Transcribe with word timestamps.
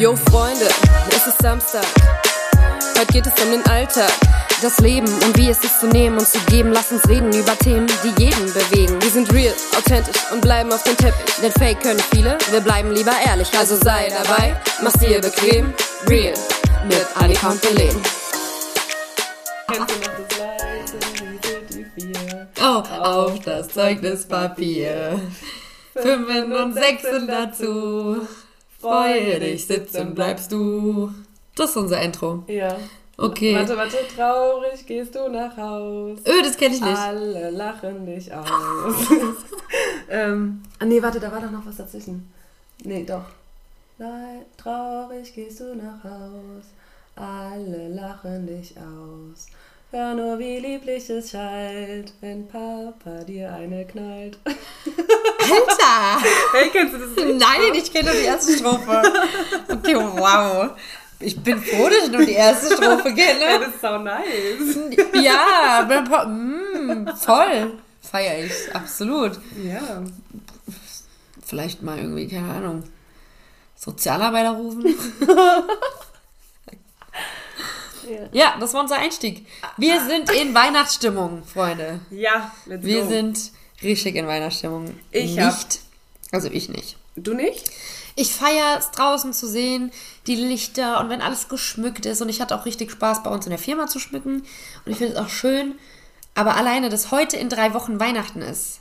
Yo 0.00 0.16
Freunde, 0.16 0.66
es 1.10 1.26
ist 1.26 1.42
Samstag. 1.42 1.84
Heute 2.98 3.12
geht 3.12 3.26
es 3.26 3.44
um 3.44 3.50
den 3.50 3.62
Alltag, 3.66 4.10
das 4.62 4.78
Leben 4.78 5.06
und 5.06 5.36
wie 5.36 5.50
es 5.50 5.62
ist 5.62 5.78
zu 5.78 5.88
nehmen 5.88 6.16
und 6.16 6.26
zu 6.26 6.38
geben. 6.46 6.72
Lass 6.72 6.90
uns 6.90 7.06
reden 7.06 7.30
über 7.34 7.54
Themen, 7.58 7.86
die 8.02 8.22
jeden 8.22 8.46
bewegen. 8.46 8.96
Wir 9.02 9.10
sind 9.10 9.30
real, 9.30 9.52
authentisch 9.76 10.16
und 10.32 10.40
bleiben 10.40 10.72
auf 10.72 10.82
dem 10.84 10.96
Teppich. 10.96 11.34
Denn 11.42 11.52
Fake 11.52 11.82
können 11.82 12.00
viele, 12.14 12.38
wir 12.50 12.60
bleiben 12.62 12.92
lieber 12.92 13.12
ehrlich. 13.26 13.50
Also 13.58 13.76
sei 13.76 14.08
dabei, 14.08 14.58
mach's 14.82 14.98
dir 15.00 15.20
bequem. 15.20 15.74
Real 16.08 16.32
mit 16.88 17.06
Annika 17.16 17.50
und 17.50 17.60
Belen. 17.60 18.02
Kennst 19.66 19.90
du 19.90 20.00
noch 20.00 20.16
das 20.16 20.38
Leid, 20.38 21.68
die 21.68 21.84
vier? 21.94 22.48
Oh, 22.58 22.82
auf 23.04 23.38
das 23.40 23.68
Zeugnispapier. 23.68 25.20
Fünfen 25.92 26.52
und 26.54 26.72
Sechsen 26.72 27.26
dazu. 27.26 28.26
Freue 28.80 29.38
dich, 29.40 29.66
sitzen 29.66 30.14
bleibst 30.14 30.52
du. 30.52 31.12
Das 31.54 31.70
ist 31.70 31.76
unser 31.76 32.00
Intro. 32.00 32.44
Ja. 32.46 32.76
Okay. 33.16 33.54
Warte, 33.54 33.76
warte, 33.76 33.98
traurig 34.16 34.86
gehst 34.86 35.14
du 35.14 35.28
nach 35.28 35.54
Haus. 35.56 36.20
Öh, 36.26 36.42
das 36.42 36.56
kenne 36.56 36.74
ich 36.74 36.80
nicht. 36.80 36.96
Alle 36.96 37.50
lachen 37.50 38.06
dich 38.06 38.32
aus. 38.32 38.46
ähm, 40.08 40.62
ah, 40.78 40.86
nee, 40.86 41.02
warte, 41.02 41.20
da 41.20 41.30
war 41.30 41.40
doch 41.40 41.50
noch 41.50 41.66
was 41.66 41.76
dazwischen. 41.76 42.32
Nee, 42.82 43.04
doch. 43.04 43.24
Traurig 44.56 45.34
gehst 45.34 45.60
du 45.60 45.74
nach 45.74 46.02
Haus. 46.02 46.64
Alle 47.14 47.88
lachen 47.88 48.46
dich 48.46 48.74
aus. 48.78 49.48
Hör 49.90 50.14
nur, 50.14 50.38
wie 50.38 50.58
lieblich 50.58 51.10
es 51.10 51.32
schallt, 51.32 52.14
wenn 52.20 52.48
Papa 52.48 53.24
dir 53.24 53.52
eine 53.52 53.84
knallt. 53.84 54.38
Alter! 55.42 56.26
Hey, 56.52 56.68
kennst 56.70 56.94
du 56.94 56.98
das 56.98 57.10
nicht? 57.16 57.38
Nein, 57.38 57.74
ich 57.74 57.92
kenne 57.92 58.10
nur 58.10 58.20
die 58.20 58.26
erste 58.26 58.56
Strophe. 58.56 59.02
Okay, 59.70 59.96
wow. 59.96 60.70
Ich 61.20 61.38
bin 61.42 61.60
froh, 61.62 61.88
dass 61.88 62.04
ich 62.06 62.10
nur 62.10 62.24
die 62.24 62.32
erste 62.32 62.74
Strophe 62.74 63.14
kenne. 63.14 63.60
das 63.60 63.68
ist 63.74 63.80
so 63.80 63.98
nice. 63.98 65.22
Ja, 65.22 65.86
pa- 66.08 66.24
mm, 66.26 67.08
voll. 67.16 67.78
Feier 68.00 68.44
ich, 68.44 68.74
absolut. 68.74 69.32
Ja. 69.62 70.02
Vielleicht 71.44 71.82
mal 71.82 71.98
irgendwie, 71.98 72.26
keine 72.28 72.52
Ahnung, 72.54 72.84
Sozialarbeiter 73.76 74.50
rufen. 74.52 74.94
Ja. 78.08 78.18
Ja, 78.32 78.54
das 78.58 78.72
war 78.74 78.80
unser 78.82 78.96
Einstieg. 78.96 79.46
Wir 79.76 80.00
sind 80.00 80.30
in 80.32 80.54
Weihnachtsstimmung, 80.54 81.44
Freunde. 81.44 82.00
Ja, 82.10 82.50
let's 82.66 82.84
Wir 82.84 83.02
go. 83.02 83.08
sind 83.08 83.38
richtig 83.82 84.16
in 84.16 84.26
Weihnachtsstimmung. 84.26 84.94
Ich 85.10 85.36
nicht. 85.36 85.40
hab- 85.40 85.64
Also 86.32 86.48
ich 86.50 86.68
nicht. 86.68 86.96
Du 87.16 87.34
nicht? 87.34 87.70
Ich 88.16 88.32
feiere 88.34 88.78
es 88.78 88.90
draußen 88.90 89.32
zu 89.32 89.46
sehen, 89.48 89.92
die 90.26 90.36
Lichter 90.36 91.00
und 91.00 91.08
wenn 91.08 91.20
alles 91.22 91.48
geschmückt 91.48 92.06
ist. 92.06 92.20
Und 92.22 92.28
ich 92.28 92.40
hatte 92.40 92.54
auch 92.54 92.66
richtig 92.66 92.90
Spaß 92.90 93.22
bei 93.22 93.30
uns 93.30 93.46
in 93.46 93.50
der 93.50 93.58
Firma 93.58 93.86
zu 93.86 93.98
schmücken. 93.98 94.42
Und 94.84 94.92
ich 94.92 94.98
finde 94.98 95.14
es 95.14 95.18
auch 95.18 95.28
schön. 95.28 95.74
Aber 96.34 96.56
alleine, 96.56 96.88
dass 96.90 97.10
heute 97.10 97.36
in 97.36 97.48
drei 97.48 97.74
Wochen 97.74 97.98
Weihnachten 98.00 98.42
ist. 98.42 98.78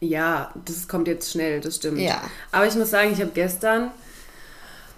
Ja, 0.00 0.52
das 0.66 0.86
kommt 0.88 1.08
jetzt 1.08 1.30
schnell, 1.30 1.60
das 1.60 1.76
stimmt. 1.76 1.98
Ja. 2.00 2.20
Aber 2.52 2.66
ich 2.66 2.74
muss 2.74 2.90
sagen, 2.90 3.12
ich 3.12 3.20
habe 3.20 3.30
gestern 3.34 3.90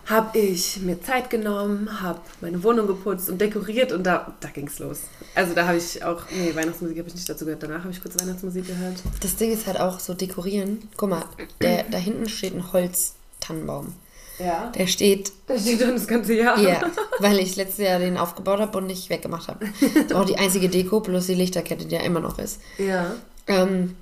habe 0.07 0.39
ich 0.39 0.81
mir 0.81 1.01
Zeit 1.03 1.31
genommen, 1.31 2.01
habe 2.01 2.21
meine 2.41 2.63
Wohnung 2.63 2.87
geputzt 2.87 3.29
und 3.29 3.41
dekoriert 3.41 3.93
und 3.93 4.05
da, 4.05 4.35
da 4.41 4.49
ging 4.49 4.69
es 4.69 4.79
los. 4.79 5.01
Also 5.35 5.53
da 5.55 5.67
habe 5.67 5.79
ich 5.79 6.03
auch, 6.05 6.23
nee, 6.31 6.55
Weihnachtsmusik 6.55 6.99
habe 6.99 7.09
ich 7.09 7.15
nicht 7.15 7.29
dazu 7.29 7.45
gehört. 7.45 7.63
Danach 7.63 7.81
habe 7.81 7.91
ich 7.91 8.01
kurz 8.01 8.21
Weihnachtsmusik 8.21 8.67
gehört. 8.67 8.97
Das 9.21 9.37
Ding 9.37 9.53
ist 9.53 9.67
halt 9.67 9.81
auch 9.81 9.99
so 9.99 10.15
dekorieren. 10.15 10.89
Guck 10.97 11.11
mal, 11.11 11.25
der, 11.61 11.85
da 11.85 11.99
hinten 11.99 12.29
steht 12.29 12.55
ein 12.55 12.73
Holztannenbaum. 12.73 13.95
Ja. 14.39 14.71
Der 14.77 14.87
steht 14.87 15.33
Da 15.47 15.59
steht 15.59 15.81
dann 15.81 15.95
das 15.95 16.07
ganze 16.07 16.35
Jahr. 16.35 16.59
Ja, 16.61 16.83
weil 17.19 17.39
ich 17.39 17.57
letztes 17.57 17.85
Jahr 17.85 17.99
den 17.99 18.17
aufgebaut 18.17 18.61
habe 18.61 18.79
und 18.79 18.87
nicht 18.87 19.11
weggemacht 19.11 19.49
habe. 19.49 19.67
Das 19.81 20.05
ist 20.05 20.13
auch 20.13 20.27
die 20.27 20.37
einzige 20.37 20.69
Deko 20.69 21.01
plus 21.01 21.27
die 21.27 21.35
Lichterkette, 21.35 21.87
die 21.87 21.95
ja 21.95 22.03
immer 22.03 22.21
noch 22.21 22.39
ist. 22.39 22.61
Ja. 22.79 23.15
Ähm, 23.47 23.97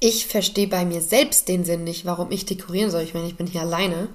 ich 0.00 0.26
verstehe 0.26 0.68
bei 0.68 0.84
mir 0.84 1.02
selbst 1.02 1.48
den 1.48 1.64
Sinn 1.64 1.84
nicht, 1.84 2.06
warum 2.06 2.30
ich 2.30 2.46
dekorieren 2.46 2.90
soll. 2.90 3.02
Ich 3.02 3.14
meine, 3.14 3.26
ich 3.26 3.36
bin 3.36 3.46
hier 3.46 3.62
alleine. 3.62 4.08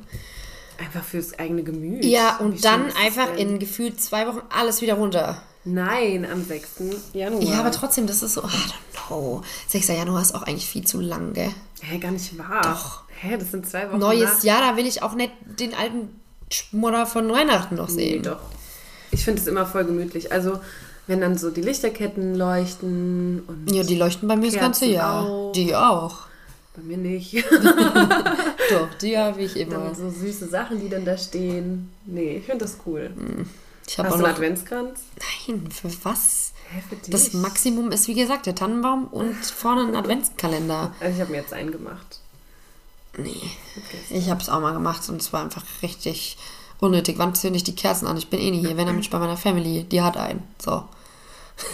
Einfach 0.79 1.03
fürs 1.03 1.37
eigene 1.37 1.63
Gemüt. 1.63 2.05
Ja, 2.05 2.37
und 2.37 2.63
dann 2.63 2.85
einfach 3.03 3.35
in 3.35 3.59
gefühlt 3.59 3.99
zwei 4.01 4.27
Wochen 4.27 4.41
alles 4.49 4.81
wieder 4.81 4.93
runter. 4.95 5.41
Nein, 5.65 6.25
am 6.31 6.43
6. 6.43 6.69
Januar. 7.13 7.43
Ja, 7.43 7.59
aber 7.59 7.71
trotzdem, 7.71 8.07
das 8.07 8.23
ist 8.23 8.33
so, 8.35 8.41
I 8.41 8.45
don't 8.45 9.07
know. 9.09 9.41
6. 9.67 9.89
Januar 9.89 10.21
ist 10.21 10.33
auch 10.33 10.43
eigentlich 10.43 10.65
viel 10.67 10.85
zu 10.85 11.01
lang, 11.01 11.33
gell? 11.33 11.51
Hä, 11.81 11.97
gar 11.97 12.11
nicht 12.11 12.37
wahr. 12.37 12.61
Doch. 12.63 13.03
Hä, 13.21 13.35
das 13.37 13.51
sind 13.51 13.67
zwei 13.69 13.89
Wochen 13.89 13.99
Neues 13.99 14.35
nach. 14.37 14.43
Jahr, 14.43 14.61
da 14.61 14.77
will 14.77 14.87
ich 14.87 15.03
auch 15.03 15.15
nicht 15.15 15.33
den 15.59 15.73
alten 15.73 16.09
Schmodder 16.49 17.05
von 17.05 17.29
Weihnachten 17.29 17.75
noch 17.75 17.89
Nee, 17.89 17.95
sehen. 18.13 18.23
doch. 18.23 18.39
Ich 19.11 19.25
finde 19.25 19.41
es 19.41 19.47
immer 19.47 19.65
voll 19.65 19.83
gemütlich. 19.83 20.31
Also, 20.31 20.59
wenn 21.07 21.19
dann 21.19 21.37
so 21.37 21.49
die 21.51 21.61
Lichterketten 21.61 22.35
leuchten 22.35 23.43
und 23.45 23.69
Ja, 23.73 23.83
die 23.83 23.95
leuchten 23.95 24.27
bei 24.29 24.37
mir 24.37 24.49
das 24.51 24.59
ganze 24.59 24.85
Kerzen 24.85 24.93
Jahr. 24.95 25.23
auch. 25.25 25.51
Die 25.51 25.75
auch. 25.75 26.17
Bei 26.75 26.81
mir 26.81 26.97
nicht. 26.97 27.35
Doch, 28.69 28.93
die 29.01 29.17
habe 29.17 29.41
ich 29.41 29.55
immer. 29.57 29.79
Dann 29.79 29.95
so 29.95 30.09
süße 30.09 30.47
Sachen, 30.47 30.79
die 30.79 30.89
dann 30.89 31.05
da 31.05 31.17
stehen. 31.17 31.91
Nee, 32.05 32.37
ich 32.37 32.45
finde 32.45 32.65
das 32.65 32.77
cool. 32.85 33.11
Ich 33.87 33.97
habe 33.97 34.09
Hast 34.09 34.15
auch 34.15 34.19
du 34.19 34.25
einen. 34.25 34.35
Adventskranz? 34.35 34.99
Nein, 35.47 35.69
für 35.71 35.89
was? 36.03 36.53
Hä, 36.71 36.81
für 36.87 36.95
dich? 36.95 37.09
Das 37.09 37.33
Maximum 37.33 37.91
ist, 37.91 38.07
wie 38.07 38.13
gesagt, 38.13 38.45
der 38.45 38.55
Tannenbaum 38.55 39.05
und 39.05 39.35
vorne 39.45 39.87
ein 39.87 39.95
Adventskalender. 39.95 40.93
Also 40.99 41.15
ich 41.15 41.21
habe 41.21 41.31
mir 41.31 41.37
jetzt 41.37 41.53
einen 41.53 41.71
gemacht. 41.71 42.19
Nee, 43.17 43.41
ich 44.11 44.29
habe 44.29 44.39
es 44.39 44.49
auch 44.49 44.61
mal 44.61 44.73
gemacht 44.73 45.09
und 45.09 45.19
es 45.19 45.33
war 45.33 45.41
einfach 45.43 45.63
richtig 45.81 46.37
unnötig. 46.79 47.17
Wann 47.17 47.35
zünde 47.35 47.57
ich 47.57 47.63
die 47.63 47.75
Kerzen 47.75 48.07
an? 48.07 48.15
Ich 48.17 48.29
bin 48.29 48.39
eh 48.39 48.51
nicht 48.51 48.65
hier, 48.65 48.77
wenn 48.77 48.85
dann 48.85 48.95
bin 48.95 49.01
ich 49.01 49.09
bei 49.09 49.19
meiner 49.19 49.35
Family. 49.35 49.83
Die 49.83 50.01
hat 50.01 50.15
einen. 50.15 50.43
So. 50.63 50.83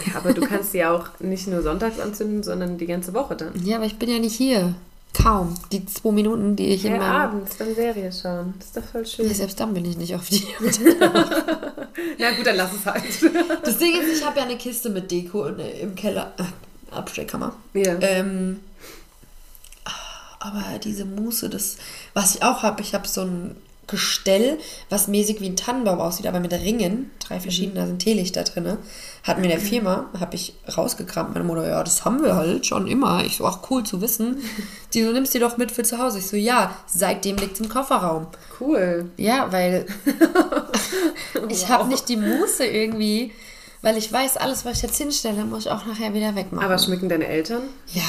Ja, 0.06 0.16
aber 0.16 0.32
du 0.32 0.46
kannst 0.46 0.72
sie 0.72 0.84
auch 0.84 1.08
nicht 1.20 1.46
nur 1.48 1.62
sonntags 1.62 2.00
anzünden, 2.00 2.42
sondern 2.42 2.78
die 2.78 2.86
ganze 2.86 3.14
Woche 3.14 3.36
dann. 3.36 3.52
Ja, 3.64 3.76
aber 3.76 3.86
ich 3.86 3.98
bin 3.98 4.10
ja 4.10 4.18
nicht 4.18 4.36
hier. 4.36 4.74
Kaum. 5.14 5.54
Die 5.72 5.86
zwei 5.86 6.12
Minuten, 6.12 6.56
die 6.56 6.68
ich 6.68 6.84
in 6.84 6.92
Ja, 6.92 6.98
meinem... 6.98 7.12
abends 7.12 7.56
dann 7.56 7.74
Serie 7.74 8.12
schauen. 8.12 8.54
Das 8.58 8.68
ist 8.68 8.76
doch 8.76 8.84
voll 8.84 9.06
schön. 9.06 9.26
Ja, 9.28 9.34
selbst 9.34 9.58
dann 9.58 9.72
bin 9.72 9.84
ich 9.84 9.96
nicht 9.96 10.14
auf 10.14 10.28
die. 10.28 10.46
Na 12.18 12.32
gut, 12.36 12.46
dann 12.46 12.56
lass 12.56 12.72
es 12.74 12.84
halt. 12.84 13.02
Das 13.64 13.78
Ding 13.78 13.94
ist, 13.98 14.18
ich 14.18 14.26
habe 14.26 14.38
ja 14.38 14.44
eine 14.44 14.58
Kiste 14.58 14.90
mit 14.90 15.10
Deko 15.10 15.46
in, 15.46 15.58
im 15.58 15.94
Keller. 15.94 16.32
Äh, 16.38 16.94
Abstellkammer. 16.94 17.54
Ja. 17.72 17.96
Ähm, 18.00 18.60
aber 20.38 20.78
diese 20.82 21.04
Muße, 21.04 21.48
das, 21.48 21.76
was 22.14 22.36
ich 22.36 22.42
auch 22.42 22.62
habe, 22.62 22.82
ich 22.82 22.94
habe 22.94 23.08
so 23.08 23.22
ein 23.22 23.56
Gestell, 23.86 24.58
was 24.90 25.06
mäßig 25.06 25.40
wie 25.40 25.48
ein 25.48 25.56
Tannenbaum 25.56 26.00
aussieht, 26.00 26.26
aber 26.26 26.40
mit 26.40 26.52
Ringen, 26.52 27.10
drei 27.20 27.38
verschiedene, 27.38 27.80
da 27.80 27.86
sind 27.86 28.00
Teelichter 28.00 28.42
drin. 28.42 28.78
Hat 29.22 29.38
mir 29.38 29.44
in 29.44 29.50
der 29.50 29.60
Firma, 29.60 30.10
habe 30.18 30.34
ich 30.34 30.54
rausgekramt. 30.76 31.34
Meine 31.34 31.44
Mutter, 31.44 31.68
ja, 31.68 31.82
das 31.84 32.04
haben 32.04 32.22
wir 32.22 32.34
halt 32.34 32.66
schon 32.66 32.86
immer. 32.88 33.24
Ich 33.24 33.36
so, 33.36 33.46
ach 33.46 33.60
cool 33.70 33.84
zu 33.84 34.00
wissen. 34.00 34.38
Die 34.94 35.02
so, 35.02 35.12
nimmst 35.12 35.34
die 35.34 35.38
doch 35.38 35.56
mit 35.56 35.72
für 35.72 35.82
zu 35.82 35.98
Hause. 35.98 36.18
Ich 36.18 36.26
so, 36.26 36.36
ja, 36.36 36.76
seitdem 36.86 37.36
liegt 37.36 37.60
im 37.60 37.68
Kofferraum. 37.68 38.28
Cool. 38.60 39.10
Ja, 39.16 39.52
weil 39.52 39.86
ich 41.48 41.68
habe 41.68 41.88
nicht 41.88 42.08
die 42.08 42.16
Muße 42.16 42.64
irgendwie, 42.64 43.32
weil 43.86 43.96
ich 43.98 44.12
weiß, 44.12 44.36
alles, 44.36 44.64
was 44.64 44.78
ich 44.78 44.82
jetzt 44.82 44.98
hinstelle, 44.98 45.44
muss 45.44 45.66
ich 45.66 45.70
auch 45.70 45.86
nachher 45.86 46.12
wieder 46.12 46.34
wegmachen. 46.34 46.64
Aber 46.64 46.76
schmücken 46.76 47.08
deine 47.08 47.28
Eltern? 47.28 47.62
ja, 47.86 48.02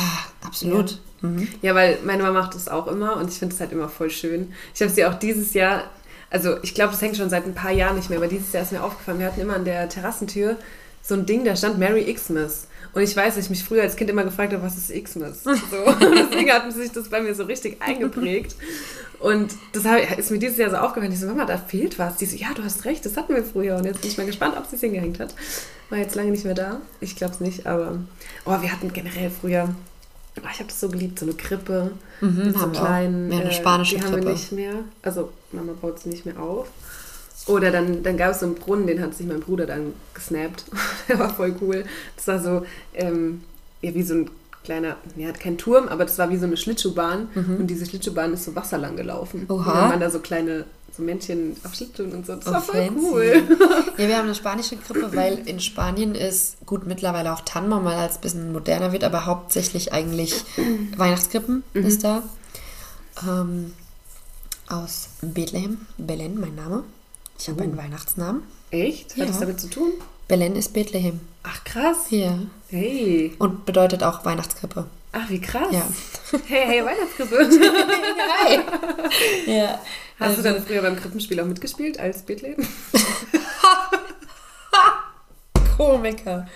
absolut. 0.44 1.00
Mhm. 1.22 1.48
Ja, 1.62 1.76
weil 1.76 2.00
meine 2.04 2.24
Mama 2.24 2.42
macht 2.42 2.56
das 2.56 2.68
auch 2.68 2.88
immer 2.88 3.16
und 3.18 3.30
ich 3.30 3.38
finde 3.38 3.54
es 3.54 3.62
halt 3.62 3.72
immer 3.72 3.88
voll 3.88 4.10
schön. 4.10 4.54
Ich 4.74 4.82
habe 4.82 4.92
sie 4.92 5.06
auch 5.06 5.14
dieses 5.14 5.54
Jahr, 5.54 5.84
also 6.32 6.58
ich 6.64 6.74
glaube, 6.74 6.94
das 6.94 7.02
hängt 7.04 7.16
schon 7.16 7.30
seit 7.30 7.46
ein 7.46 7.54
paar 7.54 7.70
Jahren 7.70 7.96
nicht 7.96 8.10
mehr, 8.10 8.18
aber 8.18 8.28
dieses 8.28 8.54
Jahr 8.54 8.64
ist 8.64 8.72
mir 8.72 8.82
aufgefallen, 8.82 9.20
wir 9.20 9.28
hatten 9.28 9.40
immer 9.40 9.54
an 9.54 9.66
der 9.66 9.88
Terrassentür 9.88 10.58
so 11.04 11.14
ein 11.14 11.28
Ding, 11.28 11.46
da 11.46 11.56
stand 11.56 11.78
Merry 11.78 12.12
Xmas. 12.12 12.68
Und 12.98 13.04
ich 13.04 13.16
weiß, 13.16 13.36
dass 13.36 13.44
ich 13.44 13.52
mich 13.52 13.64
früher 13.64 13.84
als 13.84 13.96
Kind 13.96 14.10
immer 14.10 14.24
gefragt 14.24 14.54
habe, 14.54 14.64
was 14.64 14.76
ist 14.76 14.92
Xmas? 14.92 15.44
So, 15.44 15.52
deswegen 16.02 16.52
hat 16.52 16.74
sich 16.74 16.92
das 16.92 17.10
bei 17.10 17.22
mir 17.22 17.36
so 17.36 17.44
richtig 17.44 17.80
eingeprägt. 17.80 18.56
Und 19.20 19.54
das 19.72 19.84
ist 20.18 20.32
mir 20.32 20.40
dieses 20.40 20.58
Jahr 20.58 20.72
so 20.72 20.78
aufgefallen. 20.78 21.12
Ich 21.12 21.20
so, 21.20 21.28
Mama, 21.28 21.46
da 21.46 21.60
fehlt 21.60 22.00
was. 22.00 22.16
Die 22.18 22.26
so, 22.26 22.36
ja, 22.36 22.48
du 22.56 22.64
hast 22.64 22.86
recht, 22.86 23.06
das 23.06 23.16
hatten 23.16 23.36
wir 23.36 23.44
früher. 23.44 23.76
Und 23.76 23.86
jetzt 23.86 24.02
bin 24.02 24.10
ich 24.10 24.18
mal 24.18 24.26
gespannt, 24.26 24.56
ob 24.58 24.66
sie 24.66 24.78
es 24.78 24.82
hingehängt 24.82 25.20
hat. 25.20 25.36
War 25.92 26.00
jetzt 26.00 26.16
lange 26.16 26.32
nicht 26.32 26.44
mehr 26.44 26.56
da. 26.56 26.82
Ich 27.00 27.16
glaube 27.16 27.36
es 27.36 27.40
nicht, 27.40 27.68
aber 27.68 28.00
oh, 28.46 28.62
wir 28.64 28.72
hatten 28.72 28.92
generell 28.92 29.30
früher, 29.30 29.70
oh, 30.38 30.48
ich 30.52 30.58
habe 30.58 30.70
das 30.70 30.80
so 30.80 30.90
geliebt, 30.90 31.20
so 31.20 31.28
eine 31.28 31.36
Krippe 31.36 31.92
mit 32.20 32.58
so 32.58 32.68
kleinen. 32.70 33.30
Wir 33.30 33.38
haben 33.38 33.44
eine 33.44 33.52
äh, 33.52 33.54
spanische 33.54 33.98
die 33.98 34.02
haben 34.02 34.10
wir 34.10 34.22
Krippe. 34.22 34.32
nicht 34.32 34.52
mehr. 34.54 34.74
Also 35.04 35.30
Mama 35.52 35.74
baut 35.80 36.00
sie 36.00 36.10
nicht 36.10 36.26
mehr 36.26 36.40
auf. 36.40 36.68
Oder 37.48 37.72
dann, 37.72 38.04
dann 38.04 38.18
gab 38.18 38.32
es 38.32 38.42
so 38.42 38.46
einen 38.46 38.56
Brunnen, 38.56 38.88
den 38.88 39.02
hat 39.02 39.16
sich 39.16 39.26
mein 39.26 39.40
Bruder 39.40 39.66
dann 39.66 39.94
gesnappt. 40.14 40.66
Der 41.08 41.20
war 41.20 41.34
voll 41.34 41.56
cool. 41.62 41.86
Das 42.16 42.28
war 42.28 42.40
so, 42.42 42.66
ähm, 42.94 43.42
ja, 43.82 43.94
wie 43.94 44.04
so 44.04 44.16
ein 44.16 44.30
kleiner, 44.64 44.98
ja, 45.16 45.32
kein 45.32 45.58
Turm, 45.58 45.88
aber 45.88 46.04
das 46.04 46.18
war 46.18 46.30
wie 46.30 46.38
so 46.38 46.46
eine 46.46 46.58
Schlittschuhbahn. 46.58 47.30
Und 47.36 47.68
diese 47.68 47.86
Schlittschuhbahn 47.86 48.34
ist 48.34 48.44
so 48.44 48.54
wasserlang 48.56 48.98
gelaufen. 48.98 49.42
Mhm. 49.42 49.52
Oha. 49.52 49.60
Und 49.60 49.68
dann 49.78 49.90
waren 49.92 50.00
da 50.02 50.10
so 50.10 50.20
kleine 50.20 50.66
so 50.96 51.04
Männchen 51.04 51.56
auf 51.64 51.74
Schlittschuhen 51.74 52.12
und 52.12 52.26
so. 52.26 52.36
Das 52.36 52.48
Oh, 52.48 52.52
war 52.52 52.62
voll 52.62 52.86
fancy. 52.86 53.06
cool. 53.12 53.44
Ja, 53.98 54.08
wir 54.10 54.18
haben 54.18 54.26
eine 54.26 54.36
spanische 54.36 54.76
Krippe, 54.78 55.16
weil 55.16 55.40
in 55.48 55.60
Spanien 55.62 56.16
ist 56.16 56.58
gut 56.66 56.86
mittlerweile 56.86 57.32
auch 57.34 57.42
Tannenbaum, 57.42 57.86
weil 57.86 58.10
es 58.10 58.16
ein 58.16 58.22
bisschen 58.22 58.52
moderner 58.52 58.92
wird, 58.92 59.04
aber 59.06 59.26
hauptsächlich 59.26 59.94
eigentlich 59.94 60.44
Weihnachtskrippen 60.98 61.64
ist 61.74 62.04
da. 62.04 62.24
Ähm, 63.26 63.74
aus 64.68 65.10
Bethlehem. 65.22 65.78
Belen, 65.98 66.40
mein 66.42 66.56
Name. 66.56 66.84
Ich 67.40 67.48
habe 67.50 67.64
einen 67.64 67.78
Weihnachtsnamen. 67.78 68.44
Echt? 68.72 69.12
Hat 69.12 69.18
Ja. 69.18 69.26
das 69.26 69.40
damit 69.40 69.60
zu 69.60 69.70
tun? 69.70 69.92
Belen 70.28 70.56
ist 70.56 70.74
Bethlehem. 70.74 71.20
Ach, 71.44 71.64
krass. 71.64 71.98
Ja. 72.10 72.38
Hey. 72.70 73.34
Und 73.40 73.66
bedeutet 73.66 74.04
auch 74.04 74.26
Weihnachtskrippe. 74.26 74.86
Ach, 75.14 75.30
wie 75.30 75.40
krass. 75.40 75.68
Ja. 75.72 75.88
Hey, 76.48 76.66
hey, 76.68 76.86
Weihnachtskrippe. 76.86 77.50
Hi. 78.44 78.60
ja. 79.52 79.80
Hast 80.20 80.30
Also, 80.30 80.42
du 80.42 80.54
dann 80.54 80.64
früher 80.66 80.82
beim 80.82 80.96
Krippenspiel 80.98 81.40
auch 81.40 81.46
mitgespielt 81.46 82.00
als 82.00 82.24
Bethlehem? 82.24 82.58
Komiker. 85.78 86.48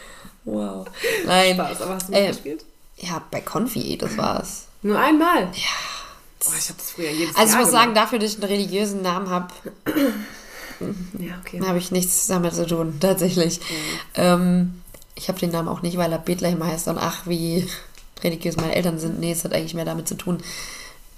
Wow. 0.44 0.88
Nein. 1.26 1.56
Spaß, 1.56 1.82
aber 1.82 1.94
hast 1.96 2.10
du 2.10 2.14
Äh, 2.14 2.28
mitgespielt? 2.28 2.66
Ja, 2.98 3.22
bei 3.32 3.42
Konfi, 3.42 3.98
das 3.98 4.18
war's. 4.18 4.68
Nur 4.82 4.98
einmal? 5.00 5.44
Ja. 5.54 5.70
Oh, 6.48 6.52
ich 6.58 6.70
habe 6.70 6.78
das 6.80 6.92
früher 6.92 7.12
jedes 7.12 7.36
Also 7.36 7.46
ich 7.50 7.52
Jahr 7.54 7.62
muss 7.62 7.72
sagen, 7.72 7.94
gemacht. 7.94 8.06
dafür, 8.08 8.20
dass 8.20 8.32
ich 8.32 8.38
einen 8.42 8.52
religiösen 8.52 9.02
Namen 9.04 9.30
habe, 9.30 9.54
Ja, 11.20 11.40
okay. 11.40 11.62
habe 11.62 11.78
ich 11.78 11.92
nichts 11.92 12.28
damit 12.28 12.54
zu 12.54 12.66
tun, 12.66 12.98
tatsächlich. 13.00 13.60
Ähm, 14.16 14.82
ich 15.16 15.28
habe 15.28 15.40
den 15.40 15.52
Namen 15.52 15.68
auch 15.68 15.82
nicht, 15.82 15.98
weil 15.98 16.12
er 16.12 16.18
Bethlehem 16.20 16.64
heißt 16.64 16.88
und 16.88 16.98
ach, 16.98 17.28
wie 17.28 17.68
religiös 18.24 18.58
meine 18.58 18.76
Eltern 18.76 19.00
sind. 19.00 19.20
Nee, 19.20 19.32
es 19.32 19.44
hat 19.44 19.54
eigentlich 19.54 19.74
mehr 19.74 19.86
damit 19.86 20.08
zu 20.08 20.16
tun, 20.16 20.40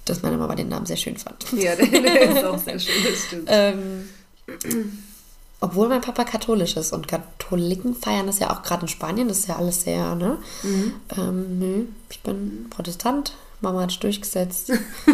dass 0.04 0.22
meine 0.22 0.36
Mama 0.36 0.54
den 0.54 0.68
Namen 0.68 0.86
sehr 0.86 0.96
schön 0.96 1.16
fand. 1.16 1.46
Ja, 1.52 1.74
der, 1.76 2.30
ist 2.30 2.44
auch 2.44 2.58
sehr 2.58 2.78
schön, 2.78 3.04
das 3.04 3.24
stimmt. 3.24 3.48
Ähm, 3.50 4.08
obwohl 5.60 5.88
mein 5.88 6.02
Papa 6.02 6.24
katholisch 6.24 6.76
ist 6.76 6.92
und 6.92 7.08
Katholiken 7.08 7.94
feiern 7.94 8.26
das 8.26 8.40
ja 8.40 8.50
auch 8.50 8.62
gerade 8.62 8.82
in 8.82 8.88
Spanien, 8.88 9.28
das 9.28 9.38
ist 9.38 9.48
ja 9.48 9.56
alles 9.56 9.82
sehr, 9.82 10.14
ne? 10.14 10.36
Ähm, 11.16 11.58
nö, 11.58 11.84
ich 12.10 12.20
bin 12.20 12.66
Protestant, 12.68 13.32
Mama 13.60 13.82
hat 13.82 13.90
sich 13.90 14.00
durchgesetzt. 14.00 14.72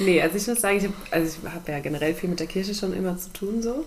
Nee, 0.00 0.22
also 0.22 0.36
ich 0.36 0.46
muss 0.46 0.60
sagen, 0.60 0.78
ich 0.78 0.84
habe 0.84 0.94
also 1.10 1.38
ich 1.42 1.50
hab 1.52 1.68
ja 1.68 1.80
generell 1.80 2.14
viel 2.14 2.28
mit 2.28 2.38
der 2.38 2.46
Kirche 2.46 2.72
schon 2.74 2.92
immer 2.92 3.18
zu 3.18 3.32
tun 3.32 3.62
so. 3.62 3.84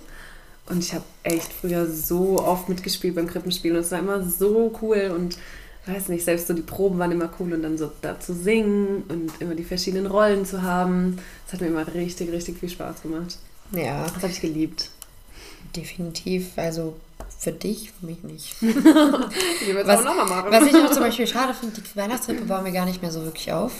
Und 0.67 0.79
ich 0.79 0.93
habe 0.93 1.05
echt 1.23 1.51
früher 1.53 1.89
so 1.89 2.39
oft 2.39 2.67
mitgespielt 2.69 3.15
beim 3.15 3.27
Krippenspiel 3.27 3.71
und 3.73 3.79
es 3.79 3.91
war 3.91 3.99
immer 3.99 4.21
so 4.21 4.73
cool 4.81 5.11
und 5.15 5.37
weiß 5.85 6.09
nicht, 6.09 6.23
selbst 6.25 6.47
so 6.47 6.53
die 6.53 6.61
Proben 6.61 6.99
waren 6.99 7.11
immer 7.11 7.29
cool 7.39 7.53
und 7.53 7.63
dann 7.63 7.77
so 7.77 7.91
da 8.01 8.19
zu 8.19 8.33
singen 8.33 9.03
und 9.07 9.31
immer 9.39 9.55
die 9.55 9.63
verschiedenen 9.63 10.05
Rollen 10.05 10.45
zu 10.45 10.61
haben. 10.61 11.17
Das 11.45 11.53
hat 11.53 11.61
mir 11.61 11.67
immer 11.67 11.87
richtig, 11.93 12.31
richtig 12.31 12.59
viel 12.59 12.69
Spaß 12.69 13.01
gemacht. 13.03 13.37
Ja, 13.71 14.03
Das 14.03 14.15
habe 14.23 14.27
ich 14.33 14.41
geliebt. 14.41 14.89
definitiv. 15.75 16.51
Also 16.57 16.95
für 17.41 17.51
dich, 17.51 17.91
für 17.99 18.05
mich 18.05 18.23
nicht. 18.23 18.55
Ich 18.61 19.75
Was, 19.85 19.99
auch 19.99 20.03
nochmal 20.03 20.25
machen. 20.25 20.51
was 20.51 20.67
ich 20.67 20.75
auch 20.75 20.91
zum 20.91 21.01
Beispiel 21.03 21.25
schade 21.25 21.53
finde, 21.55 21.81
die 21.81 21.95
Weihnachtstrippe 21.95 22.45
bauen 22.45 22.63
wir 22.65 22.71
gar 22.71 22.85
nicht 22.85 23.01
mehr 23.01 23.11
so 23.11 23.23
wirklich 23.23 23.51
auf. 23.51 23.71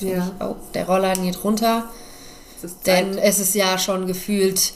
Ja. 0.00 0.32
Ich, 0.38 0.44
oh, 0.44 0.56
der 0.74 0.86
Rollladen 0.86 1.24
geht 1.24 1.42
runter, 1.44 1.88
Es 2.62 2.80
denn 2.80 3.16
es 3.16 3.38
ist 3.38 3.54
ja 3.54 3.78
schon 3.78 4.06
gefühlt 4.08 4.72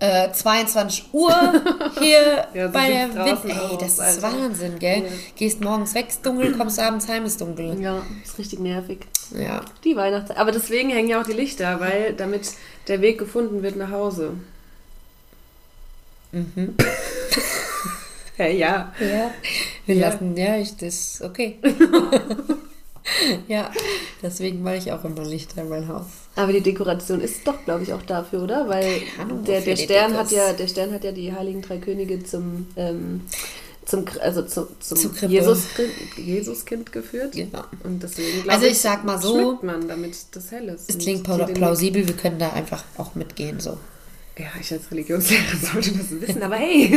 äh, 0.00 0.32
22 0.32 1.10
Uhr 1.12 1.32
hier 1.98 2.46
Ja, 2.54 2.66
so 2.68 2.72
bei 2.72 2.88
der 2.88 3.14
Wind. 3.14 3.44
Ey, 3.44 3.52
aus, 3.52 3.78
das 3.78 3.92
ist 3.92 4.00
Alter. 4.00 4.22
Wahnsinn, 4.22 4.78
gell? 4.78 5.02
Ja. 5.02 5.10
Gehst 5.36 5.60
morgens 5.60 5.94
weg, 5.94 6.06
ist 6.08 6.24
dunkel, 6.24 6.56
kommst 6.56 6.78
abends 6.80 7.08
heim, 7.08 7.26
ist 7.26 7.40
dunkel. 7.40 7.78
ja, 7.80 8.02
ist 8.24 8.38
richtig 8.38 8.58
nervig. 8.60 9.00
Ja. 9.38 9.60
Die 9.84 9.96
Weihnachtszeit. 9.96 10.38
Aber 10.38 10.50
deswegen 10.50 10.88
hängen 10.90 11.08
ja 11.10 11.20
auch 11.20 11.26
die 11.26 11.32
Lichter, 11.34 11.78
weil 11.80 12.14
damit 12.14 12.52
der 12.88 13.02
Weg 13.02 13.18
gefunden 13.18 13.62
wird 13.62 13.76
nach 13.76 13.90
Hause. 13.90 14.32
Mhm. 16.32 16.74
Ja, 18.38 18.46
ja. 18.48 18.92
Ja, 19.00 19.30
wir 19.86 19.94
Ja. 19.94 20.10
lassen, 20.10 20.36
ja, 20.36 20.56
ich, 20.58 20.76
das, 20.76 21.22
okay. 21.24 21.58
ja, 23.48 23.70
deswegen 24.22 24.62
mache 24.62 24.76
ich 24.76 24.92
auch 24.92 25.04
immer 25.04 25.24
Lichter 25.24 25.62
in 25.62 25.70
mein 25.70 25.88
Haus. 25.88 26.04
Aber 26.34 26.52
die 26.52 26.60
Dekoration 26.60 27.22
ist 27.22 27.46
doch, 27.46 27.64
glaube 27.64 27.84
ich, 27.84 27.94
auch 27.94 28.02
dafür, 28.02 28.42
oder? 28.42 28.68
Weil 28.68 29.00
Ahnung, 29.18 29.42
der, 29.44 29.62
der 29.62 29.76
Stern 29.76 30.14
hat 30.18 30.30
ja, 30.32 30.52
der 30.52 30.68
Stern 30.68 30.92
hat 30.92 31.04
ja 31.04 31.12
die 31.12 31.32
Heiligen 31.32 31.62
Drei 31.62 31.78
Könige 31.78 32.22
zum, 32.24 32.66
ähm, 32.76 33.22
zum, 33.86 34.04
also 34.20 34.42
zum, 34.42 34.66
zum 34.80 35.14
Krippe. 35.14 35.32
Jesus, 35.32 35.64
Jesuskind 36.18 36.92
geführt. 36.92 37.32
Genau. 37.32 37.64
Und 37.84 38.02
deswegen, 38.02 38.50
Also 38.50 38.66
ich 38.66 38.78
sag 38.78 39.02
mal 39.04 39.18
so, 39.18 39.32
schmückt 39.32 39.62
man, 39.62 39.88
damit 39.88 40.14
das 40.32 40.50
hell 40.50 40.68
ist. 40.68 40.90
Es 40.90 40.98
klingt 40.98 41.24
plausibel, 41.24 42.06
wir 42.06 42.16
können 42.16 42.38
da 42.38 42.50
einfach 42.50 42.84
auch 42.98 43.14
mitgehen, 43.14 43.60
so. 43.60 43.78
Ja, 44.38 44.46
ich 44.60 44.70
als 44.70 44.90
Religionslehrerin 44.90 45.60
sollte 45.72 45.92
das 45.92 46.10
wissen, 46.10 46.42
aber 46.42 46.56
hey. 46.56 46.92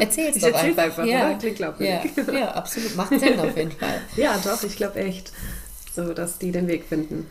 Erzähl's 0.00 0.36
Ich 0.36 0.42
doch 0.42 0.48
erzähl's 0.52 0.78
einfach. 0.78 1.02
einfach, 1.02 1.06
ja. 1.06 1.26
oder? 1.26 1.38
Klingt 1.38 1.56
glaubwürdig. 1.56 2.10
Ja, 2.16 2.32
ja, 2.32 2.50
absolut. 2.52 2.96
Macht 2.96 3.18
Sinn 3.18 3.40
auf 3.40 3.56
jeden 3.56 3.72
Fall. 3.72 4.00
ja, 4.16 4.38
doch, 4.44 4.62
ich 4.62 4.76
glaube 4.76 5.00
echt. 5.00 5.32
So, 5.94 6.14
dass 6.14 6.38
die 6.38 6.52
den 6.52 6.68
Weg 6.68 6.84
finden. 6.88 7.26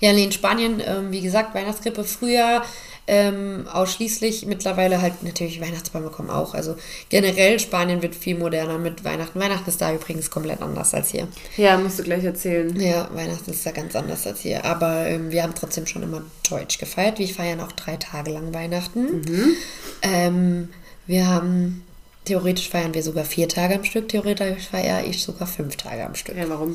Ja, 0.00 0.12
nee, 0.12 0.24
in 0.24 0.32
Spanien, 0.32 0.80
ähm, 0.86 1.10
wie 1.10 1.20
gesagt, 1.20 1.54
Weihnachtskrippe 1.54 2.04
früher 2.04 2.62
ähm, 3.06 3.66
ausschließlich. 3.72 4.46
Mittlerweile 4.46 5.02
halt 5.02 5.22
natürlich 5.22 5.60
Weihnachtsbäume 5.60 6.10
kommen 6.10 6.30
auch. 6.30 6.54
Also 6.54 6.76
generell 7.08 7.58
Spanien 7.58 8.02
wird 8.02 8.14
viel 8.14 8.38
moderner 8.38 8.78
mit 8.78 9.04
Weihnachten. 9.04 9.40
Weihnachten 9.40 9.68
ist 9.68 9.80
da 9.80 9.92
übrigens 9.92 10.30
komplett 10.30 10.62
anders 10.62 10.94
als 10.94 11.10
hier. 11.10 11.28
Ja, 11.56 11.76
musst 11.76 11.98
du 11.98 12.04
gleich 12.04 12.24
erzählen. 12.24 12.78
Ja, 12.80 13.08
Weihnachten 13.12 13.50
ist 13.50 13.66
da 13.66 13.72
ganz 13.72 13.96
anders 13.96 14.26
als 14.26 14.40
hier. 14.40 14.64
Aber 14.64 15.06
ähm, 15.06 15.30
wir 15.30 15.42
haben 15.42 15.54
trotzdem 15.54 15.86
schon 15.86 16.02
immer 16.02 16.22
Deutsch 16.48 16.78
gefeiert. 16.78 17.18
Wir 17.18 17.28
feiern 17.28 17.60
auch 17.60 17.72
drei 17.72 17.96
Tage 17.96 18.30
lang 18.30 18.54
Weihnachten. 18.54 19.22
Ähm, 20.02 20.68
wir 21.06 21.26
haben, 21.26 21.84
theoretisch 22.24 22.68
feiern 22.68 22.94
wir 22.94 23.02
sogar 23.02 23.24
vier 23.24 23.48
Tage 23.48 23.74
am 23.74 23.84
Stück. 23.84 24.08
Theoretisch 24.08 24.68
feiere 24.68 25.04
ich 25.04 25.22
sogar 25.22 25.46
fünf 25.46 25.76
Tage 25.76 26.04
am 26.04 26.14
Stück. 26.14 26.36
Ja, 26.36 26.48
warum? 26.48 26.74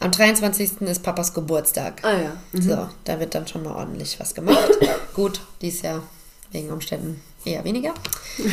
Am 0.00 0.10
23. 0.10 0.82
ist 0.82 1.02
Papas 1.02 1.34
Geburtstag. 1.34 2.02
Ah 2.04 2.18
ja. 2.18 2.32
So, 2.52 2.88
da 3.04 3.20
wird 3.20 3.34
dann 3.34 3.46
schon 3.46 3.62
mal 3.64 3.74
ordentlich 3.74 4.18
was 4.18 4.34
gemacht. 4.34 4.70
Gut, 5.14 5.40
dies 5.60 5.82
Jahr 5.82 6.02
wegen 6.50 6.70
Umständen 6.70 7.20
eher 7.44 7.64
weniger. 7.64 7.94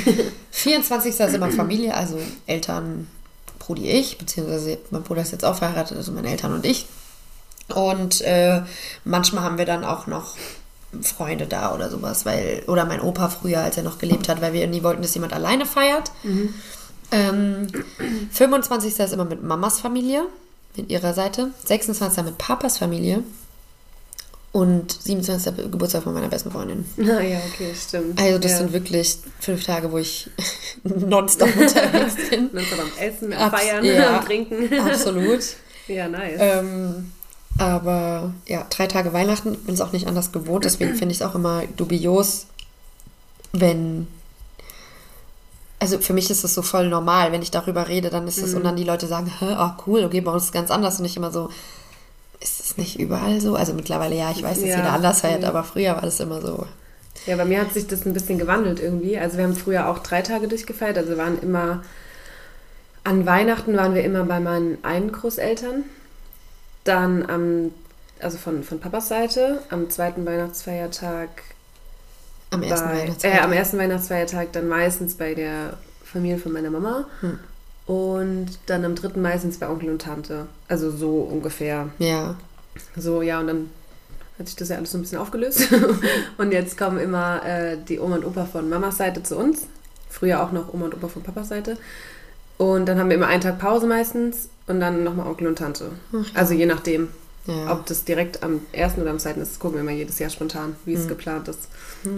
24. 0.51 1.19
ist 1.19 1.33
immer 1.33 1.51
Familie, 1.51 1.95
also 1.95 2.19
Eltern, 2.45 3.07
Brudi, 3.59 3.89
ich, 3.89 4.17
beziehungsweise 4.17 4.77
mein 4.91 5.03
Bruder 5.03 5.21
ist 5.21 5.31
jetzt 5.31 5.45
auch 5.45 5.55
verheiratet, 5.55 5.97
also 5.97 6.11
meine 6.11 6.29
Eltern 6.29 6.53
und 6.53 6.65
ich. 6.65 6.85
Und 7.73 8.21
äh, 8.21 8.61
manchmal 9.03 9.43
haben 9.43 9.57
wir 9.57 9.65
dann 9.65 9.83
auch 9.83 10.07
noch 10.07 10.35
Freunde 11.03 11.45
da 11.47 11.73
oder 11.73 11.89
sowas, 11.89 12.25
weil, 12.25 12.63
oder 12.67 12.85
mein 12.85 13.01
Opa 13.01 13.29
früher, 13.29 13.59
als 13.61 13.77
er 13.77 13.83
noch 13.83 13.97
gelebt 13.97 14.29
hat, 14.29 14.41
weil 14.41 14.53
wir 14.53 14.67
nie 14.67 14.83
wollten, 14.83 15.01
dass 15.01 15.13
jemand 15.13 15.33
alleine 15.33 15.65
feiert. 15.65 16.11
Ähm, 17.11 17.67
25. 18.31 18.99
ist 18.99 19.13
immer 19.13 19.25
mit 19.25 19.43
Mamas 19.43 19.79
Familie, 19.79 20.23
mit 20.75 20.89
ihrer 20.89 21.13
Seite. 21.13 21.49
26. 21.65 22.23
mit 22.23 22.37
Papas 22.37 22.77
Familie. 22.77 23.23
Und 24.51 24.93
27. 25.03 25.69
Geburtstag 25.69 26.03
von 26.03 26.13
meiner 26.13 26.29
besten 26.29 26.49
Freundin. 26.49 26.85
Na 26.95 27.19
ja, 27.21 27.39
okay, 27.53 27.73
stimmt. 27.75 28.17
Also 28.19 28.39
das 28.39 28.51
ja. 28.51 28.57
sind 28.59 28.71
wirklich 28.71 29.17
fünf 29.41 29.65
Tage, 29.65 29.91
wo 29.91 29.97
ich 29.97 30.29
nonstop 30.83 31.49
unterwegs 31.57 32.15
bin. 32.29 32.49
So 32.53 32.77
beim 32.77 32.91
Essen, 32.97 33.33
am 33.33 33.39
Abs- 33.51 33.61
Feiern, 33.61 33.83
ja. 33.83 34.17
am 34.19 34.25
Trinken. 34.25 34.79
Absolut. 34.79 35.41
Ja, 35.89 36.07
nice. 36.07 36.37
Ähm, 36.39 37.11
aber 37.57 38.33
ja, 38.47 38.65
drei 38.69 38.87
Tage 38.87 39.13
Weihnachten, 39.13 39.53
ich 39.53 39.63
bin 39.63 39.75
es 39.75 39.81
auch 39.81 39.91
nicht 39.93 40.07
anders 40.07 40.31
gewohnt, 40.31 40.65
deswegen 40.65 40.95
finde 40.95 41.13
ich 41.13 41.21
es 41.21 41.27
auch 41.27 41.35
immer 41.35 41.63
dubios, 41.77 42.47
wenn. 43.53 44.07
Also 45.79 45.99
für 45.99 46.13
mich 46.13 46.31
ist 46.31 46.43
es 46.43 46.53
so 46.53 46.61
voll 46.61 46.87
normal, 46.87 47.31
wenn 47.31 47.41
ich 47.41 47.51
darüber 47.51 47.87
rede, 47.87 48.09
dann 48.09 48.27
ist 48.27 48.37
es 48.41 48.53
und 48.53 48.63
dann 48.63 48.75
die 48.75 48.83
Leute 48.83 49.07
sagen, 49.07 49.31
Hä, 49.39 49.55
oh 49.59 49.71
cool, 49.85 50.03
okay, 50.03 50.21
bei 50.21 50.31
uns 50.31 50.43
ist 50.43 50.49
es 50.49 50.53
ganz 50.53 50.71
anders 50.71 50.99
und 50.99 51.05
ich 51.05 51.17
immer 51.17 51.31
so, 51.31 51.49
ist 52.39 52.59
es 52.59 52.77
nicht 52.77 52.99
überall 52.99 53.41
so? 53.41 53.55
Also 53.55 53.73
mittlerweile 53.73 54.15
ja, 54.15 54.31
ich 54.31 54.41
weiß, 54.41 54.59
dass 54.59 54.69
Ja, 54.69 54.77
jeder 54.77 54.93
anders 54.93 55.21
feiert, 55.21 55.43
ja. 55.43 55.49
aber 55.49 55.63
früher 55.63 55.93
war 55.95 56.01
das 56.01 56.19
immer 56.19 56.41
so. 56.41 56.65
Ja, 57.25 57.35
bei 57.37 57.45
mir 57.45 57.61
hat 57.61 57.73
sich 57.73 57.87
das 57.87 58.05
ein 58.05 58.13
bisschen 58.13 58.37
gewandelt 58.37 58.79
irgendwie. 58.79 59.17
Also 59.17 59.37
wir 59.37 59.45
haben 59.45 59.55
früher 59.55 59.89
auch 59.89 59.99
drei 59.99 60.21
Tage 60.21 60.47
durchgefeiert. 60.47 60.97
Also 60.97 61.17
waren 61.17 61.39
immer, 61.41 61.83
an 63.03 63.25
Weihnachten 63.25 63.75
waren 63.75 63.95
wir 63.95 64.03
immer 64.03 64.23
bei 64.23 64.39
meinen 64.39 64.77
einen 64.83 65.11
Großeltern. 65.11 65.83
Dann 66.85 67.29
am, 67.29 67.71
also 68.19 68.37
von, 68.37 68.63
von 68.63 68.79
Papas 68.79 69.09
Seite, 69.09 69.61
am 69.69 69.89
zweiten 69.89 70.25
Weihnachtsfeiertag 70.25 71.29
Am 72.51 72.63
ersten 72.63 72.87
bei, 72.87 72.93
äh, 72.93 73.01
Weihnachtsfeiertag. 73.01 73.43
am 73.43 73.51
ersten 73.51 73.77
Weihnachtsfeiertag 73.77 74.51
dann 74.53 74.67
meistens 74.69 75.15
bei 75.15 75.33
der 75.33 75.77
Familie 76.03 76.37
von 76.37 76.53
meiner 76.53 76.69
Mama. 76.69 77.05
Hm. 77.19 77.39
Und 77.87 78.47
dann 78.67 78.85
am 78.85 78.95
dritten 78.95 79.21
meistens 79.21 79.57
bei 79.57 79.67
Onkel 79.67 79.89
und 79.89 80.01
Tante. 80.01 80.47
Also 80.67 80.89
so 80.91 81.19
ungefähr. 81.21 81.89
Ja. 81.99 82.35
So, 82.95 83.21
ja, 83.21 83.39
und 83.39 83.47
dann 83.47 83.69
hat 84.37 84.47
sich 84.47 84.55
das 84.55 84.69
ja 84.69 84.77
alles 84.77 84.91
so 84.91 84.97
ein 84.97 85.01
bisschen 85.01 85.17
aufgelöst. 85.17 85.67
und 86.37 86.51
jetzt 86.51 86.77
kommen 86.77 86.99
immer 86.99 87.43
äh, 87.45 87.77
die 87.77 87.99
Oma 87.99 88.17
und 88.17 88.25
Opa 88.25 88.45
von 88.45 88.69
Mamas 88.69 88.97
Seite 88.97 89.23
zu 89.23 89.37
uns. 89.37 89.67
Früher 90.09 90.43
auch 90.43 90.51
noch 90.51 90.73
Oma 90.73 90.85
und 90.85 90.93
Opa 90.93 91.07
von 91.07 91.23
Papas 91.23 91.49
Seite. 91.49 91.77
Und 92.57 92.85
dann 92.85 92.99
haben 92.99 93.09
wir 93.09 93.17
immer 93.17 93.27
einen 93.27 93.41
Tag 93.41 93.59
Pause 93.59 93.87
meistens 93.87 94.49
und 94.67 94.79
dann 94.79 95.03
nochmal 95.03 95.27
Onkel 95.27 95.47
und 95.47 95.57
Tante. 95.57 95.91
Also 96.33 96.53
je 96.53 96.65
nachdem, 96.65 97.09
ja. 97.45 97.71
ob 97.71 97.85
das 97.85 98.03
direkt 98.03 98.41
am 98.43 98.61
ersten 98.71 99.01
oder 99.01 99.11
am 99.11 99.19
zweiten 99.19 99.41
ist, 99.41 99.59
gucken 99.59 99.77
wir 99.77 99.81
immer 99.81 99.91
jedes 99.91 100.17
Jahr 100.19 100.29
spontan, 100.29 100.75
wie 100.85 100.95
Hm. 100.95 101.01
es 101.01 101.07
geplant 101.07 101.47
ist. 101.47 101.67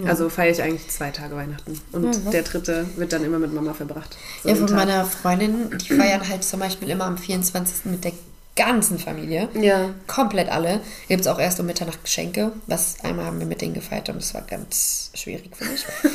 Also 0.06 0.28
feiere 0.28 0.52
ich 0.52 0.62
eigentlich 0.62 0.88
zwei 0.88 1.10
Tage 1.10 1.36
Weihnachten. 1.36 1.78
Und 1.92 2.04
Ja, 2.24 2.30
der 2.30 2.42
dritte 2.42 2.86
wird 2.96 3.12
dann 3.12 3.24
immer 3.24 3.38
mit 3.38 3.52
Mama 3.54 3.74
verbracht. 3.74 4.16
So 4.42 4.48
Ja, 4.48 4.54
von 4.54 4.66
Tag. 4.66 4.76
meiner 4.76 5.04
Freundin, 5.04 5.70
die 5.78 5.92
feiern 5.94 6.26
halt 6.28 6.44
zum 6.44 6.60
Beispiel 6.60 6.88
immer 6.90 7.04
am 7.04 7.18
24. 7.18 7.84
mit 7.90 8.04
der 8.04 8.12
ganzen 8.58 8.98
Familie. 8.98 9.48
Ja. 9.54 9.90
Komplett 10.06 10.50
alle. 10.50 10.80
Gibt 11.08 11.20
es 11.22 11.26
auch 11.26 11.38
erst 11.38 11.58
um 11.60 11.66
Mitternacht 11.66 12.02
Geschenke. 12.04 12.52
Was 12.66 12.96
einmal 13.02 13.24
haben 13.26 13.38
wir 13.38 13.46
mit 13.46 13.62
denen 13.62 13.72
gefeiert 13.72 14.08
und 14.10 14.16
das 14.16 14.34
war 14.34 14.42
ganz 14.42 15.10
schwierig 15.14 15.50
für 15.56 15.64
mich. 15.64 15.86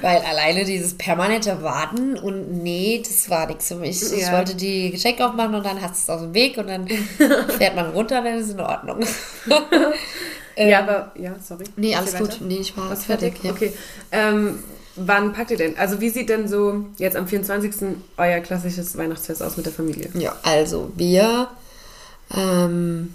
Weil 0.00 0.18
alleine 0.22 0.64
dieses 0.64 0.96
permanente 0.96 1.62
Warten 1.62 2.18
und 2.18 2.62
nee, 2.62 3.02
das 3.06 3.30
war 3.30 3.46
nichts 3.46 3.68
für 3.68 3.76
mich. 3.76 4.02
Ich 4.02 4.22
Ja. 4.22 4.32
wollte 4.32 4.54
die 4.54 4.90
Geschenke 4.90 5.24
aufmachen 5.26 5.54
und 5.54 5.64
dann 5.64 5.80
hast 5.80 6.08
du 6.08 6.12
es 6.12 6.16
aus 6.18 6.22
dem 6.22 6.34
Weg 6.34 6.56
und 6.58 6.68
dann 6.68 6.88
fährt 7.58 7.76
man 7.76 7.90
runter, 7.90 8.22
dann 8.22 8.38
ist 8.38 8.46
es 8.46 8.52
in 8.54 8.60
Ordnung. 8.60 9.04
ja, 10.56 10.78
aber, 10.80 11.12
ja, 11.16 11.34
sorry. 11.46 11.64
Ähm, 11.64 11.72
Nee, 11.76 11.94
alles 11.94 12.16
gut. 12.16 12.38
Nee, 12.40 12.58
ich 12.60 12.76
war 12.76 12.90
Was 12.90 13.04
fertig? 13.04 13.34
ja. 13.42 13.50
Okay. 13.52 13.72
Ähm, 14.10 14.58
wann 14.96 15.32
packt 15.32 15.50
ihr 15.50 15.56
denn? 15.56 15.76
Also 15.78 16.00
wie 16.00 16.10
sieht 16.10 16.28
denn 16.28 16.48
so 16.48 16.86
jetzt 16.98 17.16
am 17.16 17.26
24. 17.28 17.96
euer 18.16 18.40
klassisches 18.40 18.96
Weihnachtsfest 18.96 19.42
aus 19.42 19.56
mit 19.56 19.66
der 19.66 19.72
Familie? 19.72 20.10
Ja, 20.14 20.36
also 20.42 20.90
wir 20.96 21.48
ähm, 22.34 23.14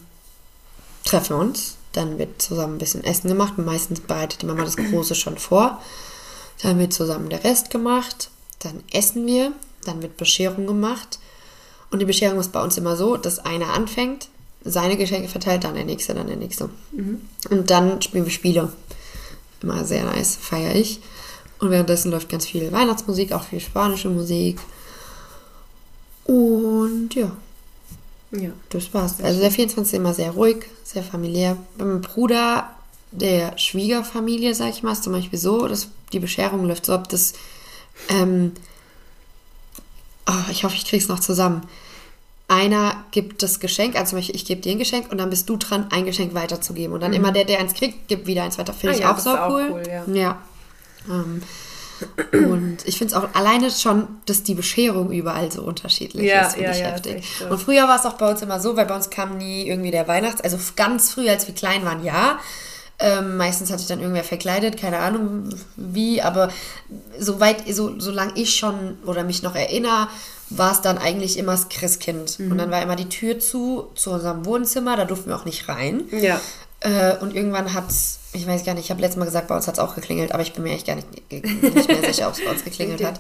treffen 1.04 1.36
uns, 1.36 1.78
dann 1.94 2.18
wird 2.18 2.42
zusammen 2.42 2.76
ein 2.76 2.80
bisschen 2.80 3.04
Essen 3.04 3.28
gemacht. 3.28 3.58
Meistens 3.58 4.00
bereitet 4.00 4.42
die 4.42 4.46
Mama 4.46 4.64
das 4.64 4.78
Große 4.78 5.16
schon 5.16 5.38
vor. 5.38 5.82
Dann 6.62 6.80
wird 6.80 6.94
zusammen 6.94 7.30
der 7.30 7.44
Rest 7.44 7.70
gemacht. 7.70 8.30
Dann 8.60 8.84
essen 8.92 9.26
wir. 9.26 9.52
Dann 9.86 10.02
wird 10.02 10.18
Bescherung 10.18 10.68
gemacht. 10.68 11.20
Und 11.90 12.00
die 12.00 12.06
Bescherung 12.06 12.40
ist 12.40 12.54
bei 12.54 12.64
uns 12.64 12.78
immer 12.78 12.96
so, 12.96 13.18
dass 13.18 13.40
einer 13.40 13.74
anfängt, 13.74 14.30
seine 14.64 14.96
Geschenke 14.96 15.28
verteilt, 15.28 15.64
dann 15.64 15.74
der 15.74 15.84
nächste, 15.84 16.14
dann 16.14 16.28
der 16.28 16.38
nächste. 16.38 16.70
Und 17.50 17.70
dann 17.70 18.02
spielen 18.02 18.26
wir 18.26 18.32
Spiele. 18.32 18.72
Immer 19.62 19.84
sehr 19.84 20.06
nice, 20.06 20.38
feiere 20.40 20.76
ich. 20.76 21.02
Und 21.62 21.70
währenddessen 21.72 22.12
läuft 22.12 22.28
ganz 22.30 22.46
viel 22.46 22.72
Weihnachtsmusik, 22.72 23.32
auch 23.32 23.44
viel 23.44 23.60
spanische 23.60 24.10
Musik. 24.10 24.60
Und 26.26 27.10
ja, 27.16 27.32
Ja. 28.32 28.50
das 28.70 28.94
war's. 28.94 29.22
Also 29.22 29.40
der 29.40 29.52
24. 29.52 29.94
immer 29.96 30.14
sehr 30.14 30.32
ruhig, 30.32 30.66
sehr 30.84 31.04
familiär. 31.04 31.58
Bei 31.78 31.86
meinem 31.86 32.02
Bruder, 32.02 32.70
der 33.12 33.58
Schwiegerfamilie, 33.58 34.54
sag 34.56 34.70
ich 34.70 34.84
mal, 34.84 34.94
ist 34.94 35.04
zum 35.04 35.14
Beispiel 35.14 35.40
so, 35.40 35.68
dass 35.68 35.88
die 36.14 36.20
Bescherung 36.20 36.66
läuft 36.66 36.86
so 36.86 36.94
ab, 36.94 37.10
dass 37.10 37.34
ähm, 38.10 38.54
oh, 40.28 40.50
ich 40.52 40.64
hoffe, 40.64 40.76
ich 40.76 40.86
krieg's 40.86 41.08
noch 41.08 41.20
zusammen. 41.20 41.62
Einer 42.48 43.04
gibt 43.12 43.44
das 43.44 43.60
Geschenk, 43.62 43.96
also 43.96 44.10
zum 44.12 44.20
Beispiel 44.20 44.36
ich 44.36 44.46
gebe 44.46 44.62
dir 44.62 44.74
ein 44.74 44.80
Geschenk 44.80 45.10
und 45.12 45.18
dann 45.20 45.30
bist 45.30 45.48
du 45.48 45.56
dran, 45.58 45.88
ein 45.90 46.06
Geschenk 46.06 46.34
weiterzugeben. 46.34 46.94
Und 46.94 47.02
dann 47.02 47.14
immer 47.14 47.32
der, 47.32 47.46
der 47.46 47.60
eins 47.60 47.74
kriegt, 47.74 48.08
gibt 48.10 48.28
wieder 48.28 48.44
eins 48.44 48.58
weiter. 48.58 48.74
Finde 48.74 48.94
Ah 48.96 48.98
ich 48.98 49.04
ja, 49.04 49.14
auch 49.14 49.20
so 49.20 49.30
cool. 49.32 49.68
cool, 49.72 49.84
ja. 49.88 50.04
ja. 50.14 50.42
Ähm, 51.10 51.42
und 52.32 52.78
ich 52.86 52.98
finde 52.98 53.14
es 53.14 53.22
auch 53.22 53.34
alleine 53.36 53.70
schon, 53.70 54.08
dass 54.26 54.44
die 54.44 54.56
Bescherung 54.56 55.12
überall 55.12 55.52
so 55.52 55.62
unterschiedlich 55.62 56.26
Ja, 56.26 56.48
ist, 56.48 56.54
finde 56.54 56.66
ja, 56.66 56.72
ich 56.72 56.80
ja, 56.80 56.86
heftig. 56.88 57.26
so. 57.40 57.46
Und 57.46 57.60
früher 57.60 57.88
war 57.88 57.98
es 58.00 58.06
auch 58.06 58.14
bei 58.14 58.30
uns 58.30 58.42
immer 58.42 58.60
so, 58.60 58.76
weil 58.76 58.86
bei 58.86 58.96
uns 58.96 59.10
kam 59.10 59.38
nie 59.38 59.68
irgendwie 59.68 59.92
der 59.92 60.08
Weihnachts-, 60.08 60.42
also 60.42 60.58
ganz 60.76 61.12
früh, 61.12 61.30
als 61.30 61.48
wir 61.48 61.56
klein 61.56 61.86
waren, 61.86 62.04
ja. 62.04 62.40
Ähm, 63.04 63.38
meistens 63.38 63.72
hat 63.72 63.80
sich 63.80 63.88
dann 63.88 64.00
irgendwer 64.00 64.24
verkleidet, 64.24 64.78
keine 64.80 65.00
Ahnung 65.00 65.50
wie, 65.76 66.22
aber 66.22 66.50
soweit, 67.18 67.64
so, 67.74 68.00
solange 68.00 68.34
ich 68.36 68.56
schon 68.56 68.98
oder 69.06 69.24
mich 69.24 69.42
noch 69.42 69.56
erinnere, 69.56 70.08
war 70.52 70.72
es 70.72 70.82
dann 70.82 71.00
eigentlich 71.00 71.38
immer 71.38 71.54
das 71.54 71.70
Christkind. 71.70 72.38
Und 72.40 72.58
dann 72.58 72.70
war 72.70 72.82
immer 72.82 72.96
die 72.96 73.10
Tür 73.10 73.40
zu, 73.40 73.88
zu 73.96 74.12
unserem 74.12 74.46
Wohnzimmer, 74.46 74.98
da 74.98 75.06
durften 75.06 75.30
wir 75.30 75.36
auch 75.36 75.46
nicht 75.46 75.68
rein. 75.68 76.04
Ja. 76.12 76.40
Äh, 76.82 77.18
und 77.18 77.36
irgendwann 77.36 77.74
hat's, 77.74 78.20
ich 78.34 78.46
weiß 78.46 78.66
gar 78.66 78.74
nicht, 78.74 78.86
ich 78.86 78.92
habe 78.92 79.02
letztes 79.02 79.18
Mal 79.18 79.26
gesagt, 79.26 79.48
bei 79.48 79.56
uns 79.56 79.68
hat 79.68 79.76
es 79.76 79.80
auch 79.80 79.96
geklingelt, 79.96 80.34
aber 80.34 80.44
ich 80.44 80.54
bin 80.54 80.64
mir 80.64 80.74
echt 80.74 80.88
gar 80.88 80.96
nicht, 80.96 81.08
nicht 81.32 81.88
mehr 81.88 82.04
sicher, 82.14 82.28
ob 82.28 82.34
es 82.34 82.44
bei 82.44 82.52
uns 82.52 82.64
geklingelt 82.64 83.04
hat. 83.04 83.20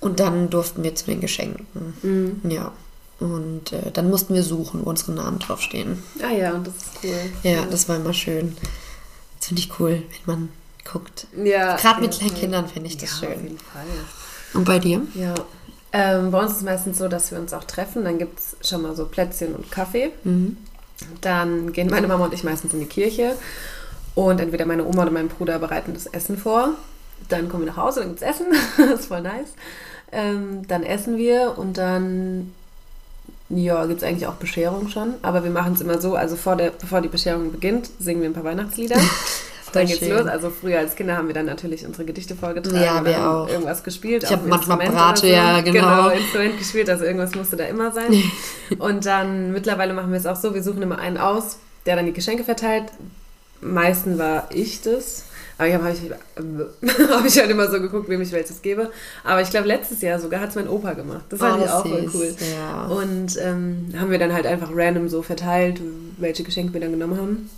Und 0.00 0.18
dann 0.18 0.50
durften 0.50 0.82
wir 0.82 0.94
zu 0.94 1.06
den 1.06 1.20
Geschenken. 1.20 2.40
Ja. 2.48 2.72
Und 3.20 3.72
äh, 3.72 3.92
dann 3.92 4.10
mussten 4.10 4.34
wir 4.34 4.42
suchen, 4.42 4.84
wo 4.84 4.90
unsere 4.90 5.12
Namen 5.12 5.38
draufstehen. 5.38 6.02
Ah 6.20 6.32
ja, 6.32 6.54
und 6.54 6.66
das 6.66 6.74
ist 6.74 7.04
cool. 7.04 7.32
Ja, 7.44 7.64
das 7.66 7.88
war 7.88 7.96
immer 7.96 8.12
schön. 8.12 8.56
Das 9.38 9.46
finde 9.46 9.62
ich 9.62 9.78
cool, 9.78 10.02
wenn 10.24 10.34
man 10.34 10.48
guckt. 10.84 11.28
Ja. 11.36 11.76
Gerade 11.76 12.00
mit 12.00 12.14
ja, 12.14 12.18
kleinen 12.18 12.34
ja. 12.34 12.40
Kindern 12.40 12.68
finde 12.68 12.88
ich 12.88 12.96
das 12.96 13.20
ja, 13.20 13.28
Auf 13.28 13.34
schön. 13.34 13.44
jeden 13.44 13.58
Fall. 13.58 13.86
Und 14.54 14.64
bei 14.64 14.80
dir? 14.80 15.02
Ja. 15.14 15.34
Ähm, 15.92 16.32
bei 16.32 16.40
uns 16.40 16.52
ist 16.52 16.56
es 16.58 16.62
meistens 16.64 16.98
so, 16.98 17.06
dass 17.06 17.30
wir 17.30 17.38
uns 17.38 17.52
auch 17.52 17.64
treffen. 17.64 18.02
Dann 18.04 18.18
gibt 18.18 18.40
es 18.40 18.68
schon 18.68 18.82
mal 18.82 18.96
so 18.96 19.06
Plätzchen 19.06 19.54
und 19.54 19.70
Kaffee. 19.70 20.10
Mhm. 20.24 20.56
Dann 21.20 21.72
gehen 21.72 21.88
meine 21.90 22.06
Mama 22.06 22.24
und 22.26 22.34
ich 22.34 22.44
meistens 22.44 22.72
in 22.72 22.80
die 22.80 22.86
Kirche. 22.86 23.36
Und 24.14 24.40
entweder 24.40 24.66
meine 24.66 24.84
Oma 24.84 25.02
oder 25.02 25.10
mein 25.10 25.28
Bruder 25.28 25.58
bereiten 25.58 25.94
das 25.94 26.06
Essen 26.06 26.36
vor. 26.36 26.70
Dann 27.28 27.48
kommen 27.48 27.64
wir 27.64 27.72
nach 27.72 27.82
Hause, 27.82 28.00
dann 28.00 28.10
gibt 28.10 28.22
es 28.22 28.28
Essen. 28.28 28.46
das 28.76 29.00
ist 29.00 29.06
voll 29.06 29.22
nice. 29.22 29.54
Ähm, 30.10 30.66
dann 30.68 30.82
essen 30.82 31.16
wir 31.16 31.56
und 31.56 31.78
dann 31.78 32.52
ja, 33.48 33.84
gibt 33.86 34.02
es 34.02 34.08
eigentlich 34.08 34.26
auch 34.26 34.34
Bescherung 34.34 34.88
schon. 34.88 35.14
Aber 35.22 35.44
wir 35.44 35.50
machen 35.50 35.74
es 35.74 35.80
immer 35.80 36.00
so, 36.00 36.14
also 36.14 36.36
vor 36.36 36.56
der, 36.56 36.70
bevor 36.70 37.00
die 37.00 37.08
Bescherung 37.08 37.52
beginnt, 37.52 37.90
singen 37.98 38.22
wir 38.22 38.30
ein 38.30 38.34
paar 38.34 38.44
Weihnachtslieder. 38.44 38.96
dann 39.72 39.86
geht's 39.86 39.98
schön. 39.98 40.10
los. 40.10 40.26
Also 40.26 40.50
früher 40.50 40.78
als 40.78 40.94
Kinder 40.94 41.16
haben 41.16 41.26
wir 41.28 41.34
dann 41.34 41.46
natürlich 41.46 41.84
unsere 41.86 42.04
Gedichte 42.04 42.34
vorgetragen. 42.34 42.82
Ja, 42.82 43.04
wir 43.04 43.16
haben 43.16 43.34
auch. 43.36 43.48
Irgendwas 43.48 43.82
gespielt. 43.82 44.22
Ich 44.22 44.28
auf 44.28 44.36
hab 44.36 44.42
dem 44.42 44.50
manchmal 44.50 44.88
oder 44.88 45.16
so. 45.16 45.26
ja, 45.26 45.60
genau. 45.60 45.72
Genau, 45.72 46.08
Instrument 46.10 46.58
gespielt, 46.58 46.90
also 46.90 47.04
irgendwas 47.04 47.34
musste 47.34 47.56
da 47.56 47.64
immer 47.64 47.90
sein. 47.92 48.22
und 48.78 49.06
dann 49.06 49.52
mittlerweile 49.52 49.92
machen 49.94 50.10
wir 50.12 50.18
es 50.18 50.26
auch 50.26 50.36
so, 50.36 50.54
wir 50.54 50.62
suchen 50.62 50.82
immer 50.82 50.98
einen 50.98 51.18
aus, 51.18 51.56
der 51.86 51.96
dann 51.96 52.06
die 52.06 52.12
Geschenke 52.12 52.44
verteilt. 52.44 52.84
Meistens 53.60 54.18
war 54.18 54.48
ich 54.52 54.82
das. 54.82 55.24
Aber 55.58 55.68
ich 55.68 55.74
habe 55.74 55.84
hab 55.84 55.92
ich, 55.94 57.08
hab 57.10 57.24
ich 57.26 57.38
halt 57.38 57.50
immer 57.50 57.70
so 57.70 57.80
geguckt, 57.80 58.08
wem 58.08 58.20
ich 58.20 58.32
welches 58.32 58.62
gebe. 58.62 58.90
Aber 59.22 59.42
ich 59.42 59.50
glaube, 59.50 59.68
letztes 59.68 60.00
Jahr 60.00 60.18
sogar 60.18 60.40
hat 60.40 60.48
es 60.48 60.56
mein 60.56 60.66
Opa 60.68 60.94
gemacht. 60.94 61.24
Das 61.28 61.38
fand 61.38 61.60
Oh, 61.60 61.64
ich 61.64 61.70
auch 61.70 61.86
voll 61.86 62.10
cool. 62.14 62.34
ja. 62.56 62.84
Und 62.86 63.36
ähm, 63.40 63.92
haben 63.96 64.10
wir 64.10 64.18
dann 64.18 64.32
halt 64.32 64.46
einfach 64.46 64.70
random 64.74 65.08
so 65.08 65.22
verteilt, 65.22 65.80
welche 66.18 66.42
Geschenke 66.42 66.72
wir 66.72 66.80
dann 66.80 66.90
genommen 66.90 67.16
haben. 67.16 67.50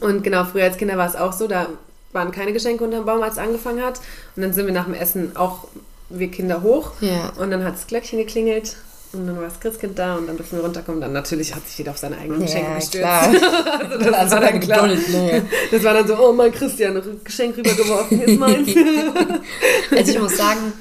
Und 0.00 0.22
genau, 0.24 0.44
früher 0.44 0.64
als 0.64 0.76
Kinder 0.76 0.96
war 0.96 1.08
es 1.08 1.16
auch 1.16 1.32
so, 1.32 1.46
da 1.46 1.66
waren 2.12 2.30
keine 2.30 2.52
Geschenke 2.52 2.84
unterm 2.84 3.04
Baum, 3.04 3.22
als 3.22 3.34
es 3.34 3.38
angefangen 3.38 3.82
hat. 3.82 4.00
Und 4.36 4.42
dann 4.42 4.52
sind 4.52 4.66
wir 4.66 4.72
nach 4.72 4.84
dem 4.84 4.94
Essen 4.94 5.36
auch, 5.36 5.68
wir 6.08 6.30
Kinder 6.30 6.62
hoch. 6.62 6.92
Ja. 7.00 7.32
Und 7.38 7.50
dann 7.50 7.64
hat 7.64 7.74
das 7.74 7.86
Glöckchen 7.86 8.18
geklingelt. 8.18 8.76
Und 9.14 9.26
dann 9.26 9.36
war 9.36 9.44
das 9.44 9.60
Christkind 9.60 9.98
da 9.98 10.16
und 10.16 10.26
dann 10.26 10.38
durften 10.38 10.56
wir 10.56 10.64
runterkommen. 10.64 11.00
Dann 11.00 11.12
natürlich 11.12 11.54
hat 11.54 11.66
sich 11.68 11.76
jeder 11.78 11.90
auf 11.90 11.98
seine 11.98 12.16
eigenen 12.16 12.40
Geschenke 12.40 12.70
Ja, 12.70 12.76
gestürzt. 12.76 13.06
also 13.06 13.98
das 13.98 14.14
Also 14.14 14.34
war 14.36 14.40
dann 14.40 14.60
klar. 14.60 14.86
Ne? 14.86 15.42
Das 15.70 15.84
war 15.84 15.92
dann 15.92 16.06
so, 16.08 16.16
oh 16.18 16.32
mein 16.32 16.50
Christian, 16.50 16.96
ein 16.96 17.20
Geschenk 17.22 17.56
rübergeworfen, 17.58 18.22
ist 18.22 18.38
meins. 18.38 18.68
Also 19.90 20.12
ich 20.12 20.18
muss 20.18 20.36
sagen, 20.38 20.72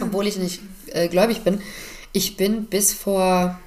obwohl 0.00 0.26
ich 0.26 0.38
nicht 0.38 0.60
äh, 0.88 1.06
gläubig 1.06 1.42
bin, 1.42 1.60
ich 2.12 2.36
bin 2.36 2.64
bis 2.64 2.92
vor, 2.92 3.58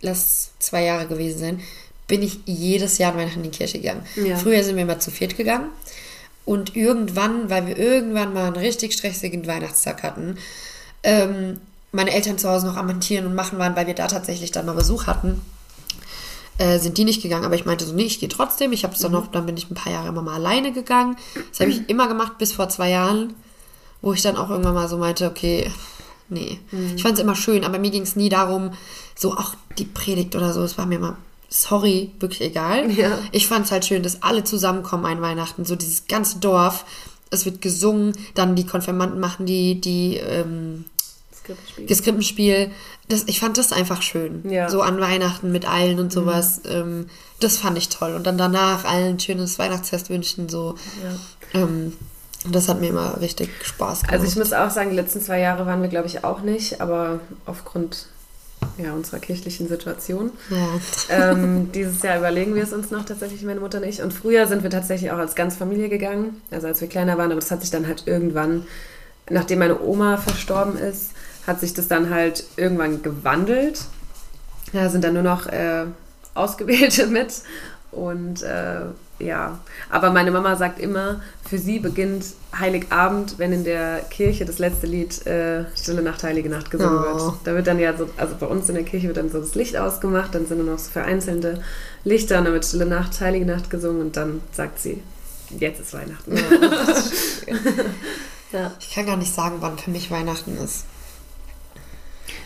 lass 0.00 0.50
zwei 0.60 0.84
Jahre 0.84 1.06
gewesen 1.06 1.38
sein, 1.38 1.60
bin 2.08 2.22
ich 2.22 2.40
jedes 2.46 2.98
Jahr 2.98 3.12
an 3.12 3.18
Weihnachten 3.18 3.44
in 3.44 3.50
die 3.50 3.56
Kirche 3.56 3.78
gegangen. 3.78 4.02
Ja. 4.16 4.36
Früher 4.36 4.64
sind 4.64 4.76
wir 4.76 4.82
immer 4.82 4.98
zu 4.98 5.10
viert 5.10 5.36
gegangen. 5.36 5.68
Und 6.44 6.74
irgendwann, 6.74 7.50
weil 7.50 7.66
wir 7.66 7.76
irgendwann 7.76 8.32
mal 8.32 8.46
einen 8.46 8.56
richtig 8.56 8.94
stressigen 8.94 9.46
Weihnachtstag 9.46 10.02
hatten, 10.02 10.38
ähm, 11.02 11.60
meine 11.92 12.12
Eltern 12.12 12.38
zu 12.38 12.48
Hause 12.48 12.66
noch 12.66 12.76
am 12.76 12.86
Montieren 12.86 13.26
und 13.26 13.34
machen 13.34 13.58
waren, 13.58 13.76
weil 13.76 13.86
wir 13.86 13.94
da 13.94 14.06
tatsächlich 14.06 14.50
dann 14.50 14.66
mal 14.66 14.72
Besuch 14.72 15.06
hatten, 15.06 15.42
äh, 16.56 16.78
sind 16.78 16.96
die 16.96 17.04
nicht 17.04 17.22
gegangen. 17.22 17.44
Aber 17.44 17.54
ich 17.54 17.66
meinte 17.66 17.84
so, 17.84 17.94
nee, 17.94 18.04
ich 18.04 18.18
gehe 18.18 18.30
trotzdem. 18.30 18.72
Ich 18.72 18.84
habe 18.84 18.94
es 18.94 19.00
dann 19.00 19.12
noch, 19.12 19.26
dann 19.26 19.44
bin 19.44 19.58
ich 19.58 19.70
ein 19.70 19.74
paar 19.74 19.92
Jahre 19.92 20.08
immer 20.08 20.22
mal 20.22 20.36
alleine 20.36 20.72
gegangen. 20.72 21.16
Das 21.50 21.60
habe 21.60 21.70
ich 21.70 21.88
immer 21.90 22.08
gemacht 22.08 22.38
bis 22.38 22.52
vor 22.52 22.70
zwei 22.70 22.90
Jahren, 22.90 23.34
wo 24.00 24.14
ich 24.14 24.22
dann 24.22 24.36
auch 24.36 24.48
irgendwann 24.48 24.74
mal 24.74 24.88
so 24.88 24.96
meinte, 24.96 25.26
okay, 25.26 25.70
nee. 26.30 26.58
Ich 26.96 27.02
fand 27.02 27.14
es 27.14 27.20
immer 27.22 27.36
schön, 27.36 27.64
aber 27.64 27.78
mir 27.78 27.90
ging 27.90 28.02
es 28.02 28.16
nie 28.16 28.30
darum, 28.30 28.70
so 29.14 29.34
auch 29.34 29.54
die 29.76 29.84
Predigt 29.84 30.34
oder 30.34 30.54
so, 30.54 30.62
es 30.62 30.78
war 30.78 30.86
mir 30.86 30.96
immer, 30.96 31.16
sorry, 31.48 32.12
wirklich 32.20 32.42
egal. 32.42 32.90
Ja. 32.90 33.18
Ich 33.32 33.46
fand 33.46 33.66
es 33.66 33.72
halt 33.72 33.84
schön, 33.84 34.02
dass 34.02 34.22
alle 34.22 34.44
zusammenkommen 34.44 35.06
ein 35.06 35.20
Weihnachten, 35.20 35.64
so 35.64 35.76
dieses 35.76 36.06
ganze 36.06 36.38
Dorf. 36.38 36.84
Es 37.30 37.44
wird 37.44 37.60
gesungen, 37.60 38.12
dann 38.34 38.56
die 38.56 38.66
Konfirmanden 38.66 39.20
machen 39.20 39.46
die, 39.46 39.80
die 39.80 40.16
ähm, 40.16 40.84
Skriptspiel. 41.94 42.70
das 43.08 43.24
ich 43.26 43.40
fand 43.40 43.58
das 43.58 43.72
einfach 43.72 44.02
schön. 44.02 44.50
Ja. 44.50 44.66
Mhm. 44.66 44.70
So 44.70 44.82
an 44.82 45.00
Weihnachten 45.00 45.52
mit 45.52 45.66
allen 45.66 45.98
und 45.98 46.12
sowas. 46.12 46.62
Ähm, 46.66 47.08
das 47.40 47.58
fand 47.58 47.78
ich 47.78 47.88
toll. 47.88 48.14
Und 48.14 48.26
dann 48.26 48.38
danach 48.38 48.84
allen 48.84 49.14
ein 49.14 49.20
schönes 49.20 49.58
Weihnachtsfest 49.58 50.10
wünschen. 50.10 50.48
So. 50.48 50.74
Ja. 51.54 51.60
Ähm, 51.62 51.94
das 52.50 52.68
hat 52.68 52.80
mir 52.80 52.88
immer 52.88 53.20
richtig 53.20 53.50
Spaß 53.62 54.02
gemacht. 54.02 54.12
Also 54.12 54.26
ich 54.26 54.36
muss 54.36 54.52
auch 54.52 54.70
sagen, 54.70 54.90
die 54.90 54.96
letzten 54.96 55.20
zwei 55.20 55.40
Jahre 55.40 55.66
waren 55.66 55.82
wir, 55.82 55.88
glaube 55.88 56.06
ich, 56.06 56.24
auch 56.24 56.40
nicht, 56.40 56.80
aber 56.80 57.20
aufgrund 57.46 58.06
ja, 58.78 58.92
unserer 58.92 59.18
kirchlichen 59.18 59.68
Situation. 59.68 60.30
ja. 60.50 61.32
ähm, 61.32 61.70
dieses 61.72 62.02
Jahr 62.02 62.18
überlegen 62.18 62.54
wir 62.54 62.62
es 62.62 62.72
uns 62.72 62.90
noch 62.90 63.04
tatsächlich, 63.04 63.42
meine 63.42 63.60
Mutter 63.60 63.78
und 63.78 63.84
ich. 63.84 64.02
Und 64.02 64.12
früher 64.12 64.46
sind 64.46 64.62
wir 64.62 64.70
tatsächlich 64.70 65.10
auch 65.10 65.18
als 65.18 65.34
ganze 65.34 65.58
Familie 65.58 65.88
gegangen, 65.88 66.40
also 66.50 66.66
als 66.66 66.80
wir 66.80 66.88
kleiner 66.88 67.18
waren, 67.18 67.30
aber 67.30 67.40
das 67.40 67.50
hat 67.50 67.60
sich 67.60 67.70
dann 67.70 67.86
halt 67.86 68.04
irgendwann, 68.06 68.66
nachdem 69.28 69.58
meine 69.60 69.80
Oma 69.80 70.16
verstorben 70.16 70.78
ist, 70.78 71.10
hat 71.46 71.60
sich 71.60 71.74
das 71.74 71.88
dann 71.88 72.10
halt 72.10 72.44
irgendwann 72.56 73.02
gewandelt. 73.02 73.80
Da 74.72 74.88
sind 74.90 75.02
dann 75.02 75.14
nur 75.14 75.22
noch 75.22 75.46
äh, 75.46 75.86
Ausgewählte 76.34 77.06
mit 77.08 77.34
und 77.90 78.42
äh, 78.42 78.82
ja. 79.18 79.58
Aber 79.90 80.10
meine 80.10 80.30
Mama 80.30 80.56
sagt 80.56 80.78
immer, 80.80 81.20
für 81.48 81.58
sie 81.58 81.78
beginnt 81.78 82.24
Heiligabend, 82.58 83.38
wenn 83.38 83.52
in 83.52 83.64
der 83.64 84.00
Kirche 84.10 84.44
das 84.44 84.58
letzte 84.58 84.86
Lied 84.86 85.26
äh, 85.26 85.64
Stille 85.76 86.02
Nacht, 86.02 86.22
Heilige 86.22 86.48
Nacht 86.48 86.70
gesungen 86.70 86.98
Oh. 86.98 87.04
wird. 87.04 87.34
Da 87.44 87.54
wird 87.54 87.66
dann 87.66 87.78
ja 87.78 87.96
so, 87.96 88.08
also 88.16 88.34
bei 88.38 88.46
uns 88.46 88.68
in 88.68 88.74
der 88.76 88.84
Kirche 88.84 89.08
wird 89.08 89.16
dann 89.16 89.30
so 89.30 89.40
das 89.40 89.54
Licht 89.54 89.76
ausgemacht, 89.76 90.34
dann 90.34 90.46
sind 90.46 90.58
nur 90.58 90.72
noch 90.72 90.78
so 90.78 90.90
vereinzelte 90.90 91.62
Lichter 92.04 92.38
und 92.38 92.44
dann 92.44 92.52
wird 92.54 92.64
Stille 92.64 92.86
Nacht, 92.86 93.20
Heilige 93.20 93.44
Nacht 93.46 93.70
gesungen 93.70 94.00
und 94.02 94.16
dann 94.16 94.40
sagt 94.52 94.78
sie, 94.80 95.02
jetzt 95.58 95.80
ist 95.80 95.94
Weihnachten. 95.94 96.36
ja. 98.52 98.72
Ich 98.80 98.94
kann 98.94 99.06
gar 99.06 99.16
nicht 99.16 99.34
sagen, 99.34 99.56
wann 99.60 99.78
für 99.78 99.90
mich 99.90 100.10
Weihnachten 100.10 100.56
ist. 100.58 100.84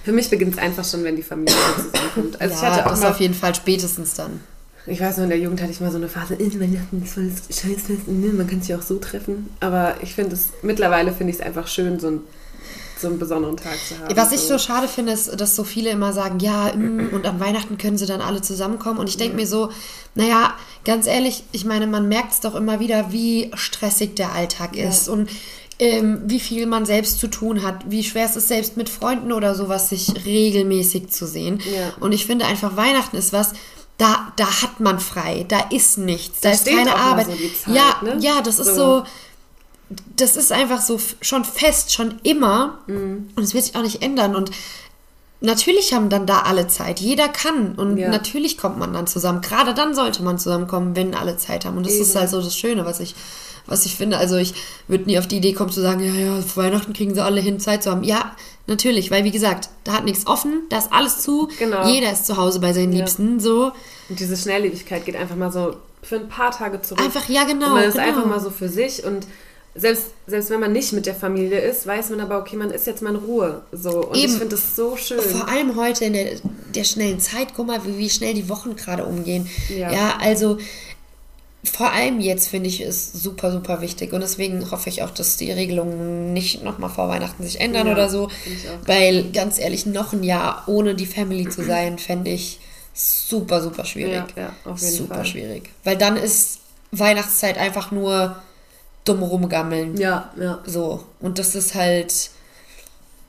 Für 0.04 0.12
mich 0.12 0.30
beginnt 0.30 0.54
es 0.54 0.58
einfach 0.58 0.84
schon, 0.84 1.04
wenn 1.04 1.14
die 1.16 1.22
Familie 1.22 1.54
zusammenkommt. 1.76 2.40
Also 2.40 2.54
ich 2.54 2.60
ja, 2.62 2.70
hatte 2.72 2.86
auch 2.86 2.90
das 2.90 3.04
auf 3.04 3.20
jeden 3.20 3.34
Fall 3.34 3.54
spätestens 3.54 4.14
dann. 4.14 4.40
Ich 4.86 5.00
weiß 5.00 5.18
noch, 5.18 5.24
in 5.24 5.30
der 5.30 5.38
Jugend 5.38 5.60
hatte 5.60 5.70
ich 5.70 5.80
mal 5.80 5.90
so 5.92 5.96
eine 5.96 6.08
Phase, 6.08 6.38
Weihnachten 6.38 7.02
ist 7.04 7.14
voll 7.14 7.30
das 7.30 7.56
Scheißfest, 7.56 8.08
ne, 8.08 8.32
man 8.32 8.48
kann 8.48 8.62
sich 8.62 8.74
auch 8.74 8.82
so 8.82 8.98
treffen. 8.98 9.48
Aber 9.60 9.94
ich 10.02 10.14
finde 10.14 10.34
es, 10.34 10.48
mittlerweile 10.62 11.12
finde 11.12 11.32
ich 11.32 11.38
es 11.38 11.44
einfach 11.44 11.68
schön, 11.68 12.00
so, 12.00 12.08
ein, 12.08 12.20
so 12.98 13.06
einen 13.06 13.20
besonderen 13.20 13.56
Tag 13.56 13.76
zu 13.88 13.96
haben. 13.98 14.16
Was 14.16 14.32
ich 14.32 14.40
so 14.40 14.58
schade 14.58 14.88
finde, 14.88 15.12
ist, 15.12 15.40
dass 15.40 15.54
so 15.54 15.62
viele 15.62 15.90
immer 15.90 16.12
sagen, 16.12 16.40
ja, 16.40 16.72
mm, 16.74 17.10
und 17.12 17.26
am 17.26 17.38
Weihnachten 17.38 17.78
können 17.78 17.96
sie 17.96 18.06
dann 18.06 18.20
alle 18.20 18.42
zusammenkommen. 18.42 18.98
Und 18.98 19.08
ich 19.08 19.16
denke 19.16 19.36
mir 19.36 19.46
so, 19.46 19.70
naja, 20.16 20.54
ganz 20.84 21.06
ehrlich, 21.06 21.44
ich 21.52 21.64
meine, 21.64 21.86
man 21.86 22.08
merkt 22.08 22.32
es 22.32 22.40
doch 22.40 22.56
immer 22.56 22.80
wieder, 22.80 23.12
wie 23.12 23.52
stressig 23.54 24.16
der 24.16 24.32
Alltag 24.32 24.76
ist 24.76 25.08
und 25.08 25.30
ähm, 25.78 26.22
wie 26.26 26.40
viel 26.40 26.66
man 26.66 26.86
selbst 26.86 27.18
zu 27.18 27.28
tun 27.28 27.62
hat, 27.62 27.90
wie 27.90 28.04
schwer 28.04 28.26
es 28.26 28.36
ist, 28.36 28.48
selbst 28.48 28.76
mit 28.76 28.88
Freunden 28.88 29.32
oder 29.32 29.54
sowas 29.54 29.88
sich 29.88 30.12
regelmäßig 30.24 31.08
zu 31.08 31.26
sehen. 31.26 31.60
Ja. 31.74 31.92
Und 32.00 32.12
ich 32.12 32.26
finde 32.26 32.46
einfach, 32.46 32.76
Weihnachten 32.76 33.16
ist 33.16 33.32
was, 33.32 33.52
da, 34.02 34.32
da 34.36 34.62
hat 34.62 34.80
man 34.80 34.98
frei, 35.00 35.44
da 35.48 35.60
ist 35.70 35.98
nichts, 35.98 36.40
da, 36.40 36.48
Da 36.50 36.54
ist 36.54 36.66
keine 36.66 36.94
Arbeit. 36.94 37.26
so 37.26 37.32
Zeit, 37.32 37.74
ja, 37.74 37.96
ne? 38.02 38.16
ja, 38.20 38.40
das 38.42 38.58
ist 38.58 38.68
So. 38.74 38.74
so 38.74 39.04
das 40.16 40.36
ist 40.36 40.52
einfach 40.52 40.80
so 40.80 40.98
schon 41.20 41.44
fest, 41.44 41.92
schon 41.92 42.18
immer. 42.22 42.78
Mhm. 42.86 43.28
Und 43.36 43.42
es 43.42 43.52
wird 43.52 43.64
sich 43.64 43.76
auch 43.76 43.82
nicht 43.82 44.00
ändern. 44.02 44.34
Und 44.34 44.50
natürlich 45.40 45.92
haben 45.92 46.08
dann 46.08 46.26
da 46.26 46.40
alle 46.42 46.66
Zeit. 46.68 46.98
Jeder 47.00 47.28
kann. 47.28 47.74
Und 47.74 47.98
Ja. 47.98 48.08
natürlich 48.08 48.56
kommt 48.56 48.78
man 48.78 48.92
dann 48.94 49.06
zusammen. 49.06 49.42
Gerade 49.42 49.74
dann 49.74 49.94
sollte 49.94 50.22
man 50.22 50.38
zusammenkommen, 50.38 50.96
wenn 50.96 51.14
alle 51.14 51.36
Zeit 51.36 51.64
haben. 51.66 51.76
Und 51.76 51.84
das 51.86 51.92
ist 51.94 52.10
Eben. 52.10 52.20
halt 52.20 52.30
so 52.30 52.40
das 52.40 52.56
Schöne, 52.56 52.86
was 52.86 53.00
ich, 53.00 53.14
was 53.66 53.86
ich 53.86 53.96
finde. 53.96 54.16
Also 54.18 54.36
ich 54.36 54.54
würde 54.88 55.04
nie 55.04 55.18
auf 55.18 55.26
die 55.26 55.36
Idee 55.36 55.52
kommen 55.52 55.70
zu 55.70 55.80
sagen, 55.80 56.02
ja, 56.02 56.12
ja, 56.12 56.40
vor 56.42 56.64
Weihnachten 56.64 56.92
kriegen 56.92 57.14
sie 57.14 57.22
alle 57.22 57.40
hin, 57.40 57.60
Zeit 57.60 57.82
zu 57.82 57.90
haben. 57.90 58.04
Ja, 58.04 58.34
natürlich, 58.66 59.10
weil 59.10 59.24
wie 59.24 59.30
gesagt, 59.30 59.68
da 59.84 59.92
hat 59.92 60.04
nichts 60.04 60.26
offen, 60.26 60.62
da 60.70 60.78
ist 60.78 60.92
alles 60.92 61.18
zu. 61.18 61.48
Genau. 61.58 61.86
Jeder 61.86 62.12
ist 62.12 62.26
zu 62.26 62.36
Hause 62.36 62.60
bei 62.60 62.72
seinen 62.72 62.92
Ja. 62.92 62.98
Liebsten. 62.98 63.40
So. 63.40 63.72
Und 64.08 64.20
diese 64.20 64.36
Schnelllebigkeit 64.36 65.04
geht 65.04 65.16
einfach 65.16 65.36
mal 65.36 65.52
so 65.52 65.76
für 66.02 66.16
ein 66.16 66.28
paar 66.28 66.50
Tage 66.50 66.82
zurück. 66.82 67.04
Einfach, 67.04 67.28
ja, 67.28 67.44
genau, 67.44 67.66
Und 67.66 67.72
man 67.74 67.84
ist 67.84 67.94
genau. 67.94 68.06
einfach 68.06 68.26
mal 68.26 68.40
so 68.40 68.50
für 68.50 68.68
sich 68.68 69.04
und 69.04 69.26
selbst, 69.74 70.08
selbst 70.26 70.50
wenn 70.50 70.60
man 70.60 70.72
nicht 70.72 70.92
mit 70.92 71.06
der 71.06 71.14
Familie 71.14 71.58
ist, 71.58 71.86
weiß 71.86 72.10
man 72.10 72.20
aber, 72.20 72.38
okay, 72.38 72.56
man 72.56 72.70
ist 72.70 72.86
jetzt 72.86 73.00
mal 73.00 73.10
in 73.10 73.16
Ruhe. 73.16 73.62
So. 73.72 74.04
Und 74.08 74.16
Eben. 74.16 74.26
ich 74.32 74.38
finde 74.38 74.56
das 74.56 74.76
so 74.76 74.96
schön. 74.96 75.20
Vor 75.20 75.48
allem 75.48 75.76
heute 75.76 76.04
in 76.04 76.12
der, 76.12 76.26
der 76.74 76.84
schnellen 76.84 77.20
Zeit, 77.20 77.54
guck 77.56 77.68
mal, 77.68 77.80
wie, 77.86 77.96
wie 77.96 78.10
schnell 78.10 78.34
die 78.34 78.48
Wochen 78.50 78.76
gerade 78.76 79.04
umgehen. 79.04 79.48
Ja. 79.70 79.90
Ja. 79.90 80.18
also 80.20 80.58
vor 81.64 81.92
allem 81.92 82.20
jetzt 82.20 82.48
finde 82.48 82.68
ich 82.68 82.80
es 82.80 83.12
super, 83.12 83.52
super 83.52 83.80
wichtig. 83.80 84.12
Und 84.12 84.20
deswegen 84.20 84.70
hoffe 84.70 84.88
ich 84.88 85.02
auch, 85.02 85.10
dass 85.10 85.36
die 85.36 85.52
Regelungen 85.52 86.32
nicht 86.32 86.62
nochmal 86.64 86.90
vor 86.90 87.08
Weihnachten 87.08 87.44
sich 87.44 87.60
ändern 87.60 87.86
Ja, 87.86 87.92
oder 87.92 88.08
so. 88.08 88.28
Weil 88.84 89.30
ganz 89.30 89.58
ehrlich, 89.58 89.86
noch 89.86 90.12
ein 90.12 90.24
Jahr 90.24 90.64
ohne 90.66 90.94
die 90.96 91.06
Family 91.06 91.48
zu 91.48 91.64
sein, 91.64 91.98
fände 91.98 92.30
ich 92.30 92.58
super, 92.94 93.62
super 93.62 93.84
schwierig. 93.84 94.24
Ja, 94.36 94.42
ja, 94.42 94.70
auf 94.70 94.80
jeden 94.80 94.92
super 94.92 95.16
Fall. 95.16 95.26
schwierig. 95.26 95.70
Weil 95.84 95.96
dann 95.96 96.16
ist 96.16 96.58
Weihnachtszeit 96.90 97.58
einfach 97.58 97.92
nur 97.92 98.36
dumm 99.04 99.22
rumgammeln. 99.22 99.96
Ja, 99.96 100.32
ja. 100.38 100.60
So. 100.66 101.04
Und 101.20 101.38
das 101.38 101.54
ist 101.54 101.74
halt, 101.74 102.30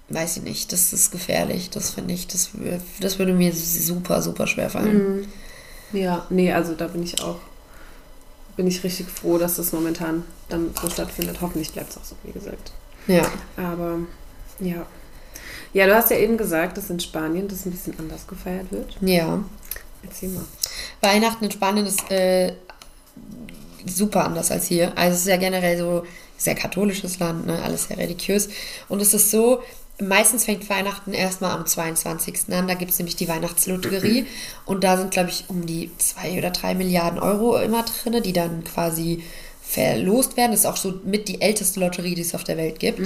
weiß 0.10 0.38
ich 0.38 0.43
nicht, 0.43 0.71
das 0.71 0.91
ist 0.91 1.12
gefährlich. 1.12 1.69
Das 1.69 1.91
finde 1.91 2.15
ich, 2.15 2.27
das, 2.27 2.49
das 2.99 3.19
würde 3.19 3.34
mir 3.34 3.53
super, 3.53 4.23
super 4.23 4.47
schwer 4.47 4.71
fallen. 4.71 5.27
Ja, 5.91 6.25
nee, 6.31 6.51
also 6.51 6.73
da 6.73 6.88
bin 6.88 7.03
ich 7.03 7.21
auch, 7.21 7.39
bin 8.55 8.67
ich 8.67 8.83
richtig 8.83 9.07
froh, 9.09 9.37
dass 9.37 9.55
das 9.55 9.71
momentan 9.71 10.23
dann 10.49 10.71
so 10.79 10.89
stattfindet. 10.89 11.41
Hoffentlich 11.41 11.71
bleibt 11.71 11.91
es 11.91 11.97
auch 11.97 12.03
so, 12.03 12.15
wie 12.23 12.31
gesagt. 12.31 12.71
Ja. 13.07 13.29
Aber 13.57 13.99
ja. 14.59 14.85
Ja, 15.73 15.87
du 15.87 15.95
hast 15.95 16.11
ja 16.11 16.17
eben 16.17 16.37
gesagt, 16.37 16.77
dass 16.77 16.89
in 16.89 16.99
Spanien 16.99 17.47
das 17.47 17.65
ein 17.65 17.71
bisschen 17.71 17.97
anders 17.97 18.27
gefeiert 18.27 18.71
wird. 18.71 18.95
Ja. 19.01 19.43
Erzähl 20.03 20.29
mal. 20.29 20.45
Weihnachten 21.01 21.45
in 21.45 21.51
Spanien 21.51 21.85
ist 21.85 22.11
äh, 22.11 22.53
super 23.85 24.25
anders 24.25 24.51
als 24.51 24.67
hier. 24.67 24.95
Also 24.95 25.15
es 25.15 25.21
ist 25.21 25.27
ja 25.27 25.37
generell 25.37 25.77
so 25.77 26.03
sehr 26.37 26.55
katholisches 26.55 27.19
Land, 27.19 27.47
ne? 27.47 27.61
alles 27.61 27.87
sehr 27.87 27.97
religiös. 27.97 28.49
Und 28.89 29.01
es 29.01 29.13
ist 29.13 29.31
so, 29.31 29.61
meistens 29.99 30.45
fängt 30.45 30.69
Weihnachten 30.69 31.13
erstmal 31.13 31.51
am 31.51 31.65
22. 31.65 32.51
an. 32.53 32.67
Da 32.67 32.73
gibt 32.73 32.91
es 32.91 32.99
nämlich 32.99 33.15
die 33.15 33.27
Weihnachtslotterie. 33.27 34.25
Und 34.65 34.84
da 34.84 34.97
sind, 34.97 35.12
glaube 35.12 35.29
ich, 35.29 35.45
um 35.47 35.65
die 35.65 35.91
zwei 35.97 36.38
oder 36.38 36.51
drei 36.51 36.73
Milliarden 36.75 37.19
Euro 37.19 37.58
immer 37.58 37.84
drin, 37.84 38.21
die 38.23 38.34
dann 38.34 38.63
quasi 38.63 39.23
verlost 39.62 40.36
werden. 40.38 40.51
Das 40.51 40.62
ist 40.62 40.65
auch 40.65 40.77
so 40.77 40.99
mit 41.06 41.27
die 41.27 41.41
älteste 41.41 41.79
Lotterie, 41.79 42.15
die 42.15 42.21
es 42.21 42.36
auf 42.36 42.43
der 42.43 42.58
Welt 42.58 42.79
gibt. 42.79 42.99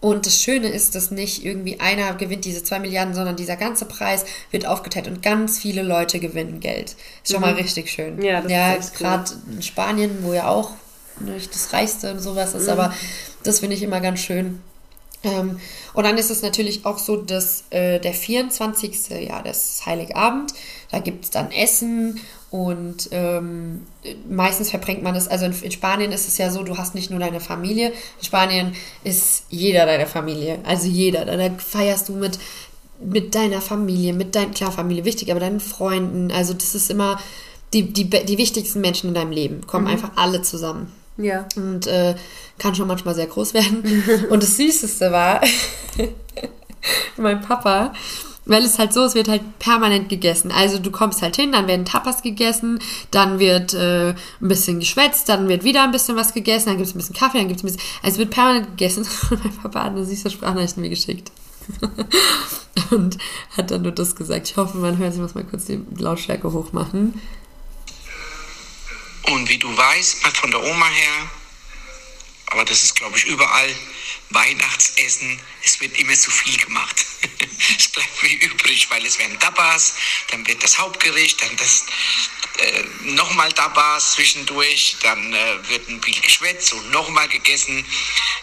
Und 0.00 0.24
das 0.24 0.40
Schöne 0.42 0.68
ist, 0.68 0.94
dass 0.94 1.10
nicht 1.10 1.44
irgendwie 1.44 1.78
einer 1.78 2.14
gewinnt 2.14 2.46
diese 2.46 2.62
zwei 2.64 2.78
Milliarden, 2.78 3.14
sondern 3.14 3.36
dieser 3.36 3.56
ganze 3.56 3.84
Preis 3.84 4.24
wird 4.50 4.64
aufgeteilt 4.64 5.08
und 5.08 5.22
ganz 5.22 5.58
viele 5.58 5.82
Leute 5.82 6.20
gewinnen 6.20 6.60
Geld. 6.60 6.96
Ist 7.22 7.32
schon 7.32 7.40
mal 7.42 7.52
richtig 7.52 7.90
schön. 7.90 8.16
Mhm. 8.16 8.22
Ja, 8.22 8.40
das 8.40 8.50
ja 8.50 8.72
ist 8.72 8.78
echt 8.78 8.92
cool. 9.00 9.06
gerade 9.06 9.30
in 9.52 9.62
Spanien, 9.62 10.18
wo 10.22 10.32
ja 10.32 10.48
auch 10.48 10.70
nicht 11.18 11.54
das 11.54 11.72
Reichste 11.74 12.12
und 12.12 12.20
sowas 12.20 12.54
Mhm. 12.54 12.60
ist, 12.60 12.68
aber 12.68 12.94
das 13.42 13.60
finde 13.60 13.76
ich 13.76 13.82
immer 13.82 14.00
ganz 14.00 14.20
schön. 14.20 14.60
Ähm, 15.22 15.60
und 15.92 16.04
dann 16.04 16.16
ist 16.16 16.30
es 16.30 16.42
natürlich 16.42 16.86
auch 16.86 16.98
so, 16.98 17.16
dass 17.16 17.64
äh, 17.70 17.98
der 18.00 18.14
24. 18.14 19.10
Ja, 19.26 19.42
das 19.42 19.72
ist 19.72 19.86
Heiligabend, 19.86 20.52
da 20.90 20.98
gibt 20.98 21.24
es 21.24 21.30
dann 21.30 21.50
Essen 21.50 22.20
und 22.50 23.08
ähm, 23.12 23.86
meistens 24.28 24.70
verbringt 24.70 25.02
man 25.02 25.14
das, 25.14 25.28
also 25.28 25.44
in, 25.44 25.52
in 25.62 25.70
Spanien 25.70 26.10
ist 26.10 26.26
es 26.26 26.38
ja 26.38 26.50
so, 26.50 26.62
du 26.62 26.78
hast 26.78 26.94
nicht 26.94 27.10
nur 27.10 27.20
deine 27.20 27.40
Familie, 27.40 27.88
in 27.90 28.24
Spanien 28.24 28.72
ist 29.04 29.44
jeder 29.50 29.84
deine 29.86 30.06
Familie, 30.06 30.58
also 30.64 30.88
jeder, 30.88 31.24
da, 31.26 31.36
da 31.36 31.50
feierst 31.58 32.08
du 32.08 32.14
mit, 32.14 32.38
mit 32.98 33.34
deiner 33.34 33.60
Familie, 33.60 34.14
mit 34.14 34.34
deiner, 34.34 34.52
klar 34.52 34.72
Familie 34.72 35.04
wichtig, 35.04 35.30
aber 35.30 35.40
deinen 35.40 35.60
Freunden, 35.60 36.32
also 36.32 36.54
das 36.54 36.74
ist 36.74 36.90
immer 36.90 37.20
die, 37.74 37.92
die, 37.92 38.08
die 38.08 38.38
wichtigsten 38.38 38.80
Menschen 38.80 39.08
in 39.08 39.14
deinem 39.14 39.32
Leben, 39.32 39.66
kommen 39.66 39.86
einfach 39.86 40.12
alle 40.16 40.42
zusammen 40.42 40.92
Ja. 41.20 41.46
und 41.56 41.86
äh, 41.86 42.14
kann 42.58 42.74
schon 42.74 42.88
manchmal 42.88 43.14
sehr 43.14 43.26
groß 43.26 43.54
werden. 43.54 43.82
Und 44.30 44.42
das 44.42 44.56
Süßeste 44.56 45.10
war, 45.10 45.40
mein 47.16 47.40
Papa, 47.40 47.92
weil 48.46 48.64
es 48.64 48.78
halt 48.78 48.92
so, 48.92 49.04
es 49.04 49.14
wird 49.14 49.28
halt 49.28 49.42
permanent 49.58 50.08
gegessen. 50.08 50.50
Also 50.50 50.78
du 50.78 50.90
kommst 50.90 51.22
halt 51.22 51.36
hin, 51.36 51.52
dann 51.52 51.68
werden 51.68 51.84
Tapas 51.84 52.22
gegessen, 52.22 52.80
dann 53.10 53.38
wird 53.38 53.74
äh, 53.74 54.10
ein 54.10 54.16
bisschen 54.40 54.80
geschwätzt, 54.80 55.28
dann 55.28 55.48
wird 55.48 55.64
wieder 55.64 55.84
ein 55.84 55.92
bisschen 55.92 56.16
was 56.16 56.34
gegessen, 56.34 56.66
dann 56.66 56.76
gibt 56.76 56.88
es 56.88 56.94
ein 56.94 56.98
bisschen 56.98 57.16
Kaffee, 57.16 57.38
dann 57.38 57.48
gibt 57.48 57.60
es 57.60 57.64
ein 57.64 57.66
bisschen, 57.68 57.82
also 58.02 58.14
es 58.14 58.18
wird 58.18 58.30
permanent 58.30 58.66
gegessen. 58.70 59.06
Und 59.30 59.44
mein 59.44 59.56
Papa 59.56 59.84
hat 59.84 59.92
eine 59.92 60.04
süße 60.04 60.30
Sprachnachricht 60.30 60.76
mir 60.76 60.90
geschickt. 60.90 61.30
Und 62.90 63.18
hat 63.56 63.70
dann 63.70 63.82
nur 63.82 63.92
das 63.92 64.16
gesagt. 64.16 64.48
Ich 64.48 64.56
hoffe, 64.56 64.78
man 64.78 64.98
hört, 64.98 65.14
ich 65.14 65.20
muss 65.20 65.34
mal 65.34 65.44
kurz 65.44 65.66
die 65.66 65.80
Lautstärke 65.96 66.52
hochmachen. 66.52 67.14
Und 69.22 69.48
wie 69.48 69.58
du 69.58 69.74
weißt, 69.76 70.22
mal 70.22 70.32
von 70.32 70.50
der 70.50 70.62
Oma 70.62 70.88
her, 70.88 71.30
aber 72.50 72.64
das 72.64 72.82
ist, 72.82 72.96
glaube 72.96 73.16
ich, 73.16 73.24
überall, 73.24 73.74
Weihnachtsessen, 74.30 75.40
es 75.64 75.80
wird 75.80 75.98
immer 75.98 76.14
zu 76.14 76.30
viel 76.30 76.56
gemacht. 76.58 77.04
es 77.78 77.88
bleibt 77.88 78.22
wie 78.22 78.34
übrig, 78.34 78.88
weil 78.90 79.04
es 79.04 79.18
werden 79.18 79.38
Tapas, 79.38 79.94
dann 80.30 80.46
wird 80.46 80.62
das 80.62 80.78
Hauptgericht, 80.78 81.42
dann 81.42 81.56
das 81.56 81.84
äh, 82.58 82.84
nochmal 83.02 83.52
Tapas 83.52 84.12
zwischendurch, 84.12 84.96
dann 85.02 85.32
äh, 85.32 85.68
wird 85.68 85.88
ein 85.88 86.02
viel 86.02 86.20
geschwätzt 86.20 86.72
und 86.72 86.90
nochmal 86.90 87.28
gegessen. 87.28 87.84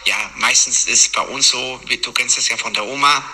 Ja, 0.06 0.30
meistens 0.36 0.84
ist 0.86 1.12
bei 1.12 1.22
uns 1.22 1.48
so, 1.48 1.80
wie 1.86 1.98
du 1.98 2.12
kennst 2.12 2.36
das 2.36 2.48
ja 2.48 2.56
von 2.56 2.74
der 2.74 2.84
Oma, 2.84 3.24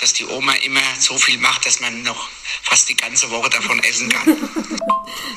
dass 0.00 0.12
die 0.12 0.26
Oma 0.26 0.52
immer 0.56 0.82
so 0.98 1.16
viel 1.18 1.38
macht, 1.38 1.64
dass 1.64 1.80
man 1.80 2.02
noch 2.02 2.28
fast 2.62 2.88
die 2.88 2.96
ganze 2.96 3.30
Woche 3.30 3.50
davon 3.50 3.82
essen 3.82 4.08
kann. 4.08 4.50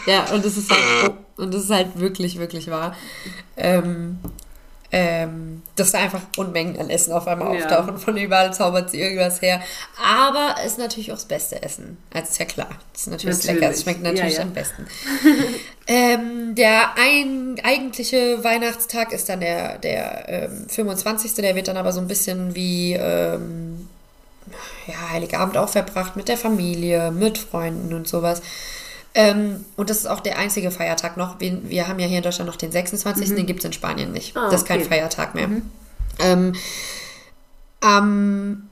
Ja, 0.05 0.23
und 0.25 0.43
das 0.43 0.57
ist 0.57 0.71
halt, 0.71 1.09
oh, 1.09 1.28
und 1.39 1.53
das 1.53 1.63
ist 1.63 1.69
halt 1.71 1.99
wirklich, 1.99 2.37
wirklich 2.39 2.69
wahr. 2.69 2.95
Ähm, 3.57 4.19
ähm, 4.91 5.61
dass 5.75 5.91
da 5.91 5.99
einfach 5.99 6.21
Unmengen 6.37 6.79
an 6.79 6.89
Essen 6.89 7.13
auf 7.13 7.27
einmal 7.27 7.53
Ja. 7.55 7.65
auftauchen. 7.65 7.99
Von 7.99 8.17
überall 8.17 8.51
zaubert 8.53 8.89
sie 8.89 8.99
irgendwas 8.99 9.39
her. 9.39 9.61
Aber 10.03 10.55
es 10.65 10.71
ist 10.71 10.77
natürlich 10.79 11.11
auch 11.11 11.15
das 11.15 11.25
beste 11.25 11.61
Essen. 11.61 11.97
Also 12.11 12.29
ist 12.29 12.39
ja 12.39 12.45
klar. 12.45 12.69
Das 12.93 13.01
ist 13.03 13.07
natürlich, 13.07 13.37
Natürlich. 13.37 13.61
lecker. 13.61 13.71
Es 13.71 13.83
schmeckt 13.83 14.01
natürlich 14.01 14.33
Ja, 14.33 14.39
ja. 14.39 14.45
am 14.45 14.53
besten. 14.53 14.87
ähm, 15.87 16.55
der 16.55 16.95
ein, 16.97 17.57
eigentliche 17.63 18.43
Weihnachtstag 18.43 19.11
ist 19.13 19.29
dann 19.29 19.41
der, 19.41 19.77
der 19.77 20.27
ähm, 20.27 20.65
25. 20.67 21.35
Der 21.35 21.55
wird 21.55 21.67
dann 21.67 21.77
aber 21.77 21.91
so 21.91 21.99
ein 22.01 22.07
bisschen 22.07 22.55
wie 22.55 22.93
ähm, 22.93 23.87
ja, 24.87 25.11
Heiligabend 25.11 25.55
auch 25.57 25.69
verbracht 25.69 26.15
mit 26.15 26.27
der 26.27 26.37
Familie, 26.37 27.11
mit 27.11 27.37
Freunden 27.37 27.93
und 27.93 28.07
sowas. 28.07 28.41
Ähm, 29.19 29.65
und 29.75 29.89
das 29.89 29.97
ist 29.97 30.05
auch 30.05 30.21
der 30.21 30.37
einzige 30.37 30.71
Feiertag 30.71 31.17
noch. 31.17 31.41
Wir, 31.41 31.69
wir 31.69 31.87
haben 31.89 31.99
ja 31.99 32.07
hier 32.07 32.17
in 32.17 32.23
Deutschland 32.23 32.49
noch 32.49 32.55
den 32.55 32.71
26., 32.71 33.35
den 33.35 33.45
gibt 33.45 33.59
es 33.59 33.65
in 33.65 33.73
Spanien 33.73 34.13
nicht. 34.13 34.37
Ah, 34.37 34.49
das 34.49 34.61
ist 34.61 34.67
kein 34.67 34.79
okay. 34.79 34.89
Feiertag 34.89 35.35
mehr. 35.35 35.49
Ähm, 36.19 36.55
am 37.81 38.69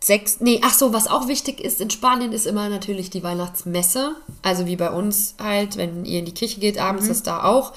6. 0.00 0.40
Nee, 0.40 0.60
ach 0.64 0.72
so, 0.72 0.94
was 0.94 1.06
auch 1.06 1.28
wichtig 1.28 1.60
ist 1.60 1.82
in 1.82 1.90
Spanien 1.90 2.32
ist 2.32 2.46
immer 2.46 2.70
natürlich 2.70 3.10
die 3.10 3.22
Weihnachtsmesse. 3.22 4.14
Also 4.42 4.64
wie 4.64 4.76
bei 4.76 4.90
uns 4.90 5.34
halt, 5.42 5.76
wenn 5.76 6.06
ihr 6.06 6.20
in 6.20 6.24
die 6.24 6.34
Kirche 6.34 6.60
geht, 6.60 6.78
abends 6.78 7.08
ist 7.08 7.26
da 7.26 7.44
auch. 7.44 7.74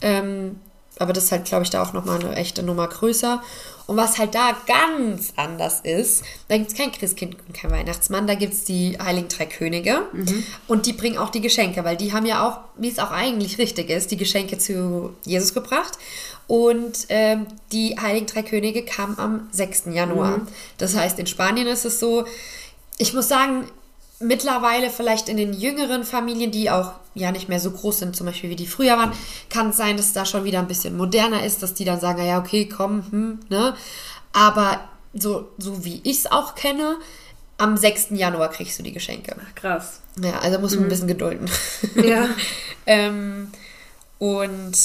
Ähm, 0.00 0.60
aber 0.98 1.12
das 1.12 1.24
ist 1.24 1.32
halt, 1.32 1.44
glaube 1.44 1.64
ich, 1.64 1.70
da 1.70 1.82
auch 1.82 1.92
nochmal 1.92 2.20
eine 2.20 2.36
echte 2.36 2.62
Nummer 2.62 2.88
größer. 2.88 3.42
Und 3.90 3.96
was 3.96 4.18
halt 4.18 4.36
da 4.36 4.56
ganz 4.68 5.32
anders 5.34 5.80
ist, 5.80 6.22
da 6.46 6.56
gibt 6.56 6.70
es 6.70 6.78
kein 6.78 6.92
Christkind 6.92 7.36
und 7.48 7.52
kein 7.52 7.72
Weihnachtsmann, 7.72 8.28
da 8.28 8.36
gibt 8.36 8.52
es 8.52 8.62
die 8.62 8.96
Heiligen 9.02 9.26
Drei 9.26 9.46
Könige. 9.46 10.02
Und 10.68 10.86
die 10.86 10.92
bringen 10.92 11.18
auch 11.18 11.30
die 11.30 11.40
Geschenke, 11.40 11.82
weil 11.82 11.96
die 11.96 12.12
haben 12.12 12.24
ja 12.24 12.46
auch, 12.46 12.60
wie 12.76 12.88
es 12.88 13.00
auch 13.00 13.10
eigentlich 13.10 13.58
richtig 13.58 13.90
ist, 13.90 14.12
die 14.12 14.16
Geschenke 14.16 14.58
zu 14.58 15.16
Jesus 15.24 15.54
gebracht. 15.54 15.98
Und 16.46 17.06
ähm, 17.08 17.46
die 17.72 17.98
Heiligen 17.98 18.26
Drei 18.26 18.44
Könige 18.44 18.84
kamen 18.84 19.18
am 19.18 19.48
6. 19.50 19.86
Januar. 19.86 20.46
Das 20.78 20.94
heißt, 20.94 21.18
in 21.18 21.26
Spanien 21.26 21.66
ist 21.66 21.84
es 21.84 21.98
so, 21.98 22.26
ich 22.96 23.12
muss 23.12 23.26
sagen, 23.26 23.64
mittlerweile 24.20 24.90
vielleicht 24.90 25.28
in 25.28 25.36
den 25.36 25.52
jüngeren 25.52 26.04
Familien, 26.04 26.50
die 26.50 26.70
auch 26.70 26.92
ja 27.14 27.32
nicht 27.32 27.48
mehr 27.48 27.58
so 27.58 27.70
groß 27.70 28.00
sind, 28.00 28.16
zum 28.16 28.26
Beispiel 28.26 28.50
wie 28.50 28.56
die 28.56 28.66
früher 28.66 28.96
waren, 28.96 29.12
kann 29.48 29.70
es 29.70 29.76
sein, 29.76 29.96
dass 29.96 30.12
da 30.12 30.24
schon 30.24 30.44
wieder 30.44 30.60
ein 30.60 30.68
bisschen 30.68 30.96
moderner 30.96 31.44
ist, 31.44 31.62
dass 31.62 31.74
die 31.74 31.84
dann 31.84 32.00
sagen, 32.00 32.24
ja, 32.24 32.38
okay, 32.38 32.68
komm, 32.68 33.04
hm, 33.10 33.40
ne? 33.48 33.74
Aber 34.32 34.80
so, 35.14 35.48
so 35.58 35.84
wie 35.84 36.00
ich 36.04 36.18
es 36.18 36.30
auch 36.30 36.54
kenne, 36.54 36.96
am 37.58 37.76
6. 37.76 38.08
Januar 38.10 38.50
kriegst 38.50 38.78
du 38.78 38.82
die 38.82 38.92
Geschenke. 38.92 39.34
Krass. 39.54 40.00
Ja, 40.22 40.38
also 40.38 40.58
muss 40.58 40.74
man 40.74 40.84
ein 40.84 40.88
bisschen 40.88 41.08
gedulden. 41.08 41.50
Ja. 42.02 42.28
ähm, 42.86 43.50
und 44.18 44.76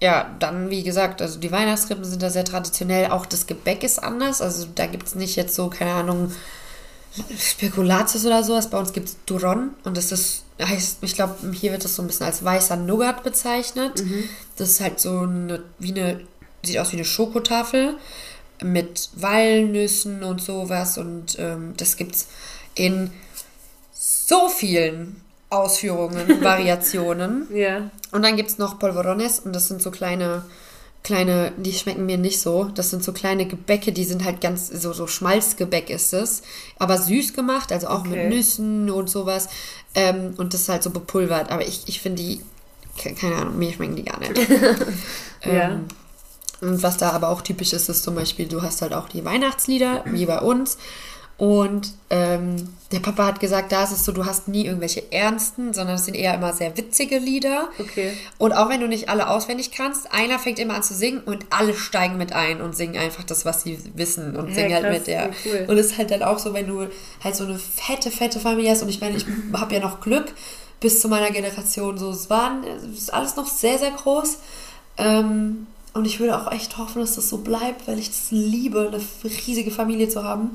ja, 0.00 0.34
dann, 0.38 0.68
wie 0.68 0.82
gesagt, 0.82 1.22
also 1.22 1.38
die 1.38 1.52
Weihnachtskrippen 1.52 2.04
sind 2.04 2.22
da 2.22 2.28
sehr 2.28 2.44
traditionell. 2.44 3.10
Auch 3.10 3.24
das 3.24 3.46
Gebäck 3.46 3.82
ist 3.82 4.02
anders. 4.02 4.42
Also 4.42 4.66
da 4.74 4.86
gibt 4.86 5.06
es 5.06 5.14
nicht 5.14 5.36
jetzt 5.36 5.54
so, 5.54 5.70
keine 5.70 5.92
Ahnung, 5.92 6.32
Spekulatius 7.38 8.26
oder 8.26 8.42
sowas. 8.42 8.70
Bei 8.70 8.78
uns 8.78 8.92
gibt 8.92 9.08
es 9.08 9.16
Duron 9.26 9.70
und 9.84 9.96
das 9.96 10.12
ist, 10.12 10.44
heißt, 10.60 10.98
ich 11.02 11.14
glaube, 11.14 11.34
hier 11.52 11.72
wird 11.72 11.84
das 11.84 11.96
so 11.96 12.02
ein 12.02 12.06
bisschen 12.08 12.26
als 12.26 12.44
weißer 12.44 12.76
Nougat 12.76 13.22
bezeichnet. 13.22 14.02
Das 14.56 14.70
ist 14.70 14.80
halt 14.80 15.00
so 15.00 15.20
eine, 15.20 15.62
wie 15.78 15.92
eine, 15.92 16.20
sieht 16.62 16.78
aus 16.78 16.92
wie 16.92 16.96
eine 16.96 17.04
Schokotafel 17.04 17.96
mit 18.62 19.10
Walnüssen 19.14 20.22
und 20.22 20.40
sowas. 20.40 20.98
Und 20.98 21.38
ähm, 21.38 21.74
das 21.76 21.96
gibt's 21.96 22.28
in 22.74 23.10
so 23.92 24.48
vielen 24.48 25.20
Ausführungen, 25.50 26.40
Variationen. 26.42 27.48
Ja. 27.54 27.90
Und 28.12 28.22
dann 28.22 28.36
gibt 28.36 28.50
es 28.50 28.58
noch 28.58 28.78
Polvorones 28.78 29.40
und 29.40 29.54
das 29.54 29.68
sind 29.68 29.82
so 29.82 29.90
kleine, 29.90 30.44
kleine, 31.06 31.52
die 31.56 31.72
schmecken 31.72 32.04
mir 32.04 32.18
nicht 32.18 32.40
so. 32.40 32.64
Das 32.74 32.90
sind 32.90 33.02
so 33.02 33.12
kleine 33.12 33.46
Gebäcke, 33.46 33.92
die 33.92 34.04
sind 34.04 34.24
halt 34.24 34.40
ganz, 34.40 34.68
so, 34.68 34.92
so 34.92 35.06
Schmalzgebäck 35.06 35.88
ist 35.88 36.12
es. 36.12 36.42
Aber 36.78 36.98
süß 36.98 37.32
gemacht, 37.32 37.72
also 37.72 37.86
auch 37.88 38.00
Okay. 38.00 38.10
mit 38.10 38.28
Nüssen 38.28 38.90
und 38.90 39.08
sowas. 39.08 39.48
Ähm, 39.94 40.34
und 40.36 40.52
das 40.52 40.62
ist 40.62 40.68
halt 40.68 40.82
so 40.82 40.90
bepulvert. 40.90 41.50
Aber 41.50 41.66
ich, 41.66 41.84
ich 41.86 42.00
finde 42.00 42.22
die, 42.22 42.40
ke- 42.98 43.14
keine 43.14 43.36
Ahnung, 43.36 43.58
mir 43.58 43.72
schmecken 43.72 43.96
die 43.96 44.04
gar 44.04 44.18
nicht. 44.20 44.32
Ja. 45.44 45.70
Ähm, 45.72 45.84
und 46.62 46.82
was 46.82 46.96
da 46.96 47.10
aber 47.10 47.28
auch 47.28 47.42
typisch 47.42 47.72
ist, 47.74 47.88
ist 47.90 48.02
zum 48.02 48.14
Beispiel, 48.14 48.48
du 48.48 48.62
hast 48.62 48.80
halt 48.82 48.94
auch 48.94 49.08
die 49.08 49.24
Weihnachtslieder, 49.24 50.04
wie 50.06 50.24
bei 50.26 50.40
uns. 50.40 50.78
Und 51.38 51.92
ähm, 52.08 52.56
der 52.92 53.00
Papa 53.00 53.26
hat 53.26 53.40
gesagt, 53.40 53.70
da 53.70 53.84
ist 53.84 53.90
es 53.92 54.04
so, 54.06 54.12
du 54.12 54.24
hast 54.24 54.48
nie 54.48 54.64
irgendwelche 54.64 55.12
ernsten, 55.12 55.74
sondern 55.74 55.96
es 55.96 56.06
sind 56.06 56.14
eher 56.14 56.32
immer 56.32 56.54
sehr 56.54 56.74
witzige 56.78 57.18
Lieder. 57.18 57.68
Okay. 57.78 58.12
Und 58.38 58.52
auch 58.52 58.70
wenn 58.70 58.80
du 58.80 58.88
nicht 58.88 59.10
alle 59.10 59.28
auswendig 59.28 59.70
kannst, 59.70 60.12
einer 60.12 60.38
fängt 60.38 60.58
immer 60.58 60.74
an 60.74 60.82
zu 60.82 60.94
singen 60.94 61.20
und 61.20 61.44
alle 61.50 61.74
steigen 61.74 62.16
mit 62.16 62.32
ein 62.32 62.62
und 62.62 62.74
singen 62.74 62.96
einfach 62.96 63.24
das, 63.24 63.44
was 63.44 63.64
sie 63.64 63.78
wissen 63.94 64.34
und 64.34 64.48
Ja, 64.48 64.54
singen 64.54 64.72
halt 64.72 64.84
krass, 64.84 64.94
mit 64.98 65.06
der. 65.08 65.30
cool. 65.44 65.64
Und 65.68 65.76
es 65.76 65.86
ist 65.86 65.98
halt 65.98 66.10
dann 66.10 66.22
auch 66.22 66.38
so, 66.38 66.54
wenn 66.54 66.68
du 66.68 66.86
halt 67.22 67.36
so 67.36 67.44
eine 67.44 67.58
fette, 67.58 68.10
fette 68.10 68.40
Familie 68.40 68.70
hast 68.70 68.82
und 68.82 68.88
ich 68.88 69.02
meine, 69.02 69.16
ich 69.18 69.26
habe 69.52 69.74
ja 69.74 69.80
noch 69.80 70.00
Glück 70.00 70.32
bis 70.80 71.00
zu 71.00 71.08
meiner 71.08 71.30
Generation 71.30 71.98
so, 71.98 72.10
es 72.10 72.30
waren, 72.30 72.64
es 72.64 72.98
ist 72.98 73.14
alles 73.14 73.36
noch 73.36 73.46
sehr, 73.46 73.78
sehr 73.78 73.90
groß. 73.90 74.38
Ähm, 74.96 75.66
und 75.92 76.04
ich 76.04 76.20
würde 76.20 76.38
auch 76.38 76.52
echt 76.52 76.76
hoffen, 76.76 77.00
dass 77.00 77.14
das 77.14 77.28
so 77.30 77.38
bleibt, 77.38 77.88
weil 77.88 77.98
ich 77.98 78.08
das 78.08 78.26
liebe, 78.30 78.90
eine 78.92 79.00
riesige 79.46 79.70
Familie 79.70 80.08
zu 80.10 80.22
haben. 80.24 80.50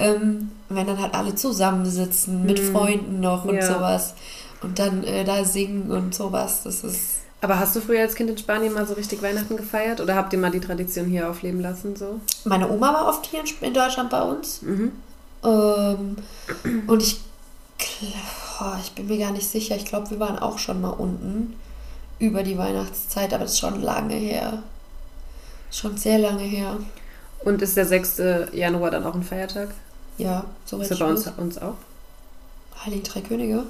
Ähm, 0.00 0.50
wenn 0.68 0.86
dann 0.86 1.00
halt 1.00 1.14
alle 1.14 1.34
zusammensitzen, 1.34 2.44
mit 2.46 2.58
Freunden 2.58 3.20
noch 3.20 3.44
und 3.44 3.54
Mhm. 3.54 3.60
Ja. 3.60 3.74
sowas. 3.74 4.14
Und 4.62 4.78
dann 4.78 5.04
äh, 5.04 5.24
da 5.24 5.44
singen 5.44 5.90
und 5.90 6.14
sowas. 6.14 6.62
Das 6.64 6.84
ist. 6.84 7.18
Aber 7.42 7.58
hast 7.58 7.74
du 7.74 7.80
früher 7.80 8.00
als 8.00 8.14
Kind 8.14 8.28
in 8.28 8.36
Spanien 8.36 8.74
mal 8.74 8.86
so 8.86 8.94
richtig 8.94 9.22
Weihnachten 9.22 9.56
gefeiert? 9.56 10.00
Oder 10.00 10.14
habt 10.14 10.32
ihr 10.32 10.38
mal 10.38 10.50
die 10.50 10.60
Tradition 10.60 11.06
hier 11.06 11.30
aufleben 11.30 11.60
lassen? 11.60 11.96
So? 11.96 12.20
Meine 12.44 12.68
Oma 12.70 12.92
war 12.92 13.08
oft 13.08 13.24
hier 13.26 13.42
in, 13.62 13.72
Deutschland 13.72 14.10
bei 14.10 14.20
uns. 14.22 14.60
Mhm. 14.60 14.92
Ähm, 15.42 16.16
und 16.86 17.02
ich, 17.02 17.20
oh, 18.60 18.74
ich 18.82 18.92
bin 18.92 19.06
mir 19.06 19.18
gar 19.18 19.32
nicht 19.32 19.48
sicher. 19.48 19.74
Ich 19.76 19.86
glaube, 19.86 20.10
wir 20.10 20.20
waren 20.20 20.38
auch 20.38 20.58
schon 20.58 20.82
mal 20.82 20.90
unten 20.90 21.54
über 22.18 22.42
die 22.42 22.58
Weihnachtszeit, 22.58 23.32
aber 23.32 23.44
das 23.44 23.52
ist 23.54 23.60
schon 23.60 23.80
lange 23.80 24.14
her. 24.14 24.62
Schon 25.70 25.96
sehr 25.96 26.18
lange 26.18 26.42
her. 26.42 26.76
Und 27.42 27.62
ist 27.62 27.74
der 27.78 27.86
6. 27.86 28.20
Januar 28.52 28.90
dann 28.90 29.06
auch 29.06 29.14
ein 29.14 29.22
Feiertag? 29.22 29.70
Ja, 30.20 30.44
soweit 30.66 30.86
Ist 30.86 30.92
ich 30.92 30.98
bei 30.98 31.06
uns, 31.06 31.26
uns 31.36 31.58
auch? 31.58 31.74
Heiligen 32.84 33.02
Drei 33.02 33.20
Könige. 33.20 33.64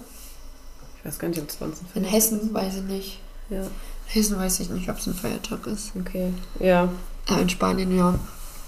Ich 0.98 1.04
weiß 1.04 1.18
gar 1.18 1.28
nicht, 1.28 1.40
ob 1.40 1.48
es 1.48 1.56
bei 1.56 1.66
uns 1.66 1.78
In 1.94 2.04
Hessen 2.04 2.52
weiß 2.52 2.76
ich 2.76 2.82
nicht. 2.82 3.20
ist. 3.48 3.56
Ja, 3.56 3.62
In 3.62 3.70
Hessen 4.06 4.38
weiß 4.38 4.60
ich 4.60 4.70
nicht, 4.70 4.88
ob 4.90 4.98
es 4.98 5.06
ein 5.06 5.14
Feiertag 5.14 5.66
ist. 5.66 5.92
okay. 5.98 6.32
Ja. 6.58 6.88
Ah, 7.28 7.38
in 7.38 7.48
Spanien, 7.48 7.96
ja. 7.96 8.18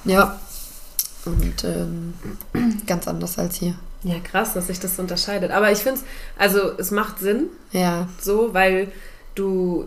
Ja. 0.04 0.38
Und 1.24 1.64
ähm, 1.64 2.14
ganz 2.86 3.06
anders 3.08 3.38
als 3.38 3.56
hier. 3.56 3.74
Ja, 4.02 4.18
krass, 4.18 4.54
dass 4.54 4.66
sich 4.66 4.80
das 4.80 4.96
so 4.96 5.02
unterscheidet. 5.02 5.52
Aber 5.52 5.70
ich 5.70 5.78
finde 5.78 6.00
es, 6.00 6.06
also 6.36 6.72
es 6.78 6.90
macht 6.90 7.18
Sinn, 7.20 7.46
Ja. 7.70 8.08
so, 8.20 8.52
weil 8.52 8.90
du, 9.36 9.86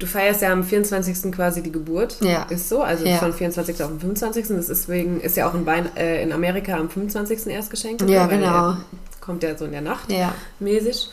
du 0.00 0.06
feierst 0.06 0.42
ja 0.42 0.52
am 0.52 0.64
24. 0.64 1.30
quasi 1.30 1.62
die 1.62 1.70
Geburt. 1.70 2.16
Ja. 2.20 2.42
Ist 2.50 2.68
so, 2.68 2.82
also 2.82 3.04
Ja. 3.06 3.18
von 3.18 3.32
24. 3.32 3.80
auf 3.84 3.90
den 3.90 4.00
25. 4.00 4.48
Das 4.48 4.56
ist 4.58 4.68
deswegen, 4.68 5.20
ist 5.20 5.36
ja 5.36 5.48
auch 5.48 5.54
in, 5.54 5.64
Wein, 5.66 5.94
äh, 5.96 6.22
in 6.22 6.32
Amerika 6.32 6.74
am 6.76 6.90
25. 6.90 7.46
erst 7.52 7.70
geschenkt. 7.70 8.02
Ja, 8.08 8.26
genau. 8.26 8.70
er 8.70 8.78
Kommt 9.20 9.42
ja 9.44 9.56
so 9.56 9.66
in 9.66 9.72
der 9.72 9.82
Nacht 9.82 10.10
Ja. 10.10 10.34
mäßig. 10.58 11.08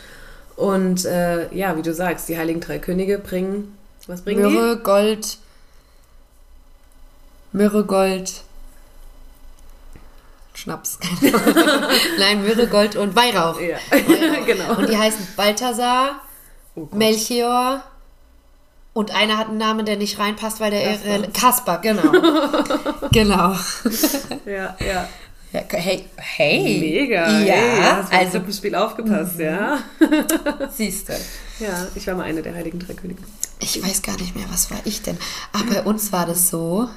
Und 0.55 1.05
äh, 1.05 1.53
ja, 1.53 1.77
wie 1.77 1.83
du 1.83 1.93
sagst, 1.93 2.27
die 2.29 2.37
Heiligen 2.37 2.59
Drei 2.61 2.79
Könige 2.79 3.19
bringen, 3.19 3.77
was 4.07 4.21
bringen 4.23 4.41
Myrrhe, 4.41 4.77
Gold. 4.77 5.37
Myrrhe, 7.51 7.83
Gold. 7.85 8.41
Schnaps. 10.55 10.97
Nein, 12.19 12.41
Myrrhe, 12.41 12.65
Gold 12.67 12.95
und 12.95 13.15
Weihrauch. 13.15 13.59
die? 13.59 13.67
Ja, 13.69 13.77
genau. 14.45 14.77
Und 14.79 14.89
die 14.89 14.97
heißen 14.97 15.27
Balthasar, 15.35 16.21
Oh. 16.75 16.87
Melchior 16.93 17.83
und 18.97 19.13
einer 19.13 19.37
hat 19.37 19.49
einen 19.49 19.59
Namen, 19.59 19.85
der 19.85 19.95
nicht 19.95 20.17
reinpasst, 20.17 20.59
weil 20.59 20.71
der 20.71 20.81
irre. 20.81 21.27
Kaspar, 21.31 21.81
genau. 21.81 22.11
genau. 23.11 23.55
Ja, 24.43 24.75
ja. 24.79 25.07
Ja, 25.53 25.61
hey, 25.69 26.05
hey. 26.15 26.79
Mega. 26.79 27.39
Ja, 27.41 27.53
hey, 27.53 27.79
hast 27.79 28.11
also 28.11 28.39
Mhm. 28.39 28.51
Spiel 28.51 28.73
aufgepasst, 28.73 29.37
ja. 29.37 29.77
siehst 30.75 31.09
du. 31.09 31.13
Ja, 31.59 31.87
ich 31.93 32.07
war 32.07 32.15
mal 32.15 32.23
eine 32.23 32.41
der 32.41 32.55
Heiligen 32.55 32.79
Drei 32.79 32.93
Könige. 32.93 33.21
Ich 33.59 33.83
weiß 33.83 34.01
gar 34.01 34.17
nicht 34.17 34.35
mehr, 34.35 34.47
was 34.49 34.71
war 34.71 34.79
ich 34.83 35.03
denn? 35.03 35.19
Aber 35.53 35.75
bei 35.75 35.83
uns 35.83 36.11
war 36.11 36.25
das 36.25 36.49
so. 36.49 36.89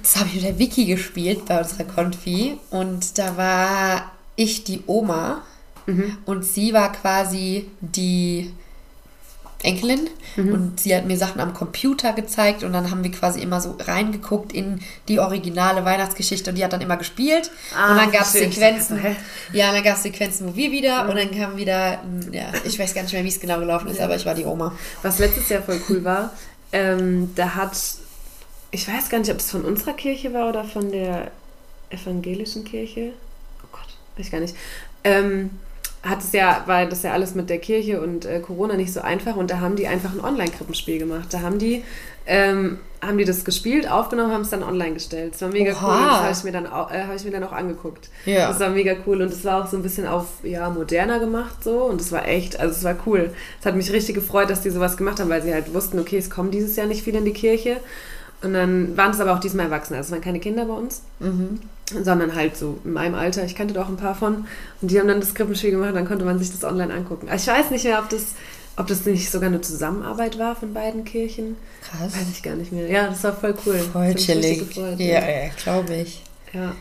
Das 0.00 0.14
habe 0.14 0.28
ich 0.28 0.36
mit 0.36 0.44
der 0.44 0.58
Vicky 0.60 0.84
gespielt 0.84 1.46
bei 1.46 1.58
unserer 1.58 1.84
Konfi. 1.84 2.56
Und 2.70 3.18
da 3.18 3.36
war 3.36 4.12
ich 4.36 4.62
die 4.62 4.84
Oma. 4.86 5.42
Und 6.24 6.44
sie 6.44 6.72
war 6.72 6.92
quasi 6.92 7.68
die 7.80 8.52
Enkelin. 9.62 10.08
Und 10.36 10.80
sie 10.80 10.94
hat 10.94 11.06
mir 11.06 11.18
Sachen 11.18 11.40
am 11.40 11.52
Computer 11.52 12.12
gezeigt. 12.12 12.64
Und 12.64 12.72
dann 12.72 12.90
haben 12.90 13.04
wir 13.04 13.10
quasi 13.10 13.40
immer 13.40 13.60
so 13.60 13.76
reingeguckt 13.78 14.52
in 14.52 14.80
die 15.08 15.18
originale 15.18 15.84
Weihnachtsgeschichte. 15.84 16.50
Und 16.50 16.56
die 16.56 16.64
hat 16.64 16.72
dann 16.72 16.80
immer 16.80 16.96
gespielt. 16.96 17.50
Ah, 17.76 17.90
und 17.90 17.96
dann 17.98 18.12
gab 18.12 18.22
es. 18.22 18.32
Sequenzen. 18.32 19.00
Ja, 19.52 19.72
dann 19.72 19.82
gab 19.82 19.96
es 19.96 20.04
Sequenzen, 20.04 20.48
wo 20.48 20.56
wir 20.56 20.70
wieder. 20.70 21.08
Und 21.08 21.16
dann 21.16 21.30
kam 21.30 21.56
wieder. 21.56 22.02
Ja, 22.30 22.52
ich 22.64 22.78
weiß 22.78 22.94
gar 22.94 23.02
nicht 23.02 23.12
mehr, 23.12 23.24
wie 23.24 23.28
es 23.28 23.40
genau 23.40 23.58
gelaufen 23.58 23.88
ist, 23.88 24.00
aber 24.00 24.16
ich 24.16 24.24
war 24.24 24.34
die 24.34 24.44
Oma. 24.44 24.72
Was 25.02 25.18
letztes 25.18 25.48
Jahr 25.48 25.62
voll 25.62 25.80
cool 25.88 26.04
war, 26.04 26.32
ähm, 26.72 27.32
da 27.34 27.54
hat, 27.54 27.76
ich 28.70 28.86
weiß 28.86 29.08
gar 29.08 29.18
nicht, 29.18 29.30
ob 29.30 29.38
es 29.38 29.50
von 29.50 29.64
unserer 29.64 29.94
Kirche 29.94 30.32
war 30.32 30.48
oder 30.48 30.64
von 30.64 30.90
der 30.92 31.30
evangelischen 31.90 32.64
Kirche. 32.64 33.12
Oh 33.64 33.68
Gott, 33.72 33.88
weiß 34.16 34.26
ich 34.26 34.32
gar 34.32 34.40
nicht. 34.40 34.54
Ähm, 35.04 35.50
hat 36.02 36.20
es 36.20 36.32
ja, 36.32 36.62
war 36.66 36.86
das 36.86 37.02
ja 37.02 37.12
alles 37.12 37.34
mit 37.34 37.50
der 37.50 37.58
Kirche 37.58 38.00
und 38.00 38.24
äh, 38.24 38.40
Corona 38.40 38.74
nicht 38.76 38.92
so 38.92 39.00
einfach 39.02 39.36
und 39.36 39.50
da 39.50 39.60
haben 39.60 39.76
die 39.76 39.86
einfach 39.86 40.12
ein 40.14 40.24
Online-Krippenspiel 40.24 40.98
gemacht. 40.98 41.28
Da 41.32 41.40
haben 41.42 41.58
die, 41.58 41.84
ähm, 42.26 42.78
haben 43.02 43.18
die 43.18 43.24
das 43.26 43.44
gespielt, 43.44 43.90
aufgenommen, 43.90 44.32
haben 44.32 44.40
es 44.40 44.48
dann 44.50 44.62
online 44.62 44.94
gestellt. 44.94 45.34
Das 45.34 45.42
war 45.42 45.50
mega 45.50 45.72
Oha. 45.72 45.86
cool. 45.86 46.06
Das 46.06 46.18
habe 46.22 46.32
ich, 46.32 46.44
mir 46.44 46.52
dann 46.52 46.66
au- 46.66 46.88
äh, 46.90 47.02
hab 47.06 47.14
ich 47.16 47.24
mir 47.24 47.30
dann 47.32 47.44
auch 47.44 47.52
angeguckt. 47.52 48.08
Ja. 48.24 48.48
Das 48.48 48.60
war 48.60 48.70
mega 48.70 48.94
cool 49.06 49.20
und 49.20 49.30
es 49.30 49.44
war 49.44 49.62
auch 49.62 49.68
so 49.68 49.76
ein 49.76 49.82
bisschen 49.82 50.06
auf, 50.06 50.26
ja, 50.42 50.70
moderner 50.70 51.18
gemacht 51.18 51.62
so 51.62 51.84
und 51.84 52.00
es 52.00 52.10
war 52.12 52.26
echt, 52.26 52.58
also 52.58 52.74
es 52.74 52.82
war 52.84 52.96
cool. 53.06 53.34
Es 53.60 53.66
hat 53.66 53.76
mich 53.76 53.92
richtig 53.92 54.14
gefreut, 54.14 54.48
dass 54.48 54.62
die 54.62 54.70
sowas 54.70 54.96
gemacht 54.96 55.20
haben, 55.20 55.28
weil 55.28 55.42
sie 55.42 55.52
halt 55.52 55.74
wussten, 55.74 55.98
okay, 55.98 56.16
es 56.16 56.30
kommen 56.30 56.50
dieses 56.50 56.76
Jahr 56.76 56.86
nicht 56.86 57.02
viele 57.02 57.18
in 57.18 57.24
die 57.26 57.32
Kirche. 57.34 57.76
Und 58.42 58.54
dann 58.54 58.96
waren 58.96 59.10
es 59.10 59.20
aber 59.20 59.34
auch 59.34 59.38
diesmal 59.40 59.66
Erwachsene, 59.66 59.98
also 59.98 60.08
es 60.08 60.12
waren 60.12 60.24
keine 60.24 60.40
Kinder 60.40 60.64
bei 60.64 60.72
uns 60.72 61.02
sondern 62.04 62.34
halt 62.34 62.56
so 62.56 62.78
in 62.84 62.92
meinem 62.92 63.14
Alter. 63.14 63.44
Ich 63.44 63.54
kannte 63.54 63.74
da 63.74 63.82
auch 63.82 63.88
ein 63.88 63.96
paar 63.96 64.14
von. 64.14 64.46
Und 64.80 64.90
die 64.90 64.98
haben 64.98 65.08
dann 65.08 65.20
das 65.20 65.34
Krippenspiel 65.34 65.70
gemacht, 65.72 65.94
dann 65.94 66.06
konnte 66.06 66.24
man 66.24 66.38
sich 66.38 66.50
das 66.50 66.64
online 66.64 66.92
angucken. 66.92 67.26
Aber 67.28 67.36
ich 67.36 67.46
weiß 67.46 67.70
nicht 67.70 67.84
mehr, 67.84 67.98
ob 67.98 68.08
das, 68.08 68.34
ob 68.76 68.86
das 68.86 69.04
nicht 69.06 69.30
sogar 69.30 69.48
eine 69.48 69.60
Zusammenarbeit 69.60 70.38
war 70.38 70.56
von 70.56 70.72
beiden 70.72 71.04
Kirchen. 71.04 71.56
Krass. 71.82 72.14
Weiß 72.14 72.28
ich 72.32 72.42
gar 72.42 72.54
nicht 72.54 72.72
mehr. 72.72 72.88
Ja, 72.88 73.08
das 73.08 73.22
war 73.24 73.32
voll 73.34 73.54
cool. 73.66 73.78
Voll 73.92 74.14
chillig. 74.14 74.60
gefreut, 74.68 74.98
Ja, 74.98 75.20
ja, 75.28 75.50
glaube 75.62 75.94
ich. 75.94 76.22
ja. 76.52 76.74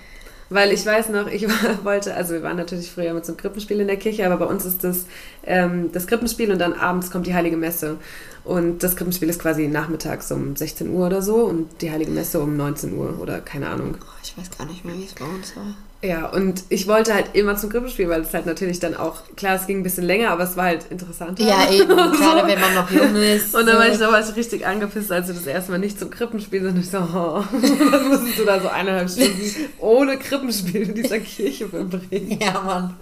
Weil 0.50 0.72
ich 0.72 0.86
weiß 0.86 1.10
noch, 1.10 1.28
ich 1.28 1.48
war, 1.48 1.84
wollte, 1.84 2.16
also 2.16 2.34
wir 2.34 2.44
waren 2.44 2.58
natürlich 2.58 2.92
früher 2.92 3.14
mit 3.14 3.26
so 3.26 3.34
einem 3.34 3.38
Krippenspiel 3.38 3.80
in 3.80 3.88
der 3.88 3.98
Kirche, 3.98 4.26
aber 4.26 4.38
bei 4.38 4.46
uns 4.46 4.66
ist 4.66 4.84
das 4.84 5.06
ähm, 5.46 5.92
das 5.92 6.08
Krippenspiel 6.08 6.52
und 6.52 6.60
dann 6.60 6.74
abends 6.74 7.12
kommt 7.12 7.28
die 7.28 7.34
Heilige 7.34 7.58
Messe. 7.58 7.98
Und 8.44 8.84
das 8.84 8.96
Krippenspiel 8.96 9.30
ist 9.30 9.42
quasi 9.42 9.68
nachmittags 9.68 10.32
um 10.32 10.56
16 10.56 10.90
Uhr 10.90 11.08
oder 11.08 11.22
so 11.22 11.46
und 11.46 11.82
die 11.82 11.92
Heilige 11.92 12.12
Messe 12.12 12.40
um 12.40 12.58
19 12.58 12.94
Uhr 12.94 13.20
oder 13.20 13.42
keine 13.42 13.70
Ahnung. 13.70 13.96
Oh, 14.02 14.20
ich 14.24 14.38
weiß 14.38 14.58
gar 14.58 14.66
nicht 14.66 14.86
mehr, 14.86 14.96
wie 14.96 15.06
es 15.06 15.14
bei 15.14 15.26
uns 15.26 15.56
war. 15.56 15.76
Ja, 16.02 16.28
und 16.28 16.64
ich 16.70 16.88
wollte 16.88 17.14
halt 17.14 17.36
immer 17.36 17.58
zum 17.58 17.70
Krippenspiel, 17.70 18.08
weil 18.08 18.22
es 18.22 18.34
halt 18.34 18.46
natürlich 18.46 18.80
dann 18.80 18.96
auch, 18.96 19.24
klar, 19.36 19.56
es 19.56 19.68
ging 19.68 19.80
ein 19.80 19.84
bisschen 19.84 20.06
länger, 20.06 20.32
aber 20.32 20.44
es 20.46 20.56
war 20.56 20.66
halt 20.66 20.86
interessant. 20.90 21.40
Ja, 21.40 21.70
eben. 21.72 21.90
Gerade 21.90 22.48
wenn 22.48 22.60
man 22.60 22.74
noch 22.74 22.90
jung 22.90 23.16
ist. 23.18 23.54
Und 23.54 23.66
dann 23.66 23.76
war 23.76 23.88
ich 23.88 23.96
so. 23.96 24.06
damals 24.06 24.34
richtig 24.38 24.66
angepisst, 24.66 25.12
als 25.12 25.28
wir 25.28 25.36
das 25.36 25.46
erste 25.46 25.72
Mal 25.72 25.80
nicht 25.80 26.00
zum 26.00 26.10
Krippenspiel 26.10 26.62
sind. 26.62 26.76
Und 26.76 26.80
ich 26.80 26.90
so, 26.90 27.00
oh, 27.00 27.44
dann 27.92 28.08
musstest 28.08 28.40
du 28.40 28.46
da 28.46 28.62
so 28.62 28.70
eineinhalb 28.70 29.10
Stunden 29.10 29.42
ohne 29.80 30.18
Krippenspiel 30.18 30.84
in 30.84 30.96
dieser 30.96 31.20
Kirche 31.20 31.68
verbringen. 31.68 32.40
Ja, 32.40 32.62
Mann. 32.62 32.96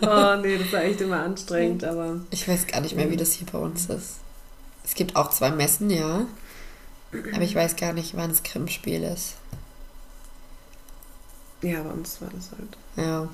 Oh 0.00 0.40
nee, 0.40 0.56
das 0.56 0.72
war 0.72 0.82
echt 0.82 1.00
immer 1.00 1.22
anstrengend, 1.22 1.84
aber 1.84 2.20
Ich 2.30 2.48
weiß 2.48 2.66
gar 2.66 2.80
nicht 2.80 2.96
mehr, 2.96 3.10
wie 3.10 3.16
das 3.16 3.32
hier 3.32 3.46
bei 3.52 3.58
uns 3.58 3.86
ist. 3.86 4.16
Es 4.84 4.94
gibt 4.94 5.16
auch 5.16 5.30
zwei 5.30 5.50
Messen, 5.50 5.90
ja. 5.90 6.26
Aber 7.34 7.42
ich 7.42 7.54
weiß 7.54 7.76
gar 7.76 7.92
nicht, 7.92 8.16
wann 8.16 8.30
das 8.30 8.42
Krippenspiel 8.42 9.02
ist. 9.02 9.34
Ja, 11.62 11.82
bei 11.82 11.90
uns 11.90 12.20
war 12.20 12.28
das 12.34 12.50
halt. 12.52 12.76
Ja. 13.08 13.28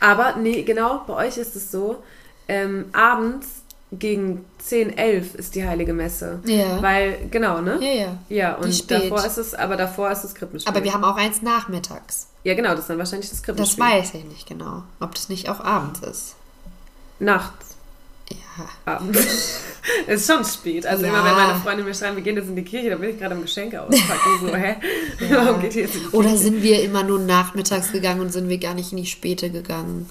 Aber 0.00 0.36
nee, 0.36 0.62
genau, 0.62 1.02
bei 1.06 1.26
euch 1.26 1.38
ist 1.38 1.56
es 1.56 1.70
so, 1.70 2.02
ähm, 2.46 2.86
abends 2.92 3.46
gegen 3.90 4.44
10, 4.58 4.96
11 4.98 5.34
ist 5.34 5.54
die 5.54 5.66
Heilige 5.66 5.94
Messe. 5.94 6.40
Ja. 6.44 6.80
Weil, 6.82 7.26
genau, 7.30 7.60
ne? 7.60 7.78
Ja, 7.80 7.92
ja. 8.02 8.18
Ja, 8.28 8.54
und 8.56 8.90
davor 8.90 9.24
ist 9.24 9.38
es, 9.38 9.54
aber 9.54 9.76
davor 9.76 10.10
ist 10.10 10.22
das 10.22 10.34
Krippenspiel. 10.34 10.70
Aber 10.72 10.84
wir 10.84 10.92
haben 10.92 11.04
auch 11.04 11.16
eins 11.16 11.40
nachmittags. 11.42 12.28
Ja, 12.44 12.54
genau, 12.54 12.70
das 12.70 12.80
ist 12.80 12.90
dann 12.90 12.98
wahrscheinlich 12.98 13.30
das 13.30 13.38
Das 13.38 13.46
Krippenspiel. 13.46 13.84
weiß 13.84 14.14
ich 14.14 14.24
nicht 14.24 14.46
genau. 14.46 14.82
Ob 15.00 15.14
das 15.14 15.28
nicht 15.28 15.48
auch 15.48 15.60
abends 15.60 16.00
ist. 16.00 16.34
Nachts. 17.18 17.67
Ja. 18.58 18.68
Abends. 18.94 19.18
es 20.06 20.20
ist 20.22 20.32
schon 20.32 20.44
spät. 20.44 20.84
Also 20.86 21.04
Ja. 21.04 21.10
immer 21.10 21.24
wenn 21.24 21.34
meine 21.34 21.58
Freunde 21.60 21.84
mir 21.84 21.94
schreiben, 21.94 22.16
wir 22.16 22.22
gehen 22.22 22.36
jetzt 22.36 22.48
in 22.48 22.56
die 22.56 22.64
Kirche, 22.64 22.90
dann 22.90 23.00
bin 23.00 23.10
ich 23.10 23.18
gerade 23.18 23.34
am 23.34 23.42
Geschenke 23.42 23.80
auspacken. 23.80 24.30
So, 24.40 24.54
hä? 24.54 24.76
Warum 25.30 25.60
geht 25.60 25.76
ihr 25.76 25.82
jetzt 25.82 25.94
in 25.94 26.00
die 26.02 26.08
Kirche? 26.08 26.16
Oder 26.16 26.36
sind 26.36 26.62
wir 26.62 26.82
immer 26.82 27.02
nur 27.04 27.18
nachmittags 27.20 27.92
gegangen 27.92 28.20
und 28.20 28.32
sind 28.32 28.48
wir 28.48 28.58
gar 28.58 28.74
nicht 28.74 28.90
in 28.92 28.98
die 28.98 29.06
Späte 29.06 29.50
gegangen? 29.50 30.08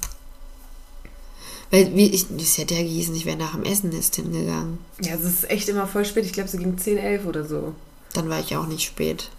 Weil 1.69 1.93
wir, 1.95 2.13
ich, 2.13 2.25
das 2.29 2.57
hätte 2.57 2.75
ja 2.75 2.81
gehießen, 2.81 3.13
ich 3.13 3.25
wäre 3.25 3.35
nach 3.37 3.51
dem 3.53 3.63
Essen 3.63 3.91
ist 3.91 4.15
hingegangen. 4.15 4.77
Ja, 5.01 5.15
es 5.15 5.23
ist 5.23 5.49
echt 5.49 5.67
immer 5.67 5.85
voll 5.85 6.05
spät. 6.05 6.25
Ich 6.25 6.31
glaube, 6.33 6.47
so 6.49 6.57
gegen 6.57 6.77
10, 6.77 6.97
11 6.97 7.25
oder 7.25 7.43
so. 7.43 7.73
Dann 8.13 8.29
war 8.29 8.39
ich 8.39 8.55
auch 8.55 8.67
nicht 8.67 8.85
spät. 8.85 9.29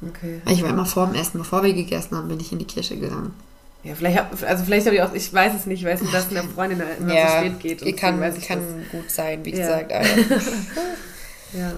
Okay. 0.00 0.40
Ich 0.46 0.62
war 0.62 0.70
immer 0.70 0.86
vor 0.86 1.06
dem 1.06 1.14
Essen, 1.16 1.38
bevor 1.38 1.62
wir 1.62 1.74
gegessen 1.74 2.16
haben, 2.16 2.28
bin 2.28 2.40
ich 2.40 2.50
in 2.52 2.58
die 2.58 2.64
Kirche 2.64 2.96
gegangen. 2.96 3.34
Ja, 3.84 3.94
vielleicht 3.94 4.18
hab, 4.18 4.42
also 4.42 4.64
vielleicht 4.64 4.86
habe 4.86 4.96
ich 4.96 5.02
auch, 5.02 5.12
ich 5.14 5.32
weiß 5.32 5.54
es 5.54 5.66
nicht, 5.66 5.80
ich 5.82 5.86
weiß 5.86 6.02
nur, 6.02 6.10
dass 6.12 6.28
eine 6.30 6.42
Freundin 6.54 6.80
immer 6.98 7.10
so 7.10 7.36
spät 7.38 7.60
geht. 7.60 7.82
und 7.82 7.96
kann, 7.96 8.20
weiß 8.20 8.36
ich 8.36 8.46
kann 8.48 8.86
gut 8.90 9.10
sein, 9.10 9.44
wie 9.44 9.50
Ja. 9.54 9.80
gesagt. 9.80 9.90
Das. 9.92 10.44
Ja, 11.54 11.72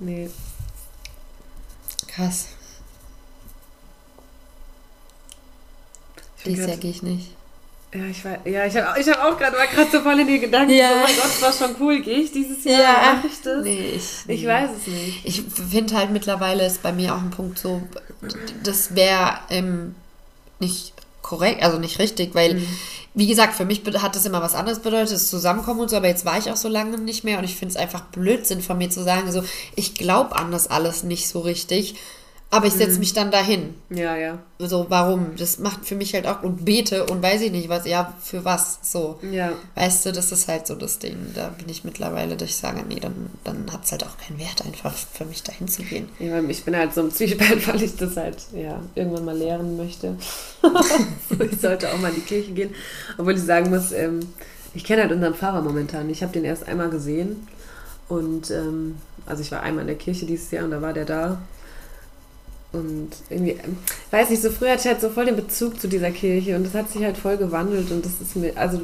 nee. 0.00 0.28
krass. 2.08 2.48
Ich 6.38 6.44
bin 6.44 6.54
Dies 6.56 6.66
Jahr 6.66 6.76
gehe 6.76 6.90
ich 6.90 7.02
nicht. 7.02 7.30
Ja, 7.94 8.04
ich 8.10 8.24
war, 8.24 8.46
ja, 8.46 8.66
ich 8.66 8.76
habe 8.76 9.00
ich 9.00 9.08
hab 9.08 9.22
auch 9.24 9.38
gerade, 9.38 9.56
war 9.56 9.66
gerade 9.68 9.90
so 9.90 10.00
voll 10.00 10.18
in 10.18 10.26
die 10.26 10.40
Gedanken. 10.40 10.72
Ja. 10.74 10.90
Oh 10.92 10.96
mein 11.04 11.14
Gott, 11.14 11.24
das 11.24 11.42
war 11.42 11.52
schon 11.52 11.76
cool. 11.80 12.00
Gehe 12.02 12.18
ich 12.18 12.32
dieses 12.32 12.64
Jahr? 12.64 13.14
Mach 13.14 13.24
ich 13.24 13.40
das? 13.40 13.64
Nee, 13.64 13.92
ich, 13.96 14.10
Ich 14.26 14.44
weiß 14.46 14.70
es 14.78 14.86
nicht. 14.88 15.20
Ich 15.24 15.42
finde 15.42 15.96
halt 15.96 16.10
mittlerweile 16.10 16.66
ist 16.66 16.82
bei 16.82 16.92
mir 16.92 17.14
auch 17.14 17.22
ein 17.22 17.30
Punkt 17.30 17.56
so, 17.58 17.82
das 18.64 18.94
wäre 18.96 19.38
ähm, 19.48 19.94
nicht 20.58 20.92
korrekt, 21.24 21.62
also 21.64 21.78
nicht 21.78 21.98
richtig, 21.98 22.34
weil, 22.34 22.54
Mhm. 22.54 22.66
wie 23.14 23.26
gesagt, 23.26 23.54
für 23.54 23.64
mich 23.64 23.82
hat 24.00 24.14
das 24.14 24.26
immer 24.26 24.42
was 24.42 24.54
anderes 24.54 24.78
bedeutet, 24.80 25.12
das 25.14 25.28
Zusammenkommen 25.28 25.80
und 25.80 25.90
so, 25.90 25.96
aber 25.96 26.06
jetzt 26.08 26.24
war 26.24 26.38
ich 26.38 26.50
auch 26.52 26.56
so 26.56 26.68
lange 26.68 26.98
nicht 26.98 27.24
mehr 27.24 27.38
und 27.38 27.44
ich 27.44 27.56
finde 27.56 27.72
es 27.72 27.80
einfach 27.80 28.02
Blödsinn 28.02 28.60
von 28.60 28.78
mir 28.78 28.90
zu 28.90 29.02
sagen, 29.02 29.32
so, 29.32 29.42
ich 29.74 29.94
glaube 29.94 30.36
an 30.36 30.52
das 30.52 30.68
alles 30.68 31.02
nicht 31.02 31.26
so 31.28 31.40
richtig, 31.40 31.94
aber 32.54 32.66
ich 32.66 32.74
Mhm. 32.74 32.78
setze 32.78 32.98
mich 32.98 33.12
dann 33.12 33.30
dahin. 33.30 33.74
Ja, 33.90 34.16
ja. 34.16 34.38
So, 34.58 34.86
warum? 34.88 35.36
Das 35.36 35.58
macht 35.58 35.84
für 35.86 35.94
mich 35.94 36.14
halt 36.14 36.26
auch, 36.26 36.42
und 36.42 36.64
bete 36.64 37.04
und 37.06 37.22
weiß 37.22 37.40
ich 37.42 37.50
nicht 37.52 37.68
was, 37.68 37.86
ja, 37.86 38.14
für 38.22 38.44
was, 38.44 38.78
so. 38.82 39.18
Ja. 39.30 39.52
Weißt 39.74 40.06
du, 40.06 40.12
das 40.12 40.32
ist 40.32 40.48
halt 40.48 40.66
so 40.66 40.74
das 40.74 40.98
Ding. 40.98 41.16
Da 41.34 41.48
bin 41.50 41.68
ich 41.68 41.84
mittlerweile, 41.84 42.36
dass 42.36 42.48
ich 42.48 42.56
sage, 42.56 42.82
nee, 42.88 43.00
dann, 43.00 43.30
dann 43.44 43.72
hat 43.72 43.84
es 43.84 43.92
halt 43.92 44.04
auch 44.04 44.16
keinen 44.18 44.38
Wert, 44.38 44.64
einfach 44.64 44.92
für 44.94 45.24
mich 45.24 45.42
dahin 45.42 45.68
zu 45.68 45.82
gehen. 45.82 46.08
Ja, 46.18 46.40
ich 46.40 46.64
bin 46.64 46.76
halt 46.76 46.94
so 46.94 47.00
im 47.02 47.10
Zwiespalt, 47.12 47.66
weil 47.68 47.82
ich 47.82 47.96
das 47.96 48.16
halt 48.16 48.38
ja, 48.54 48.80
irgendwann 48.94 49.24
mal 49.24 49.36
lehren 49.36 49.76
möchte. 49.76 50.16
ich 51.52 51.60
sollte 51.60 51.92
auch 51.92 51.98
mal 51.98 52.08
in 52.08 52.16
die 52.16 52.20
Kirche 52.22 52.52
gehen. 52.52 52.70
Obwohl 53.18 53.34
ich 53.34 53.42
sagen 53.42 53.70
muss, 53.70 53.92
ähm, 53.92 54.20
ich 54.74 54.84
kenne 54.84 55.02
halt 55.02 55.12
unseren 55.12 55.34
Pfarrer 55.34 55.62
momentan. 55.62 56.08
Ich 56.10 56.22
habe 56.22 56.32
den 56.32 56.44
erst 56.44 56.66
einmal 56.66 56.90
gesehen. 56.90 57.46
Und 58.08 58.50
ähm, 58.50 58.96
also 59.26 59.40
ich 59.42 59.50
war 59.52 59.62
einmal 59.62 59.82
in 59.82 59.88
der 59.88 59.96
Kirche 59.96 60.26
dieses 60.26 60.50
Jahr 60.50 60.64
und 60.64 60.70
da 60.72 60.82
war 60.82 60.92
der 60.92 61.04
da. 61.04 61.38
Und 62.74 63.10
irgendwie, 63.30 63.56
weiß 64.10 64.30
nicht, 64.30 64.42
so 64.42 64.50
früher 64.50 64.72
hatte 64.72 64.80
ich 64.80 64.86
halt 64.88 65.00
so 65.00 65.08
voll 65.08 65.26
den 65.26 65.36
Bezug 65.36 65.80
zu 65.80 65.88
dieser 65.88 66.10
Kirche 66.10 66.56
und 66.56 66.66
das 66.66 66.74
hat 66.74 66.90
sich 66.90 67.04
halt 67.04 67.16
voll 67.16 67.36
gewandelt 67.36 67.90
und 67.92 68.04
das 68.04 68.20
ist 68.20 68.34
mir, 68.34 68.52
also, 68.56 68.80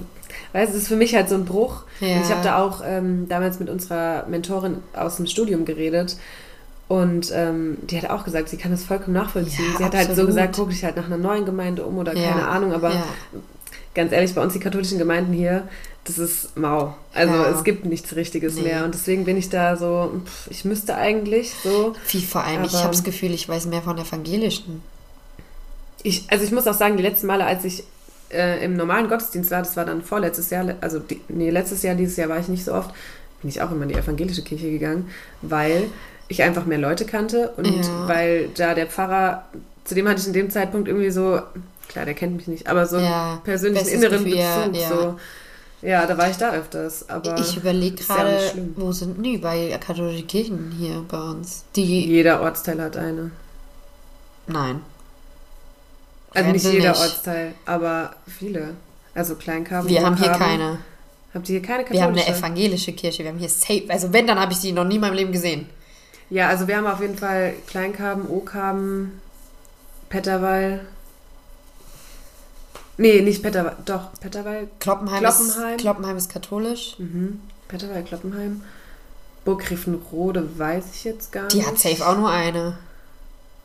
weißt 0.52 0.70
du, 0.70 0.74
das 0.74 0.82
ist 0.82 0.88
für 0.88 0.96
mich 0.96 1.14
halt 1.14 1.28
so 1.28 1.34
ein 1.34 1.44
Bruch. 1.44 1.82
Ja. 1.98 2.16
Und 2.16 2.22
ich 2.22 2.30
habe 2.30 2.42
da 2.44 2.62
auch 2.62 2.82
ähm, 2.86 3.28
damals 3.28 3.58
mit 3.58 3.68
unserer 3.68 4.26
Mentorin 4.28 4.78
aus 4.94 5.16
dem 5.16 5.26
Studium 5.26 5.64
geredet 5.64 6.16
und 6.88 7.30
ähm, 7.34 7.78
die 7.82 8.00
hat 8.00 8.10
auch 8.10 8.24
gesagt, 8.24 8.48
sie 8.48 8.56
kann 8.56 8.70
das 8.70 8.84
vollkommen 8.84 9.14
nachvollziehen. 9.14 9.64
Ja, 9.72 9.78
sie 9.78 9.84
hat 9.84 9.94
halt 9.94 10.06
so 10.06 10.12
absolut. 10.12 10.28
gesagt, 10.28 10.56
guck 10.56 10.70
dich 10.70 10.84
halt 10.84 10.96
nach 10.96 11.06
einer 11.06 11.18
neuen 11.18 11.44
Gemeinde 11.44 11.84
um 11.84 11.98
oder 11.98 12.16
Ja, 12.16 12.30
keine 12.30 12.48
Ahnung, 12.48 12.72
aber 12.72 12.92
ganz 13.94 14.12
ehrlich, 14.12 14.34
bei 14.34 14.42
uns 14.42 14.52
die 14.52 14.60
katholischen 14.60 14.98
Gemeinden 14.98 15.32
hier, 15.32 15.68
das 16.10 16.18
ist 16.18 16.56
mau. 16.56 16.94
Also 17.14 17.32
Ja. 17.34 17.50
es 17.50 17.64
gibt 17.64 17.84
nichts 17.84 18.14
Richtiges 18.16 18.54
Nee. 18.56 18.62
mehr 18.62 18.84
und 18.84 18.94
deswegen 18.94 19.24
bin 19.24 19.36
ich 19.36 19.48
da 19.48 19.76
so, 19.76 20.20
pff, 20.24 20.48
ich 20.50 20.64
müsste 20.64 20.94
eigentlich 20.96 21.52
so. 21.62 21.94
Wie 22.08 22.22
vor 22.24 22.44
allem, 22.44 22.64
ich 22.64 22.74
habe 22.74 22.90
das 22.90 23.04
Gefühl, 23.04 23.32
ich 23.32 23.48
weiß 23.48 23.66
mehr 23.66 23.82
von 23.82 23.96
Evangelischen. 23.98 24.82
Ich, 26.02 26.24
also 26.28 26.44
ich 26.44 26.52
muss 26.52 26.66
auch 26.66 26.74
sagen, 26.74 26.96
die 26.96 27.02
letzten 27.02 27.26
Male, 27.26 27.44
als 27.44 27.64
ich 27.64 27.84
äh, 28.32 28.64
im 28.64 28.76
normalen 28.76 29.08
Gottesdienst 29.08 29.50
war, 29.50 29.58
das 29.58 29.76
war 29.76 29.84
dann 29.84 30.02
vorletztes 30.02 30.50
Jahr, 30.50 30.74
also 30.80 30.98
die, 30.98 31.20
nee, 31.28 31.50
letztes 31.50 31.82
Jahr, 31.82 31.94
dieses 31.94 32.16
Jahr 32.16 32.28
war 32.28 32.38
ich 32.38 32.48
nicht 32.48 32.64
so 32.64 32.72
oft, 32.72 32.90
bin 33.42 33.50
ich 33.50 33.60
auch 33.60 33.70
immer 33.70 33.82
in 33.82 33.90
die 33.90 33.94
evangelische 33.96 34.42
Kirche 34.42 34.70
gegangen, 34.70 35.10
weil 35.42 35.84
ich 36.28 36.42
einfach 36.42 36.64
mehr 36.64 36.78
Leute 36.78 37.04
kannte 37.06 37.50
und 37.56 37.66
Ja. 37.84 38.08
weil 38.08 38.48
da 38.56 38.74
der 38.74 38.86
Pfarrer, 38.86 39.44
zu 39.84 39.94
dem 39.94 40.08
hatte 40.08 40.20
ich 40.20 40.26
in 40.26 40.32
dem 40.32 40.48
Zeitpunkt 40.50 40.88
irgendwie 40.88 41.10
so, 41.10 41.40
klar, 41.88 42.04
der 42.04 42.14
kennt 42.14 42.36
mich 42.36 42.46
nicht, 42.46 42.66
aber 42.68 42.86
so 42.86 42.98
Ja, 42.98 43.32
einen 43.32 43.42
persönlichen 43.42 43.88
inneren 43.88 44.24
Gefühl, 44.24 44.38
ja, 44.38 44.66
Bezug. 44.68 44.80
ja. 44.80 44.88
So. 44.88 45.18
Ja, 45.82 46.04
da 46.06 46.18
war 46.18 46.28
ich 46.30 46.36
da 46.36 46.52
öfters, 46.52 47.08
aber 47.08 47.38
ich 47.40 47.56
überlege 47.56 48.02
ja 48.06 48.14
gerade, 48.14 48.52
wo 48.76 48.92
sind 48.92 49.24
die 49.24 49.38
bei 49.38 49.76
katholischen 49.80 50.26
Kirchen 50.26 50.72
hier 50.78 51.04
bei 51.08 51.18
uns? 51.18 51.64
Die, 51.74 52.06
jeder 52.06 52.42
Ortsteil 52.42 52.80
hat 52.82 52.96
eine. 52.96 53.30
nein. 54.46 54.82
Also 56.32 56.50
nicht 56.50 56.64
jeder 56.64 56.90
nicht. 56.90 57.00
Ortsteil, 57.00 57.54
aber 57.66 58.14
viele. 58.26 58.74
Also 59.14 59.34
Kleinkaben. 59.34 59.88
Wir 59.88 60.04
haben 60.04 60.16
hier 60.16 60.30
keine. 60.30 60.78
Habt 61.34 61.48
ihr 61.48 61.58
hier 61.58 61.62
keine 61.66 61.88
Wir 61.90 62.02
haben 62.02 62.10
eine 62.12 62.20
katholische? 62.20 62.38
evangelische 62.44 62.92
Kirche, 62.92 63.22
wir 63.24 63.30
haben 63.30 63.38
hier 63.38 63.48
Safe. 63.48 63.84
Also 63.88 64.12
wenn, 64.12 64.26
dann 64.26 64.38
habe 64.38 64.52
ich 64.52 64.58
die 64.60 64.72
noch 64.72 64.84
nie 64.84 64.96
in 64.96 65.00
meinem 65.00 65.14
Leben 65.14 65.32
gesehen. 65.32 65.66
Ja, 66.28 66.48
also 66.48 66.68
wir 66.68 66.76
haben 66.76 66.86
auf 66.86 67.00
jeden 67.00 67.16
Fall 67.16 67.54
Kleinkaben, 67.66 68.28
O-Kaben, 68.28 69.20
Petterwall. 70.08 70.80
Nee, 73.00 73.22
nicht 73.22 73.42
Petterwall, 73.42 73.76
doch, 73.86 74.12
Petterwall. 74.20 74.68
Kloppenheim, 74.78 75.20
Kloppenheim. 75.24 75.74
Ist, 75.76 75.80
Kloppenheim 75.80 76.16
ist 76.18 76.28
katholisch. 76.30 76.96
Mhm. 76.98 77.40
Petterwall, 77.68 78.02
Kloppenheim. 78.02 78.62
Burg 79.44 79.60
Griffenrode 79.62 80.58
weiß 80.58 80.84
ich 80.94 81.04
jetzt 81.04 81.32
gar 81.32 81.48
Die 81.48 81.56
nicht. 81.58 81.66
hat 81.66 81.78
safe 81.78 82.06
auch 82.06 82.16
nur 82.18 82.30
eine. 82.30 82.76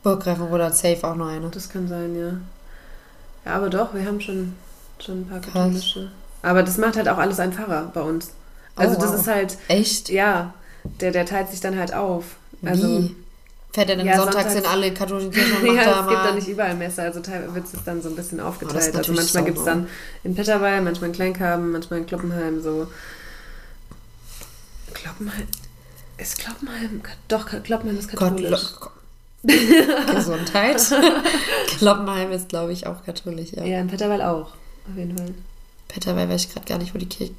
Burggreifenrode 0.02 0.64
hat 0.64 0.76
safe 0.76 1.06
auch 1.06 1.16
nur 1.16 1.28
eine. 1.28 1.50
Das 1.50 1.68
kann 1.68 1.86
sein, 1.88 2.16
ja. 2.18 2.32
Ja, 3.44 3.56
aber 3.56 3.68
doch, 3.68 3.92
wir 3.92 4.06
haben 4.06 4.20
schon. 4.20 4.54
Schon 5.04 5.20
ein 5.22 5.28
paar 5.28 5.40
katholische. 5.40 6.10
Aber 6.42 6.62
das 6.62 6.78
macht 6.78 6.96
halt 6.96 7.08
auch 7.08 7.18
alles 7.18 7.38
ein 7.38 7.52
Pfarrer 7.52 7.90
bei 7.92 8.00
uns. 8.00 8.30
Also 8.76 8.96
Oh, 8.96 9.00
das 9.00 9.10
wow. 9.12 9.20
ist 9.20 9.26
halt, 9.28 9.58
Echt? 9.68 10.08
ja, 10.08 10.54
der, 11.00 11.10
der 11.10 11.26
teilt 11.26 11.50
sich 11.50 11.60
dann 11.60 11.76
halt 11.78 11.92
auf. 11.92 12.36
Also, 12.64 12.86
Wie? 12.88 13.16
Fährt 13.76 13.90
er 13.90 13.96
dann 13.96 14.06
Ja, 14.06 14.16
sonntags, 14.16 14.54
in 14.54 14.62
sonntags- 14.62 14.72
alle 14.72 14.94
katholischen 14.94 15.30
Kirchen 15.32 15.56
und 15.58 15.66
Ja, 15.66 15.72
macht 15.74 15.86
da 15.86 16.00
es 16.00 16.08
gibt 16.08 16.24
da 16.24 16.32
nicht 16.34 16.48
überall 16.48 16.74
Messe, 16.76 17.02
also 17.02 17.20
teilweise 17.20 17.54
wird 17.54 17.66
es 17.66 17.72
dann 17.84 18.00
so 18.00 18.08
ein 18.08 18.16
bisschen 18.16 18.38
das 18.38 18.46
aufgeteilt. 18.46 18.86
ist 18.86 18.96
Also 18.96 19.12
manchmal 19.12 19.44
gibt 19.44 19.58
es 19.58 19.64
dann 19.66 19.86
in 20.24 20.34
Petterweil, 20.34 20.80
manchmal 20.80 21.10
in 21.10 21.14
Kleinkarben, 21.14 21.72
manchmal 21.72 21.98
in 21.98 22.06
Kloppenheim 22.06 22.62
so. 22.62 22.86
Kloppenheim. 24.94 25.46
Ist 26.16 26.38
Kloppenheim? 26.38 27.02
Doch, 27.28 27.44
Kloppenheim 27.44 27.98
ist 27.98 28.08
Gott, 28.12 28.18
katholisch. 28.18 28.62
Gesundheit. 30.14 30.80
Kloppenheim 31.78 32.32
ist, 32.32 32.48
glaube 32.48 32.72
ich, 32.72 32.86
auch 32.86 33.04
katholisch, 33.04 33.50
ja. 33.52 33.62
Ja, 33.62 33.80
in 33.80 33.88
Petterweil 33.88 34.22
auch, 34.22 34.52
auf 34.88 34.96
jeden 34.96 35.18
Fall. 35.18 35.34
Petterweil 35.88 36.30
weiß 36.30 36.46
ich 36.46 36.52
gerade 36.54 36.64
gar 36.66 36.78
nicht, 36.78 36.94
wo 36.94 36.98
die 36.98 37.04
Kirche, 37.10 37.34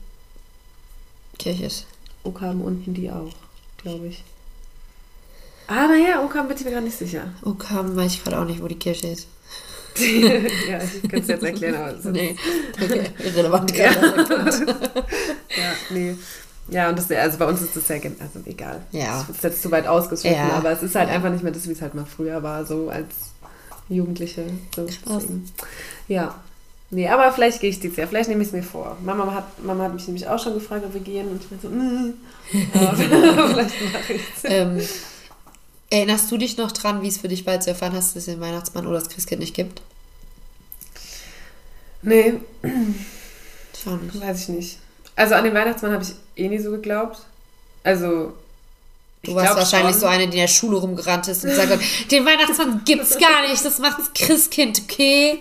Kirche 1.40 1.66
ist. 1.66 1.88
Okam 2.24 2.62
unten 2.62 2.94
die 2.94 3.10
auch, 3.10 3.34
glaube 3.82 4.06
ich. 4.06 4.24
Ah, 5.68 5.88
naja, 5.88 6.24
Okam 6.24 6.48
bin 6.48 6.58
ich 6.58 6.64
mir 6.66 6.72
gerade 6.72 6.86
nicht 6.86 6.98
sicher. 6.98 7.24
Okam 7.44 7.96
weiß 7.96 8.14
ich 8.14 8.24
gerade 8.24 8.40
auch 8.40 8.46
nicht, 8.46 8.62
wo 8.62 8.68
die 8.68 8.80
Kirche 8.80 9.08
ist. 9.08 9.28
ja, 9.98 10.80
ich 11.04 11.10
kann 11.10 11.22
es 11.22 11.28
jetzt 11.28 11.44
erklären, 11.44 11.76
aber 11.76 11.90
es 11.92 12.06
ist 12.06 12.12
Nee, 12.12 12.36
okay, 12.84 13.10
irrelevant 13.20 13.76
Ja. 13.76 13.92
gerade. 13.94 14.66
Ja, 14.68 15.74
nee. 15.90 16.16
Ja, 16.70 16.90
und 16.90 16.98
das, 16.98 17.10
also 17.12 17.38
bei 17.38 17.46
uns 17.46 17.62
ist 17.62 17.76
das 17.76 17.88
ja, 17.88 17.96
also 17.96 18.40
egal. 18.46 18.82
Ja. 18.92 19.24
Das 19.28 19.38
ist 19.38 19.44
jetzt 19.44 19.62
zu 19.64 19.72
weit 19.72 19.88
ausgeschnitten, 19.88 20.38
Ja. 20.38 20.54
aber 20.56 20.72
es 20.72 20.84
ist 20.84 20.96
halt 20.96 21.10
einfach 21.10 21.30
nicht 21.30 21.44
mehr 21.44 21.54
das, 21.54 21.68
wie 21.68 21.72
es 21.72 21.82
halt 21.82 21.96
mal 21.96 22.06
früher 22.06 22.44
war, 22.44 22.66
so 22.66 22.90
als 22.90 23.08
Jugendliche. 23.90 24.46
So. 24.76 24.86
Krass. 24.86 24.96
Deswegen. 25.08 25.50
Ja. 26.08 26.36
Nee, 26.90 27.08
aber 27.10 27.32
vielleicht 27.34 27.60
gehe 27.60 27.70
ich 27.70 27.80
dieses 27.80 27.98
Jahr, 27.98 28.08
vielleicht 28.08 28.30
nehme 28.30 28.42
ich 28.42 28.48
es 28.50 28.54
mir 28.54 28.64
vor. 28.64 28.96
Mama 29.04 29.34
hat, 29.34 29.64
Mama 29.64 29.86
hat 29.86 29.94
mich 29.94 30.08
nämlich 30.08 30.28
auch 30.28 30.42
schon 30.42 30.54
gefragt, 30.54 30.86
ob 30.86 30.94
wir 30.94 31.02
gehen 31.02 31.28
und 31.28 31.42
ich 31.42 31.48
bin 31.50 31.60
so, 31.62 31.68
mm. 31.70 32.14
aber 32.74 32.96
vielleicht 32.96 33.94
mache 33.94 34.14
ich 34.14 34.22
es. 34.38 34.44
ähm, 34.46 34.80
erinnerst 35.90 36.32
du 36.32 36.38
dich 36.38 36.58
noch 36.58 36.72
dran, 36.72 37.02
wie 37.02 37.08
es 37.08 37.18
für 37.18 37.28
dich 37.28 37.46
war, 37.46 37.54
als 37.54 37.66
du 37.66 37.72
erfahren 37.72 37.94
hast, 37.94 38.10
dass 38.16 38.24
es 38.24 38.26
den 38.26 38.42
Weihnachtsmann 38.42 38.86
oder 38.88 39.00
das 39.00 39.10
Christkind 39.10 39.40
nicht 39.42 39.56
gibt? 39.56 39.82
Nee, 42.02 42.34
nicht. 42.62 44.22
weiß 44.22 44.42
ich 44.44 44.50
nicht. 44.50 44.78
Also 45.16 45.36
an 45.36 45.44
den 45.44 45.54
Weihnachtsmann 45.54 45.94
habe 45.94 46.04
ich 46.04 46.14
eh 46.36 46.48
nie 46.48 46.60
so 46.60 46.72
geglaubt. 46.72 47.20
Also. 47.84 48.34
Du 49.24 49.34
warst 49.36 49.56
wahrscheinlich 49.56 49.94
schon. 49.94 50.02
so 50.02 50.06
eine, 50.08 50.28
die 50.28 50.36
in 50.38 50.42
der 50.42 50.48
Schule 50.48 50.78
rumgerannt 50.78 51.28
ist 51.28 51.44
und 51.44 51.50
gesagt 51.50 51.72
hat, 51.72 51.80
den 52.12 52.26
Weihnachtsmann 52.26 52.82
gibt's 52.86 53.18
gar 53.18 53.42
nicht, 53.50 53.66
das 53.66 53.80
macht 53.80 54.00
das 54.00 54.14
Christkind, 54.14 54.82
okay? 54.84 55.40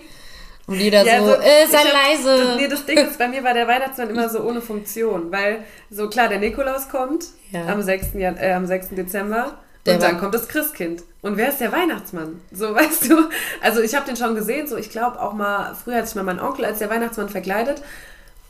Und 0.67 0.81
jeder 0.81 1.05
so, 1.05 1.11
also, 1.11 1.35
äh, 1.35 1.67
sei 1.71 1.79
hab- 1.79 1.93
leise. 1.93 2.37
Das, 2.45 2.57
nee, 2.57 2.69
das 2.69 2.87
Ding 2.87 2.99
ist, 2.99 3.19
bei 3.19 3.29
mir 3.29 3.45
war 3.45 3.55
der 3.55 3.69
Weihnachtsmann 3.69 4.11
immer 4.11 4.29
so 4.29 4.41
ohne 4.41 4.61
Funktion, 4.61 5.31
weil 5.31 5.65
so 5.91 6.09
klar, 6.09 6.29
der 6.29 6.41
Nikolaus 6.41 6.89
kommt 6.89 7.27
Ja. 7.53 7.67
am, 7.67 7.83
6. 7.83 8.09
Jan 8.15 8.37
äh, 8.39 8.53
am 8.53 8.67
6. 8.67 8.89
Dezember 8.93 9.59
Der 9.87 9.95
und 9.95 10.03
dann 10.03 10.19
kommt 10.21 10.35
das 10.35 10.49
Christkind. 10.49 11.03
Und 11.23 11.37
wer 11.37 11.49
ist 11.49 11.61
der 11.61 11.73
Weihnachtsmann? 11.73 12.41
So, 12.53 12.75
weißt 12.75 13.11
du? 13.11 13.29
Also 13.63 13.81
ich 13.81 13.95
habe 13.95 14.07
den 14.07 14.17
schon 14.17 14.35
gesehen, 14.35 14.67
so 14.69 14.77
ich 14.77 14.91
glaube 14.91 15.21
auch 15.21 15.33
mal, 15.33 15.75
früher 15.75 15.97
hatte 15.97 16.09
ich 16.09 16.15
mal 16.15 16.25
meinen 16.25 16.41
Onkel 16.41 16.65
als 16.65 16.79
der 16.79 16.91
Weihnachtsmann 16.91 17.29
verkleidet, 17.29 17.83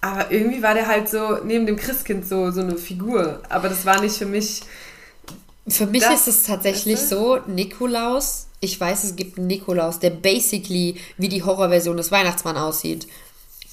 aber 0.01 0.31
irgendwie 0.31 0.63
war 0.63 0.75
der 0.75 0.87
halt 0.87 1.09
so 1.09 1.39
neben 1.45 1.67
dem 1.67 1.77
Christkind 1.77 2.27
so, 2.29 2.51
so 2.51 2.61
eine 2.61 2.77
Figur. 2.77 3.41
Aber 3.49 3.69
das 3.69 3.85
war 3.87 4.01
nicht 4.01 4.17
für 4.17 4.27
mich, 4.27 4.63
Für 5.69 5.87
mich 5.87 6.03
Das- 6.05 6.21
ist 6.21 6.29
es 6.29 6.43
tatsächlich 6.45 6.97
weißt 6.97 7.09
so, 7.11 7.39
Nikolaus, 7.47 8.47
ich 8.61 8.81
weiß, 8.81 9.05
es 9.05 9.17
gibt 9.17 9.37
einen 9.39 9.49
Nikolaus, 9.49 9.99
der 9.99 10.11
basically 10.11 10.97
wie 11.19 11.29
die 11.29 11.43
Horrorversion 11.43 11.97
des 11.97 12.11
Weihnachtsmann 12.13 12.57
aussieht. 12.57 13.07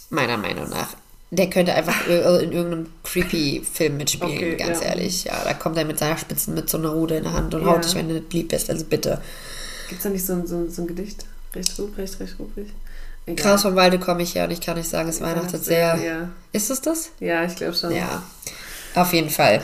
Meiner 0.09 0.37
Meinung 0.37 0.69
nach. 0.69 0.89
Der 1.35 1.49
könnte 1.49 1.73
einfach 1.73 2.05
in 2.07 2.51
irgendeinem 2.51 2.87
creepy 3.03 3.63
Film 3.71 3.97
mitspielen, 3.97 4.31
Okay, 4.37 4.55
ganz 4.55 4.81
ja. 4.81 4.87
ehrlich. 4.89 5.23
Ja, 5.23 5.43
da 5.43 5.53
kommt 5.53 5.77
er 5.77 5.85
mit 5.85 5.97
seiner 5.97 6.17
Spitzen 6.17 6.53
mit 6.53 6.69
so 6.69 6.77
einer 6.77 6.89
Rude 6.89 7.17
in 7.17 7.23
der 7.23 7.33
Hand 7.33 7.53
und 7.55 7.61
Ja. 7.65 7.67
haut 7.71 7.83
dich, 7.85 7.95
wenn 7.95 8.07
du 8.07 8.13
nicht 8.15 8.31
lieb 8.33 8.49
bist. 8.49 8.69
Also 8.69 8.85
bitte. 8.85 9.19
gibt 9.89 9.99
es 9.99 10.03
da 10.03 10.09
nicht 10.09 10.25
so 10.25 10.33
ein, 10.33 10.45
so, 10.45 10.69
so 10.69 10.83
ein 10.83 10.87
Gedicht? 10.87 11.25
Recht 11.55 11.77
Ruprecht, 11.79 12.19
recht 12.19 12.35
Ruprecht? 12.37 12.71
Egal. 13.25 13.43
Kraus 13.51 13.61
vom 13.63 13.75
Walde 13.75 13.99
komme 13.99 14.21
ich 14.21 14.35
her 14.35 14.43
und 14.45 14.51
ich 14.51 14.61
kann 14.61 14.77
nicht 14.77 14.89
sagen, 14.89 15.07
es 15.09 15.21
weihnachtet 15.21 15.63
sehr. 15.65 15.95
Ja, 15.97 16.29
Ist 16.51 16.69
es 16.69 16.81
das? 16.81 17.09
ja 17.19 17.43
ich 17.45 17.55
glaube 17.55 17.73
schon. 17.75 17.91
Ja, 17.95 18.21
auf 18.95 19.11
jeden 19.13 19.29
Fall. 19.29 19.61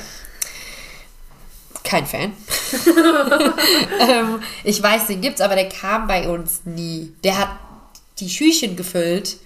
Kein 1.84 2.06
Fan. 2.06 2.34
ähm, 4.00 4.40
ich 4.64 4.82
weiß, 4.82 5.08
den 5.08 5.22
gibt's, 5.22 5.42
aber 5.42 5.56
der 5.56 5.70
kam 5.70 6.08
bei 6.08 6.28
uns 6.30 6.62
nie. 6.66 7.14
Der 7.24 7.38
hat 7.38 7.50
die 8.20 8.30
Schüchen 8.30 8.76
gefüllt, 8.76 9.38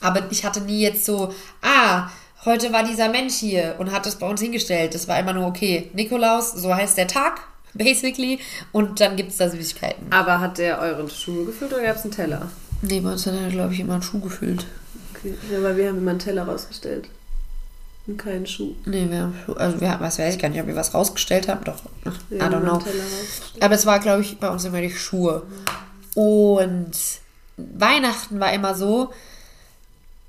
aber 0.00 0.22
ich 0.30 0.44
hatte 0.44 0.60
nie 0.60 0.80
jetzt 0.80 1.04
so, 1.04 1.32
ah, 1.62 2.08
heute 2.44 2.72
war 2.72 2.82
dieser 2.84 3.08
Mensch 3.08 3.34
hier 3.34 3.74
und 3.78 3.92
hat 3.92 4.06
es 4.06 4.16
bei 4.16 4.28
uns 4.28 4.40
hingestellt. 4.40 4.94
Das 4.94 5.08
war 5.08 5.18
immer 5.18 5.32
nur, 5.32 5.46
okay, 5.46 5.90
Nikolaus, 5.94 6.52
so 6.52 6.74
heißt 6.74 6.96
der 6.98 7.06
Tag, 7.06 7.40
basically, 7.74 8.38
und 8.72 9.00
dann 9.00 9.16
gibt's 9.16 9.36
da 9.36 9.48
Süßigkeiten. 9.48 10.06
Aber 10.10 10.40
hat 10.40 10.58
der 10.58 10.78
euren 10.80 11.08
Schuhe 11.10 11.44
gefüllt 11.46 11.72
oder 11.72 11.82
gab 11.82 11.96
es 11.96 12.02
einen 12.02 12.12
Teller? 12.12 12.50
Nee, 12.82 13.00
bei 13.00 13.12
uns 13.12 13.26
hat 13.26 13.34
er, 13.34 13.48
glaube 13.50 13.74
ich, 13.74 13.80
immer 13.80 13.94
einen 13.94 14.02
Schuh 14.02 14.20
gefüllt. 14.20 14.66
Okay. 15.14 15.34
Ja, 15.52 15.62
weil 15.62 15.76
wir 15.76 15.88
haben 15.88 15.98
immer 15.98 16.12
einen 16.12 16.18
Teller 16.18 16.44
rausgestellt. 16.44 17.08
Und 18.06 18.16
keinen 18.16 18.46
Schuh. 18.46 18.74
Nee, 18.86 19.06
wir 19.10 19.18
haben, 19.20 19.34
Schuh- 19.46 19.56
also 19.56 19.78
wir 19.80 19.90
haben, 19.90 20.00
was 20.02 20.18
weiß 20.18 20.34
ich 20.34 20.40
gar 20.40 20.48
nicht, 20.48 20.58
ob 20.60 20.66
wir 20.66 20.74
was 20.74 20.94
rausgestellt 20.94 21.46
haben, 21.48 21.62
doch, 21.64 21.76
I 22.06 22.10
Wir 22.30 22.42
haben 22.44 22.54
don't 22.54 22.62
know. 22.62 22.82
Aber 23.60 23.74
es 23.74 23.84
war, 23.84 23.98
glaube 24.00 24.22
ich, 24.22 24.38
bei 24.38 24.48
uns 24.48 24.64
immer 24.64 24.80
die 24.80 24.90
Schuhe. 24.90 25.42
Und 26.14 26.90
Weihnachten 27.56 28.40
war 28.40 28.52
immer 28.52 28.74
so, 28.74 29.10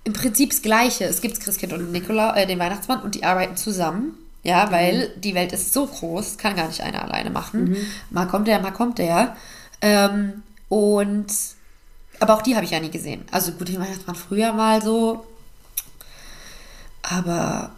im 0.04 0.14
Prinzip 0.14 0.50
das 0.50 0.62
Gleiche. 0.62 1.06
Es 1.06 1.22
gibt 1.22 1.40
Christkind 1.40 1.74
und 1.74 1.92
Nikola, 1.92 2.36
äh, 2.36 2.48
den 2.48 2.60
Weihnachtsmann 2.60 3.02
und 3.02 3.16
die 3.16 3.24
arbeiten 3.24 3.58
zusammen. 3.58 4.18
Ja, 4.44 4.72
weil 4.72 5.14
die 5.18 5.36
Welt 5.36 5.54
ist 5.54 5.72
so 5.72 5.86
groß, 5.86 6.38
kann 6.38 6.56
gar 6.56 6.68
nicht 6.68 6.82
einer 6.82 7.04
alleine 7.04 7.30
machen. 7.30 7.78
Mal 8.10 8.26
kommt 8.26 8.48
der, 8.48 8.60
mal 8.60 8.72
kommt 8.72 8.98
der. 8.98 9.36
Ähm, 9.82 10.42
und 10.68 11.28
aber 12.20 12.36
auch 12.36 12.42
die 12.42 12.56
habe 12.56 12.66
ich 12.66 12.72
ja 12.72 12.80
nie 12.80 12.90
gesehen. 12.90 13.26
Also 13.32 13.52
gut, 13.52 13.68
den 13.68 13.80
Weihnachtsmann 13.80 14.16
früher 14.16 14.54
mal 14.54 14.82
so. 14.82 15.26
Aber 17.04 17.72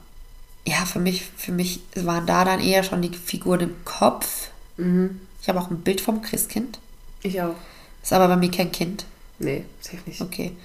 ja, 0.65 0.85
für 0.85 0.99
mich, 0.99 1.25
für 1.37 1.51
mich 1.51 1.81
waren 1.95 2.25
da 2.25 2.45
dann 2.45 2.61
eher 2.61 2.83
schon 2.83 3.01
die 3.01 3.09
Figuren 3.09 3.61
im 3.61 3.85
Kopf. 3.85 4.49
Ich 4.77 5.49
habe 5.49 5.59
auch 5.59 5.69
ein 5.69 5.81
Bild 5.81 6.01
vom 6.01 6.21
Christkind. 6.21 6.79
Ich 7.21 7.41
auch. 7.41 7.55
Ist 8.01 8.13
aber 8.13 8.27
bei 8.27 8.35
mir 8.35 8.51
kein 8.51 8.71
Kind. 8.71 9.05
Nee, 9.39 9.65
safe 9.81 9.99
nicht. 10.05 10.21
Okay. 10.21 10.55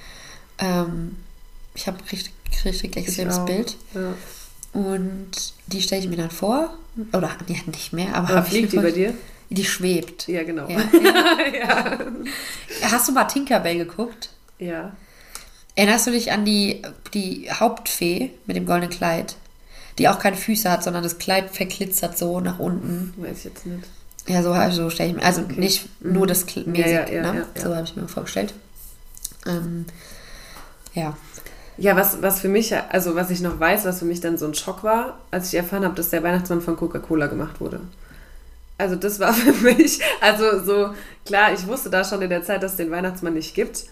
Ähm, 0.59 1.16
ich 1.78 1.86
habe 1.86 1.98
richtig, 2.10 2.32
richtig 2.64 2.96
Ich 2.96 3.06
extremes. 3.06 3.44
Bild. 3.44 3.76
Ja. 3.94 4.14
Und 4.72 5.30
die 5.68 5.80
stelle 5.80 6.02
ich 6.02 6.08
mir 6.08 6.16
dann 6.16 6.30
vor. 6.30 6.76
Oder 7.12 7.30
nee, 7.46 7.62
nicht 7.66 7.92
mehr, 7.92 8.14
aber. 8.14 8.40
Ich 8.42 8.48
fliegt 8.48 8.72
die 8.72 8.76
bei 8.78 8.90
dir? 8.90 9.14
Die 9.50 9.64
schwebt. 9.64 10.26
Ja, 10.28 10.42
genau. 10.42 10.68
Ja. 10.68 10.80
ja. 11.58 11.98
Hast 12.90 13.08
du 13.08 13.12
mal 13.12 13.24
Tinkerbell 13.24 13.78
geguckt? 13.78 14.30
ja. 14.58 14.96
Erinnerst 15.76 16.08
du 16.08 16.10
dich 16.10 16.32
an 16.32 16.44
die, 16.44 16.82
die 17.14 17.48
Hauptfee 17.52 18.32
mit 18.46 18.56
dem 18.56 18.66
goldenen 18.66 18.90
Kleid? 18.90 19.36
Die 19.98 20.08
auch 20.08 20.18
keine 20.18 20.34
Füße 20.36 20.68
hat, 20.68 20.82
sondern 20.82 21.04
das 21.04 21.18
Kleid 21.18 21.54
verglitzert 21.54 22.18
so 22.18 22.40
nach 22.40 22.58
unten. 22.58 23.14
Weiß 23.16 23.38
ich 23.38 23.44
jetzt 23.44 23.64
nicht. 23.64 23.84
Ja, 24.26 24.42
so, 24.42 24.52
so 24.72 24.90
stelle 24.90 25.10
ich 25.10 25.14
mir. 25.16 25.22
Also 25.24 25.42
nicht 25.42 25.88
nur 26.02 26.26
das 26.26 26.48
Kl- 26.48 26.66
mäßig, 26.66 26.84
Ja, 26.86 27.06
ja, 27.06 27.12
ja, 27.22 27.32
ne? 27.32 27.38
ja, 27.38 27.46
ja. 27.54 27.62
So 27.62 27.76
habe 27.76 27.84
ich 27.86 27.94
mir 27.94 28.08
vorgestellt. 28.08 28.54
Ähm, 29.46 29.86
ja. 30.94 31.16
Ja, 31.78 31.94
was, 31.94 32.20
was 32.22 32.40
für 32.40 32.48
mich, 32.48 32.74
also 32.76 33.14
was 33.14 33.30
ich 33.30 33.40
noch 33.40 33.58
weiß, 33.58 33.84
was 33.84 34.00
für 34.00 34.04
mich 34.04 34.20
dann 34.20 34.36
so 34.36 34.46
ein 34.46 34.54
Schock 34.54 34.82
war, 34.82 35.18
als 35.30 35.48
ich 35.48 35.54
erfahren 35.54 35.84
habe, 35.84 35.94
dass 35.94 36.10
der 36.10 36.22
Weihnachtsmann 36.24 36.60
von 36.60 36.76
Coca-Cola 36.76 37.28
gemacht 37.28 37.60
wurde. 37.60 37.80
Also 38.78 38.96
das 38.96 39.20
war 39.20 39.32
für 39.34 39.52
mich, 39.52 40.00
also 40.20 40.62
so, 40.64 40.94
klar, 41.24 41.52
ich 41.52 41.66
wusste 41.66 41.88
da 41.88 42.04
schon 42.04 42.20
in 42.20 42.30
der 42.30 42.42
Zeit, 42.42 42.62
dass 42.62 42.72
es 42.72 42.76
den 42.76 42.90
Weihnachtsmann 42.90 43.34
nicht 43.34 43.54
gibt, 43.54 43.84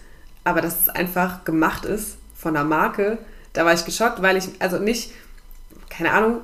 aber 0.43 0.61
dass 0.61 0.81
es 0.81 0.89
einfach 0.89 1.45
gemacht 1.45 1.85
ist 1.85 2.17
von 2.35 2.55
einer 2.55 2.65
Marke, 2.65 3.17
da 3.53 3.65
war 3.65 3.73
ich 3.73 3.85
geschockt, 3.85 4.21
weil 4.21 4.37
ich, 4.37 4.49
also 4.59 4.79
nicht, 4.79 5.11
keine 5.89 6.11
Ahnung, 6.11 6.41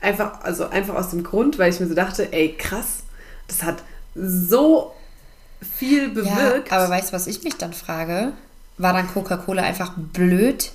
einfach, 0.00 0.40
also 0.42 0.68
einfach 0.68 0.94
aus 0.94 1.10
dem 1.10 1.24
Grund, 1.24 1.58
weil 1.58 1.72
ich 1.72 1.80
mir 1.80 1.86
so 1.86 1.94
dachte, 1.94 2.32
ey, 2.32 2.54
krass, 2.56 3.02
das 3.48 3.62
hat 3.64 3.82
so 4.14 4.94
viel 5.78 6.10
bewirkt. 6.10 6.70
Ja, 6.70 6.76
aber 6.76 6.88
weißt 6.88 7.10
du, 7.10 7.12
was 7.12 7.26
ich 7.26 7.42
mich 7.42 7.56
dann 7.56 7.72
frage? 7.72 8.32
War 8.80 8.92
dann 8.92 9.08
Coca-Cola 9.12 9.62
einfach 9.62 9.92
blöd, 9.96 10.72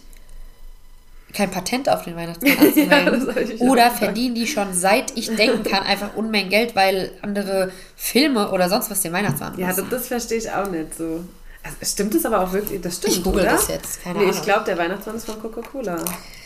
kein 1.34 1.52
Patent 1.52 1.90
auf 1.90 2.04
den 2.04 2.16
Weihnachtsmann 2.16 2.58
anzumelden? 2.60 3.26
das 3.28 3.38
ich 3.50 3.56
auch 3.62 3.66
Oder 3.66 3.92
verdienen 3.92 4.36
die 4.36 4.48
schon 4.48 4.74
seit 4.74 5.18
ich 5.18 5.36
denken 5.36 5.64
kann 5.64 5.84
einfach 5.84 6.16
Unmengen 6.16 6.50
Geld, 6.50 6.76
weil 6.76 7.12
andere 7.22 7.72
Filme 7.96 8.52
oder 8.52 8.70
sonst 8.70 8.90
was 8.92 9.02
den 9.02 9.12
Weihnachtsmann 9.12 9.58
Ja, 9.60 9.74
das, 9.74 9.84
das 9.90 10.08
verstehe 10.08 10.38
ich 10.38 10.50
auch 10.52 10.70
nicht 10.70 10.96
so. 10.98 11.26
Also, 11.64 11.78
stimmt 11.82 12.14
das 12.14 12.24
aber 12.26 12.42
auch 12.42 12.54
wirklich? 12.54 12.80
Das 12.80 12.98
stimmt, 12.98 13.16
Ich 13.16 13.24
google 13.24 13.42
oder? 13.42 13.54
das 13.54 13.68
jetzt, 13.70 14.04
keine 14.04 14.20
nee, 14.20 14.26
Ahnung. 14.26 14.36
ich 14.38 14.44
glaube, 14.44 14.66
der 14.66 14.78
Weihnachtsmann 14.78 15.16
ist 15.16 15.26
von 15.26 15.42
Coca-Cola 15.42 15.98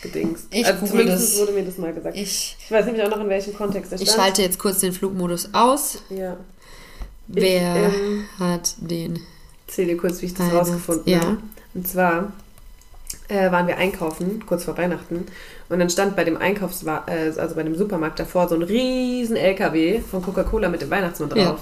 gedingst. 0.02 0.46
Ich 0.50 0.64
also 0.66 0.78
google 0.80 0.88
zumindest 1.02 1.34
das. 1.34 1.40
wurde 1.40 1.52
mir 1.52 1.62
das 1.64 1.76
mal 1.76 1.92
gesagt. 1.92 2.16
Ich, 2.16 2.56
Ich 2.64 2.70
weiß 2.70 2.86
nämlich 2.86 3.04
auch 3.04 3.10
noch, 3.10 3.20
in 3.20 3.28
welchem 3.28 3.54
Kontext 3.54 3.92
der 3.92 4.00
ich 4.00 4.08
stand. 4.08 4.22
schalte 4.22 4.40
jetzt 4.42 4.58
kurz 4.58 4.80
den 4.80 4.94
Flugmodus 4.94 5.50
aus. 5.52 5.98
Ja. 6.08 6.38
Wer 7.26 7.60
ähm, 7.76 8.24
hat 8.38 8.74
den? 8.78 9.20
Erzähle 9.70 9.92
dir 9.92 9.96
kurz, 9.98 10.20
wie 10.20 10.26
ich 10.26 10.34
das 10.34 10.48
Weihnachts- 10.48 10.68
rausgefunden 10.68 11.12
ja. 11.12 11.20
habe. 11.20 11.38
Und 11.74 11.86
zwar 11.86 12.32
äh, 13.28 13.52
waren 13.52 13.68
wir 13.68 13.76
einkaufen, 13.76 14.44
kurz 14.44 14.64
vor 14.64 14.76
Weihnachten. 14.76 15.26
Und 15.68 15.78
dann 15.78 15.88
stand 15.88 16.16
bei 16.16 16.24
dem 16.24 16.36
Einkaufs 16.36 16.82
äh, 16.82 16.90
also 17.36 17.54
bei 17.54 17.62
dem 17.62 17.76
Supermarkt 17.76 18.18
davor 18.18 18.48
so 18.48 18.56
ein 18.56 18.62
riesen 18.62 19.36
LKW 19.36 20.00
von 20.00 20.22
Coca-Cola 20.22 20.68
mit 20.68 20.82
dem 20.82 20.90
Weihnachtsmann 20.90 21.30
drauf. 21.30 21.38
Ja. 21.38 21.58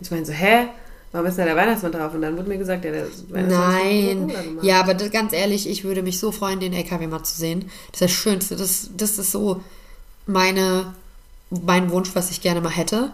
Ich 0.00 0.10
meine 0.10 0.24
so, 0.24 0.32
hä? 0.32 0.68
Warum 1.12 1.26
ist 1.26 1.38
da 1.38 1.44
der 1.44 1.54
Weihnachtsmann 1.54 1.92
drauf? 1.92 2.14
Und 2.14 2.22
dann 2.22 2.34
wurde 2.38 2.48
mir 2.48 2.56
gesagt, 2.56 2.82
ja, 2.86 2.92
der 2.92 3.06
Weihnachtsmann 3.28 4.26
Nein. 4.26 4.58
Ja, 4.62 4.80
aber 4.80 4.94
das, 4.94 5.10
ganz 5.10 5.34
ehrlich, 5.34 5.68
ich 5.68 5.84
würde 5.84 6.02
mich 6.02 6.18
so 6.18 6.32
freuen, 6.32 6.60
den 6.60 6.72
LKW 6.72 7.06
mal 7.08 7.24
zu 7.24 7.36
sehen. 7.36 7.70
Das 7.92 8.00
ist 8.00 8.02
das 8.02 8.10
Schönste. 8.12 8.56
Das, 8.56 8.88
das 8.96 9.18
ist 9.18 9.32
so 9.32 9.60
meine, 10.26 10.94
mein 11.50 11.90
Wunsch, 11.90 12.14
was 12.14 12.30
ich 12.30 12.40
gerne 12.40 12.62
mal 12.62 12.72
hätte. 12.72 13.12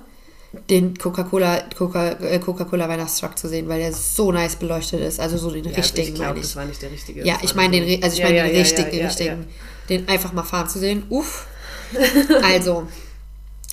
Den 0.69 0.97
Coca-Cola 0.99 1.63
Coca, 1.77 2.11
äh, 2.13 2.39
Coca-Cola 2.41 2.89
Weihnachtstruck 2.89 3.39
zu 3.39 3.49
sehen, 3.49 3.69
weil 3.69 3.79
der 3.79 3.93
so 3.93 4.33
nice 4.33 4.57
beleuchtet 4.57 5.01
ist. 5.01 5.21
Also 5.21 5.39
so 5.39 5.51
den 5.51 5.65
Ja, 5.65 5.71
richtigen, 5.71 6.09
ich 6.09 6.15
glaube, 6.15 6.29
meine 6.31 6.41
ich. 6.41 6.47
das 6.47 6.57
war 6.57 6.65
nicht 6.65 6.83
der 6.83 6.91
richtige. 6.91 7.25
Ja, 7.25 7.39
ich 7.41 7.55
meine 7.55 7.81
den, 7.81 8.03
also 8.03 8.15
ich 8.15 8.19
Ja, 8.21 8.27
meine 8.27 8.39
ja, 8.39 8.45
den 8.47 8.57
richtigen, 8.57 8.97
ja, 8.99 9.07
richtigen, 9.07 9.47
den 9.89 10.09
einfach 10.09 10.33
mal 10.33 10.43
fahren 10.43 10.69
zu 10.69 10.79
sehen. 10.81 11.05
Uff. 11.09 11.47
Also, 12.43 12.87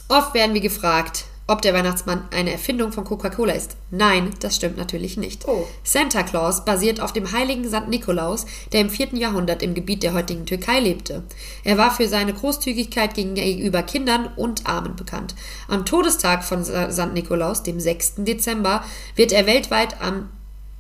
oft 0.07 0.33
werden 0.33 0.53
wir 0.53 0.61
gefragt, 0.61 1.25
ob 1.47 1.61
der 1.61 1.73
Weihnachtsmann 1.73 2.27
eine 2.31 2.51
Erfindung 2.51 2.91
von 2.91 3.05
Coca-Cola 3.05 3.53
ist. 3.53 3.77
Nein, 3.89 4.31
das 4.41 4.57
stimmt 4.57 4.77
natürlich 4.77 5.15
nicht. 5.15 5.47
Oh. 5.47 5.65
Santa 5.83 6.23
Claus 6.23 6.65
basiert 6.65 6.99
auf 6.99 7.13
dem 7.13 7.31
heiligen 7.31 7.67
St. 7.67 7.87
Nikolaus, 7.87 8.45
der 8.73 8.81
im 8.81 8.89
4. 8.89 9.13
Jahrhundert 9.13 9.63
im 9.63 9.73
Gebiet 9.73 10.03
der 10.03 10.13
heutigen 10.13 10.45
Türkei 10.45 10.81
lebte. 10.81 11.23
Er 11.63 11.77
war 11.77 11.91
für 11.91 12.07
seine 12.09 12.33
Großzügigkeit 12.33 13.13
gegenüber 13.13 13.81
Kindern 13.83 14.29
und 14.35 14.67
Armen 14.67 14.97
bekannt. 14.97 15.35
Am 15.69 15.85
Todestag 15.85 16.43
von 16.43 16.65
St. 16.65 17.13
Nikolaus, 17.13 17.63
dem 17.63 17.79
6. 17.79 18.15
Dezember, 18.17 18.83
wird 19.15 19.31
er 19.31 19.45
weltweit 19.45 20.01
am 20.01 20.29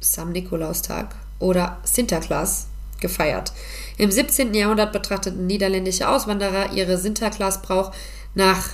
Sam 0.01 0.33
Nikolaustag 0.33 1.15
oder 1.39 1.77
Sinterklaas 1.83 2.67
gefeiert. 2.99 3.53
Im 3.97 4.11
17. 4.11 4.53
Jahrhundert 4.53 4.91
betrachteten 4.91 5.47
niederländische 5.47 6.09
Auswanderer 6.09 6.73
ihre 6.73 6.97
Sinterklaas-Brauch 6.97 7.91
nach 8.35 8.69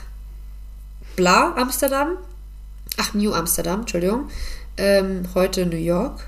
Bla, 1.15 1.53
Amsterdam. 1.55 2.17
Ach, 2.97 3.13
New 3.13 3.33
Amsterdam, 3.33 3.81
Entschuldigung. 3.81 4.29
Ähm, 4.77 5.27
heute 5.35 5.65
New 5.65 5.77
York. 5.77 6.25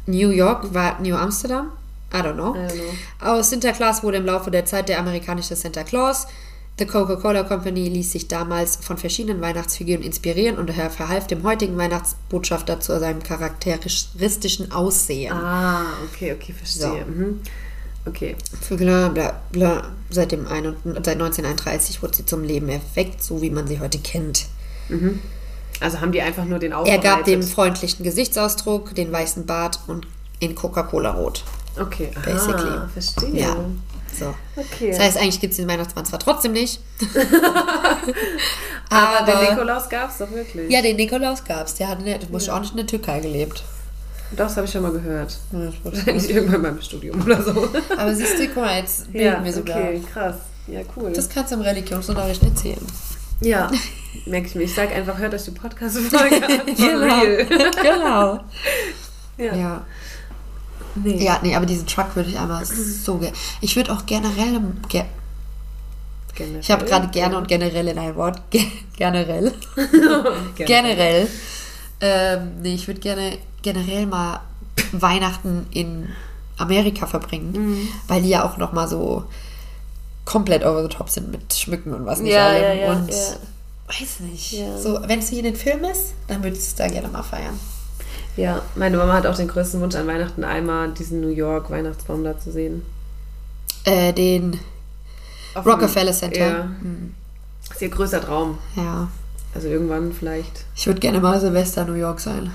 New 0.06 0.30
York 0.30 0.74
war 0.74 1.00
New 1.02 1.16
Amsterdam? 1.16 1.72
I 2.14 2.18
don't 2.18 2.36
know. 2.36 2.56
I 2.56 2.60
don't 2.60 2.74
know. 2.74 2.94
Aus 3.20 3.50
Sinterklaas 3.50 4.04
wurde 4.04 4.18
im 4.18 4.26
Laufe 4.26 4.50
der 4.50 4.66
Zeit 4.66 4.88
der 4.88 5.00
amerikanische 5.00 5.56
Santa 5.56 5.84
Claus. 5.84 6.28
The 6.80 6.86
Coca-Cola 6.86 7.44
Company 7.44 7.90
ließ 7.90 8.12
sich 8.12 8.28
damals 8.28 8.76
von 8.78 8.98
verschiedenen 8.98 9.42
Weihnachtsfiguren 9.42 10.04
inspirieren 10.04 10.60
und 10.60 10.70
er 10.70 10.92
verhalf 10.92 11.26
dem 11.26 11.42
heutigen 11.44 11.76
Weihnachtsbotschafter 11.76 12.80
zu 12.80 13.00
seinem 13.00 13.24
charakteristischen 13.24 14.72
Aussehen. 14.72 15.34
Ah, 15.34 15.88
okay, 16.06 16.34
okay, 16.34 16.54
verstehe. 16.54 17.04
Mhm. 17.04 17.42
Okay. 18.08 18.36
Für 18.62 18.76
bla 18.78 19.10
bla 19.10 19.40
bla. 19.52 19.92
Seit, 20.10 20.32
dem 20.32 20.48
ein, 20.48 20.64
seit 20.86 21.16
1931 21.16 22.02
wurde 22.02 22.16
sie 22.16 22.26
zum 22.26 22.44
Leben 22.44 22.70
erweckt, 22.70 23.22
so 23.22 23.42
wie 23.42 23.50
man 23.50 23.68
sie 23.68 23.80
heute 23.82 24.00
kennt. 24.00 24.46
Also 25.82 26.00
haben 26.00 26.14
die 26.14 26.22
einfach 26.22 26.46
nur 26.46 26.60
den 26.60 26.72
Er 26.72 26.78
aufbereitet. 26.80 27.04
gab 27.04 27.26
dem 27.26 27.44
freundlichen 27.44 28.04
Gesichtsausdruck, 28.06 28.96
den 28.96 29.12
weißen 29.12 29.46
Bart 29.46 29.80
und 29.88 30.08
in 30.40 30.56
Coca-Cola 30.56 31.12
rot. 31.12 31.44
Okay, 31.80 32.10
aha, 32.16 32.22
basically. 32.32 32.78
verstehe. 32.94 33.42
Ja. 33.42 33.56
So. 34.18 34.34
Okay. 34.56 34.90
Das 34.92 35.00
heißt, 35.00 35.18
eigentlich 35.18 35.42
gibt 35.42 35.52
es 35.52 35.58
den 35.58 35.68
Weihnachtsmann 35.68 36.06
zwar 36.06 36.20
trotzdem 36.20 36.54
nicht. 36.54 36.80
aber, 38.90 39.20
aber- 39.32 39.32
den 39.42 39.50
Nikolaus 39.52 39.90
gab 39.90 40.10
es 40.10 40.18
doch 40.18 40.32
wirklich. 40.32 40.72
Ja, 40.72 40.82
den 40.82 40.96
Nikolaus 40.96 41.44
gab 41.44 41.68
es. 41.68 41.76
Der 41.76 41.90
hat 41.90 42.02
ne, 42.02 42.18
du 42.18 42.28
musst 42.32 42.50
auch 42.50 42.60
nicht 42.62 42.72
in 42.72 42.78
der 42.78 42.88
Türkei 42.88 43.20
gelebt. 43.20 43.64
Doch, 44.32 44.38
das 44.46 44.58
habe 44.58 44.66
ich 44.66 44.72
schon 44.72 44.82
mal 44.82 44.92
gehört. 44.92 45.38
Ja, 45.52 45.72
Wahrscheinlich 45.84 46.30
irgendwann 46.30 46.62
beim 46.62 46.82
Studium 46.82 47.22
oder 47.22 47.42
so. 47.42 47.70
Aber 47.98 48.14
siehst 48.14 48.38
du, 48.40 48.48
guck 48.48 48.58
mal, 48.58 48.78
jetzt 48.78 49.12
bilden 49.12 49.26
ja, 49.26 49.44
wir 49.44 49.54
sogar. 49.54 49.78
okay, 49.78 50.02
krass. 50.12 50.36
Ja, 50.68 50.82
cool. 50.96 51.14
Das 51.14 51.30
kannst 51.30 51.52
du 51.52 51.56
im 51.56 51.62
Religionsunterricht 51.62 52.44
erzählen. 52.44 52.86
ja, 53.40 53.72
merke 54.26 54.48
ich 54.48 54.56
mir. 54.56 54.64
Ich 54.64 54.76
sage 54.76 54.94
einfach, 54.94 55.18
hört 55.18 55.34
euch 55.34 55.44
die 55.44 55.52
Podcast-Folge 55.52 56.46
an. 56.46 56.62
Real. 56.78 57.46
genau. 57.82 58.40
Ja. 59.38 59.56
Ja. 59.56 59.86
Nee. 60.96 61.24
ja, 61.24 61.40
nee, 61.44 61.56
aber 61.56 61.66
diesen 61.68 61.86
Truck 61.86 62.16
würde 62.16 62.30
ich 62.30 62.40
einmal 62.40 62.66
so 62.66 63.18
gerne. 63.18 63.36
Ich 63.62 63.76
würde 63.76 63.94
auch 63.94 64.06
generell. 64.06 64.60
Ge 64.90 65.04
Generell. 66.34 66.60
ich 66.60 66.72
habe 66.72 66.86
gerade 66.86 67.08
gerne 67.10 67.38
und 67.38 67.48
generell 67.48 67.88
in 67.88 67.98
ein 67.98 68.16
Wort. 68.16 68.42
Ge 68.50 68.64
generell. 68.98 69.54
Generell. 69.76 70.66
generell. 70.66 71.28
Ähm, 72.00 72.62
nee, 72.62 72.76
ich 72.76 72.88
würde 72.88 73.00
gerne 73.00 73.38
generell 73.62 74.06
mal 74.06 74.42
Weihnachten 74.92 75.66
in 75.72 76.10
Amerika 76.58 77.06
verbringen, 77.08 77.52
Mhm. 77.52 77.88
weil 78.08 78.22
die 78.22 78.30
ja 78.30 78.44
auch 78.46 78.58
noch 78.58 78.72
mal 78.74 78.88
so 78.88 79.24
komplett 80.26 80.66
over 80.66 80.84
the 80.84 80.90
top 80.90 81.10
sind 81.10 81.32
mit 81.32 81.54
Schmücken 81.54 81.94
und 81.94 82.06
was 82.06 82.20
nicht 82.20 82.34
Ja, 82.34 82.48
allem. 82.48 82.62
ja, 82.64 82.74
ja, 82.74 82.92
und 82.94 83.10
ja. 83.10 83.16
weiß 83.88 84.20
nicht. 84.22 84.56
So, 84.82 85.00
wenn 85.08 85.20
es 85.20 85.30
hier 85.30 85.40
in 85.40 85.46
den 85.46 85.56
Film 85.56 85.84
ist, 85.86 86.14
dann 86.28 86.44
würde 86.44 86.58
ich 86.58 86.64
es 86.64 86.76
da 86.76 86.88
gerne 86.88 87.08
mal 87.08 87.24
feiern. 87.24 87.60
Ja, 88.36 88.62
meine 88.76 88.98
Mama 88.98 89.14
hat 89.14 89.26
auch 89.26 89.36
den 89.36 89.48
größten 89.48 89.82
Wunsch 89.82 89.96
an 89.96 90.06
Weihnachten, 90.08 90.44
einmal 90.44 90.92
diesen 90.94 91.22
New 91.22 91.30
York 91.30 91.70
Weihnachtsbaum 91.72 92.24
da 92.24 92.38
zu 92.40 92.52
sehen. 92.52 92.84
Äh, 93.86 94.14
den 94.14 94.60
Auf 95.56 95.66
Rockefeller 95.66 96.12
Center. 96.14 96.40
Ja. 96.48 96.68
Ist 97.72 97.82
ihr 97.82 97.90
größter 97.90 98.22
Traum. 98.22 98.58
Ja. 98.76 99.08
Also 99.56 99.70
irgendwann 99.70 100.12
vielleicht. 100.14 100.66
Ich 100.76 100.86
würde 100.88 101.00
gerne 101.00 101.20
mal 101.20 101.40
Silvester 101.40 101.86
New 101.86 101.94
York 101.94 102.20
sein. 102.20 102.52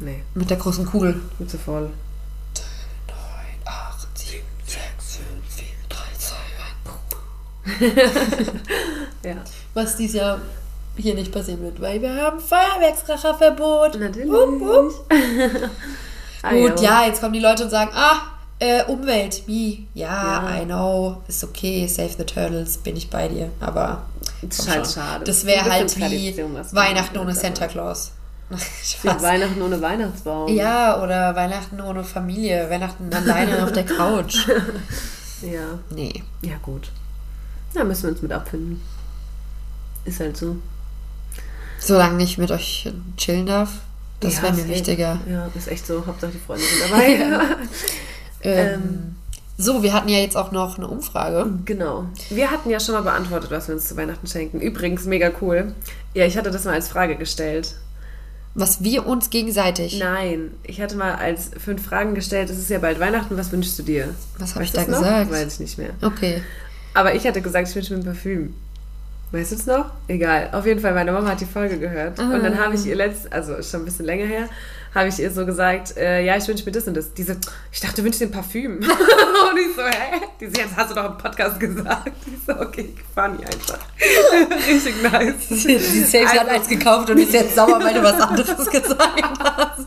Nee, 0.00 0.22
Mit 0.34 0.50
der 0.50 0.56
großen 0.56 0.84
Kugel. 0.86 1.20
gut 1.38 1.50
zu 1.50 1.58
voll. 1.58 1.90
9, 3.08 3.16
8, 3.64 4.08
7, 4.18 4.42
6, 4.66 5.16
5, 5.16 5.26
4, 5.48 5.66
3, 5.88 5.98
2, 7.86 8.44
1. 8.44 8.46
Ja. 9.24 9.36
Was 9.74 9.96
dieses 9.96 10.16
Jahr 10.16 10.40
hier 10.96 11.14
nicht 11.14 11.32
passieren 11.32 11.62
wird, 11.62 11.80
weil 11.80 12.00
wir 12.00 12.14
haben 12.14 12.38
Feuerwerkskracherverbot. 12.40 13.98
Natürlich. 13.98 14.28
Wupp, 14.30 14.60
wupp. 14.60 15.10
Ah, 16.46 16.50
Gut, 16.52 16.78
ja, 16.82 17.06
jetzt 17.06 17.22
kommen 17.22 17.32
die 17.32 17.40
Leute 17.40 17.64
und 17.64 17.70
sagen, 17.70 17.90
ah, 17.94 18.16
äh, 18.58 18.84
Umwelt, 18.84 19.44
wie? 19.46 19.86
Ja, 19.94 20.46
Ja. 20.54 20.60
I 20.60 20.66
know, 20.66 21.22
ist 21.26 21.42
okay, 21.42 21.86
save 21.86 22.10
the 22.18 22.24
turtles, 22.24 22.76
bin 22.76 22.98
ich 22.98 23.08
bei 23.08 23.28
dir, 23.28 23.48
aber 23.60 24.02
Das 24.42 24.58
ist 24.58 24.68
halt 24.68 24.86
schade. 24.86 25.24
Das 25.24 25.46
wäre 25.46 25.64
halt 25.64 25.96
wie 25.96 26.00
Tradition, 26.00 26.54
Weihnachten 26.72 27.16
ohne 27.16 27.34
Santa 27.34 27.66
Claus. 27.66 28.10
Wie. 29.02 29.08
Weihnachten 29.22 29.62
ohne 29.62 29.80
Weihnachtsbaum. 29.80 30.48
Ja, 30.54 31.02
oder 31.02 31.34
Weihnachten 31.34 31.80
ohne 31.80 32.04
Familie, 32.04 32.68
Weihnachten 32.70 33.10
alleine 33.14 33.64
auf 33.64 33.72
der 33.72 33.84
Couch. 33.84 34.48
Ja. 35.42 35.78
Nee. 35.90 36.22
Ja, 36.40 36.54
gut. 36.62 36.90
Da 37.74 37.84
müssen 37.84 38.04
wir 38.04 38.10
uns 38.12 38.22
mit 38.22 38.32
abfinden. 38.32 38.80
Ist 40.06 40.20
halt 40.20 40.38
so. 40.38 40.56
Solange 41.78 42.22
ich 42.24 42.38
mit 42.38 42.50
euch 42.50 42.90
chillen 43.18 43.44
darf, 43.44 43.68
das 44.20 44.36
Ja, 44.36 44.44
wäre 44.44 44.54
mir 44.54 44.68
wichtiger. 44.68 45.18
Ja, 45.28 45.50
ist 45.54 45.68
echt 45.68 45.86
so. 45.86 46.06
Hauptsache 46.06 46.32
die 46.32 46.38
Freunde 46.38 46.64
sind 46.64 46.90
dabei. 46.90 47.56
Ähm, 48.40 49.16
so, 49.56 49.82
wir 49.82 49.92
hatten 49.92 50.08
ja 50.08 50.18
jetzt 50.18 50.36
auch 50.36 50.50
noch 50.50 50.78
eine 50.78 50.88
Umfrage. 50.88 51.46
Genau. 51.64 52.06
Wir 52.30 52.50
hatten 52.50 52.70
ja 52.70 52.80
schon 52.80 52.94
mal 52.94 53.02
beantwortet, 53.02 53.50
was 53.50 53.68
wir 53.68 53.74
uns 53.74 53.86
zu 53.86 53.96
Weihnachten 53.96 54.26
schenken. 54.26 54.60
Übrigens, 54.60 55.04
mega 55.04 55.30
cool. 55.40 55.74
Ja, 56.14 56.24
ich 56.24 56.36
hatte 56.36 56.50
das 56.50 56.64
mal 56.64 56.74
als 56.74 56.88
Frage 56.88 57.16
gestellt. 57.16 57.74
Was 58.54 58.84
wir 58.84 59.06
uns 59.06 59.30
gegenseitig. 59.30 59.98
Nein, 59.98 60.52
ich 60.62 60.80
hatte 60.80 60.96
mal 60.96 61.16
als 61.16 61.50
fünf 61.58 61.84
Fragen 61.84 62.14
gestellt. 62.14 62.50
Es 62.50 62.58
ist 62.58 62.70
ja 62.70 62.78
bald 62.78 63.00
Weihnachten, 63.00 63.36
was 63.36 63.50
wünschst 63.50 63.76
du 63.78 63.82
dir? 63.82 64.14
Was 64.38 64.54
habe 64.54 64.64
ich 64.64 64.70
da 64.72 64.84
du's 64.84 64.92
noch? 64.92 65.00
gesagt? 65.00 65.30
Weiß 65.32 65.54
ich 65.54 65.60
nicht 65.60 65.78
mehr. 65.78 65.90
Okay. 66.00 66.40
Aber 66.94 67.14
ich 67.14 67.26
hatte 67.26 67.42
gesagt, 67.42 67.68
ich 67.68 67.74
wünsche 67.74 67.94
mir 67.94 68.00
ein 68.00 68.04
Parfüm. 68.04 68.54
Weißt 69.32 69.50
du 69.50 69.56
es 69.56 69.66
noch? 69.66 69.86
Egal. 70.06 70.50
Auf 70.52 70.64
jeden 70.64 70.80
Fall, 70.80 70.94
meine 70.94 71.10
Mama 71.10 71.30
hat 71.30 71.40
die 71.40 71.44
Folge 71.46 71.78
gehört. 71.78 72.18
Und 72.20 72.42
dann 72.42 72.58
habe 72.58 72.74
ich 72.76 72.86
ihr 72.86 72.94
letzt, 72.94 73.32
also 73.32 73.60
schon 73.62 73.82
ein 73.82 73.84
bisschen 73.84 74.04
länger 74.04 74.26
her, 74.26 74.48
habe 74.94 75.08
ich 75.08 75.18
ihr 75.18 75.28
so 75.32 75.44
gesagt, 75.44 75.96
äh, 75.96 76.24
ja, 76.24 76.36
ich 76.36 76.46
wünsche 76.46 76.64
mir 76.64 76.70
das 76.70 76.86
und 76.86 76.96
das. 76.96 77.12
Diese, 77.14 77.36
ich 77.72 77.80
dachte, 77.80 77.96
du 77.96 78.04
wünschst 78.04 78.20
dir 78.20 78.26
ein 78.26 78.30
Parfüm. 78.30 78.76
und 78.78 78.84
ich 78.86 79.74
so, 79.74 79.82
hä? 79.82 80.20
Die 80.40 80.46
so, 80.46 80.52
jetzt 80.52 80.76
hast 80.76 80.92
du 80.92 80.94
doch 80.94 81.06
im 81.10 81.18
Podcast 81.18 81.58
gesagt. 81.58 82.12
Ich 82.26 82.44
so, 82.46 82.52
okay, 82.60 82.94
funny 83.12 83.38
einfach. 83.44 83.80
Richtig 84.68 85.02
nice. 85.02 85.48
Die 85.48 86.04
Safe 86.04 86.28
hat 86.28 86.48
eins 86.48 86.68
gekauft 86.68 87.10
und 87.10 87.18
ist 87.18 87.32
jetzt 87.32 87.56
sauer, 87.56 87.80
weil 87.82 87.94
du 87.94 88.04
was 88.04 88.20
anderes 88.20 88.56
gesagt 88.70 89.22
hast. 89.42 89.86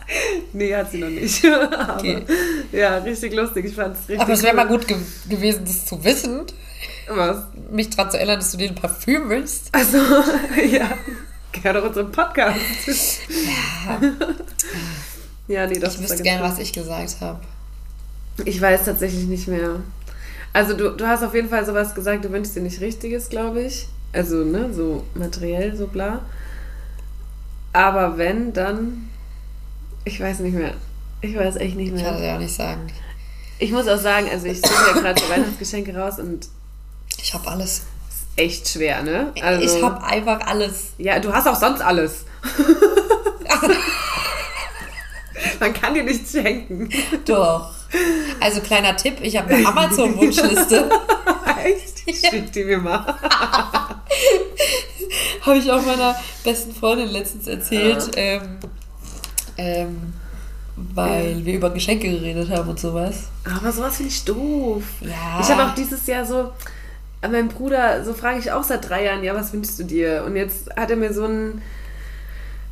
Nee, 0.51 0.75
hat 0.75 0.91
sie 0.91 0.97
noch 0.97 1.09
nicht. 1.09 1.45
Aber, 1.45 1.95
Okay. 1.99 2.25
Ja, 2.73 2.97
richtig 2.97 3.33
lustig. 3.33 3.65
Ich 3.65 3.75
fand 3.75 3.95
es 3.95 4.01
richtig 4.09 4.19
Aber 4.21 4.33
es 4.33 4.43
wäre 4.43 4.53
cool. 4.57 4.63
mal 4.63 4.67
gut 4.67 4.87
ge 4.87 4.97
gewesen, 5.29 5.63
das 5.63 5.85
zu 5.85 6.03
wissen, 6.03 6.41
Was? 7.09 7.37
mich 7.71 7.89
daran 7.89 8.11
zu 8.11 8.17
erinnern, 8.17 8.39
dass 8.39 8.51
du 8.51 8.57
dir 8.57 8.69
ein 8.69 8.75
Parfüm 8.75 9.29
wünschst. 9.29 9.69
Also, 9.71 9.97
ja. 10.71 10.89
Gehört 11.51 11.77
doch 11.77 11.85
unserem 11.85 12.11
Podcast. 12.11 12.59
Ja. 15.47 15.65
nee, 15.67 15.79
das 15.79 15.95
Ich 15.95 16.01
ist 16.01 16.09
wüsste 16.09 16.23
gerne, 16.23 16.43
was 16.43 16.59
ich 16.59 16.73
gesagt 16.73 17.21
habe. 17.21 17.39
Ich 18.45 18.59
weiß 18.61 18.85
tatsächlich 18.85 19.25
nicht 19.25 19.47
mehr. 19.47 19.77
Also, 20.53 20.75
du, 20.75 20.91
du 20.91 21.07
hast 21.07 21.23
auf 21.23 21.33
jeden 21.33 21.49
Fall 21.49 21.65
sowas 21.65 21.95
gesagt, 21.95 22.25
du 22.25 22.31
wünschst 22.31 22.55
dir 22.55 22.61
nicht 22.61 22.81
Richtiges, 22.81 23.29
glaube 23.29 23.61
ich. 23.61 23.87
Also, 24.13 24.43
ne, 24.43 24.73
so 24.73 25.03
materiell, 25.15 25.75
so 25.75 25.87
bla. 25.87 26.21
Aber 27.73 28.17
wenn, 28.17 28.53
dann. 28.53 29.09
Ich 30.03 30.19
weiß 30.19 30.39
nicht 30.39 30.55
mehr. 30.55 30.73
Ich 31.21 31.35
weiß 31.35 31.55
echt 31.57 31.75
nicht 31.75 31.93
Ich 31.93 32.03
kann 32.03 32.03
mehr. 32.03 32.13
das 32.13 32.21
ja 32.21 32.35
auch 32.35 32.39
nicht 32.39 32.55
sagen. 32.55 32.81
Ich 33.59 33.71
muss 33.71 33.87
auch 33.87 33.97
sagen, 33.97 34.27
also 34.31 34.45
ich 34.45 34.59
suche 34.61 34.91
ja 34.93 35.01
gerade 35.01 35.19
so 35.19 35.29
Weihnachtsgeschenke 35.29 35.95
raus 35.95 36.19
und 36.19 36.47
Ich 37.21 37.33
habe 37.33 37.47
alles. 37.47 37.83
echt 38.35 38.67
schwer, 38.67 39.03
ne? 39.03 39.31
Also, 39.41 39.77
ich 39.77 39.83
habe 39.83 40.03
einfach 40.03 40.45
alles. 40.45 40.91
Ja, 40.97 41.19
du 41.19 41.31
hast 41.33 41.47
auch 41.47 41.59
sonst 41.59 41.81
alles. 41.81 42.25
Man 45.59 45.73
kann 45.73 45.93
dir 45.93 46.03
nichts 46.03 46.31
schenken. 46.31 46.89
Doch. 47.25 47.71
Also 48.39 48.61
kleiner 48.61 48.95
Tipp, 48.95 49.17
ich 49.21 49.37
habe 49.37 49.53
eine 49.53 49.67
Amazon-Wunschliste. 49.67 50.89
Echt? 51.63 52.25
Schick 52.25 52.51
die 52.51 52.63
mir 52.63 52.79
mal. 52.79 52.99
habe 55.41 55.57
ich 55.57 55.71
auch 55.71 55.83
meiner 55.85 56.15
besten 56.43 56.73
Freundin 56.73 57.09
letztens 57.09 57.47
erzählt. 57.47 58.11
Ähm, 58.15 58.57
ähm, 59.57 60.13
weil 60.75 61.43
wir 61.43 61.55
über 61.55 61.71
Geschenke 61.71 62.09
geredet 62.09 62.49
haben 62.51 62.69
und 62.69 62.79
sowas. 62.79 63.23
Aber 63.43 63.71
sowas 63.71 63.97
finde 63.97 64.11
ich 64.11 64.23
doof. 64.23 64.83
Ja. 65.01 65.39
Ich 65.41 65.49
habe 65.49 65.65
auch 65.65 65.73
dieses 65.73 66.05
Jahr 66.05 66.25
so, 66.25 66.51
an 67.21 67.31
meinen 67.31 67.49
Bruder, 67.49 68.03
so 68.03 68.13
frage 68.13 68.39
ich 68.39 68.51
auch 68.51 68.63
seit 68.63 68.87
drei 68.87 69.05
Jahren, 69.05 69.23
ja, 69.23 69.33
was 69.33 69.53
wünschst 69.53 69.79
du 69.79 69.83
dir? 69.83 70.23
Und 70.25 70.35
jetzt 70.35 70.69
hat 70.75 70.91
er 70.91 70.97
mir 70.97 71.13
so 71.13 71.25
ein, 71.25 71.61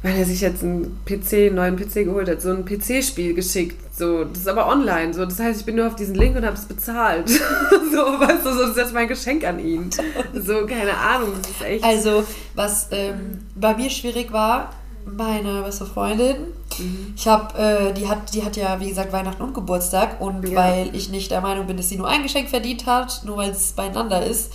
weil 0.03 0.17
er 0.17 0.25
sich 0.25 0.41
jetzt 0.41 0.63
einen 0.63 0.99
PC, 1.05 1.33
einen 1.33 1.55
neuen 1.55 1.75
PC 1.75 2.05
geholt 2.05 2.29
hat, 2.29 2.41
so 2.41 2.51
ein 2.51 2.63
PC-Spiel 2.63 3.33
geschickt. 3.33 3.77
So, 3.97 4.25
das 4.25 4.39
ist 4.39 4.47
aber 4.47 4.67
online. 4.67 5.13
So, 5.13 5.25
das 5.25 5.39
heißt, 5.39 5.61
ich 5.61 5.65
bin 5.65 5.75
nur 5.75 5.87
auf 5.87 5.95
diesen 5.95 6.15
Link 6.15 6.35
und 6.35 6.45
habe 6.45 6.55
es 6.55 6.65
bezahlt. 6.65 7.29
so, 7.29 7.39
weißt 7.39 8.45
du, 8.45 8.51
so, 8.51 8.61
das 8.61 8.71
ist 8.71 8.77
jetzt 8.77 8.93
mein 8.93 9.07
Geschenk 9.07 9.45
an 9.45 9.57
ihn. 9.57 9.89
So, 10.33 10.65
keine 10.67 10.95
Ahnung, 10.95 11.31
das 11.41 11.49
ist 11.49 11.61
echt. 11.63 11.83
Also, 11.83 12.23
was 12.53 12.89
ähm, 12.91 13.39
bei 13.55 13.73
mir 13.75 13.89
schwierig 13.89 14.31
war, 14.31 14.73
meine 15.05 15.61
beste 15.61 15.85
Freundin, 15.85 16.35
ich 17.15 17.27
habe, 17.27 17.57
äh, 17.57 17.93
die 17.93 18.07
hat, 18.07 18.33
die 18.33 18.43
hat 18.43 18.57
ja 18.57 18.79
wie 18.79 18.89
gesagt 18.89 19.13
Weihnachten 19.13 19.41
und 19.41 19.53
Geburtstag 19.53 20.19
und 20.19 20.47
Ja. 20.47 20.55
weil 20.55 20.95
ich 20.95 21.09
nicht 21.09 21.31
der 21.31 21.41
Meinung 21.41 21.67
bin, 21.67 21.77
dass 21.77 21.89
sie 21.89 21.97
nur 21.97 22.07
ein 22.07 22.23
Geschenk 22.23 22.49
verdient 22.49 22.85
hat, 22.85 23.21
nur 23.23 23.37
weil 23.37 23.51
es 23.51 23.71
beieinander 23.73 24.25
ist, 24.25 24.51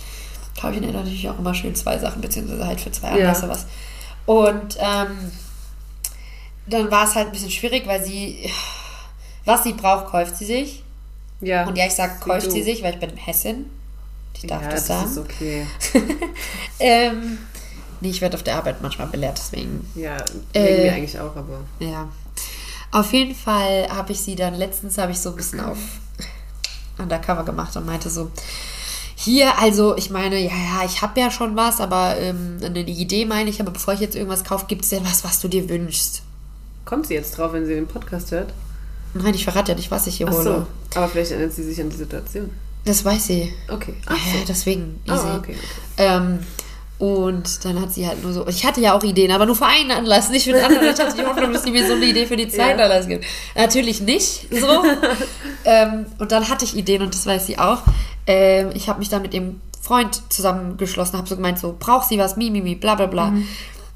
kaufe 0.59 0.75
ich 0.75 0.81
ihr 0.81 0.91
natürlich 0.91 1.29
auch 1.29 1.39
immer 1.39 1.53
schön 1.53 1.73
zwei 1.75 1.97
Sachen 1.97 2.21
beziehungsweise 2.21 2.65
halt 2.67 2.79
für 2.81 2.91
zwei 2.91 3.07
Ja. 3.17 3.27
Anlässe 3.29 3.49
was. 3.49 3.65
Und 4.25 4.77
ähm, 4.79 5.31
dann 6.67 6.91
war 6.91 7.05
es 7.07 7.15
halt 7.15 7.27
ein 7.27 7.31
bisschen 7.31 7.49
schwierig, 7.51 7.87
weil 7.87 8.03
sie, 8.03 8.49
was 9.45 9.63
sie 9.63 9.73
braucht, 9.73 10.07
kauft 10.07 10.37
sie 10.37 10.45
sich. 10.45 10.83
ja. 11.39 11.65
Und 11.67 11.77
ja, 11.77 11.85
ich 11.87 11.93
sage, 11.93 12.13
kauft 12.19 12.51
sie 12.51 12.61
sich, 12.61 12.83
weil 12.83 12.93
ich 12.93 12.99
bin 12.99 13.15
Hessin. 13.17 13.65
Ich 14.35 14.47
darf 14.47 14.61
ja, 14.63 14.69
das 14.69 14.85
das 14.85 14.99
sagen. 14.99 15.11
ist 15.11 15.17
okay. 15.17 15.67
Ähm, 16.79 17.37
nee, 18.01 18.09
ich 18.09 18.21
werde 18.21 18.35
auf 18.37 18.43
der 18.43 18.55
Arbeit 18.55 18.81
manchmal 18.81 19.07
belehrt, 19.07 19.37
deswegen. 19.37 19.87
Ja, 19.95 20.17
Äh. 20.53 20.63
wegen 20.65 20.83
mir 20.83 20.93
eigentlich 20.93 21.19
auch, 21.19 21.35
aber. 21.35 21.59
Ja. 21.79 22.09
Auf 22.91 23.13
jeden 23.13 23.35
Fall 23.35 23.87
habe 23.89 24.11
ich 24.11 24.19
sie 24.21 24.35
dann 24.35 24.53
letztens 24.55 24.97
habe 24.97 25.11
ich 25.13 25.19
so 25.19 25.29
ein 25.29 25.35
bisschen 25.37 25.61
auf 25.61 25.77
Undercover 26.97 27.43
gemacht 27.43 27.75
und 27.77 27.85
meinte 27.85 28.09
so, 28.09 28.31
hier, 29.15 29.57
also 29.59 29.95
ich 29.97 30.09
meine, 30.09 30.37
ja, 30.39 30.49
ja, 30.51 30.85
ich 30.85 31.01
habe 31.01 31.19
ja 31.19 31.31
schon 31.31 31.55
was, 31.55 31.79
aber 31.79 32.17
ähm, 32.17 32.57
eine 32.63 32.79
Idee 32.81 33.25
meine 33.25 33.49
ich, 33.49 33.61
aber 33.61 33.71
bevor 33.71 33.93
ich 33.93 33.99
jetzt 33.99 34.15
irgendwas 34.15 34.43
kaufe, 34.43 34.65
gibt 34.67 34.83
es 34.83 34.89
denn 34.89 35.05
was, 35.05 35.23
was 35.23 35.39
du 35.39 35.47
dir 35.47 35.69
wünschst? 35.69 36.23
Kommt 36.85 37.07
sie 37.07 37.13
jetzt 37.13 37.37
drauf, 37.37 37.53
wenn 37.53 37.65
sie 37.65 37.75
den 37.75 37.87
Podcast 37.87 38.31
hört? 38.31 38.51
Nein, 39.13 39.33
ich 39.35 39.43
verrate 39.43 39.71
ja 39.73 39.77
nicht, 39.77 39.91
was 39.91 40.07
ich 40.07 40.17
hier 40.17 40.27
Ach 40.27 40.33
hole. 40.33 40.43
so. 40.43 40.67
Aber 40.95 41.07
vielleicht 41.07 41.31
erinnert 41.31 41.53
sie 41.53 41.63
sich 41.63 41.79
an 41.79 41.89
die 41.89 41.97
Situation. 41.97 42.49
Das 42.85 43.05
weiß 43.05 43.25
sie. 43.27 43.53
Okay. 43.69 43.93
Ja, 44.09 44.15
Ach 44.15 44.25
so. 44.33 44.37
deswegen 44.47 44.99
easy. 45.05 45.13
Ah, 45.27 45.37
okay, 45.37 45.55
okay. 45.55 45.57
Ähm, 45.97 46.39
und 47.01 47.65
dann 47.65 47.81
hat 47.81 47.91
sie 47.91 48.05
halt 48.05 48.21
nur 48.21 48.31
so, 48.31 48.47
ich 48.47 48.63
hatte 48.63 48.79
ja 48.79 48.95
auch 48.95 49.03
Ideen, 49.03 49.31
aber 49.31 49.47
nur 49.47 49.55
für 49.55 49.65
einen 49.65 49.89
Anlass, 49.89 50.29
nicht 50.29 50.43
für 50.43 50.53
den 50.53 50.63
anderen. 50.63 50.85
Ich 50.85 50.99
hatte 50.99 51.15
die 51.17 51.25
Hoffnung, 51.25 51.51
dass 51.51 51.63
sie 51.63 51.71
mir 51.71 51.87
so 51.87 51.93
eine 51.93 52.05
Idee 52.05 52.27
für 52.27 52.35
die 52.35 52.47
zweiten 52.47 52.77
Ja. 52.77 52.85
Anlass 52.85 53.07
gibt. 53.07 53.25
Natürlich 53.55 54.01
nicht 54.01 54.45
so. 54.51 54.83
ähm, 55.65 56.05
und 56.19 56.31
dann 56.31 56.47
hatte 56.47 56.63
ich 56.63 56.77
Ideen 56.77 57.01
und 57.01 57.11
das 57.11 57.25
weiß 57.25 57.47
sie 57.47 57.57
auch. 57.57 57.79
Ähm, 58.27 58.69
ich 58.75 58.87
habe 58.87 58.99
mich 58.99 59.09
dann 59.09 59.23
mit 59.23 59.33
ihrem 59.33 59.61
Freund 59.81 60.21
zusammengeschlossen, 60.31 61.17
habe 61.17 61.27
so 61.27 61.35
gemeint, 61.35 61.57
so, 61.57 61.75
braucht 61.79 62.07
sie 62.07 62.19
was, 62.19 62.37
mi, 62.37 62.51
mi, 62.51 62.61
mi, 62.61 62.75
bla, 62.75 62.93
bla, 62.93 63.07
bla. 63.07 63.33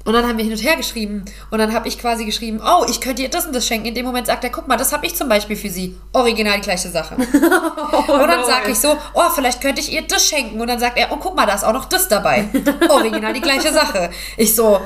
Und 0.06 0.12
dann 0.12 0.26
haben 0.26 0.38
wir 0.38 0.44
hin 0.44 0.52
und 0.52 0.62
her 0.62 0.76
geschrieben. 0.76 1.24
Und 1.50 1.58
dann 1.58 1.74
habe 1.74 1.88
ich 1.88 1.98
quasi 1.98 2.24
geschrieben, 2.24 2.60
oh, 2.64 2.86
ich 2.88 3.00
könnte 3.00 3.22
ihr 3.22 3.28
das 3.28 3.44
und 3.44 3.52
das 3.52 3.66
schenken. 3.66 3.88
In 3.88 3.94
dem 3.96 4.06
Moment 4.06 4.28
sagt 4.28 4.44
er, 4.44 4.50
guck 4.50 4.68
mal, 4.68 4.76
das 4.76 4.92
habe 4.92 5.04
ich 5.04 5.16
zum 5.16 5.28
Beispiel 5.28 5.56
für 5.56 5.68
sie. 5.68 5.98
Original 6.12 6.54
die 6.56 6.62
gleiche 6.62 6.88
Sache. 6.88 7.16
und 7.16 7.28
dann 7.28 8.40
no, 8.40 8.46
sage 8.46 8.70
ich 8.70 8.78
so, 8.78 8.96
oh, 9.14 9.30
vielleicht 9.34 9.60
könnte 9.60 9.80
ich 9.80 9.92
ihr 9.92 10.02
das 10.02 10.24
schenken. 10.24 10.60
Und 10.60 10.68
dann 10.68 10.78
sagt 10.78 10.96
er, 10.96 11.10
oh, 11.10 11.16
guck 11.16 11.34
mal, 11.34 11.44
da 11.44 11.54
ist 11.54 11.64
auch 11.64 11.72
noch 11.72 11.86
das 11.86 12.06
dabei. 12.06 12.48
Original 12.88 13.32
die 13.32 13.40
gleiche 13.40 13.72
Sache. 13.72 14.10
Ich 14.36 14.54
so, 14.54 14.80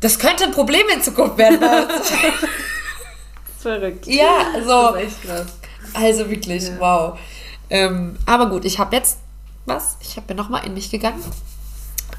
das 0.00 0.20
könnte 0.20 0.44
ein 0.44 0.52
Problem 0.52 0.86
in 0.94 1.02
Zukunft 1.02 1.36
werden. 1.36 1.58
Verrückt. 3.58 4.06
ja, 4.06 4.52
so. 4.64 4.92
Das 4.92 5.02
ist 5.02 5.08
echt 5.08 5.22
krass. 5.24 5.46
Also 5.94 6.30
wirklich, 6.30 6.70
wow. 6.78 7.18
Ähm, 7.70 8.16
aber 8.24 8.48
gut, 8.48 8.64
ich 8.64 8.78
habe 8.78 8.94
jetzt 8.94 9.18
was. 9.66 9.96
Ich 10.00 10.16
habe 10.16 10.32
mir 10.32 10.40
nochmal 10.40 10.64
in 10.64 10.74
mich 10.74 10.92
gegangen. 10.92 11.24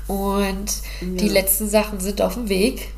Und 0.09 0.65
die 1.01 1.27
Ja. 1.27 1.33
letzten 1.33 1.69
Sachen 1.69 1.99
sind 1.99 2.21
auf 2.21 2.33
dem 2.33 2.49
Weg. 2.49 2.89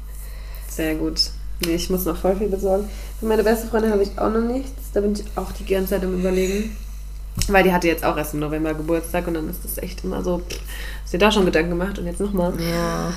Sehr 0.69 0.95
gut. 0.95 1.21
Nee, 1.63 1.75
ich 1.75 1.89
muss 1.89 2.05
noch 2.05 2.17
voll 2.17 2.35
viel 2.37 2.47
besorgen. 2.47 2.89
Für 3.19 3.25
meine 3.27 3.43
beste 3.43 3.67
Freundin 3.67 3.91
habe 3.91 4.01
ich 4.01 4.17
auch 4.17 4.31
noch 4.31 4.41
nichts. 4.41 4.71
Da 4.93 5.01
bin 5.01 5.13
ich 5.13 5.23
auch 5.35 5.51
die 5.51 5.65
ganze 5.65 5.91
Zeit 5.91 6.03
am 6.03 6.17
überlegen. 6.19 6.75
Weil 7.47 7.63
die 7.63 7.71
hatte 7.73 7.87
jetzt 7.87 8.03
auch 8.03 8.17
erst 8.17 8.33
im 8.33 8.39
November 8.39 8.73
Geburtstag 8.73 9.27
und 9.27 9.35
dann 9.35 9.49
ist 9.49 9.63
das 9.63 9.77
echt 9.77 10.03
immer 10.03 10.23
so, 10.23 10.41
hast 11.03 11.13
dir 11.13 11.17
da 11.17 11.31
schon 11.31 11.45
Gedanken 11.45 11.69
gemacht 11.71 11.99
und 11.99 12.05
jetzt 12.05 12.19
nochmal. 12.19 12.53
Ja. 12.61 13.13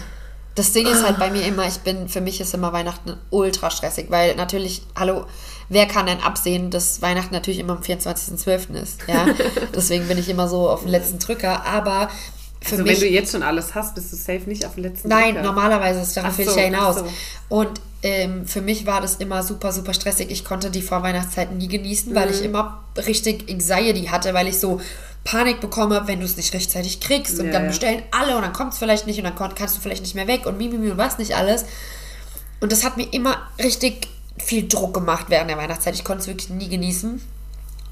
Das 0.57 0.73
Ding 0.73 0.87
ist 0.87 1.05
halt 1.05 1.19
bei 1.19 1.31
mir 1.31 1.45
immer, 1.47 1.67
ich 1.67 1.79
bin, 1.79 2.09
für 2.09 2.21
mich 2.21 2.41
ist 2.41 2.55
immer 2.55 2.73
Weihnachten 2.73 3.15
ultra 3.31 3.71
stressig, 3.71 4.07
weil 4.11 4.37
natürlich, 4.37 4.83
hallo, 4.97 5.25
wer 5.69 5.87
kann 5.87 6.07
denn 6.07 6.21
absehen, 6.21 6.71
dass 6.71 7.03
Weihnachten 7.03 7.35
natürlich 7.35 7.59
immer 7.59 7.73
am 7.73 7.83
24.12. 7.83 8.75
ist, 8.81 9.01
ja? 9.09 9.27
Deswegen 9.75 10.07
bin 10.07 10.17
ich 10.19 10.29
immer 10.29 10.47
so 10.49 10.69
auf 10.69 10.83
den 10.83 10.91
letzten 10.91 11.19
Drücker, 11.19 11.65
aber 11.67 12.09
für 12.65 12.73
Also 12.73 12.85
mich... 12.85 12.93
wenn 13.01 13.09
du 13.09 13.15
jetzt 13.15 13.33
schon 13.33 13.43
alles 13.43 13.75
hast, 13.75 13.95
bist 13.95 14.13
du 14.13 14.17
safe 14.17 14.43
nicht 14.47 14.65
auf 14.67 14.75
dem 14.75 14.85
letzten 14.85 15.09
Nein, 15.09 15.35
Drücker. 15.35 15.43
normalerweise 15.43 16.01
ist 16.01 16.17
darauf 16.17 16.37
will 16.39 16.47
ich 16.47 16.51
so, 16.53 16.59
ja 16.59 16.65
hinaus. 16.67 16.97
so. 16.97 17.09
Und 17.49 17.81
ähm, 18.03 18.47
für 18.47 18.61
mich 18.61 18.87
war 18.87 19.01
das 19.01 19.17
immer 19.17 19.43
super, 19.43 19.73
super 19.73 19.95
stressig. 19.95 20.31
Ich 20.31 20.45
konnte 20.45 20.71
die 20.71 20.83
Vorweihnachtszeit 20.83 21.53
nie 21.53 21.69
genießen, 21.69 22.15
weil 22.15 22.29
Mhm. 22.29 22.35
ich 22.35 22.43
immer 22.43 22.85
richtig 22.97 23.51
Anxiety 23.51 24.07
hatte, 24.07 24.35
weil 24.35 24.49
ich 24.49 24.59
so 24.61 24.81
Panik 25.25 25.61
bekommen 25.61 25.95
habe, 25.95 26.07
wenn 26.09 26.19
du 26.21 26.27
es 26.27 26.37
nicht 26.37 26.53
rechtzeitig 26.53 27.01
kriegst. 27.01 27.39
Und 27.41 27.47
Ja, 27.47 27.53
dann 27.53 27.69
bestellen 27.69 28.03
alle 28.11 28.37
und 28.37 28.43
dann 28.43 28.53
kommt 28.53 28.73
es 28.75 28.79
vielleicht 28.79 29.07
nicht 29.07 29.19
und 29.19 29.25
dann 29.25 29.35
kannst 29.55 29.77
du 29.77 29.81
vielleicht 29.81 30.03
nicht 30.03 30.15
mehr 30.15 30.27
weg 30.27 30.45
und 30.47 30.59
mimimi 30.59 30.91
und 30.91 30.99
was 30.99 31.17
nicht 31.19 31.35
alles. 31.35 31.65
Und 32.61 32.73
das 32.73 32.85
hat 32.85 32.97
mir 32.99 33.11
immer 33.13 33.39
richtig 33.59 34.09
viel 34.39 34.69
Druck 34.69 34.93
gemacht 34.93 35.27
während 35.29 35.49
der 35.51 35.57
Weihnachtszeit. 35.57 35.95
Ich 35.95 36.05
konnte 36.05 36.23
es 36.23 36.27
wirklich 36.27 36.51
nie 36.51 36.69
genießen 36.69 37.23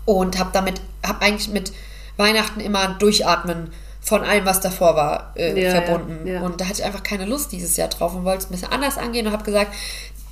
und 0.05 0.39
habe 0.39 0.51
damit, 0.53 0.81
habe 1.07 1.23
eigentlich 1.25 1.49
mit 1.49 1.73
Weihnachten 2.19 2.61
immer 2.61 2.89
Durchatmen 2.99 3.73
von 4.05 4.23
allem, 4.25 4.45
was 4.45 4.61
davor 4.61 4.97
war, 4.97 5.33
äh, 5.37 5.63
Ja, 5.63 5.81
verbunden. 5.81 6.27
ja, 6.27 6.35
ja. 6.35 6.41
Und 6.43 6.61
da 6.61 6.65
hatte 6.65 6.81
ich 6.81 6.85
einfach 6.85 7.05
keine 7.05 7.25
Lust 7.25 7.53
dieses 7.53 7.77
Jahr 7.77 7.87
drauf 7.89 8.15
und 8.17 8.25
wollte 8.25 8.39
es 8.39 8.47
ein 8.47 8.51
bisschen 8.51 8.73
anders 8.73 8.99
angehen 8.99 9.27
und 9.29 9.33
habe 9.33 9.45
gesagt, 9.45 9.73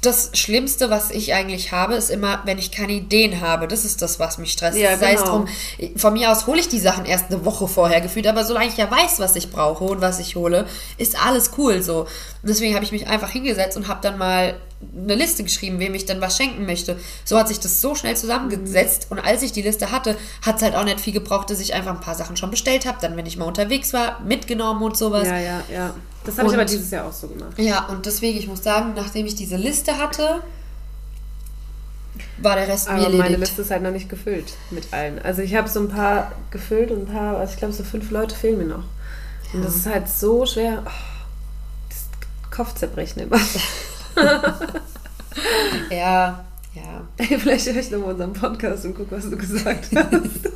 das 0.00 0.30
Schlimmste, 0.32 0.88
was 0.88 1.10
ich 1.10 1.34
eigentlich 1.34 1.72
habe, 1.72 1.94
ist 1.94 2.10
immer, 2.10 2.40
wenn 2.46 2.56
ich 2.56 2.72
keine 2.72 2.92
Ideen 2.92 3.42
habe. 3.42 3.68
Das 3.68 3.84
ist 3.84 4.00
das, 4.00 4.18
was 4.18 4.38
mich 4.38 4.52
stresst. 4.52 4.78
Ja, 4.78 4.96
Sei 4.96 5.12
es 5.12 5.20
genau. 5.20 5.44
drum, 5.44 5.48
von 5.96 6.14
mir 6.14 6.32
aus 6.32 6.46
hole 6.46 6.58
ich 6.58 6.68
die 6.68 6.78
Sachen 6.78 7.04
erst 7.04 7.26
eine 7.26 7.44
Woche 7.44 7.68
vorher 7.68 8.00
gefühlt, 8.00 8.26
aber 8.26 8.44
solange 8.44 8.68
ich 8.68 8.78
ja 8.78 8.90
weiß, 8.90 9.18
was 9.18 9.36
ich 9.36 9.50
brauche 9.50 9.84
und 9.84 10.00
was 10.00 10.18
ich 10.18 10.36
hole, 10.36 10.66
ist 10.96 11.22
alles 11.22 11.50
cool 11.58 11.82
so. 11.82 12.00
Und 12.00 12.48
deswegen 12.48 12.74
habe 12.74 12.84
ich 12.84 12.92
mich 12.92 13.08
einfach 13.08 13.28
hingesetzt 13.28 13.76
und 13.76 13.88
habe 13.88 14.00
dann 14.00 14.16
mal 14.16 14.58
eine 14.96 15.14
Liste 15.14 15.44
geschrieben, 15.44 15.78
wem 15.78 15.94
ich 15.94 16.06
dann 16.06 16.22
was 16.22 16.38
schenken 16.38 16.64
möchte. 16.64 16.98
So 17.26 17.36
hat 17.36 17.48
sich 17.48 17.60
das 17.60 17.82
so 17.82 17.94
schnell 17.94 18.16
zusammengesetzt 18.16 19.08
und 19.10 19.18
als 19.18 19.42
ich 19.42 19.52
die 19.52 19.60
Liste 19.60 19.92
hatte, 19.92 20.16
hat 20.40 20.56
es 20.56 20.62
halt 20.62 20.76
auch 20.76 20.84
nicht 20.84 21.00
viel 21.00 21.12
gebraucht, 21.12 21.50
dass 21.50 21.60
ich 21.60 21.74
einfach 21.74 21.92
ein 21.92 22.00
paar 22.00 22.14
Sachen 22.14 22.38
schon 22.38 22.50
bestellt 22.50 22.86
habe, 22.86 22.96
dann 23.02 23.18
wenn 23.18 23.26
ich 23.26 23.36
mal 23.36 23.44
unterwegs 23.44 23.92
war, 23.92 24.20
mitgenommen 24.20 24.82
und 24.82 24.96
sowas. 24.96 25.26
Ja, 25.26 25.38
ja, 25.38 25.62
ja. 25.70 25.94
Das 26.24 26.38
habe 26.38 26.48
ich 26.48 26.54
aber 26.54 26.64
dieses 26.64 26.90
Jahr 26.90 27.06
auch 27.06 27.12
so 27.12 27.28
gemacht. 27.28 27.58
Ja, 27.58 27.86
und 27.86 28.04
deswegen, 28.06 28.38
ich 28.38 28.46
muss 28.46 28.62
sagen, 28.62 28.92
nachdem 28.94 29.26
ich 29.26 29.34
diese 29.34 29.56
Liste 29.56 29.96
hatte, 29.98 30.42
war 32.38 32.56
der 32.56 32.68
Rest 32.68 32.88
mir 32.88 32.94
Aber 32.94 33.02
meine 33.04 33.14
erledigt. 33.22 33.40
Liste 33.40 33.62
ist 33.62 33.70
halt 33.70 33.82
noch 33.82 33.90
nicht 33.90 34.08
gefüllt 34.08 34.52
mit 34.70 34.92
allen. 34.92 35.18
Also 35.20 35.40
ich 35.42 35.54
habe 35.54 35.68
so 35.68 35.80
ein 35.80 35.88
paar 35.88 36.32
gefüllt 36.50 36.90
und 36.90 37.08
ein 37.08 37.14
paar, 37.14 37.38
also 37.38 37.52
ich 37.52 37.58
glaube 37.58 37.72
so 37.72 37.84
fünf 37.84 38.10
Leute 38.10 38.34
fehlen 38.34 38.58
mir 38.58 38.64
noch. 38.66 38.84
Und 39.52 39.64
das 39.64 39.76
ist 39.76 39.86
halt 39.86 40.08
so 40.08 40.44
schwer. 40.46 40.82
Oh, 40.86 40.90
das 41.88 42.04
Kopfzerbrechen 42.50 43.22
immer. 43.22 43.38
Ja, 45.90 46.44
ja. 46.74 47.24
Vielleicht 47.38 47.66
höre 47.66 47.76
ich 47.76 47.90
nochmal 47.90 48.12
unseren 48.12 48.32
Podcast 48.32 48.84
und 48.84 48.94
gucke, 48.94 49.16
was 49.16 49.30
du 49.30 49.36
gesagt 49.36 49.88
hast. 49.94 50.50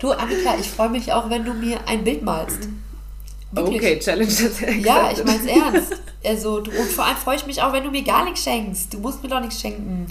Du, 0.00 0.12
Annika, 0.12 0.54
ich 0.58 0.68
freue 0.70 0.88
mich 0.90 1.12
auch, 1.12 1.28
wenn 1.30 1.44
du 1.44 1.52
mir 1.54 1.78
ein 1.86 2.04
Bild 2.04 2.22
malst. 2.22 2.68
Wirklich. 3.52 3.80
okay, 3.80 3.98
Challenge 3.98 4.26
das 4.26 4.60
Ja, 4.84 5.10
ich 5.12 5.24
mein's 5.24 5.46
ernst. 5.46 5.92
Also, 6.24 6.58
du, 6.58 6.72
und 6.72 6.88
vor 6.90 7.04
allem 7.04 7.16
freue 7.16 7.36
ich 7.36 7.46
mich 7.46 7.62
auch, 7.62 7.72
wenn 7.72 7.84
du 7.84 7.90
mir 7.92 8.02
gar 8.02 8.24
nichts 8.24 8.42
schenkst. 8.42 8.92
Du 8.92 8.98
musst 8.98 9.22
mir 9.22 9.28
doch 9.28 9.38
nichts 9.38 9.60
schenken. 9.60 10.06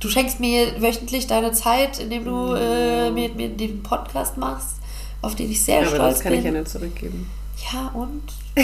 Du 0.00 0.08
schenkst 0.08 0.40
mir 0.40 0.80
wöchentlich 0.80 1.26
deine 1.26 1.52
Zeit, 1.52 1.98
indem 1.98 2.24
du 2.24 2.54
äh, 2.54 3.10
mir, 3.10 3.28
mir 3.34 3.50
den 3.50 3.82
Podcast 3.82 4.38
machst, 4.38 4.76
auf 5.20 5.34
den 5.34 5.50
ich 5.50 5.62
sehr 5.62 5.80
Aber 5.80 5.88
stolz 5.88 6.14
das 6.14 6.20
kann 6.22 6.32
bin. 6.32 6.38
ich 6.40 6.46
ja 6.46 6.52
nicht 6.52 6.68
zurückgeben. 6.68 7.30
Ja, 7.70 7.88
und? 7.88 8.22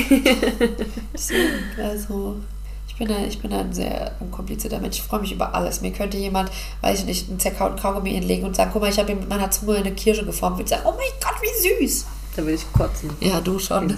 Deswegen, 1.13 1.51
also, 1.79 2.37
ich 2.89 2.97
bin, 2.97 3.09
da, 3.09 3.19
ich 3.27 3.39
bin 3.39 3.53
ein 3.53 3.73
sehr 3.75 4.13
unkomplizierter 4.21 4.79
Mensch. 4.79 4.97
Ich 4.99 5.03
freue 5.03 5.21
mich 5.21 5.33
über 5.33 5.55
alles. 5.55 5.83
Mir 5.83 5.93
könnte 5.93 6.17
jemand, 6.17 6.51
weiß 6.81 7.01
ich 7.01 7.05
nicht, 7.05 7.29
einen 7.29 7.41
zerkauten 7.41 7.79
Kaugummi 7.79 8.13
hinlegen 8.13 8.47
und 8.47 8.57
sagen, 8.57 8.71
guck 8.73 8.81
mal, 8.81 8.91
ich 8.91 8.99
habe 8.99 9.15
mit 9.15 9.29
meiner 9.29 9.51
Zunge 9.51 9.77
eine 9.77 9.93
Kirsche 9.93 10.25
geformt. 10.25 10.55
Ich 10.55 10.61
würde 10.61 10.71
sagen, 10.71 10.83
oh 10.87 10.93
mein 10.93 11.21
Gott, 11.21 11.37
wie 11.43 11.85
süß. 11.87 12.07
Da 12.35 12.47
will 12.47 12.55
ich 12.55 12.73
kotzen. 12.73 13.11
Ja, 13.21 13.41
du 13.41 13.59
schon. 13.59 13.95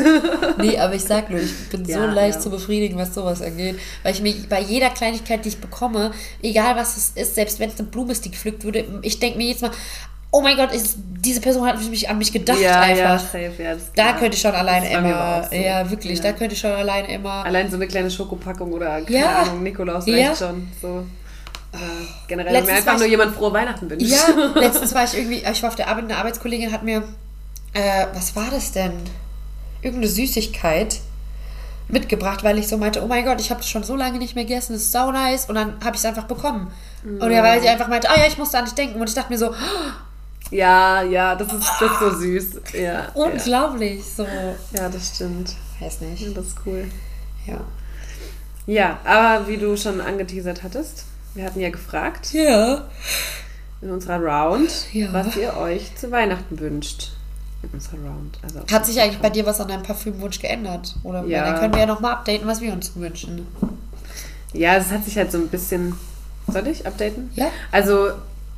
nee, 0.58 0.78
aber 0.78 0.94
ich 0.94 1.02
sag 1.04 1.30
nur, 1.30 1.40
ich 1.40 1.68
bin 1.70 1.84
Ja, 1.86 1.96
so 2.00 2.06
leicht 2.14 2.34
ja. 2.36 2.40
zu 2.40 2.50
befriedigen, 2.50 2.98
was 2.98 3.14
sowas 3.14 3.40
angeht. 3.40 3.78
Weil 4.02 4.12
ich 4.12 4.20
mir 4.20 4.34
bei 4.50 4.60
jeder 4.60 4.90
Kleinigkeit, 4.90 5.44
die 5.44 5.48
ich 5.48 5.58
bekomme, 5.58 6.10
egal 6.42 6.76
was 6.76 6.96
es 6.98 7.12
ist, 7.14 7.34
selbst 7.36 7.58
wenn 7.58 7.70
es 7.70 7.78
eine 7.78 7.88
Blume 7.88 8.12
ist, 8.12 8.24
die 8.24 8.30
gepflückt 8.30 8.64
wurde, 8.64 8.84
ich 9.02 9.18
denke 9.18 9.38
mir 9.38 9.48
jetzt 9.48 9.62
mal, 9.62 9.70
oh 10.30 10.42
mein 10.42 10.56
Gott, 10.58 10.72
ist, 10.72 10.96
diese 11.24 11.40
Person 11.40 11.66
hat 11.66 11.82
mich 11.90 12.08
an 12.08 12.18
mich 12.18 12.32
gedacht 12.32 12.60
ja, 12.60 12.80
einfach. 12.80 12.98
ja, 13.02 13.18
safe, 13.18 13.52
ja. 13.62 13.74
Da 13.96 14.12
könnte 14.12 14.36
ich 14.36 14.42
schon 14.42 14.54
alleine 14.54 14.90
immer, 14.92 15.44
so. 15.50 15.56
ja 15.56 15.90
wirklich, 15.90 16.18
Ja. 16.18 16.24
da 16.24 16.32
könnte 16.32 16.54
ich 16.54 16.60
schon 16.60 16.70
alleine 16.72 17.12
immer. 17.12 17.44
Allein 17.46 17.68
so 17.70 17.76
eine 17.76 17.88
kleine 17.88 18.10
Schokopackung 18.10 18.72
oder 18.72 19.00
keine 19.00 19.18
Ja. 19.18 19.38
Ahnung, 19.42 19.62
Nikolaus 19.62 20.06
Ja. 20.06 20.28
reicht 20.28 20.38
schon. 20.38 20.68
So. 20.82 21.04
Äh, 21.72 21.76
generell, 22.28 22.52
wenn 22.52 22.64
Letztens 22.64 22.70
mir 22.84 22.90
einfach 22.90 22.98
nur 22.98 23.06
jemand 23.08 23.34
frohe 23.34 23.52
Weihnachten 23.52 23.88
wünscht. 23.88 24.06
Ja, 24.06 24.50
letztens 24.60 24.94
war 24.94 25.04
ich 25.04 25.14
irgendwie, 25.16 25.42
ich 25.50 25.62
war 25.62 25.70
auf 25.70 25.76
der 25.76 25.88
Arbeit, 25.88 26.04
eine 26.04 26.16
Arbeitskollegin 26.18 26.70
hat 26.72 26.82
mir, 26.82 27.02
äh, 27.72 28.06
was 28.14 28.34
war 28.36 28.50
das 28.50 28.72
denn? 28.72 28.92
Irgendeine 29.82 30.10
Süßigkeit 30.12 31.00
mitgebracht, 31.88 32.44
weil 32.44 32.58
ich 32.58 32.68
so 32.68 32.76
meinte, 32.76 33.02
oh 33.02 33.06
mein 33.06 33.24
Gott, 33.24 33.40
ich 33.40 33.50
habe 33.50 33.60
das 33.60 33.68
schon 33.68 33.82
so 33.82 33.96
lange 33.96 34.18
nicht 34.18 34.34
mehr 34.34 34.44
gegessen, 34.44 34.74
das 34.74 34.82
ist 34.82 34.92
sau 34.92 35.10
nice. 35.10 35.46
Und 35.46 35.54
dann 35.56 35.74
habe 35.84 35.96
ich 35.96 36.00
es 36.00 36.04
einfach 36.04 36.24
bekommen. 36.24 36.70
Und 37.02 37.30
ja, 37.30 37.42
weil 37.42 37.60
sie 37.60 37.68
einfach 37.68 37.88
meinte, 37.88 38.08
ah 38.10 38.18
ja, 38.18 38.26
ich 38.26 38.38
musste 38.38 38.58
an 38.58 38.64
dich 38.66 38.74
denken. 38.74 39.00
Und 39.00 39.08
ich 39.08 39.14
dachte 39.14 39.32
mir 39.32 39.38
so, 39.38 39.54
Ja, 40.50 41.02
ja, 41.02 41.34
das 41.36 41.52
ist, 41.52 41.68
das 41.80 41.90
ist 41.92 41.98
so 42.00 42.10
süß. 42.18 42.46
Ja, 42.80 43.08
unglaublich. 43.14 44.02
So, 44.04 44.24
ja. 44.24 44.54
ja, 44.72 44.88
das 44.88 45.14
stimmt. 45.14 45.54
weiß 45.80 45.98
Ja, 46.00 46.06
nicht. 46.08 46.36
das 46.36 46.46
ist 46.46 46.56
cool. 46.66 46.86
Ja. 47.46 47.60
Ja, 48.66 48.98
aber 49.04 49.48
wie 49.48 49.56
du 49.56 49.76
schon 49.76 50.00
angeteasert 50.00 50.62
hattest, 50.62 51.04
wir 51.34 51.44
hatten 51.44 51.60
ja 51.60 51.70
gefragt 51.70 52.32
Ja. 52.32 52.84
in 53.80 53.90
unserer 53.90 54.18
Round, 54.20 54.70
Ja. 54.92 55.12
was 55.12 55.36
ihr 55.36 55.56
euch 55.56 55.96
zu 55.96 56.10
Weihnachten 56.10 56.58
wünscht. 56.60 57.10
In 57.62 57.68
unserer 57.70 57.96
Round. 57.98 58.38
Also 58.42 58.60
Hat 58.72 58.86
sich 58.86 59.00
eigentlich 59.00 59.18
bei 59.20 59.30
dir 59.30 59.44
was 59.44 59.60
an 59.60 59.68
deinem 59.68 59.82
Parfümwunsch 59.82 60.38
geändert? 60.40 60.94
Oder 61.02 61.24
Ja. 61.26 61.44
dann 61.44 61.60
können 61.60 61.74
wir 61.74 61.80
ja 61.80 61.86
nochmal 61.86 62.12
updaten, 62.12 62.46
was 62.46 62.60
wir 62.60 62.72
uns 62.72 62.92
wünschen. 62.96 63.46
Ja, 64.52 64.76
es 64.76 64.90
hat 64.90 65.04
sich 65.04 65.16
halt 65.16 65.30
so 65.30 65.38
ein 65.38 65.48
bisschen. 65.48 65.94
Soll 66.50 66.66
ich 66.66 66.86
updaten? 66.86 67.30
Ja. 67.34 67.50
Also, 67.70 68.08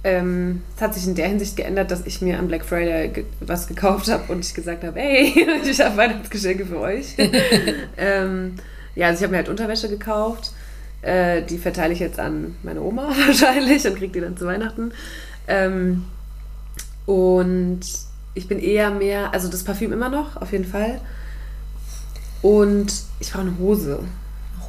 ähm, 0.05 0.63
es 0.77 0.83
hat 0.83 0.95
sich 0.95 1.07
in 1.07 1.15
der 1.15 1.29
Hinsicht 1.29 1.57
geändert, 1.57 1.91
dass 1.91 2.07
ich 2.07 2.23
mir 2.23 2.39
am 2.39 2.49
Black 2.49 2.65
Friday 2.65 3.09
ge 3.09 3.25
was 3.41 3.67
gekauft 3.67 4.09
habe 4.11 4.33
und 4.33 4.45
ich 4.45 4.55
gesagt 4.55 4.83
habe, 4.85 4.99
hey, 4.99 5.47
ich 5.65 5.81
habe 5.81 5.97
Weihnachtsgeschenke 5.97 6.65
für 6.65 6.79
euch. 6.81 7.15
ähm, 7.99 8.55
ja, 8.95 9.09
also 9.09 9.19
ich 9.19 9.23
habe 9.25 9.33
mir 9.33 9.37
halt 9.39 9.49
Unterwäsche 9.49 9.89
gekauft. 9.89 10.53
Äh, 11.03 11.43
die 11.43 11.59
verteile 11.59 11.93
ich 11.93 11.99
jetzt 11.99 12.19
an 12.21 12.55
meine 12.63 12.81
Oma 12.81 13.09
wahrscheinlich 13.27 13.85
und 13.87 13.97
kriege 13.97 14.13
die 14.13 14.21
dann 14.21 14.37
zu 14.37 14.47
Weihnachten. 14.47 14.93
Ähm, 15.49 16.05
und 17.07 17.81
ich 18.35 18.49
bin 18.49 18.59
eher 18.59 18.91
mehr, 18.91 19.33
also 19.33 19.49
das 19.49 19.63
Parfüm 19.63 19.93
immer 19.93 20.09
noch, 20.09 20.37
auf 20.37 20.53
jeden 20.53 20.65
Fall. 20.65 21.01
Und 22.41 22.93
ich 23.21 23.31
brauche 23.33 23.43
eine 23.43 23.59
Hose. 23.59 24.01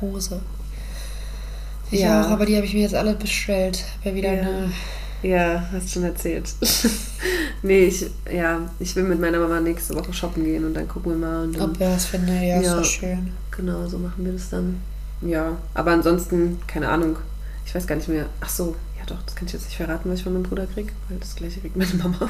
Hose. 0.01 0.41
Ich 1.91 2.01
Ja. 2.01 2.22
auch, 2.24 2.30
aber 2.30 2.45
die 2.45 2.55
habe 2.55 2.66
ich 2.66 2.74
mir 2.74 2.82
jetzt 2.82 2.95
alle 2.95 3.14
bestellt. 3.16 3.84
Wäre 4.03 4.16
wieder 4.16 4.34
Ja. 4.34 4.41
eine. 4.41 4.72
Ja, 5.22 5.70
hast 5.72 5.89
schon 5.91 6.03
erzählt. 6.03 6.49
nee, 7.61 7.86
ich, 7.86 8.05
ja, 8.32 8.70
ich 8.80 8.93
will 8.95 9.03
mit 9.03 9.22
meiner 9.22 9.39
Mama 9.39 9.59
nächste 9.61 9.95
Woche 9.95 10.11
shoppen 10.11 10.43
gehen 10.43 10.66
und 10.66 10.74
dann 10.74 10.88
gucken 10.88 11.14
wir 11.14 11.18
mal. 11.18 11.43
Und 11.43 11.55
dann, 11.57 11.70
Ob 11.70 11.80
wir 11.80 11.89
was 11.91 12.05
finden, 12.05 12.28
ja, 12.43 12.57
ist 12.59 12.66
Ja. 12.66 12.76
doch 12.78 12.84
schön. 12.86 13.32
Genau, 13.51 13.88
so 13.88 13.97
machen 13.99 14.26
wir 14.26 14.34
das 14.34 14.49
dann. 14.49 14.82
Ja, 15.22 15.57
aber 15.74 15.91
ansonsten, 15.91 16.59
keine 16.68 16.89
Ahnung. 16.89 17.16
Ich 17.66 17.74
weiß 17.74 17.88
gar 17.88 17.95
nicht 17.95 18.09
mehr. 18.09 18.26
Ach 18.41 18.49
so, 18.49 18.76
ja 19.04 19.16
doch, 19.16 19.24
das 19.24 19.36
kann 19.36 19.47
ich 19.47 19.54
jetzt 19.54 19.66
nicht 19.66 19.78
verraten, 19.78 20.10
was 20.10 20.20
ich 20.20 20.24
von 20.24 20.34
meinem 20.34 20.43
Bruder 20.43 20.66
kriege, 20.68 20.91
weil 21.10 21.18
das 21.20 21.36
gleiche 21.36 21.60
kriegt 21.60 21.76
meine 21.76 21.93
Mama. 21.95 22.18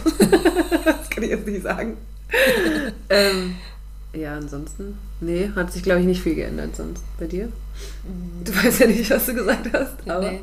das 0.85 1.09
kann 1.09 1.23
ich 1.23 1.29
jetzt 1.29 1.47
nicht 1.47 1.63
sagen. 1.63 1.97
ähm, 3.09 3.55
ja, 4.13 4.35
ansonsten, 4.35 4.97
nee, 5.21 5.49
hat 5.55 5.71
sich, 5.71 5.83
glaube 5.83 6.01
ich, 6.01 6.05
nicht 6.05 6.21
viel 6.21 6.35
geändert 6.35 6.75
sonst. 6.75 7.03
Bei 7.19 7.25
dir? 7.25 7.49
Du 8.43 8.55
weißt 8.55 8.81
ja 8.81 8.87
nicht, 8.87 9.09
was 9.09 9.25
du 9.25 9.33
gesagt 9.33 9.69
hast, 9.73 10.09
aber. 10.09 10.31
Nee. 10.31 10.41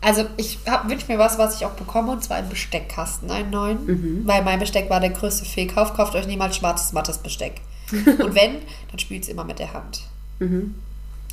Also 0.00 0.26
ich 0.36 0.58
wünsche 0.86 1.10
mir 1.10 1.18
was, 1.18 1.38
was 1.38 1.56
ich 1.56 1.66
auch 1.66 1.72
bekomme, 1.72 2.12
und 2.12 2.22
zwar 2.22 2.36
einen 2.36 2.48
Besteckkasten, 2.48 3.30
einen 3.30 3.50
neuen. 3.50 3.86
Mhm. 3.86 4.22
Weil 4.26 4.44
mein 4.44 4.60
Besteck 4.60 4.88
war 4.90 5.00
der 5.00 5.10
größte 5.10 5.44
Fehlkauf. 5.44 5.94
Kauft 5.94 6.14
euch 6.14 6.26
niemals 6.26 6.56
schwarzes, 6.56 6.92
mattes 6.92 7.18
Besteck. 7.18 7.60
Und 7.90 8.34
wenn, 8.34 8.58
dann 8.90 8.98
spielt 8.98 9.24
es 9.24 9.28
immer 9.28 9.44
mit 9.44 9.58
der 9.58 9.72
Hand. 9.72 10.02
Mhm. 10.38 10.76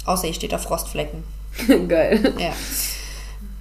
Außer 0.05 0.27
ihr 0.27 0.33
steht 0.33 0.53
auf 0.53 0.63
Frostflecken. 0.63 1.23
Geil. 1.87 2.33
Ja. 2.39 2.53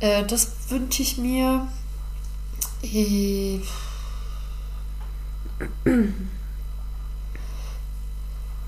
Äh, 0.04 0.24
das 0.26 0.48
wünsche 0.68 1.02
ich 1.02 1.16
mir. 1.16 1.66
Äh, 2.82 3.60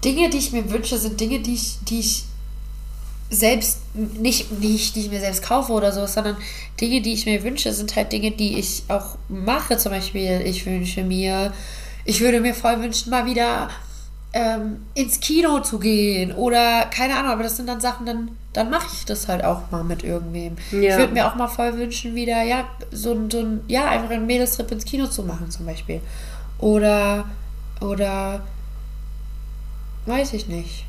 Dinge, 0.03 0.31
die 0.31 0.39
ich 0.39 0.53
mir 0.53 0.71
wünsche, 0.71 0.97
sind 0.97 1.21
Dinge, 1.21 1.41
die 1.41 1.55
ich, 1.55 1.79
die 1.83 2.01
ich 2.01 2.25
selbst 3.29 3.81
nicht, 3.93 4.51
nicht, 4.61 4.97
die 4.97 5.01
ich 5.01 5.11
mir 5.11 5.21
selbst 5.21 5.43
kaufe 5.43 5.73
oder 5.73 5.93
so, 5.93 6.07
sondern 6.07 6.39
Dinge, 6.81 7.03
die 7.03 7.13
ich 7.13 7.27
mir 7.27 7.43
wünsche, 7.43 7.71
sind 7.75 7.95
halt 7.97 8.13
Dinge, 8.13 8.31
die 8.31 8.59
ich 8.59 8.85
auch 8.89 9.19
mache. 9.29 9.77
Zum 9.77 9.93
Beispiel, 9.93 10.41
ich 10.43 10.65
wünsche 10.65 11.03
mir, 11.03 11.53
ich 12.07 12.21
würde 12.23 12.41
mir 12.41 12.55
voll 12.55 12.81
wünschen, 12.81 13.11
mal 13.11 13.27
wieder 13.27 13.69
ähm, 14.33 14.87
ins 14.95 15.21
Kino 15.21 15.61
zu 15.61 15.79
gehen 15.79 16.33
oder 16.33 16.87
keine 16.87 17.17
Ahnung, 17.17 17.33
aber 17.33 17.43
das 17.43 17.57
sind 17.57 17.67
dann 17.69 17.81
Sachen, 17.81 18.07
dann, 18.07 18.31
dann 18.57 18.71
mache 18.71 18.87
ich 18.93 19.05
das 19.05 19.29
halt 19.29 19.45
auch 19.45 19.71
mal 19.71 19.85
mit 19.85 20.03
irgendwem. 20.03 20.57
Ich 20.73 20.83
Ja. 20.83 20.97
würde 20.99 21.13
mir 21.13 21.27
auch 21.31 21.35
mal 21.35 21.49
voll 21.49 21.77
wünschen, 21.77 22.15
wieder, 22.15 22.43
ja, 22.43 22.65
so, 22.91 23.13
ein- 23.13 23.31
so 23.31 23.41
ein, 23.41 23.61
ja, 23.69 23.87
einfach 23.89 24.11
einen 24.11 24.27
Mädelstrip 24.27 24.71
ins 24.73 24.85
Kino 24.87 25.07
zu 25.07 25.23
machen 25.25 25.51
zum 25.51 25.67
Beispiel. 25.67 26.01
Oder, 26.59 27.27
oder, 27.83 28.41
weiß 30.07 30.33
ich 30.33 30.49
nicht. 30.49 30.86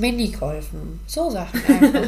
Minigolfen. 0.00 1.00
So 1.06 1.30
Sachen 1.30 1.60
einfach. 1.68 2.02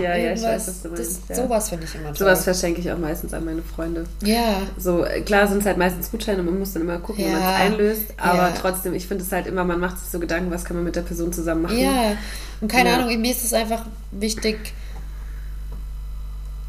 Ja, 0.00 0.16
ja, 0.16 0.32
ich 0.32 0.42
weiß, 0.42 0.68
was 0.68 0.82
du 0.82 0.88
meinst. 0.88 1.20
Das, 1.28 1.36
ja. 1.36 1.44
Sowas 1.44 1.68
finde 1.68 1.84
ich 1.84 1.94
immer 1.94 2.06
toll. 2.08 2.16
Sowas 2.16 2.44
verschenke 2.44 2.80
ich 2.80 2.90
auch 2.90 2.98
meistens 2.98 3.34
an 3.34 3.44
meine 3.44 3.62
Freunde. 3.62 4.06
ja. 4.24 4.62
So, 4.78 5.04
äh, 5.04 5.20
klar 5.20 5.46
sind 5.46 5.58
es 5.58 5.66
halt 5.66 5.76
meistens 5.78 6.10
Gutscheine 6.10 6.40
und 6.40 6.46
man 6.46 6.58
muss 6.58 6.72
dann 6.72 6.82
immer 6.82 6.98
gucken, 6.98 7.24
wie 7.24 7.30
man 7.30 7.40
Ja. 7.40 7.54
es 7.56 7.60
einlöst. 7.60 8.02
Aber 8.16 8.48
Ja. 8.48 8.54
trotzdem, 8.58 8.94
ich 8.94 9.06
finde 9.06 9.24
es 9.24 9.30
halt 9.32 9.46
immer, 9.46 9.64
man 9.64 9.78
macht 9.80 9.98
sich 9.98 10.08
so 10.08 10.18
Gedanken, 10.18 10.50
was 10.50 10.64
kann 10.64 10.76
man 10.76 10.84
mit 10.84 10.96
der 10.96 11.02
Person 11.02 11.32
zusammen 11.32 11.62
machen. 11.62 11.78
Ja. 11.78 12.16
Und 12.60 12.68
keine 12.70 12.88
Ja. 12.90 12.96
Ahnung, 12.98 13.20
mir 13.20 13.30
ist 13.30 13.44
es 13.44 13.52
einfach 13.52 13.84
wichtig, 14.10 14.72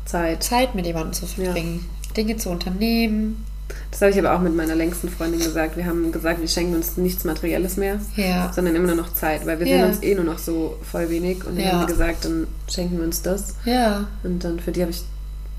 Zeit. 0.06 0.44
Zeit 0.44 0.76
mit 0.76 0.86
jemandem 0.86 1.14
zu 1.14 1.26
verbringen. 1.28 1.86
Dinge 2.18 2.38
zu 2.38 2.50
unternehmen. 2.50 3.46
Das 3.92 4.02
habe 4.02 4.12
ich 4.12 4.20
aber 4.20 4.34
auch 4.34 4.40
mit 4.42 4.56
meiner 4.56 4.76
längsten 4.76 5.10
Freundin 5.10 5.40
gesagt. 5.40 5.78
Wir 5.78 5.86
haben 5.86 6.12
gesagt, 6.12 6.40
wir 6.42 6.48
schenken 6.48 6.76
uns 6.76 6.98
nichts 6.98 7.24
Materielles 7.24 7.78
mehr, 7.78 8.00
Ja. 8.16 8.52
sondern 8.54 8.76
immer 8.76 8.88
nur 8.88 8.96
noch 8.96 9.14
Zeit, 9.14 9.46
weil 9.46 9.60
wir 9.60 9.68
Ja. 9.68 9.78
sehen 9.78 9.86
uns 9.90 10.04
eh 10.04 10.16
nur 10.16 10.24
noch 10.24 10.38
so 10.40 10.78
voll 10.90 11.10
wenig. 11.10 11.44
Und 11.46 11.58
dann 11.58 11.66
Ja. 11.66 11.72
haben 11.74 11.80
wir 11.82 11.88
gesagt, 11.88 12.26
dann 12.26 12.48
schenken 12.68 12.98
wir 12.98 13.04
uns 13.06 13.22
das. 13.22 13.56
Ja. 13.66 14.08
Und 14.24 14.44
dann 14.44 14.60
für 14.60 14.72
die 14.72 14.82
habe 14.82 14.92
ich 14.92 15.02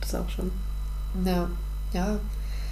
das 0.00 0.14
auch 0.14 0.28
schon. 0.30 0.50
Ja. 1.24 1.48
Ja. 1.92 2.18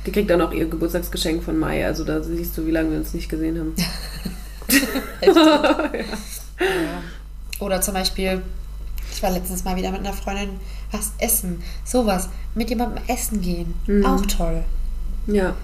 Die 0.07 0.13
kriegt 0.13 0.31
dann 0.31 0.41
auch 0.41 0.53
ihr 0.53 0.67
Geburtstagsgeschenk 0.69 1.43
von 1.43 1.59
Mai. 1.59 1.85
Also 1.87 2.05
da 2.05 2.23
siehst 2.23 2.57
du, 2.57 2.65
wie 2.67 2.71
lange 2.71 2.91
wir 2.93 2.99
uns 2.99 3.13
nicht 3.15 3.29
gesehen 3.29 3.59
haben. 3.59 3.75
Ja. 6.61 7.03
Oder 7.61 7.81
zum 7.81 7.95
Beispiel, 7.95 8.43
ich 9.13 9.23
war 9.23 9.31
letztens 9.31 9.65
mal 9.65 9.77
wieder 9.77 9.91
mit 9.91 10.01
einer 10.01 10.13
Freundin 10.13 10.51
was 10.93 11.13
essen. 11.19 11.63
Sowas. 11.85 12.29
Mit 12.55 12.71
jemandem 12.71 13.03
essen 13.07 13.41
gehen. 13.41 13.75
Mhm. 13.87 14.05
Auch 14.07 14.27
toll. 14.27 14.65
Ja. 15.29 15.55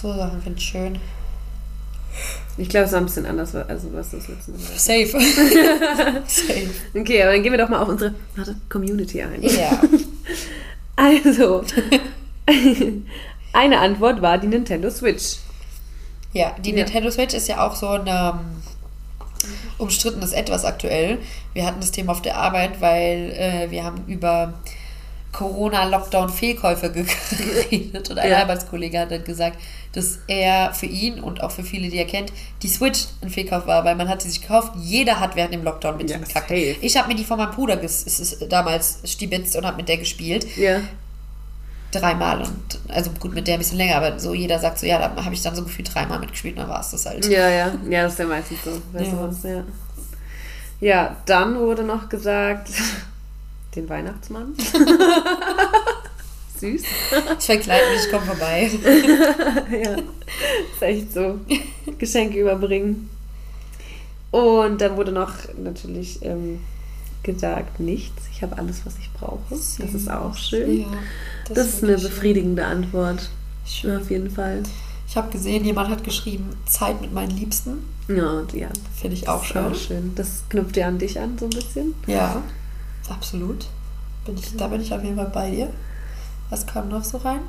So 0.00 0.12
Sachen 0.14 0.42
finde 0.42 0.58
ich 0.58 0.64
schön. 0.64 0.98
Ich 2.56 2.68
glaube, 2.68 2.86
es 2.86 2.92
war 2.92 3.00
ein 3.00 3.06
bisschen 3.06 3.26
anders, 3.26 3.54
also 3.54 3.92
was 3.92 4.10
das 4.10 4.28
letzte 4.28 4.52
Mal 4.52 4.60
war. 4.60 4.78
Safe. 4.78 5.06
Safe. 6.26 6.70
Okay, 6.94 7.22
aber 7.22 7.32
dann 7.32 7.42
gehen 7.42 7.50
wir 7.52 7.58
doch 7.58 7.68
mal 7.68 7.80
auf 7.80 7.88
unsere 7.88 8.14
warte, 8.36 8.54
Community 8.68 9.22
ein. 9.22 9.42
Ja. 9.42 9.80
Also, 10.96 11.64
eine 13.52 13.80
Antwort 13.80 14.22
war 14.22 14.38
die 14.38 14.46
Nintendo 14.46 14.88
Switch. 14.90 15.38
Ja, 16.32 16.54
die 16.64 16.70
Ja. 16.70 16.76
Nintendo 16.76 17.10
Switch 17.10 17.34
ist 17.34 17.48
ja 17.48 17.66
auch 17.66 17.74
so 17.74 17.88
ein 17.88 18.06
ähm, 18.06 18.38
umstrittenes 19.78 20.32
Etwas 20.32 20.64
aktuell. 20.64 21.18
Wir 21.52 21.66
hatten 21.66 21.80
das 21.80 21.90
Thema 21.90 22.12
auf 22.12 22.22
der 22.22 22.36
Arbeit, 22.36 22.80
weil 22.80 23.32
äh, 23.36 23.70
wir 23.72 23.82
haben 23.82 24.04
über 24.06 24.54
Corona-Lockdown-Fehlkäufe 25.34 26.90
geredet 26.92 28.10
und 28.10 28.18
ein 28.18 28.30
Ja. 28.30 28.38
Arbeitskollege 28.42 28.98
hat 29.00 29.10
dann 29.10 29.24
gesagt, 29.24 29.58
dass 29.92 30.18
er 30.26 30.72
für 30.74 30.86
ihn 30.86 31.20
und 31.20 31.42
auch 31.42 31.50
für 31.50 31.62
viele, 31.62 31.88
die 31.88 31.98
er 31.98 32.06
kennt, 32.06 32.32
die 32.62 32.68
Switch 32.68 33.04
ein 33.22 33.30
Fehlkauf 33.30 33.66
war, 33.66 33.84
weil 33.84 33.94
man 33.94 34.08
hat 34.08 34.22
sie 34.22 34.30
sich 34.30 34.40
gekauft. 34.40 34.72
Jeder 34.80 35.20
hat 35.20 35.36
während 35.36 35.52
dem 35.54 35.62
Lockdown 35.62 35.96
mit 35.98 36.10
Ja, 36.10 36.16
ihm 36.16 36.24
gekackt. 36.24 36.48
safe. 36.48 36.76
Ich 36.80 36.96
habe 36.96 37.08
mir 37.08 37.14
die 37.14 37.24
von 37.24 37.38
meinem 37.38 37.52
Bruder 37.54 37.76
ges 37.76 38.04
es 38.06 38.18
ist 38.20 38.50
damals 38.50 39.00
stibitzt 39.04 39.54
und 39.56 39.66
habe 39.66 39.76
mit 39.76 39.88
der 39.88 39.98
gespielt. 39.98 40.46
Ja. 40.56 40.80
Dreimal 41.92 42.40
und 42.42 42.80
also 42.88 43.10
gut 43.20 43.34
mit 43.34 43.46
der 43.46 43.54
ein 43.54 43.58
bisschen 43.58 43.78
länger, 43.78 43.94
aber 43.96 44.18
so 44.18 44.34
jeder 44.34 44.58
sagt 44.58 44.80
so, 44.80 44.86
ja, 44.86 44.98
da 44.98 45.24
habe 45.24 45.32
ich 45.32 45.42
dann 45.42 45.54
so 45.54 45.62
gefühlt 45.62 45.94
dreimal 45.94 46.18
mitgespielt, 46.18 46.58
dann 46.58 46.68
war 46.68 46.80
es 46.80 46.90
das 46.90 47.06
halt. 47.06 47.24
Ja, 47.26 47.48
ja. 47.48 47.72
Ja, 47.88 48.02
das 48.02 48.14
ist 48.14 48.18
ja 48.18 48.26
meistens 48.26 48.58
so. 48.64 48.72
Weißt 48.92 49.06
Ja. 49.06 49.12
du 49.12 49.28
was? 49.28 49.42
Ja. 49.44 49.62
Ja, 50.80 51.16
dann 51.26 51.56
wurde 51.60 51.84
noch 51.84 52.08
gesagt, 52.08 52.68
den 53.74 53.88
Weihnachtsmann. 53.88 54.54
Süß. 56.58 56.82
Ich 57.38 57.44
verkleide 57.44 57.90
mich, 57.90 58.04
ich 58.04 58.10
komme 58.10 58.26
vorbei. 58.26 58.70
ja, 59.82 59.96
ist 59.96 60.82
echt 60.82 61.12
so. 61.12 61.40
Geschenke 61.98 62.40
überbringen. 62.40 63.10
Und 64.30 64.80
dann 64.80 64.96
wurde 64.96 65.12
noch 65.12 65.32
natürlich 65.58 66.24
ähm, 66.24 66.60
gesagt, 67.22 67.80
nichts. 67.80 68.22
Ich 68.32 68.42
habe 68.42 68.56
alles, 68.58 68.84
was 68.84 68.98
ich 68.98 69.12
brauche. 69.12 69.42
Das 69.50 69.78
ist 69.78 70.10
auch 70.10 70.36
schön. 70.36 70.80
Ja, 70.82 70.86
das, 71.48 71.68
ist 71.68 71.82
eine 71.82 71.92
wirklich 71.92 72.02
schön. 72.02 72.10
befriedigende 72.10 72.64
Antwort. 72.64 73.28
Schön. 73.66 74.00
Auf 74.00 74.10
jeden 74.10 74.30
Fall. 74.30 74.62
Ich 75.08 75.16
habe 75.16 75.30
gesehen, 75.30 75.64
jemand 75.64 75.90
hat 75.90 76.02
geschrieben, 76.02 76.50
Zeit 76.66 77.00
mit 77.00 77.12
meinen 77.12 77.36
Liebsten. 77.36 77.84
Ja, 78.08 78.30
und 78.30 78.52
ja. 78.52 78.68
Finde 79.00 79.16
ich 79.16 79.28
auch 79.28 79.44
schön. 79.44 79.64
Auch 79.64 79.74
schön. 79.74 80.12
Das 80.14 80.42
knüpft 80.48 80.76
ja 80.76 80.88
an 80.88 80.98
dich 80.98 81.18
an, 81.20 81.38
so 81.38 81.46
ein 81.46 81.50
bisschen. 81.50 81.94
Ja, 82.06 82.42
absolut. 83.10 83.66
Bin 84.24 84.36
ich, 84.38 84.56
da 84.56 84.68
bin 84.68 84.80
ich 84.80 84.92
auf 84.92 85.02
jeden 85.02 85.16
Fall 85.16 85.30
bei 85.32 85.50
dir. 85.50 85.70
Was 86.50 86.66
kam 86.66 86.88
noch 86.88 87.04
so 87.04 87.18
rein? 87.18 87.40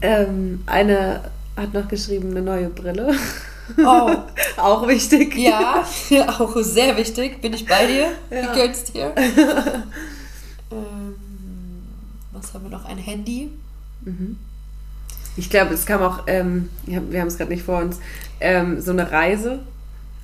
Ähm, 0.00 0.62
eine 0.66 1.30
hat 1.56 1.72
noch 1.72 1.88
geschrieben, 1.88 2.30
eine 2.30 2.42
neue 2.42 2.68
Brille. 2.68 3.14
Oh, 3.78 4.10
auch 4.56 4.88
wichtig. 4.88 5.36
ja, 5.36 5.84
auch 6.38 6.56
sehr 6.56 6.96
wichtig. 6.96 7.40
Bin 7.40 7.52
ich 7.52 7.66
bei 7.66 7.86
dir? 7.86 8.08
Ja. 8.30 8.42
Wie 8.42 8.56
gönnst 8.58 8.94
dir? 8.94 9.12
ähm, 10.70 11.14
was 12.32 12.52
haben 12.52 12.64
wir 12.64 12.70
noch? 12.70 12.84
Ein 12.84 12.98
Handy. 12.98 13.50
Ich 15.36 15.48
glaube, 15.48 15.74
es 15.74 15.86
kam 15.86 16.02
auch, 16.02 16.24
ähm, 16.26 16.68
wir 16.84 17.20
haben 17.20 17.28
es 17.28 17.38
gerade 17.38 17.50
nicht 17.50 17.62
vor 17.62 17.80
uns, 17.80 17.98
ähm, 18.40 18.80
so 18.80 18.90
eine 18.90 19.10
Reise. 19.10 19.60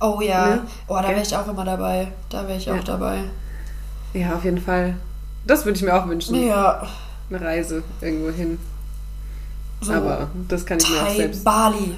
Oh 0.01 0.19
ja. 0.21 0.55
Ne? 0.55 0.61
Oh, 0.87 0.95
da 0.95 1.09
wäre 1.09 1.21
ich 1.21 1.35
auch 1.35 1.47
immer 1.47 1.65
dabei. 1.65 2.09
Da 2.29 2.47
wäre 2.47 2.57
ich 2.57 2.65
Ja. 2.65 2.75
auch 2.75 2.83
dabei. 2.83 3.19
Ja, 4.13 4.35
auf 4.35 4.43
jeden 4.43 4.61
Fall. 4.61 4.95
Das 5.45 5.65
würde 5.65 5.77
ich 5.77 5.83
mir 5.83 5.93
auch 5.95 6.07
wünschen. 6.07 6.35
Ja. 6.47 6.87
Eine 7.29 7.41
Reise 7.41 7.83
irgendwo 8.01 8.29
hin. 8.31 8.57
So. 9.81 9.93
Aber 9.93 10.29
das 10.47 10.65
kann 10.65 10.79
ich 10.79 10.89
mir 10.89 10.97
auch 10.97 11.05
Thai, 11.05 11.15
selbst. 11.15 11.43
Bali. 11.43 11.95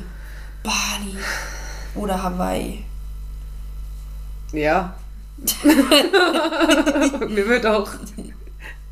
Bali. 0.64 1.18
Oder 1.95 2.22
Hawaii. 2.22 2.84
Ja. 4.51 4.93
mir 7.30 7.47
wird 7.47 7.66
auch 7.66 7.89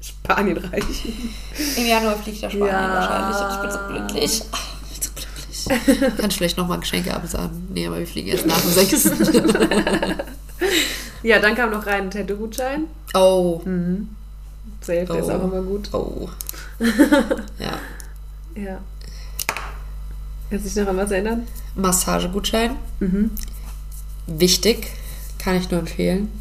Spanien 0.02 0.58
reichen. 0.58 1.34
Im 1.78 1.86
Januar 1.86 2.16
fliegt 2.16 2.42
der 2.42 2.50
Spanien 2.50 2.68
Ja. 2.74 2.90
wahrscheinlich. 2.96 3.38
Und 3.42 3.52
ich 3.54 3.62
bin 3.62 3.72
so 3.72 3.80
glücklich. 3.88 4.44
Ich 4.92 5.00
bin 5.00 5.04
so 5.04 5.10
glücklich. 5.92 6.18
Kann 6.18 6.30
ich 6.30 6.38
vielleicht 6.38 6.58
nochmal 6.58 6.80
Geschenke 6.80 7.14
absagen? 7.14 7.68
Nee, 7.74 7.86
aber 7.88 8.00
wir 8.00 8.08
fliegen 8.08 8.30
erst 8.30 8.46
nach 8.48 8.60
dem 8.60 8.72
6. 8.72 9.12
Ja, 11.24 11.40
dann 11.40 11.56
kam 11.56 11.72
noch 11.72 11.86
rein 11.86 12.04
ein 12.04 12.12
Tattoo-Gutschein. 12.12 12.86
oh. 13.14 13.62
Safe, 14.82 15.06
der 15.06 15.20
ist 15.20 15.28
Oh. 15.28 15.32
auch 15.32 15.44
immer 15.44 15.62
gut. 15.62 15.90
Oh. 15.94 16.30
Ja. 17.60 17.80
Ja. 18.56 18.80
Kannst 20.50 20.66
du 20.66 20.70
dich 20.70 20.76
noch 20.78 20.88
an 20.88 20.98
was 20.98 21.12
erinnern? 21.12 21.46
Massagegutschein. 21.76 22.76
Wichtig. 24.28 24.88
Kann 25.38 25.56
ich 25.56 25.70
nur 25.70 25.80
empfehlen. 25.82 26.32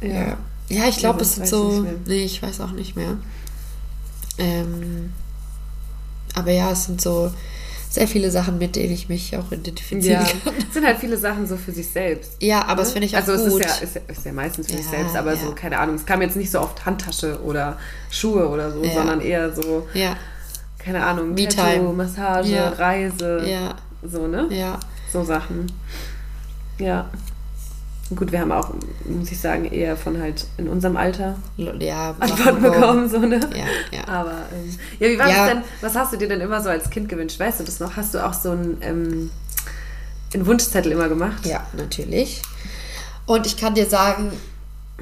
Ja. 0.00 0.36
Ja, 0.68 0.88
ich 0.88 0.96
glaube, 0.98 1.18
Ja, 1.18 1.22
es 1.22 1.34
sind 1.34 1.46
so. 1.46 1.86
Nee, 2.06 2.24
ich 2.24 2.42
weiß 2.42 2.60
auch 2.60 2.70
nicht 2.72 2.96
mehr. 2.96 3.18
Ähm, 4.38 5.12
aber 6.34 6.50
ja, 6.52 6.70
es 6.70 6.84
sind 6.84 7.00
so 7.00 7.30
sehr 7.92 8.08
viele 8.08 8.30
Sachen, 8.30 8.56
mit 8.56 8.74
denen 8.74 8.90
ich 8.92 9.10
mich 9.10 9.36
auch 9.36 9.52
identifizieren 9.52 10.22
Ja. 10.24 10.32
kann. 10.44 10.54
Es 10.66 10.72
sind 10.72 10.86
halt 10.86 10.98
viele 10.98 11.18
Sachen 11.18 11.46
so 11.46 11.58
für 11.58 11.72
sich 11.72 11.90
selbst. 11.90 12.32
Ja, 12.40 12.64
aber 12.64 12.76
das 12.82 12.92
finde 12.92 13.06
ich 13.06 13.14
auch 13.14 13.20
also 13.26 13.32
gut. 13.50 13.60
es 13.62 13.80
ist 13.82 13.94
ja, 13.96 14.00
ist, 14.02 14.10
ist 14.18 14.24
ja 14.24 14.32
meistens 14.32 14.66
für 14.68 14.76
sich 14.78 14.84
Ja, 14.86 14.90
selbst, 14.92 15.14
aber 15.14 15.36
so, 15.36 15.52
keine 15.54 15.78
Ahnung, 15.78 15.96
es 15.96 16.06
kam 16.06 16.22
jetzt 16.22 16.36
nicht 16.36 16.50
so 16.50 16.60
oft 16.60 16.86
Handtasche 16.86 17.38
oder 17.42 17.76
Schuhe 18.10 18.48
oder 18.48 18.70
so, 18.72 18.82
sondern 18.82 19.20
eher 19.20 19.52
so, 19.52 19.86
ja, 19.92 20.16
keine 20.78 21.04
Ahnung, 21.04 21.34
Me-Time. 21.34 21.48
Tattoo, 21.74 21.92
Massage, 21.92 22.48
Ja. 22.54 22.68
Reise, 22.70 23.44
so, 24.02 24.26
ne? 24.26 24.46
ja. 24.50 24.80
So 25.12 25.22
Sachen. 25.22 25.70
Ja. 26.78 27.10
Gut, 28.14 28.30
wir 28.30 28.40
haben 28.40 28.52
auch, 28.52 28.70
muss 29.06 29.32
ich 29.32 29.40
sagen, 29.40 29.64
eher 29.64 29.96
von 29.96 30.20
halt 30.20 30.46
in 30.58 30.68
unserem 30.68 30.96
Alter 30.98 31.36
Ja, 31.56 32.14
Antworten 32.20 32.60
bekommen, 32.60 33.08
so, 33.08 33.18
ne? 33.18 33.40
Ja, 33.54 33.96
ja. 33.98 34.06
Aber, 34.08 34.32
ähm, 34.52 34.76
ja, 34.98 35.08
wie 35.08 35.18
war 35.18 35.28
Ja. 35.30 35.46
das 35.46 35.54
denn, 35.54 35.62
was 35.80 35.94
hast 35.96 36.12
du 36.12 36.18
dir 36.18 36.28
denn 36.28 36.40
immer 36.42 36.60
so 36.60 36.68
als 36.68 36.90
Kind 36.90 37.08
gewünscht? 37.08 37.40
Weißt 37.40 37.60
du 37.60 37.64
das 37.64 37.80
noch? 37.80 37.96
Hast 37.96 38.12
du 38.14 38.24
auch 38.24 38.34
so 38.34 38.50
einen, 38.50 38.76
ähm, 38.82 39.30
einen 40.34 40.46
Wunschzettel 40.46 40.92
immer 40.92 41.08
gemacht? 41.08 41.46
Ja, 41.46 41.66
natürlich. 41.74 42.42
Und 43.24 43.46
ich 43.46 43.56
kann 43.56 43.74
dir 43.74 43.86
sagen, 43.86 44.32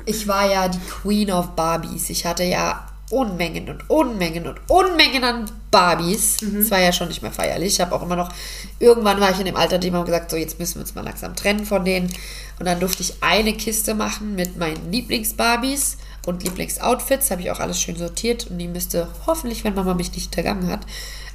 ich 0.06 0.28
war 0.28 0.48
ja 0.48 0.68
die 0.68 0.78
Queen 0.78 1.32
of 1.32 1.50
Barbies. 1.56 2.10
Ich 2.10 2.26
hatte 2.26 2.44
ja 2.44 2.86
Unmengen 3.10 3.68
und 3.68 3.90
Unmengen 3.90 4.46
und 4.46 4.60
Unmengen 4.68 5.24
an 5.24 5.50
Barbies. 5.70 6.42
Es 6.42 6.70
war 6.70 6.80
ja 6.80 6.92
schon 6.92 7.08
nicht 7.08 7.22
mehr 7.22 7.32
feierlich. 7.32 7.74
Ich 7.74 7.80
habe 7.80 7.94
auch 7.94 8.02
immer 8.02 8.16
noch, 8.16 8.32
irgendwann 8.78 9.20
war 9.20 9.30
ich 9.30 9.38
in 9.38 9.46
dem 9.46 9.56
Alter, 9.56 9.78
die 9.78 9.92
haben 9.92 10.04
gesagt, 10.04 10.30
so 10.30 10.36
jetzt 10.36 10.58
müssen 10.58 10.76
wir 10.76 10.82
uns 10.82 10.94
mal 10.94 11.04
langsam 11.04 11.34
trennen 11.34 11.66
von 11.66 11.84
denen. 11.84 12.08
Und 12.58 12.66
dann 12.66 12.78
durfte 12.80 13.02
ich 13.02 13.14
eine 13.20 13.52
Kiste 13.52 13.94
machen 13.94 14.34
mit 14.34 14.56
meinen 14.56 14.92
Lieblings-Barbies 14.92 15.98
und 16.26 16.42
Lieblingsoutfits. 16.44 17.30
Habe 17.30 17.42
ich 17.42 17.50
auch 17.50 17.60
alles 17.60 17.80
schön 17.80 17.96
sortiert 17.96 18.46
und 18.48 18.58
die 18.58 18.68
müsste 18.68 19.08
hoffentlich, 19.26 19.64
wenn 19.64 19.74
Mama 19.74 19.94
mich 19.94 20.12
nicht 20.12 20.34
hintergangen 20.34 20.70
hat, 20.70 20.86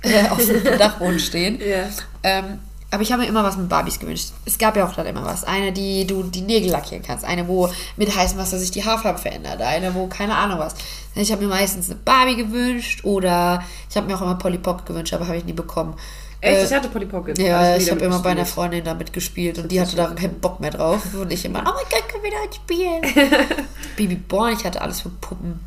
äh, 0.01 0.30
auf 0.30 0.45
dem 0.45 0.63
Dachboden 0.80 1.19
stehen. 1.19 1.59
Ja. 1.59 1.89
Ähm, 2.23 2.59
aber 2.95 3.03
ich 3.03 3.11
habe 3.11 3.23
mir 3.23 3.27
immer 3.27 3.43
was 3.43 3.57
mit 3.57 3.67
Barbies 3.67 3.99
gewünscht. 3.99 4.29
Es 4.45 4.57
gab 4.57 4.77
ja 4.77 4.87
auch 4.87 4.93
dann 4.95 5.05
immer 5.05 5.25
was. 5.25 5.43
Eine, 5.43 5.73
die 5.73 6.07
du 6.07 6.23
die 6.23 6.41
Nägel 6.41 6.71
lackieren 6.71 7.03
kannst. 7.03 7.25
Eine, 7.25 7.45
wo 7.47 7.69
mit 7.97 8.15
heißem 8.15 8.37
Wasser 8.37 8.57
sich 8.57 8.71
die 8.71 8.85
Haarfarbe 8.85 9.19
verändert. 9.19 9.61
Eine, 9.61 9.93
wo 9.93 10.07
keine 10.07 10.33
Ahnung 10.33 10.59
was. 10.59 10.75
Ich 11.13 11.29
habe 11.31 11.43
mir 11.43 11.49
meistens 11.49 11.89
eine 11.89 11.99
Barbie 11.99 12.37
gewünscht 12.37 13.03
oder 13.03 13.61
ich 13.89 13.97
habe 13.97 14.07
mir 14.07 14.15
auch 14.15 14.21
immer 14.21 14.35
Polly 14.35 14.57
Pocket 14.59 14.85
gewünscht, 14.85 15.13
aber 15.13 15.27
habe 15.27 15.37
ich 15.37 15.43
nie 15.43 15.51
bekommen. 15.51 15.95
Echt? 16.39 16.57
Äh, 16.57 16.65
ich 16.65 16.73
hatte 16.73 16.87
Polly 16.87 17.05
Pocket. 17.05 17.37
ja, 17.37 17.59
Hab 17.59 17.77
ich 17.77 17.83
nie 17.83 17.91
habe 17.91 17.99
damit 17.99 18.15
immer 18.15 18.23
bei 18.23 18.29
einer. 18.31 18.45
Freundin 18.45 18.85
damit 18.85 19.11
gespielt 19.11 19.59
und 19.59 19.69
die 19.69 19.81
hatte 19.81 19.97
da 19.97 20.07
keinen 20.07 20.39
Bock 20.39 20.61
mehr 20.61 20.71
drauf. 20.71 21.01
Und 21.13 21.33
ich 21.33 21.43
immer, 21.43 21.59
oh 21.59 21.73
mein 21.73 21.85
Gott, 21.89 22.07
können 22.09 22.23
wir 22.23 22.31
da 22.31 22.53
spielen? 22.53 23.37
Baby 23.97 24.15
Born, 24.15 24.53
ich 24.57 24.63
hatte 24.63 24.81
alles 24.81 25.01
für 25.01 25.09
Puppen. 25.09 25.59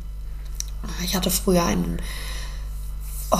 Ich 1.03 1.15
hatte 1.15 1.29
früher 1.29 1.63
einen, 1.63 2.01
oh, 3.29 3.37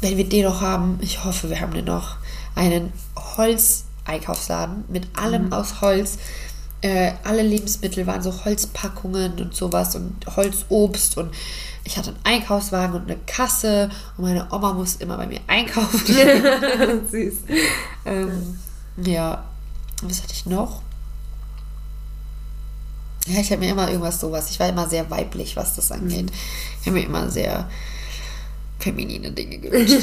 wenn 0.00 0.16
wir 0.16 0.28
den 0.28 0.44
noch 0.44 0.60
haben, 0.60 0.98
ich 1.00 1.24
hoffe, 1.24 1.50
wir 1.50 1.60
haben 1.60 1.74
den 1.74 1.86
noch, 1.86 2.16
einen 2.54 2.92
Holz-Einkaufsladen 3.36 4.84
mit 4.88 5.06
allem 5.16 5.46
Mhm. 5.46 5.52
aus 5.52 5.80
Holz. 5.80 6.18
Äh, 6.80 7.12
alle 7.22 7.42
Lebensmittel 7.42 8.06
waren 8.06 8.22
so 8.22 8.44
Holzpackungen 8.44 9.40
und 9.40 9.54
sowas 9.54 9.94
und 9.94 10.16
Holzobst 10.34 11.16
und 11.16 11.32
ich 11.84 11.96
hatte 11.96 12.10
einen 12.10 12.18
Einkaufswagen 12.40 12.94
und 12.96 13.02
eine 13.10 13.18
Kasse 13.26 13.88
und 14.16 14.24
meine 14.24 14.46
Oma 14.52 14.72
musste 14.72 15.02
immer 15.04 15.16
bei 15.16 15.26
mir 15.26 15.40
einkaufen. 15.46 16.00
Süß. 17.10 17.34
Ähm, 18.04 18.58
ja, 18.96 19.44
was 20.02 20.22
hatte 20.22 20.32
ich 20.32 20.46
noch? 20.46 20.82
Ja, 23.28 23.38
ich 23.40 23.50
habe 23.52 23.60
mir 23.60 23.70
immer 23.70 23.88
irgendwas 23.88 24.18
sowas. 24.20 24.50
Ich 24.50 24.58
war 24.58 24.68
immer 24.68 24.88
sehr 24.88 25.08
weiblich, 25.08 25.54
was 25.54 25.76
das 25.76 25.92
angeht. 25.92 26.32
Ich 26.80 26.86
habe 26.88 26.98
mir 26.98 27.06
immer 27.06 27.30
sehr 27.30 27.68
feminine 28.80 29.30
Dinge 29.30 29.58
gewünscht. 29.58 30.02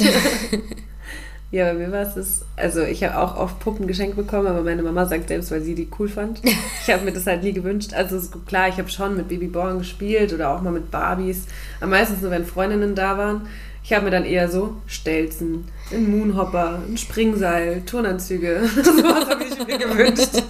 Ja, 1.52 1.64
bei 1.64 1.74
mir 1.74 1.90
war 1.90 2.02
es 2.02 2.14
das, 2.14 2.42
also 2.56 2.82
ich 2.82 3.02
habe 3.02 3.18
auch 3.18 3.36
oft 3.36 3.58
Puppen 3.58 3.88
geschenkt 3.88 4.14
bekommen, 4.16 4.46
aber 4.46 4.62
meine 4.62 4.82
Mama 4.82 5.04
sagt 5.06 5.26
selbst, 5.28 5.50
weil 5.50 5.60
sie 5.62 5.74
die 5.74 5.88
cool 5.98 6.08
fand. 6.08 6.40
Ich 6.44 6.92
habe 6.92 7.04
mir 7.04 7.12
das 7.12 7.26
halt 7.26 7.42
nie 7.42 7.52
gewünscht. 7.52 7.92
Also 7.92 8.20
klar, 8.46 8.68
ich 8.68 8.78
habe 8.78 8.88
schon 8.88 9.16
mit 9.16 9.26
Babyborn 9.28 9.78
gespielt 9.78 10.32
oder 10.32 10.50
auch 10.54 10.62
mal 10.62 10.72
mit 10.72 10.92
Barbies. 10.92 11.46
Aber 11.80 11.90
meistens 11.90 12.22
nur, 12.22 12.30
wenn 12.30 12.44
Freundinnen 12.44 12.94
da 12.94 13.18
waren. 13.18 13.48
Ich 13.82 13.92
habe 13.94 14.04
mir 14.04 14.10
dann 14.12 14.24
eher 14.26 14.48
so 14.48 14.76
Stelzen, 14.86 15.64
einen 15.90 16.10
Moonhopper, 16.16 16.80
ein 16.86 16.96
Springseil, 16.98 17.82
Turnanzüge. 17.86 18.60
Sowas 18.84 19.28
habe 19.28 19.42
ich 19.42 19.66
mir 19.66 19.78
gewünscht. 19.78 20.42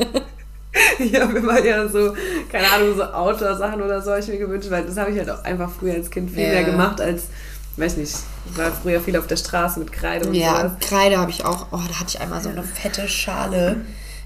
Ich 0.98 1.18
habe 1.20 1.38
immer 1.38 1.58
eher 1.58 1.88
so, 1.88 2.12
keine 2.50 2.70
Ahnung, 2.70 2.94
so 2.96 3.04
Outdoor-Sachen 3.04 3.80
oder 3.82 4.02
so 4.02 4.10
habe 4.10 4.20
ich 4.20 4.28
mir 4.28 4.38
gewünscht, 4.38 4.70
weil 4.70 4.84
das 4.84 4.96
habe 4.96 5.10
ich 5.12 5.18
halt 5.18 5.30
auch 5.30 5.42
einfach 5.44 5.70
früher 5.70 5.94
als 5.94 6.10
Kind 6.10 6.30
viel 6.30 6.42
Ja. 6.44 6.50
mehr 6.50 6.64
gemacht 6.64 7.00
als, 7.00 7.28
weiß 7.80 7.96
nicht, 7.96 8.14
ich 8.50 8.58
war 8.58 8.70
früher 8.70 9.00
viel 9.00 9.16
auf 9.16 9.26
der 9.26 9.36
Straße 9.36 9.78
mit 9.80 9.92
Kreide 9.92 10.28
und 10.28 10.34
ja, 10.34 10.60
sowas. 10.60 10.72
Kreide 10.80 11.18
habe 11.18 11.30
ich 11.30 11.44
auch. 11.44 11.68
Oh, 11.72 11.80
da 11.88 12.00
hatte 12.00 12.10
ich 12.10 12.20
einmal 12.20 12.42
so 12.42 12.48
eine 12.48 12.62
fette 12.62 13.08
Schale 13.08 13.76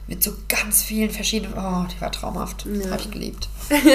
mit 0.07 0.23
so 0.23 0.33
ganz 0.49 0.83
vielen 0.83 1.11
verschiedenen. 1.11 1.55
Oh, 1.57 1.87
die 1.91 2.01
war 2.01 2.13
traumhaft. 2.13 2.67
Habe 2.91 3.01
ich 3.01 3.11
geliebt. 3.11 3.49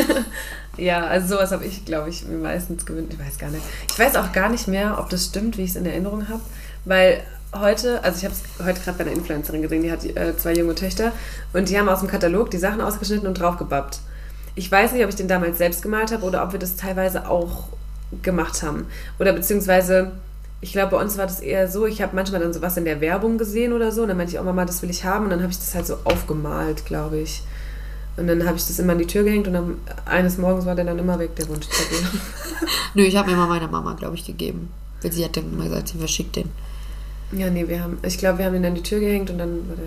Ja, 0.80 1.06
also 1.06 1.36
sowas 1.36 1.52
habe 1.52 1.66
ich, 1.66 1.86
glaube 1.86 2.10
ich, 2.10 2.26
mir 2.26 2.38
meistens 2.38 2.86
gewünscht. 2.86 3.14
Ich 3.14 3.20
weiß 3.26 3.38
gar 3.38 3.50
nicht. 3.50 3.64
Ich 3.90 4.00
weiß 4.00 4.16
auch 4.16 4.32
gar 4.32 4.50
nicht 4.50 4.68
mehr, 4.68 4.98
ob 4.98 5.10
das 5.10 5.26
stimmt, 5.26 5.58
wie 5.58 5.64
ich 5.64 5.72
es 5.72 5.76
in 5.76 5.86
Erinnerung 5.86 6.30
habe. 6.30 6.42
Weil 6.86 7.22
heute, 7.54 8.04
also 8.04 8.18
ich 8.18 8.26
habe 8.26 8.34
es 8.34 8.66
heute 8.66 8.80
gerade 8.80 8.98
bei 8.98 9.04
einer 9.04 9.14
Influencerin 9.14 9.62
gesehen, 9.62 9.84
die 9.84 9.92
hat 9.92 10.06
äh, 10.06 10.38
zwei 10.38 10.54
junge 10.54 10.76
Töchter 10.76 11.12
und 11.54 11.70
die 11.70 11.78
haben 11.78 11.90
aus 11.90 12.00
dem 12.00 12.08
Katalog 12.08 12.52
die 12.52 12.58
Sachen 12.58 12.80
ausgeschnitten 12.80 13.28
und 13.28 13.40
draufgebappt. 13.40 14.00
Ich 14.56 14.72
weiß 14.72 14.94
nicht, 14.94 15.04
ob 15.04 15.10
ich 15.10 15.16
den 15.16 15.28
damals 15.28 15.58
selbst 15.58 15.82
gemalt 15.82 16.12
habe 16.12 16.26
oder 16.26 16.44
ob 16.44 16.54
wir 16.54 16.60
das 16.60 16.76
teilweise 16.76 17.28
auch 17.30 17.70
gemacht 18.22 18.64
haben. 18.64 18.88
Oder 19.20 19.34
beziehungsweise, 19.34 20.12
ich 20.62 20.72
glaube, 20.72 20.92
bei 20.92 21.02
uns 21.02 21.18
war 21.18 21.28
das 21.28 21.40
eher 21.40 21.68
so, 21.68 21.86
ich 21.86 22.02
habe 22.02 22.16
manchmal 22.16 22.42
dann 22.42 22.54
sowas 22.54 22.78
in 22.78 22.86
der 22.86 23.02
Werbung 23.02 23.38
gesehen 23.38 23.74
oder 23.74 23.92
so 23.92 24.04
und 24.04 24.10
dann 24.10 24.18
meinte 24.18 24.34
ich, 24.34 24.40
oh 24.40 24.44
Mama, 24.44 24.66
das 24.66 24.82
will 24.82 24.90
ich 24.90 25.06
haben 25.06 25.26
und 25.26 25.32
dann 25.32 25.42
habe 25.42 25.52
ich 25.52 25.60
das 25.60 25.76
halt 25.76 25.88
so 25.88 25.98
aufgemalt, 26.04 26.86
glaube 26.86 27.20
ich. 27.20 27.44
Und 28.18 28.28
dann 28.28 28.46
habe 28.46 28.58
ich 28.58 28.68
das 28.68 28.80
immer 28.80 28.94
an 28.94 29.00
die 29.00 29.08
Tür 29.08 29.24
gehängt 29.24 29.48
und 29.48 29.54
dann 29.54 29.78
eines 30.06 30.38
Morgens 30.38 30.66
war 30.66 30.76
der 30.76 30.86
dann 30.86 31.00
immer 31.00 31.18
weg, 31.20 31.36
der 31.38 31.48
Wunschzettel. 31.48 32.00
Nö, 32.94 33.04
ich 33.04 33.16
habe 33.16 33.32
mir 33.32 33.38
mal 33.38 33.48
meiner 33.48 33.70
Mama, 33.70 33.94
glaube 33.94 34.16
ich, 34.16 34.26
gegeben. 34.26 34.70
Weil 35.02 35.14
sie 35.14 35.24
hat 35.24 35.38
dann 35.38 35.54
immer 35.54 35.64
gesagt, 35.64 35.88
sie 35.88 35.98
verschickt 35.98 36.36
den. 36.36 36.50
ja, 37.32 37.50
nee, 37.50 37.66
wir 37.68 37.82
haben, 37.82 37.98
ich 38.04 38.18
glaube, 38.18 38.40
wir 38.40 38.46
haben 38.46 38.56
ihn 38.56 38.66
an 38.66 38.76
die 38.76 38.84
Tür 38.84 39.00
gehängt 39.00 39.30
und 39.30 39.38
dann 39.38 39.70
war 39.70 39.76
der 39.78 39.86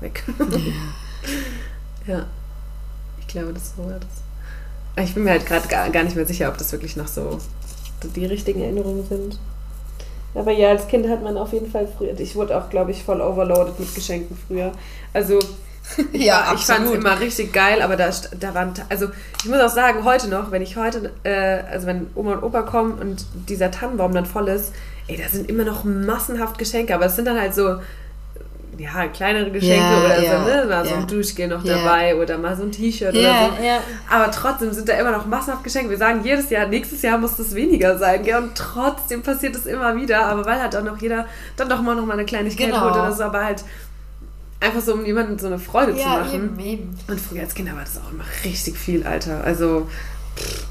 weg. 0.00 0.24
ja. 2.06 2.26
Ich 3.20 3.26
glaube, 3.28 3.52
das 3.52 3.74
war 3.76 3.98
das. 4.00 4.25
Ich 4.96 5.14
bin 5.14 5.24
mir 5.24 5.30
halt 5.30 5.46
gerade 5.46 5.68
gar, 5.68 5.90
gar 5.90 6.04
nicht 6.04 6.16
mehr 6.16 6.26
sicher, 6.26 6.48
ob 6.48 6.58
das 6.58 6.72
wirklich 6.72 6.96
noch 6.96 7.08
so 7.08 7.38
die 8.02 8.26
richtigen 8.26 8.62
Erinnerungen 8.62 9.06
sind. 9.06 9.38
Aber 10.34 10.52
ja, 10.52 10.68
als 10.68 10.86
Kind 10.88 11.08
hat 11.08 11.22
man 11.22 11.36
auf 11.36 11.52
jeden 11.52 11.70
Fall 11.70 11.88
früher. 11.96 12.18
Ich 12.18 12.36
wurde 12.36 12.56
auch, 12.56 12.68
glaube 12.68 12.90
ich, 12.90 13.02
voll 13.02 13.20
overloaded 13.20 13.80
mit 13.80 13.94
Geschenken 13.94 14.36
früher. 14.46 14.72
Also, 15.12 15.38
Ja, 16.12 16.52
ich 16.54 16.62
fand 16.62 16.86
es 16.86 16.92
immer 16.92 17.18
richtig 17.20 17.52
geil, 17.52 17.82
aber 17.82 17.96
da, 17.96 18.10
da 18.38 18.54
waren. 18.54 18.74
Also, 18.88 19.08
ich 19.42 19.48
muss 19.48 19.60
auch 19.60 19.68
sagen, 19.70 20.04
heute 20.04 20.28
noch, 20.28 20.50
wenn 20.50 20.62
ich 20.62 20.76
heute, 20.76 21.12
äh, 21.22 21.62
also 21.70 21.86
wenn 21.86 22.08
Oma 22.14 22.34
und 22.34 22.42
Opa 22.42 22.62
kommen 22.62 22.98
und 22.98 23.26
dieser 23.48 23.70
Tannenbaum 23.70 24.12
dann 24.12 24.26
voll 24.26 24.48
ist, 24.48 24.72
ey, 25.08 25.16
da 25.16 25.28
sind 25.28 25.48
immer 25.48 25.64
noch 25.64 25.84
massenhaft 25.84 26.58
Geschenke, 26.58 26.94
aber 26.94 27.06
es 27.06 27.16
sind 27.16 27.26
dann 27.26 27.40
halt 27.40 27.54
so. 27.54 27.76
Ja, 28.78 29.06
kleinere 29.08 29.50
Geschenke 29.50 29.92
Ja, 29.92 29.98
oder 30.00 30.22
ja, 30.22 30.38
so, 30.38 30.44
ne? 30.44 30.66
Mal 30.68 30.86
so 30.86 30.94
ein 30.94 31.06
Duschgel 31.06 31.48
noch 31.48 31.64
dabei 31.64 32.14
oder 32.16 32.36
mal 32.36 32.56
so 32.56 32.62
ein 32.64 32.72
T-Shirt 32.72 33.14
oder 33.14 33.50
so. 33.50 34.14
Aber 34.14 34.30
trotzdem 34.30 34.72
sind 34.72 34.88
da 34.88 34.94
immer 34.94 35.12
noch 35.12 35.24
massenhaft 35.26 35.64
Geschenke. 35.64 35.90
Wir 35.90 35.96
sagen 35.98 36.20
jedes 36.22 36.50
Jahr, 36.50 36.66
nächstes 36.66 37.00
Jahr 37.02 37.16
muss 37.18 37.36
das 37.36 37.54
weniger 37.54 37.96
sein, 37.98 38.22
gell? 38.22 38.36
Und 38.42 38.54
trotzdem 38.54 39.22
passiert 39.22 39.56
es 39.56 39.66
immer 39.66 39.96
wieder. 39.96 40.26
Aber 40.26 40.44
weil 40.44 40.60
halt 40.60 40.76
auch 40.76 40.82
noch 40.84 41.00
jeder 41.00 41.26
dann 41.56 41.68
doch 41.68 41.80
mal 41.80 41.94
noch 41.94 42.04
mal 42.04 42.14
eine 42.14 42.24
Kleinigkeit 42.26 42.66
Genau. 42.68 42.82
holt 42.82 42.92
oder 42.94 43.12
so, 43.12 43.22
aber 43.24 43.44
halt 43.44 43.64
einfach 44.60 44.80
so, 44.80 44.94
um 44.94 45.04
jemandem 45.04 45.38
so 45.38 45.46
eine 45.46 45.58
Freude 45.58 45.92
zu 45.94 46.00
Ja, 46.00 46.18
machen. 46.18 46.34
eben, 46.34 46.60
eben. 46.60 46.98
Und 47.08 47.20
früher 47.20 47.42
als 47.42 47.54
Kinder 47.54 47.72
war 47.74 47.80
das 47.82 47.98
auch 47.98 48.10
immer 48.12 48.24
richtig 48.44 48.76
viel, 48.76 49.06
Alter. 49.06 49.42
Also, 49.44 49.86
pff, 50.36 50.66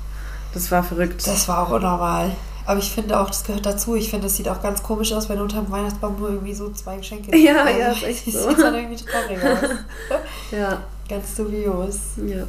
das 0.53 0.72
war 0.72 0.84
verrückt. 0.84 1.26
Das 1.26 1.47
war 1.47 1.60
auch 1.68 1.72
unnormal. 1.72 2.32
Aber 2.68 2.80
ich 2.80 2.91
finde 2.91 3.20
auch, 3.20 3.28
das 3.28 3.43
gehört 3.43 3.66
dazu. 3.66 3.95
Ich 3.95 4.09
finde, 4.09 4.26
das 4.26 4.36
sieht 4.38 4.49
auch 4.49 4.61
ganz 4.61 4.82
komisch 4.82 5.13
aus, 5.13 5.30
wenn 5.30 5.39
unter 5.39 5.61
dem 5.61 5.72
Weihnachtsbaum 5.72 6.20
nur 6.20 6.30
irgendwie 6.30 6.53
so 6.53 6.72
zwei 6.72 6.97
Geschenke 6.97 7.30
sind. 7.32 7.43
Ja, 7.43 7.63
Also, 7.63 7.80
ja, 7.80 7.91
ist 7.91 8.03
echt 8.03 8.28
das 8.34 8.34
so. 8.43 8.49
sieht 8.49 8.59
dann 8.59 8.74
irgendwie 8.76 9.03
traurig 9.03 9.38
aus. 9.43 9.70
ja, 10.51 10.82
Ganz 11.07 11.36
dubios. 11.36 11.95
ja. 12.26 12.43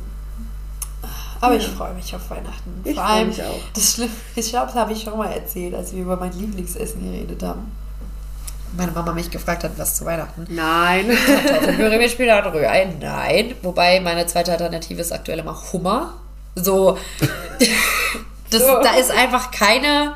Aber 1.39 1.55
ich 1.57 1.67
freue 1.69 1.93
mich 1.93 2.15
auf 2.17 2.31
Weihnachten. 2.31 2.81
Ich 2.83 2.95
Vor 2.95 3.05
allem, 3.05 3.29
mich 3.29 3.43
auch. 3.43 3.61
das 3.75 3.93
Schlimme, 3.93 4.11
ich 4.35 4.49
glaube, 4.49 4.67
das 4.69 4.75
habe 4.77 4.93
ich 4.95 5.03
schon 5.03 5.19
mal 5.19 5.31
erzählt, 5.31 5.75
als 5.75 5.93
wir 5.93 6.01
über 6.03 6.17
mein 6.17 6.33
Lieblingsessen 6.33 7.03
geredet 7.05 7.43
haben. 7.43 7.71
Meine 8.75 8.93
Mama 8.93 9.13
mich 9.13 9.31
gefragt 9.31 9.63
hat, 9.63 9.73
was 9.77 9.97
zu 9.97 10.07
Weihnachten. 10.07 10.47
Nein. 10.49 11.07
Kartoffelpüree 11.27 11.99
mit 11.99 12.11
Spinat 12.11 12.47
Rührei? 12.47 12.91
Nein. 13.01 13.55
Wobei 13.63 14.01
meine 14.01 14.27
zweite 14.27 14.53
Alternative 14.53 15.01
ist 15.03 15.13
aktuell 15.13 15.39
immer 15.41 15.57
Hummer. 15.73 16.15
So. 16.55 16.97
Das, 18.59 18.67
So. 18.67 18.83
Da 18.83 18.95
ist 18.97 19.11
einfach 19.11 19.51
keine. 19.51 20.15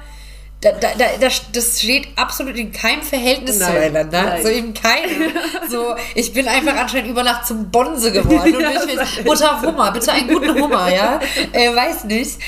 Da, 0.62 0.72
da, 0.72 0.88
da, 0.98 1.06
das, 1.52 1.80
steht 1.80 2.08
absolut 2.16 2.54
in 2.56 2.70
keinem 2.70 3.00
Verhältnis 3.00 3.60
Nein, 3.60 3.72
zueinander. 3.72 4.22
nein. 4.22 4.42
So 4.42 4.48
in 4.50 4.74
keinem. 4.74 5.32
So, 5.70 5.94
ich 6.14 6.34
bin 6.34 6.46
einfach 6.48 6.76
anscheinend 6.76 7.08
über 7.08 7.22
Nacht 7.22 7.46
zum 7.46 7.70
Bonse 7.70 8.12
geworden. 8.12 8.56
Und 8.56 8.60
Ja, 8.60 8.70
ich 8.72 8.86
will, 8.86 9.24
Mutter 9.24 9.62
Hummer, 9.62 9.90
bitte 9.90 10.12
einen 10.12 10.28
guten 10.28 10.60
Hummer, 10.60 10.92
ja? 10.94 11.18
Äh, 11.52 11.74
weiß 11.74 12.04
nicht. 12.04 12.38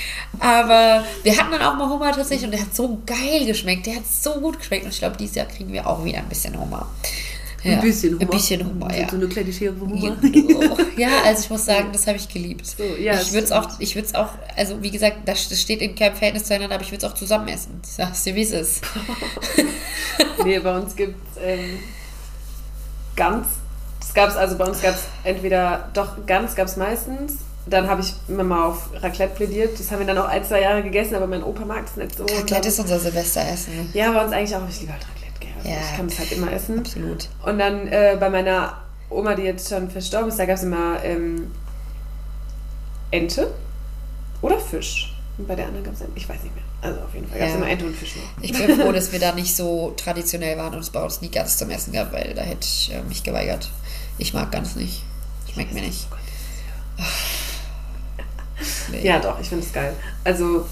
Aber 0.41 1.05
wir 1.23 1.39
hatten 1.39 1.53
dann 1.53 1.63
auch 1.63 1.75
mal 1.77 1.89
Hummer 1.89 2.13
tatsächlich 2.13 2.45
und 2.45 2.51
der 2.51 2.61
hat 2.61 2.75
so 2.75 3.01
geil 3.07 3.47
geschmeckt. 3.47 3.87
Der 3.87 3.97
hat 3.97 4.07
so 4.07 4.33
gut 4.41 4.59
geschmeckt. 4.59 4.85
Und 4.85 4.93
ich 4.93 4.99
glaube, 4.99 5.17
dieses 5.17 5.37
Jahr 5.37 5.47
kriegen 5.47 5.73
wir 5.73 5.87
auch 5.87 6.05
wieder 6.05 6.19
ein 6.19 6.29
bisschen 6.29 6.59
Hummer. 6.61 6.87
Ja, 7.65 7.75
Ein 7.75 7.81
bisschen 7.81 8.15
Hummer. 8.15 8.23
Ein 8.23 8.29
bisschen 8.29 8.67
Hummer, 8.67 8.97
ja. 8.97 9.09
So 9.09 9.17
eine 9.17 9.29
kleine 9.29 9.53
Schere 9.53 9.79
Hummer. 9.79 10.17
Genau. 10.21 10.77
Ja, 10.97 11.09
also 11.25 11.45
ich 11.45 11.51
muss 11.51 11.65
sagen, 11.65 11.89
das 11.93 12.07
habe 12.07 12.17
ich 12.19 12.29
geliebt. 12.29 12.67
So, 12.67 12.83
ja, 12.83 13.21
ich 13.21 13.33
würde 13.33 13.45
es 13.45 13.53
auch, 13.53 13.69
ich 13.79 13.95
würde 13.95 14.09
es 14.09 14.15
auch, 14.15 14.31
also 14.57 14.83
wie 14.83 14.91
gesagt, 14.91 15.19
das 15.27 15.49
das 15.49 15.61
steht 15.61 15.81
in 15.81 15.95
keinem 15.95 16.17
Verhältnis 16.17 16.45
zueinander, 16.45 16.75
aber 16.75 16.85
ich 16.85 16.91
würde 16.91 17.07
es 17.07 17.13
auch 17.13 17.17
zusammen 17.17 17.49
essen. 17.49 17.81
Ich 17.85 17.93
sag's 17.93 18.25
dir, 18.25 18.35
wie 18.35 18.43
es 18.43 18.51
ist. 18.51 18.83
Nee, 20.45 20.59
bei 20.59 20.77
uns 20.77 20.95
gibt 20.97 21.17
es 21.37 21.43
ähm, 21.43 21.79
gab 23.17 23.45
es, 24.15 24.37
also 24.37 24.57
bei 24.59 24.65
uns 24.65 24.83
gab 24.83 24.95
es 24.95 25.05
entweder, 25.25 25.89
doch 25.95 26.27
Gans 26.27 26.55
gab 26.55 26.67
es 26.67 26.77
meistens. 26.77 27.35
Dann 27.67 27.89
habe 27.89 28.01
ich 28.01 28.13
immer 28.29 28.43
mal 28.43 28.65
auf 28.67 28.91
Raclette 28.93 29.35
plädiert. 29.37 29.79
Das 29.79 29.91
haben 29.93 30.01
wir 30.01 30.07
dann 30.07 30.19
auch 30.19 30.27
ein, 30.29 30.45
zwei 30.45 30.63
Jahre 30.63 30.83
gegessen, 30.83 31.15
aber 31.15 31.29
mein 31.29 31.45
Opa 31.45 31.65
mag 31.65 31.85
es 31.87 31.97
nicht 31.97 32.17
so. 32.17 32.25
Raclette 32.25 32.69
ist 32.69 32.81
unser 32.81 32.99
Silvesteressen. 32.99 33.91
Ja, 33.95 34.11
bei 34.11 34.25
uns 34.25 34.33
eigentlich 34.33 34.57
auch. 34.57 34.69
Ich 34.69 34.81
liebe 34.81 34.93
halt 34.93 35.03
Raclette. 35.03 35.22
Also 35.65 35.71
Ja. 35.71 35.77
Ich 35.91 35.97
kann 35.97 36.07
es 36.07 36.19
halt 36.19 36.33
immer 36.33 36.53
essen. 36.53 36.79
Absolut. 36.81 37.29
Und 37.45 37.59
dann 37.59 37.89
äh, 37.89 38.17
bei 38.19 38.29
meiner 38.31 38.79
Oma, 39.11 39.35
die 39.35 39.43
jetzt 39.43 39.69
schon 39.69 39.91
verstorben 39.91 40.29
ist, 40.29 40.39
da 40.39 40.47
gab 40.47 40.57
es 40.57 40.63
immer 40.63 41.03
ähm, 41.05 41.51
Ente 43.11 43.53
oder 44.41 44.59
Fisch. 44.59 45.15
Und 45.39 45.47
bei 45.49 45.55
der 45.55 45.67
anderen 45.67 45.85
gab 45.85 45.95
es, 45.95 46.01
ich 46.15 46.29
weiß 46.29 46.43
nicht 46.43 46.55
mehr. 46.55 46.65
Also 46.83 47.01
auf 47.01 47.15
jeden 47.15 47.29
Fall 47.29 47.39
gab 47.39 47.47
es 47.49 47.53
Ja. 47.55 47.59
immer 47.59 47.69
Ente 47.71 47.87
und 47.87 47.97
Fisch 47.97 48.17
noch. 48.17 48.43
Ich 48.43 48.53
bin 48.53 48.79
froh, 48.81 48.93
dass 48.93 49.13
wir 49.13 49.21
da 49.21 49.33
nicht 49.33 49.55
so 49.55 49.93
traditionell 49.97 50.57
waren 50.59 50.75
und 50.75 50.81
es 50.81 50.91
bei 50.91 51.03
uns 51.03 51.21
nie 51.21 51.31
ganz 51.31 51.57
zum 51.59 51.71
Essen 51.71 51.93
gab, 51.93 52.13
weil 52.13 52.35
da 52.35 52.43
hätte 52.43 52.63
ich 52.67 52.93
äh, 52.93 53.03
mich 53.03 53.23
geweigert. 53.23 53.71
Ich 54.19 54.35
mag 54.35 54.51
ganz 54.51 54.77
nicht. 54.77 55.03
Schmeckt 55.53 55.73
mir 55.75 55.83
nicht. 55.83 56.07
Nee. 58.91 59.07
Ja, 59.07 59.19
doch, 59.19 59.39
ich 59.41 59.49
finde 59.49 59.65
es 59.67 59.73
geil. 59.73 59.95
Also 60.25 60.67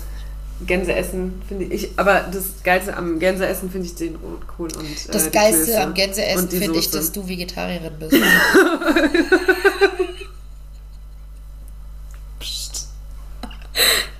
Gänse 0.67 0.95
essen 0.95 1.41
finde 1.49 1.65
ich, 1.67 1.91
aber 1.97 2.27
das 2.31 2.63
Geilste 2.63 2.97
am 2.97 3.19
Gänse 3.19 3.47
essen 3.47 3.71
finde 3.71 3.87
ich 3.87 3.95
den 3.95 4.17
Rotkohl 4.17 4.69
und 4.77 4.85
äh, 4.85 5.11
Das 5.11 5.31
Geilste 5.31 5.81
am 5.81 5.95
Gänseessen 5.95 6.51
finde 6.51 6.79
ich, 6.79 6.91
dass 6.91 7.13
du 7.13 7.27
Vegetarierin 7.27 7.95
bist. 7.99 8.13
Psst. 12.41 12.89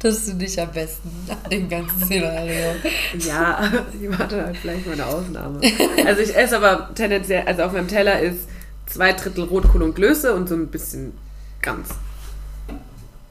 Das 0.01 0.21
finde 0.21 0.47
ich 0.47 0.59
am 0.61 0.73
besten 0.73 1.11
an 1.29 1.51
dem 1.51 1.69
ganzen 1.69 2.03
Szenario. 2.05 2.75
Ja, 3.19 3.71
ich 4.01 4.19
warte 4.19 4.47
halt 4.47 4.57
vielleicht 4.57 4.87
mal 4.87 4.95
eine 4.95 5.05
Ausnahme. 5.07 5.61
Also 6.07 6.23
ich 6.23 6.35
esse 6.35 6.57
aber 6.57 6.95
tendenziell, 6.95 7.47
also 7.47 7.65
auf 7.65 7.73
meinem 7.73 7.89
Teller 7.89 8.19
ist 8.21 8.49
zwei 8.87 9.13
Drittel 9.13 9.45
Rotkohl 9.45 9.83
und 9.83 9.95
Klöße 9.95 10.33
und 10.35 10.49
so 10.49 10.55
ein 10.55 10.69
bisschen 10.69 11.13
Gans. 11.61 11.91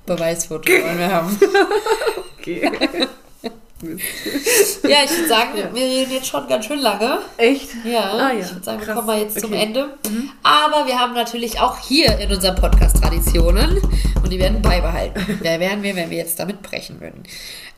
Beweisfoto 0.05 0.71
wollen 0.71 0.99
wir 0.99 1.11
haben. 1.11 1.39
Okay. 2.57 3.07
Ja, 4.83 4.97
ich 5.05 5.11
würde 5.11 5.27
sagen, 5.29 5.49
wir 5.73 5.81
reden 5.81 6.11
jetzt 6.11 6.27
schon 6.27 6.45
ganz 6.49 6.65
schön 6.65 6.79
lange. 6.79 7.19
Echt? 7.37 7.69
Ja, 7.85 8.11
Ah, 8.11 8.33
ja. 8.33 8.39
ich 8.45 8.51
würde 8.51 8.65
sagen, 8.65 8.79
wir 8.79 8.85
Krass. 8.85 8.95
kommen 8.95 9.07
mal 9.07 9.19
jetzt 9.21 9.39
zum 9.39 9.53
Okay. 9.53 9.61
Ende. 9.63 9.97
Aber 10.43 10.85
wir 10.85 10.99
haben 10.99 11.13
natürlich 11.13 11.59
auch 11.61 11.77
hier 11.77 12.17
in 12.19 12.29
unserem 12.29 12.55
Podcast 12.55 13.01
Traditionen 13.01 13.77
und 14.21 14.29
die 14.29 14.37
werden 14.39 14.61
beibehalten. 14.61 15.37
Wer 15.41 15.59
wären 15.61 15.81
wir, 15.81 15.95
wenn 15.95 16.09
wir 16.09 16.17
jetzt 16.17 16.37
damit 16.39 16.61
brechen 16.61 16.99
würden? 16.99 17.23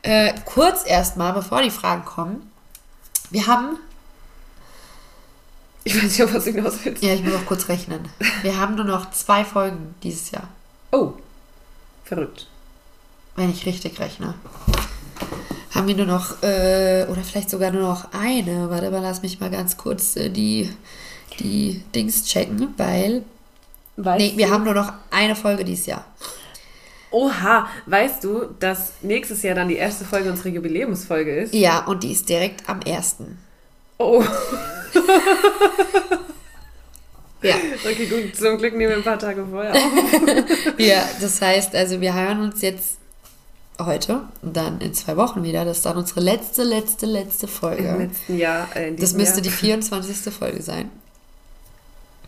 Äh, 0.02 0.32
kurz 0.44 0.84
erstmal, 0.84 1.32
bevor 1.34 1.62
die 1.62 1.70
Fragen 1.70 2.04
kommen. 2.04 2.50
Wir 3.30 3.46
haben, 3.46 3.78
Ich 5.84 5.94
weiß 5.94 6.02
nicht, 6.02 6.22
auf 6.24 6.34
was 6.34 6.44
du 6.44 6.50
hinaus 6.52 6.74
willst. 6.82 7.02
ja, 7.02 7.14
ich 7.14 7.22
muss 7.22 7.34
auch 7.34 7.46
kurz 7.46 7.68
rechnen. 7.68 8.08
Wir 8.42 8.58
haben 8.58 8.74
nur 8.74 8.84
noch 8.84 9.12
zwei 9.12 9.44
Folgen 9.44 9.94
dieses 10.02 10.32
Jahr, 10.32 10.48
Oh, 10.90 11.12
verrückt. 12.04 12.48
Wenn 13.36 13.50
ich 13.50 13.66
richtig 13.66 13.98
rechne. 14.00 14.34
Haben 15.74 15.88
wir 15.88 15.96
nur 15.96 16.06
noch, 16.06 16.42
äh, 16.42 17.06
oder 17.10 17.22
vielleicht 17.22 17.50
sogar 17.50 17.70
nur 17.70 17.82
noch 17.82 18.08
eine. 18.12 18.68
Warte 18.70 18.90
mal, 18.90 19.00
lass 19.02 19.22
mich 19.22 19.40
mal 19.40 19.50
ganz 19.50 19.76
kurz 19.76 20.16
äh, 20.16 20.28
die, 20.28 20.70
die 21.40 21.82
Dings 21.94 22.24
checken, 22.24 22.74
weil 22.76 23.24
Weißt 23.96 24.18
Nee, 24.20 24.32
wir 24.36 24.46
du, 24.46 24.52
haben 24.52 24.64
nur 24.64 24.74
noch 24.74 24.92
eine 25.10 25.36
Folge 25.36 25.64
dieses 25.64 25.86
Jahr. 25.86 26.04
Oha, 27.10 27.68
weißt 27.86 28.24
du, 28.24 28.46
dass 28.58 28.92
nächstes 29.02 29.42
Jahr 29.42 29.54
dann 29.54 29.68
die 29.68 29.76
erste 29.76 30.04
Folge 30.06 30.30
unsere 30.30 30.48
Jubiläumsfolge 30.48 31.34
ist? 31.40 31.52
Ja, 31.54 31.84
und 31.84 32.02
die 32.02 32.12
ist 32.12 32.26
direkt 32.28 32.66
am 32.68 32.80
1. 32.86 33.16
Oh, 33.98 34.24
Ja. 37.42 37.54
okay, 37.84 38.06
gut. 38.06 38.36
Zum 38.36 38.56
Glück 38.56 38.76
nehmen 38.76 38.90
wir 38.90 38.96
ein 38.98 39.02
paar 39.02 39.18
Tage 39.18 39.44
vorher 39.44 39.72
auf. 39.72 39.82
ja, 40.78 41.02
das 41.20 41.42
heißt, 41.42 41.74
also 41.74 42.00
wir 42.00 42.14
hören 42.14 42.40
uns 42.40 42.62
jetzt 42.62 42.98
heute 43.86 44.22
und 44.42 44.56
dann 44.56 44.80
in 44.80 44.94
zwei 44.94 45.16
Wochen 45.16 45.42
wieder. 45.42 45.64
Das 45.64 45.78
ist 45.78 45.86
dann 45.86 45.96
unsere 45.96 46.20
letzte, 46.20 46.62
letzte, 46.64 47.06
letzte 47.06 47.46
Im 47.46 47.52
Folge. 47.52 47.96
letzten 47.96 48.38
Jahr. 48.38 48.74
Äh, 48.76 48.94
Das 48.94 49.12
müsste 49.14 49.36
Jahr. 49.36 49.42
die 49.42 49.50
24. 49.50 50.32
Folge 50.32 50.62
sein. 50.62 50.90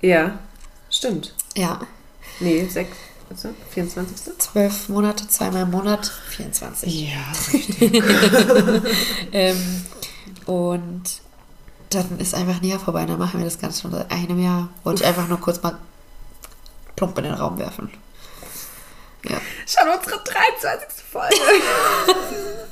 Ja, 0.01 0.39
stimmt. 0.91 1.35
Ja, 1.57 1.81
Nee, 2.41 2.67
sechs. 2.67 2.97
Also, 3.31 3.51
24. 3.71 4.39
zwölf 4.39 4.89
Monate, 4.89 5.27
zweimal 5.29 5.63
im 5.63 5.71
Monat, 5.71 6.11
24. 6.31 7.09
Ja. 7.11 7.19
Ähm, 9.33 9.85
und 10.47 11.03
dann 11.91 12.19
ist 12.19 12.35
einfach 12.35 12.61
ein 12.61 12.67
Jahr 12.67 12.79
vorbei. 12.81 13.07
Dann 13.07 13.19
machen 13.19 13.39
wir 13.41 13.45
das 13.45 13.59
Ganze 13.59 13.83
schon 13.83 13.93
seit 13.93 14.11
einem 14.11 14.39
Jahr. 14.43 14.69
Wollte 14.83 15.03
ich 15.03 15.09
einfach 15.09 15.29
nur 15.29 15.41
kurz 15.41 15.63
mal 15.63 15.77
plump 16.97 17.17
in 17.19 17.25
den 17.25 17.35
Raum 17.35 17.59
werfen. 17.59 17.91
Ja. 19.29 19.41
Schon 19.67 19.89
unsere 19.99 20.23
23. 20.23 20.89
Folge. 21.11 21.35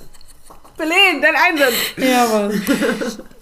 Belen, 0.77 1.21
dein 1.21 1.35
Einsatz. 1.37 1.75
Ja, 1.97 2.27
Mann. 2.27 2.63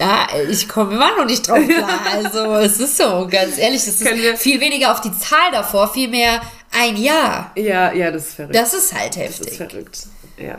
Ja, 0.00 0.26
ich 0.48 0.68
komme 0.68 0.94
immer 0.94 1.16
noch 1.16 1.24
nicht 1.26 1.48
drauf 1.48 1.58
klar. 1.66 2.00
Also, 2.12 2.54
es 2.56 2.80
ist 2.80 2.96
so, 2.96 3.28
ganz 3.30 3.56
ehrlich, 3.56 3.86
es 3.86 4.00
ist 4.00 4.38
viel 4.38 4.60
weniger 4.60 4.92
auf 4.92 5.00
die 5.00 5.16
Zahl 5.16 5.50
davor, 5.52 5.92
viel 5.92 6.08
mehr 6.08 6.40
ein 6.72 6.96
Jahr. 6.96 7.52
Ja, 7.56 7.92
ja, 7.92 8.10
das 8.10 8.26
ist 8.28 8.34
verrückt. 8.34 8.54
Das 8.54 8.74
ist 8.74 8.92
halt 8.92 9.16
Das 9.16 9.22
ist 9.40 9.40
heftig. 9.40 9.56
verrückt. 9.56 9.98
Ja. 10.38 10.58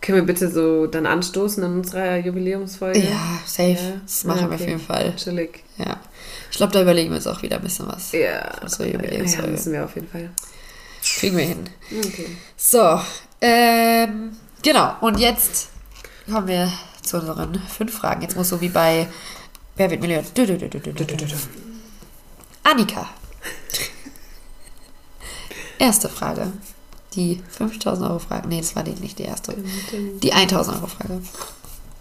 Können 0.00 0.18
wir 0.18 0.26
bitte 0.26 0.50
so 0.50 0.86
dann 0.86 1.06
anstoßen 1.06 1.62
in 1.64 1.72
unserer 1.78 2.16
Jubiläumsfolge? 2.18 3.00
Ja, 3.00 3.38
safe. 3.46 3.70
Ja. 3.70 3.78
Das 4.04 4.24
machen 4.24 4.40
Ja, 4.42 4.48
wir 4.50 4.54
auf 4.54 4.60
okay. 4.60 4.70
jeden 4.70 4.80
Fall. 4.86 5.16
Chillig. 5.16 5.64
Ja. 5.78 5.98
Ich 6.50 6.58
glaube, 6.58 6.72
da 6.74 6.82
überlegen 6.82 7.08
wir 7.10 7.16
uns 7.16 7.26
auch 7.26 7.40
wieder 7.40 7.56
ein 7.56 7.62
bisschen 7.62 7.88
was. 7.88 8.12
Ja. 8.12 8.60
Unsere 8.62 8.86
ja, 8.86 8.92
Jubiläumsfolge. 8.92 9.50
müssen 9.50 9.72
wir 9.72 9.84
auf 9.84 9.94
jeden 9.94 10.08
Fall. 10.08 10.28
Kriegen 11.18 11.36
wir 11.36 11.44
hin. 11.44 11.68
Okay. 12.04 12.36
So, 12.56 13.00
ähm, 13.40 14.36
genau. 14.62 14.96
Und 15.00 15.18
jetzt 15.18 15.68
kommen 16.30 16.48
wir 16.48 16.72
zu 17.02 17.18
unseren 17.18 17.60
fünf 17.60 17.94
Fragen. 17.96 18.22
Jetzt 18.22 18.36
muss 18.36 18.48
so 18.48 18.60
wie 18.60 18.68
bei 18.68 19.08
Wer 19.76 19.90
wird 19.90 20.00
Millionär? 20.00 20.24
Annika. 22.62 23.08
Erste 25.78 26.08
Frage. 26.08 26.52
Die 27.14 27.42
5000 27.48 28.08
Euro 28.08 28.18
Frage. 28.20 28.48
Nee, 28.48 28.60
das 28.60 28.76
war 28.76 28.84
die, 28.84 28.92
nicht 28.92 29.18
die 29.18 29.24
erste. 29.24 29.56
Die 30.22 30.32
1000 30.32 30.76
Euro 30.76 30.86
Frage. 30.86 31.20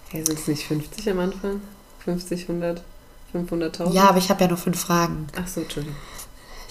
Hey, 0.09 0.23
sind 0.23 0.39
es 0.39 0.47
nicht 0.47 0.67
50 0.67 1.09
am 1.09 1.19
Anfang? 1.19 1.61
50, 2.05 2.49
100, 2.49 2.83
500.000? 3.33 3.91
Ja, 3.91 4.09
aber 4.09 4.19
ich 4.19 4.29
habe 4.29 4.41
ja 4.41 4.47
nur 4.47 4.57
fünf 4.57 4.79
Fragen. 4.79 5.27
Ach 5.35 5.47
so, 5.47 5.61
Entschuldigung. 5.61 5.97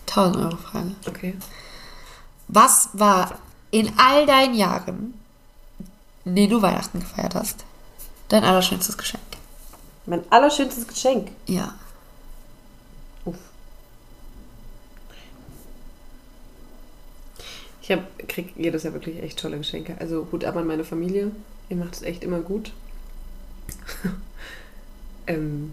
1000 0.08 0.36
Euro 0.36 0.56
Frage. 0.56 0.94
Okay. 1.06 1.34
Was 2.48 2.90
war 2.92 3.38
in 3.70 3.92
all 3.98 4.26
deinen 4.26 4.54
Jahren, 4.54 5.14
in 6.24 6.36
denen 6.36 6.50
du 6.50 6.62
Weihnachten 6.62 7.00
gefeiert 7.00 7.34
hast, 7.34 7.64
dein 8.28 8.44
allerschönstes 8.44 8.96
Geschenk? 8.96 9.22
Mein 10.06 10.24
allerschönstes 10.30 10.86
Geschenk. 10.86 11.30
Ja. 11.46 11.74
Ich 17.82 17.90
hab, 17.90 18.28
krieg 18.28 18.52
jedes 18.56 18.84
Jahr 18.84 18.92
wirklich 18.92 19.20
echt 19.20 19.40
tolle 19.40 19.58
Geschenke. 19.58 19.96
Also 19.98 20.28
Hut 20.30 20.44
ab 20.44 20.56
an 20.56 20.68
meine 20.68 20.84
Familie. 20.84 21.32
Ihr 21.68 21.76
macht 21.76 21.94
es 21.94 22.02
echt 22.02 22.22
immer 22.22 22.38
gut. 22.38 22.72
ähm, 25.26 25.72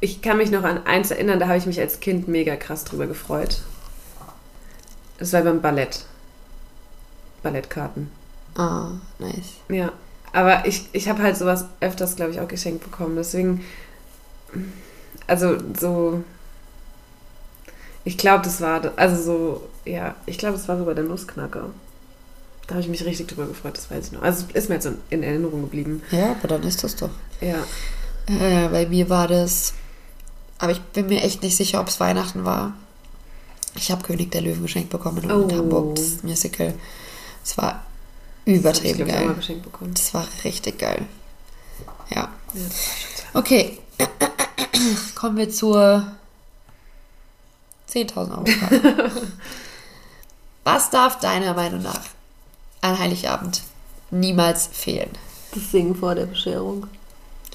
ich 0.00 0.22
kann 0.22 0.36
mich 0.38 0.50
noch 0.50 0.64
an 0.64 0.86
eins 0.86 1.10
erinnern, 1.10 1.40
da 1.40 1.48
habe 1.48 1.58
ich 1.58 1.66
mich 1.66 1.80
als 1.80 2.00
Kind 2.00 2.28
mega 2.28 2.56
krass 2.56 2.84
drüber 2.84 3.06
gefreut. 3.06 3.62
Das 5.18 5.32
war 5.32 5.42
beim 5.42 5.60
Ballett. 5.60 6.04
Ballettkarten. 7.42 8.10
Ah, 8.56 8.90
nice. 9.18 9.54
Ja, 9.68 9.92
aber 10.32 10.66
ich, 10.66 10.88
ich 10.92 11.08
habe 11.08 11.22
halt 11.22 11.36
sowas 11.36 11.64
öfters, 11.80 12.16
glaube 12.16 12.32
ich, 12.32 12.40
auch 12.40 12.48
geschenkt 12.48 12.84
bekommen. 12.84 13.16
Deswegen, 13.16 13.64
also 15.26 15.56
so, 15.78 16.22
ich 18.04 18.18
glaube, 18.18 18.44
das 18.44 18.60
war, 18.60 18.92
also 18.96 19.22
so, 19.22 19.68
ja, 19.84 20.14
ich 20.26 20.38
glaube, 20.38 20.56
das 20.56 20.68
war 20.68 20.78
so 20.78 20.84
bei 20.84 20.94
der 20.94 21.04
Nussknacker. 21.04 21.70
Da 22.66 22.74
habe 22.74 22.82
ich 22.82 22.88
mich 22.88 23.04
richtig 23.04 23.28
drüber 23.28 23.46
gefreut, 23.46 23.76
das 23.76 23.90
weiß 23.90 24.06
ich 24.06 24.12
noch. 24.12 24.22
Also 24.22 24.44
es 24.52 24.64
ist 24.64 24.68
mir 24.68 24.74
jetzt 24.76 24.86
in- 24.86 24.98
in 25.10 25.22
Erinnerung 25.22 25.62
geblieben. 25.62 26.02
Ja, 26.10 26.32
aber 26.32 26.48
dann 26.48 26.62
ist 26.64 26.84
das 26.84 26.96
doch. 26.96 27.10
Ja, 27.40 27.64
Äh, 28.26 28.68
bei 28.68 28.84
mir 28.86 29.08
war 29.08 29.26
das. 29.26 29.72
Aber 30.58 30.72
ich 30.72 30.80
bin 30.80 31.06
mir 31.06 31.22
echt 31.22 31.42
nicht 31.42 31.56
sicher, 31.56 31.80
ob 31.80 31.88
es 31.88 32.00
Weihnachten 32.00 32.44
war. 32.44 32.74
Ich 33.76 33.90
habe 33.90 34.02
König 34.02 34.30
der 34.32 34.40
Löwen 34.40 34.62
geschenkt 34.62 34.90
bekommen 34.90 35.22
in 35.22 35.30
Oh. 35.30 35.48
Hamburg, 35.50 35.94
das 35.96 36.22
Musical. 36.22 36.74
Es 37.44 37.56
war 37.56 37.84
das 38.44 38.54
übertrieben 38.56 38.96
glaube 38.96 39.10
ich, 39.10 39.16
geil. 39.16 39.34
geschenkt 39.34 39.62
bekommen. 39.62 39.94
Das 39.94 40.12
war 40.14 40.26
richtig 40.44 40.78
geil. 40.78 41.06
Ja. 42.10 42.16
Ja, 42.20 42.28
das 42.54 42.74
Okay. 43.34 43.78
Kommen 45.14 45.36
wir 45.36 45.50
zur 45.50 46.04
10.000 47.92 48.30
Euro 48.30 48.46
Frage. 48.46 49.12
Was 50.64 50.90
darf 50.90 51.18
deiner 51.20 51.54
Meinung 51.54 51.82
nach 51.82 52.00
an 52.80 52.98
Heiligabend 52.98 53.62
niemals 54.10 54.68
fehlen? 54.72 55.10
Das 55.52 55.70
Singen 55.70 55.94
vor 55.94 56.14
der 56.14 56.26
Bescherung. 56.26 56.86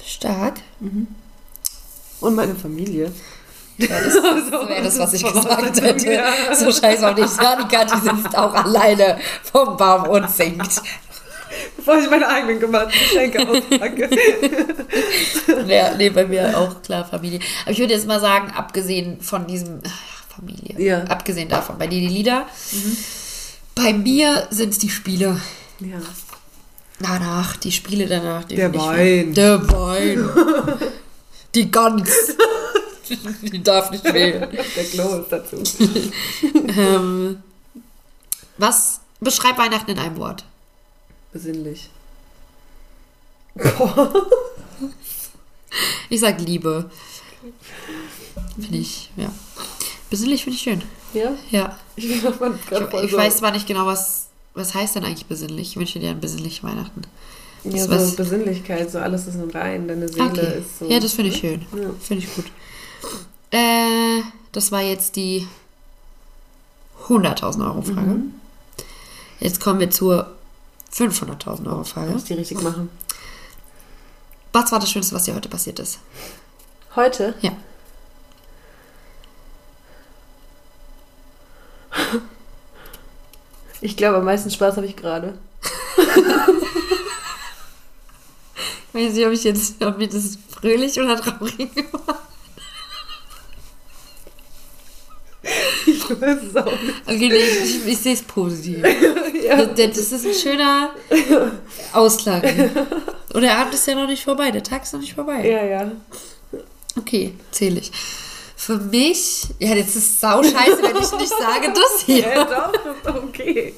Stark. 0.04 0.60
Und 2.20 2.34
meine 2.34 2.54
Familie. 2.54 3.12
Ja, 3.76 3.88
das, 3.88 4.14
das 4.50 4.68
wäre 4.68 4.82
das, 4.82 4.98
was 4.98 5.12
ich 5.14 5.22
gesagt 5.24 5.80
hätte. 5.80 6.22
So 6.54 6.72
scheiß 6.72 7.02
auch 7.02 7.14
nicht. 7.16 7.42
Janika, 7.42 7.84
die 7.84 8.00
sitzt 8.00 8.36
auch 8.38 8.54
alleine 8.54 9.18
vom 9.42 9.76
Baum 9.76 10.08
und 10.08 10.30
singt. 10.30 10.80
Bevor 11.76 11.98
ich 11.98 12.08
meine 12.10 12.26
eigenen 12.28 12.58
gemachten 12.60 12.92
Geschenke 12.92 13.48
auspacke. 13.48 14.10
Ja, 15.68 15.94
nee, 15.96 16.10
bei 16.10 16.24
mir 16.26 16.56
auch 16.58 16.82
klar 16.82 17.04
Familie. 17.04 17.40
Aber 17.62 17.70
ich 17.72 17.78
würde 17.78 17.94
jetzt 17.94 18.06
mal 18.06 18.20
sagen, 18.20 18.50
abgesehen 18.56 19.20
von 19.20 19.46
diesem 19.46 19.80
ach, 19.86 20.36
Familie, 20.36 20.80
Ja. 20.80 21.04
abgesehen 21.04 21.48
davon, 21.48 21.78
bei 21.78 21.86
dir 21.86 22.00
die 22.00 22.08
Lieder, 22.08 22.46
bei 23.74 23.92
mir 23.92 24.46
sind 24.50 24.70
es 24.70 24.78
die 24.78 24.90
Spiele. 24.90 25.40
ja. 25.80 25.98
Danach, 27.00 27.56
die 27.56 27.72
Spiele 27.72 28.06
danach. 28.06 28.44
Die 28.44 28.54
Der 28.54 28.72
Wein. 28.74 29.34
Der 29.34 29.60
Wein. 29.70 30.28
Die 31.54 31.70
Gans. 31.70 32.10
Die 33.42 33.62
darf 33.62 33.90
nicht 33.90 34.06
fehlen. 34.06 34.50
Der 34.76 34.84
Klo 34.84 35.18
ist 35.20 35.30
dazu. 35.30 35.62
Ähm, 36.76 37.42
was 38.58 39.00
beschreibt 39.20 39.58
Weihnachten 39.58 39.90
in 39.90 39.98
einem 39.98 40.16
Wort? 40.16 40.44
Besinnlich. 41.32 41.88
Ich 46.08 46.20
sag 46.20 46.40
Liebe. 46.40 46.88
Finde 48.54 48.78
ich, 48.78 49.10
ja. 49.16 49.32
Besinnlich 50.10 50.44
finde 50.44 50.56
ich 50.56 50.62
schön. 50.62 50.82
Ja? 51.12 51.32
Ja. 51.50 51.78
Ich, 51.96 52.04
Ich, 52.08 52.22
ich 52.22 53.12
weiß 53.12 53.38
zwar 53.38 53.50
nicht 53.50 53.66
genau, 53.66 53.86
was, 53.86 54.28
was 54.54 54.74
heißt 54.74 54.94
denn 54.94 55.04
eigentlich 55.04 55.26
besinnlich. 55.26 55.70
Ich 55.70 55.76
wünsche 55.76 55.98
dir 55.98 56.10
ein 56.10 56.20
besinnliche 56.20 56.62
Weihnachten. 56.62 57.02
Ja, 57.64 57.88
was- 57.88 58.10
so 58.10 58.16
Besinnlichkeit, 58.16 58.90
so 58.90 58.98
alles 58.98 59.26
ist 59.26 59.36
im 59.36 59.50
Rein, 59.50 59.88
deine 59.88 60.08
Seele 60.08 60.26
Okay. 60.26 60.58
ist 60.58 60.78
so. 60.78 60.84
Ja, 60.86 61.00
das 61.00 61.12
finde 61.14 61.30
ich 61.30 61.38
schön. 61.38 61.66
Ja. 61.74 61.90
Finde 62.00 62.24
ich 62.24 62.34
gut. 62.34 62.44
Äh, 63.50 64.20
das 64.52 64.70
war 64.72 64.82
jetzt 64.82 65.16
die 65.16 65.46
100.000 67.08 67.64
Euro 67.66 67.82
Frage. 67.82 68.00
Mhm. 68.00 68.34
Jetzt 69.40 69.60
kommen 69.60 69.80
wir 69.80 69.90
zur 69.90 70.30
500.000 70.92 71.66
Euro 71.68 71.84
Frage. 71.84 72.10
Muss 72.12 72.24
die 72.24 72.34
richtig 72.34 72.62
machen. 72.62 72.88
Was 74.52 74.70
war 74.70 74.78
das 74.80 74.90
Schönste, 74.90 75.14
was 75.14 75.24
dir 75.24 75.34
heute 75.34 75.48
passiert 75.48 75.78
ist? 75.80 75.98
Heute? 76.94 77.34
Ja. 77.40 77.52
Ich 83.80 83.96
glaube, 83.96 84.18
am 84.18 84.24
meisten 84.24 84.50
Spaß 84.50 84.76
habe 84.76 84.86
ich 84.86 84.96
gerade. 84.96 85.34
Ich 88.94 89.00
weiß 89.08 89.14
nicht, 89.14 89.26
ob 89.26 89.32
ich 89.32 89.42
jetzt, 89.42 89.84
ob 89.84 89.98
mir 89.98 90.06
das 90.06 90.38
fröhlich 90.48 91.00
oder 91.00 91.16
traurig 91.16 91.68
war. 91.92 92.18
Ich 95.86 96.08
weiß 96.08 96.38
es 96.48 96.56
auch 96.56 96.64
nicht. 96.64 97.02
Okay, 97.04 97.28
nee, 97.28 97.34
ich, 97.34 97.86
ich, 97.86 97.98
sehe 97.98 98.14
es 98.14 98.22
positiv. 98.22 98.82
Ja. 99.44 99.62
Das, 99.66 99.76
das 99.76 100.12
ist 100.12 100.26
ein 100.26 100.32
schöner 100.32 100.90
Ausklang. 101.92 102.42
Und 103.34 103.42
der 103.42 103.58
Abend 103.58 103.74
ist 103.74 103.86
ja 103.86 103.94
noch 103.94 104.06
nicht 104.06 104.24
vorbei, 104.24 104.50
der 104.50 104.62
Tag 104.62 104.84
ist 104.84 104.94
noch 104.94 105.00
nicht 105.00 105.12
vorbei. 105.12 105.46
Ja, 105.46 105.62
ja. 105.62 105.92
Okay, 106.96 107.34
zähle 107.50 107.80
ich. 107.80 107.92
Für 108.56 108.78
mich, 108.78 109.48
ja, 109.58 109.74
jetzt 109.74 109.96
ist 109.96 110.18
sau 110.18 110.42
scheiße, 110.42 110.82
wenn 110.82 110.96
ich 110.96 111.12
nicht 111.12 111.28
sage, 111.28 111.74
das 111.74 112.02
hier. 112.06 112.20
Ja, 112.20 112.44
doch, 112.44 112.72
das 113.02 113.14
okay. 113.16 113.74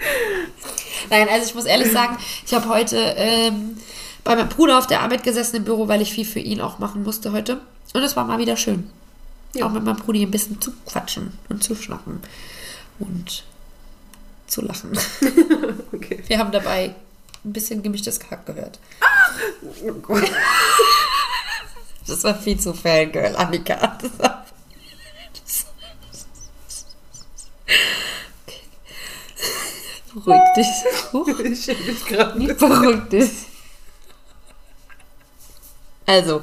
Nein, 1.10 1.28
also 1.28 1.46
ich 1.46 1.54
muss 1.54 1.64
ehrlich 1.64 1.92
sagen, 1.92 2.18
ich 2.46 2.54
habe 2.54 2.68
heute 2.68 2.96
ähm, 3.16 3.76
bei 4.24 4.36
meinem 4.36 4.48
Bruder 4.48 4.78
auf 4.78 4.86
der 4.86 5.00
Arbeit 5.00 5.22
gesessen 5.22 5.56
im 5.56 5.64
Büro, 5.64 5.88
weil 5.88 6.02
ich 6.02 6.12
viel 6.12 6.24
für 6.24 6.40
ihn 6.40 6.60
auch 6.60 6.78
machen 6.78 7.02
musste 7.02 7.32
heute. 7.32 7.60
Und 7.92 8.02
es 8.02 8.16
war 8.16 8.24
mal 8.24 8.38
wieder 8.38 8.56
schön. 8.56 8.90
Ja. 9.54 9.66
Auch 9.66 9.70
mit 9.70 9.84
meinem 9.84 9.96
Bruder 9.96 10.20
ein 10.20 10.30
bisschen 10.30 10.60
zu 10.60 10.72
quatschen 10.86 11.32
und 11.48 11.62
zu 11.64 11.74
schnacken. 11.74 12.20
Und 12.98 13.44
zu 14.46 14.62
lachen. 14.62 14.98
Okay. 15.92 16.22
Wir 16.28 16.38
haben 16.38 16.50
dabei 16.52 16.94
ein 17.44 17.52
bisschen 17.52 17.82
gemischtes 17.82 18.18
Kack 18.20 18.46
gehört. 18.46 18.78
Oh 19.84 19.92
Gott. 19.92 20.30
Das 22.06 22.24
war 22.24 22.34
viel 22.34 22.58
zu 22.58 22.72
Fangirl, 22.72 23.36
Annika. 23.36 23.98
Das 24.00 24.18
war, 24.18 24.46
das 25.34 25.66
okay. 28.46 28.60
Beruhig 30.14 30.40
dich. 30.56 30.66
Huch. 31.12 31.28
Ich 31.40 31.64
schäme 31.64 31.80
mich 31.80 32.04
gerade 32.04 32.38
nicht. 32.38 32.58
Beruhig 32.58 33.08
dich. 33.10 33.30
Also, 36.06 36.42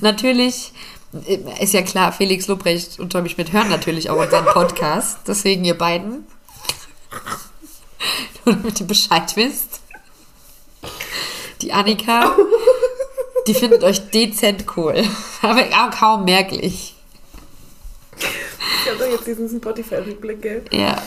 natürlich 0.00 0.72
äh, 1.26 1.38
ist 1.60 1.74
ja 1.74 1.82
klar, 1.82 2.12
Felix 2.12 2.46
Lobrecht 2.46 3.00
und 3.00 3.10
Tommy 3.10 3.28
Schmidt 3.28 3.52
hören 3.52 3.68
natürlich 3.68 4.10
auch 4.10 4.16
unseren 4.16 4.44
Podcast. 4.44 5.18
Deswegen 5.26 5.64
ihr 5.64 5.76
beiden, 5.76 6.26
nur 8.44 8.54
damit 8.54 8.80
ihr 8.80 8.86
Bescheid 8.86 9.34
wisst. 9.34 9.80
Die 11.62 11.72
Annika, 11.72 12.36
die 13.48 13.54
findet 13.54 13.82
euch 13.82 14.10
dezent 14.10 14.64
cool. 14.76 15.04
Aber 15.42 15.64
kaum 15.90 16.24
merklich. 16.24 16.94
diesen 19.26 19.48
Spotify-Rückblick, 19.58 20.42
gell? 20.42 20.64
Ja. 20.70 21.02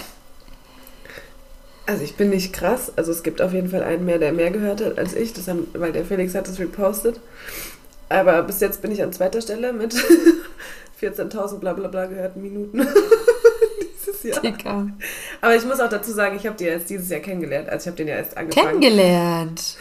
Also 1.91 2.05
ich 2.05 2.15
bin 2.15 2.29
nicht 2.29 2.53
krass. 2.53 2.89
Also 2.95 3.11
es 3.11 3.21
gibt 3.21 3.41
auf 3.41 3.51
jeden 3.51 3.69
Fall 3.69 3.83
einen 3.83 4.05
mehr, 4.05 4.17
der 4.17 4.31
mehr 4.31 4.49
gehört 4.49 4.81
hat 4.81 4.97
als 4.97 5.13
ich, 5.13 5.33
das 5.33 5.49
haben, 5.49 5.67
weil 5.73 5.91
der 5.91 6.05
Felix 6.05 6.33
hat 6.33 6.47
es 6.47 6.57
repostet. 6.57 7.19
Aber 8.07 8.43
bis 8.43 8.61
jetzt 8.61 8.81
bin 8.81 8.91
ich 8.91 9.03
an 9.03 9.11
zweiter 9.11 9.41
Stelle 9.41 9.73
mit 9.73 9.93
14.000 11.01 11.59
bla 11.59 11.73
bla 11.73 11.89
bla 11.89 12.05
gehörten 12.05 12.41
Minuten. 12.41 12.87
dieses 13.93 14.23
Jahr. 14.23 14.41
Dicker. 14.41 14.87
Aber 15.41 15.55
ich 15.55 15.65
muss 15.65 15.81
auch 15.81 15.89
dazu 15.89 16.13
sagen, 16.13 16.37
ich 16.37 16.45
habe 16.47 16.55
die 16.55 16.63
erst 16.63 16.89
dieses 16.89 17.09
Jahr 17.09 17.19
kennengelernt. 17.19 17.67
Also 17.67 17.83
ich 17.83 17.87
habe 17.87 17.97
den 17.97 18.07
ja 18.07 18.15
erst 18.15 18.37
angefangen. 18.37 18.79
Kennengelernt. 18.79 19.77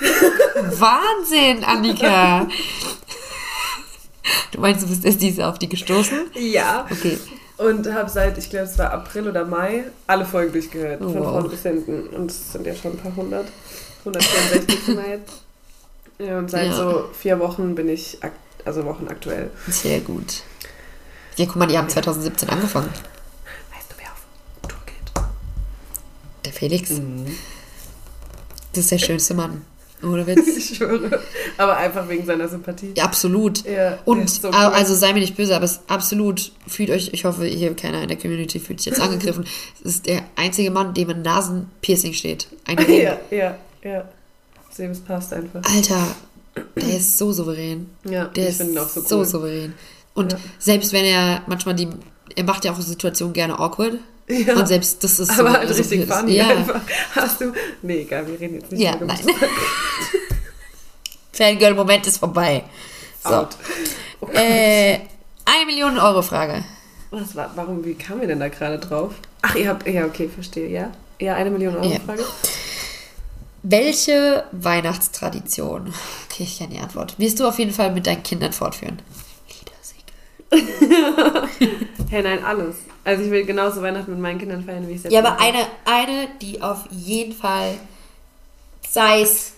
Wahnsinn, 0.79 1.65
Annika. 1.65 2.49
Du 4.53 4.61
meinst, 4.61 4.83
du 4.83 4.89
bist 4.89 5.05
erst 5.05 5.23
diese 5.23 5.47
auf 5.47 5.59
die 5.59 5.69
gestoßen? 5.69 6.31
Ja. 6.35 6.87
Okay. 6.91 7.19
Und 7.61 7.93
habe 7.93 8.09
seit, 8.09 8.39
ich 8.39 8.49
glaube, 8.49 8.65
es 8.65 8.79
war 8.79 8.91
April 8.91 9.29
oder 9.29 9.45
Mai, 9.45 9.85
alle 10.07 10.25
Folgen 10.25 10.51
durchgehört. 10.53 11.03
Oh, 11.03 11.13
von 11.13 11.21
wow. 11.21 11.31
vorne 11.33 11.49
bis 11.51 11.63
hinten. 11.63 12.07
Und 12.09 12.31
es 12.31 12.53
sind 12.53 12.67
ja 12.67 12.75
schon 12.75 12.93
ein 12.93 12.97
paar 12.97 13.15
hundert. 13.15 13.49
164 14.01 14.81
sind 14.83 14.97
wir 14.97 15.11
jetzt. 15.11 15.43
Ja, 16.19 16.39
und 16.39 16.51
seit 16.51 16.69
Ja. 16.69 16.75
so 16.75 17.11
vier 17.13 17.39
Wochen 17.39 17.75
bin 17.75 17.89
ich, 17.91 18.17
ak 18.23 18.33
also 18.65 18.85
Wochen 18.87 19.09
aktuell. 19.09 19.51
Sehr 19.69 20.01
gut. 20.01 20.43
Ja, 21.37 21.45
guck 21.47 21.57
mal, 21.57 21.67
die 21.67 21.77
haben 21.77 21.89
2017 21.89 22.49
angefangen. 22.49 22.89
Weißt 22.89 23.91
du, 23.91 23.95
wer 23.99 24.11
auf 24.11 24.69
Tour 24.69 24.79
geht? 24.87 25.25
Der 26.47 26.53
Felix. 26.53 26.91
Mhm. 26.91 27.27
Das 28.73 28.85
ist 28.85 28.91
der 28.91 28.99
schönste 28.99 29.35
Mann. 29.35 29.67
Ohne 30.03 30.27
Witz. 30.27 30.47
Ich 30.57 30.77
schwöre. 30.77 31.21
Aber 31.59 31.77
einfach 31.77 32.09
wegen 32.09 32.25
seiner 32.25 32.49
Sympathie. 32.49 32.93
Ja, 32.97 33.05
absolut. 33.05 33.65
Ja, 33.65 33.99
Und 34.05 34.29
so 34.31 34.49
cool. 34.49 34.55
also 34.55 34.95
sei 34.95 35.13
mir 35.13 35.21
nicht 35.21 35.37
böse, 35.37 35.55
aber 35.55 35.65
es 35.65 35.81
absolut, 35.89 36.53
fühlt 36.67 36.91
euch, 36.91 37.11
ich 37.13 37.25
hoffe, 37.25 37.45
hier 37.45 37.75
keiner 37.75 38.03
in 38.03 38.09
der 38.09 38.17
Community 38.19 38.59
fühlt 38.61 38.81
sich 38.81 38.87
jetzt 38.93 39.01
angegriffen. 39.01 39.45
Es 39.85 39.91
ist 39.97 40.07
der 40.07 40.23
einzige 40.37 40.71
Mann, 40.71 40.95
dem 40.95 41.11
ein 41.11 41.23
Nasenpiercing 41.23 42.13
steht. 42.15 42.47
Ein 42.67 42.79
Ring. 42.81 43.03
Ja, 43.03 43.19
ja, 43.31 43.57
ja. 43.83 44.09
Sehen, 44.71 44.93
es 44.93 45.01
passt 45.01 45.33
einfach. 45.33 45.63
Alter, 45.65 46.07
der 46.77 46.97
ist 46.97 47.19
so 47.19 47.33
souverän. 47.33 47.91
Ja, 48.09 48.27
Der 48.27 48.45
ich 48.45 48.51
ist 48.51 48.57
finde 48.59 48.73
ihn 48.75 48.79
auch 48.79 48.89
so 48.89 49.01
so 49.03 49.19
cool. 49.19 49.25
souverän. 49.27 49.75
Und 50.15 50.33
Ja. 50.33 50.39
selbst 50.59 50.93
wenn 50.93 51.05
er 51.05 51.43
manchmal 51.47 51.75
die, 51.75 51.89
er 52.37 52.45
macht 52.45 52.65
ja 52.65 52.73
auch 52.73 52.81
Situationen 52.81 53.33
gerne 53.35 53.59
awkward. 53.59 53.95
Ja. 54.31 54.55
Und 54.55 54.68
selbst 54.68 55.03
das 55.03 55.18
ist 55.18 55.35
so. 55.35 55.43
Aber 55.43 55.55
halt 55.55 55.68
so 55.68 55.74
richtig 55.74 56.07
blöd. 56.07 56.12
funny 56.12 56.37
Ja, 56.37 56.49
einfach. 56.49 56.81
Hast 57.16 57.41
du. 57.41 57.53
Nee, 57.83 58.03
egal, 58.03 58.26
wir 58.26 58.39
reden 58.39 58.55
jetzt 58.55 58.70
nicht 58.70 58.81
ja 58.81 58.97
nein. 59.01 59.18
Fangirl-Moment 61.33 62.07
ist 62.07 62.18
vorbei. 62.18 62.64
So. 63.24 63.31
Out. 63.31 63.57
Oh. 64.20 64.26
Äh, 64.33 65.01
eine 65.45 65.66
Million 65.66 65.99
Euro 65.99 66.22
Frage. 66.22 66.64
Was 67.11 67.35
war, 67.35 67.51
warum, 67.57 67.85
wie 67.85 67.95
kamen 67.95 68.20
wir 68.20 68.28
denn 68.28 68.41
da 68.41 68.49
gerade 68.49 68.78
drauf? 68.78 69.14
Ach, 69.43 69.55
ihr 69.57 69.68
habt, 69.68 69.87
ja, 69.89 70.05
okay, 70.05 70.28
verstehe, 70.28 70.68
ja. 70.68 70.91
Ja, 71.18 71.35
eine 71.35 71.51
Million 71.51 71.76
Euro 71.76 71.89
Ja. 71.89 71.99
Frage. 72.01 72.24
Welche 73.62 74.45
Weihnachtstradition, 74.53 75.93
okay, 76.31 76.45
ich 76.45 76.59
kenne 76.59 76.74
die 76.74 76.81
Antwort, 76.81 77.18
wirst 77.18 77.41
du 77.41 77.47
auf 77.47 77.59
jeden 77.59 77.72
Fall 77.72 77.93
mit 77.93 78.07
deinen 78.07 78.22
Kindern 78.22 78.53
fortführen? 78.53 79.01
Hey, 82.11 82.23
nein, 82.23 82.45
alles. 82.45 82.77
Also 83.05 83.23
ich 83.23 83.31
will 83.31 83.45
genauso 83.45 83.83
Weihnachten 83.83 84.11
mit 84.11 84.21
meinen 84.21 84.39
Kindern 84.39 84.65
feiern, 84.65 84.87
wie 84.89 84.93
ich 84.93 84.97
es 84.99 85.05
jetzt 85.05 85.13
Ja, 85.13 85.21
aber 85.21 85.41
eine, 85.41 85.59
eine, 85.85 86.29
die 86.43 86.61
auf 86.61 86.87
jeden 86.91 87.33
Fall, 87.33 87.75
sei 88.89 89.23
es, 89.23 89.53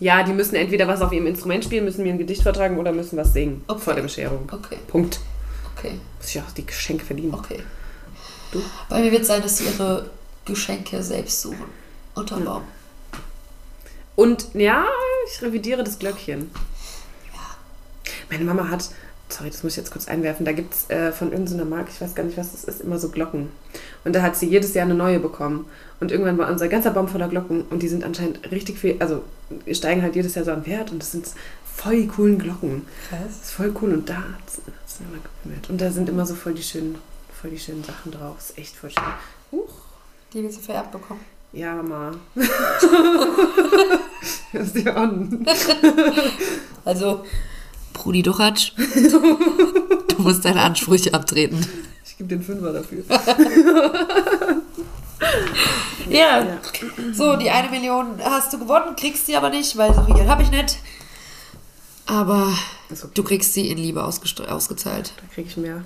Ja, 0.00 0.22
die 0.22 0.32
müssen 0.32 0.54
entweder 0.54 0.88
was 0.88 1.02
auf 1.02 1.12
ihrem 1.12 1.26
Instrument 1.26 1.64
spielen, 1.64 1.84
müssen 1.84 2.02
mir 2.04 2.12
ein 2.14 2.18
Gedicht 2.18 2.42
vortragen 2.42 2.78
oder 2.78 2.92
müssen 2.92 3.18
was 3.18 3.32
singen 3.34 3.62
Okay. 3.68 3.80
vor 3.80 3.94
der 3.94 4.02
Bescherung. 4.02 4.48
okay, 4.50 4.78
Punkt. 4.88 5.20
okay, 5.76 5.92
Muss 6.18 6.34
ich 6.34 6.40
auch 6.40 6.50
die 6.52 6.64
Geschenke 6.64 7.04
verdienen. 7.04 7.34
okay. 7.34 7.62
Du? 8.52 8.62
Bei 8.88 9.00
mir 9.00 9.10
wird 9.12 9.22
es 9.22 9.28
sein, 9.28 9.42
dass 9.42 9.58
sie 9.58 9.64
ihre 9.66 10.08
Geschenke 10.46 11.02
selbst 11.02 11.42
suchen. 11.42 11.64
Unterm 12.14 12.44
Baum. 12.44 12.62
Und 14.14 14.46
ja, 14.54 14.86
ich 15.30 15.42
revidiere 15.42 15.84
das 15.84 15.98
Glöckchen. 15.98 16.50
Meine 18.30 18.44
Mama 18.44 18.68
hat, 18.68 18.88
sorry, 19.28 19.50
das 19.50 19.62
muss 19.62 19.72
ich 19.72 19.78
jetzt 19.78 19.90
kurz 19.90 20.08
einwerfen, 20.08 20.44
da 20.44 20.52
gibt 20.52 20.74
es 20.74 20.90
äh, 20.90 21.12
von 21.12 21.32
irgendeiner 21.32 21.64
Marke, 21.64 21.90
ich 21.92 22.00
weiß 22.00 22.14
gar 22.14 22.24
nicht, 22.24 22.36
was 22.36 22.52
das 22.52 22.64
ist, 22.64 22.80
immer 22.80 22.98
so 22.98 23.08
Glocken. 23.10 23.48
Und 24.04 24.14
da 24.14 24.22
hat 24.22 24.36
sie 24.36 24.46
jedes 24.46 24.74
Jahr 24.74 24.84
eine 24.84 24.94
neue 24.94 25.18
bekommen. 25.18 25.66
Und 26.00 26.12
irgendwann 26.12 26.38
war 26.38 26.50
unser 26.50 26.68
ganzer 26.68 26.90
Baum 26.90 27.08
voller 27.08 27.28
Glocken 27.28 27.62
und 27.70 27.82
die 27.82 27.88
sind 27.88 28.04
anscheinend 28.04 28.50
richtig 28.50 28.78
viel, 28.78 28.96
also 28.98 29.22
steigen 29.70 30.02
halt 30.02 30.14
jedes 30.14 30.34
Jahr 30.34 30.44
so 30.44 30.52
an 30.52 30.66
Wert 30.66 30.92
und 30.92 31.00
das 31.00 31.12
sind 31.12 31.26
voll 31.64 31.96
die 31.96 32.06
coolen 32.08 32.38
Glocken. 32.38 32.86
Das 33.10 33.42
ist 33.42 33.50
voll 33.52 33.74
cool 33.80 33.92
und 33.92 34.08
da 34.08 34.16
hat 34.16 34.50
sie 34.50 35.04
immer 35.04 35.18
gebimmelt. 35.22 35.70
Und 35.70 35.80
da 35.80 35.90
sind 35.90 36.08
immer 36.08 36.26
so 36.26 36.34
voll 36.34 36.54
die 36.54 36.62
schönen, 36.62 36.96
voll 37.40 37.50
die 37.50 37.58
schönen 37.58 37.84
Sachen 37.84 38.12
drauf. 38.12 38.36
Das 38.36 38.50
ist 38.50 38.58
echt 38.58 38.76
voll 38.76 38.90
schön. 38.90 39.02
Huch. 39.52 39.68
Die 40.32 40.42
wird 40.42 40.52
sie 40.52 40.60
vererbt 40.60 40.92
bekommen. 40.92 41.20
Ja, 41.52 41.74
Mama. 41.74 42.12
das 44.52 44.66
ist 44.66 44.76
die 44.76 44.88
an. 44.88 45.46
Also, 46.84 47.24
Brudi 47.96 48.22
Duchatsch, 48.22 48.72
du 48.76 50.16
musst 50.22 50.44
deine 50.44 50.60
Ansprüche 50.62 51.12
abtreten. 51.14 51.66
Ich 52.04 52.16
gebe 52.18 52.28
den 52.28 52.42
Fünfer 52.42 52.72
dafür. 52.72 53.02
Ja. 53.08 53.36
Ja. 56.08 56.58
So, 57.14 57.34
die 57.36 57.50
eine 57.50 57.68
Million 57.68 58.20
hast 58.22 58.52
du 58.52 58.58
gewonnen, 58.60 58.94
kriegst 58.96 59.26
sie 59.26 59.36
aber 59.36 59.50
nicht, 59.50 59.76
weil 59.76 59.92
so 59.92 60.04
viel 60.04 60.14
Geld 60.14 60.28
habe 60.28 60.42
ich 60.42 60.50
nicht. 60.52 60.76
Aber 62.06 62.52
okay. 62.90 63.08
du 63.14 63.22
kriegst 63.24 63.54
sie 63.54 63.68
in 63.70 63.78
Liebe 63.78 64.04
ausgezahlt. 64.04 65.12
Da 65.16 65.34
kriege 65.34 65.48
ich 65.48 65.56
mehr. 65.56 65.82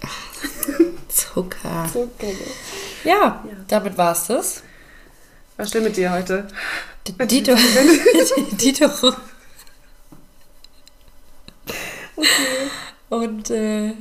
Zucker. 1.08 1.88
Okay. 1.92 2.36
Ja, 3.02 3.12
Ja. 3.14 3.42
damit 3.66 3.98
war's 3.98 4.28
das. 4.28 4.62
Was 5.56 5.70
stimmt 5.70 5.86
mit 5.86 5.96
dir 5.96 6.12
heute? 6.12 6.46
D- 7.08 7.26
Dito. 7.26 7.56
Dito. 12.20 12.70
Und 13.10 13.50
äh, 13.50 13.88
Ja, 13.88 13.94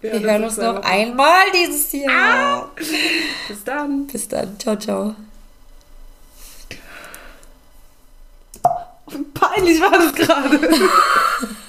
wir 0.00 0.20
hören 0.20 0.44
uns 0.44 0.56
noch 0.56 0.82
einmal 0.82 1.44
dieses 1.54 1.92
Jahr. 1.92 2.70
Bis 3.48 3.64
dann. 3.64 4.06
Bis 4.06 4.28
dann. 4.28 4.58
Ciao, 4.58 4.76
ciao. 4.76 5.14
Peinlich 9.34 9.80
war 9.80 9.90
das 9.92 10.14
gerade. 10.14 10.60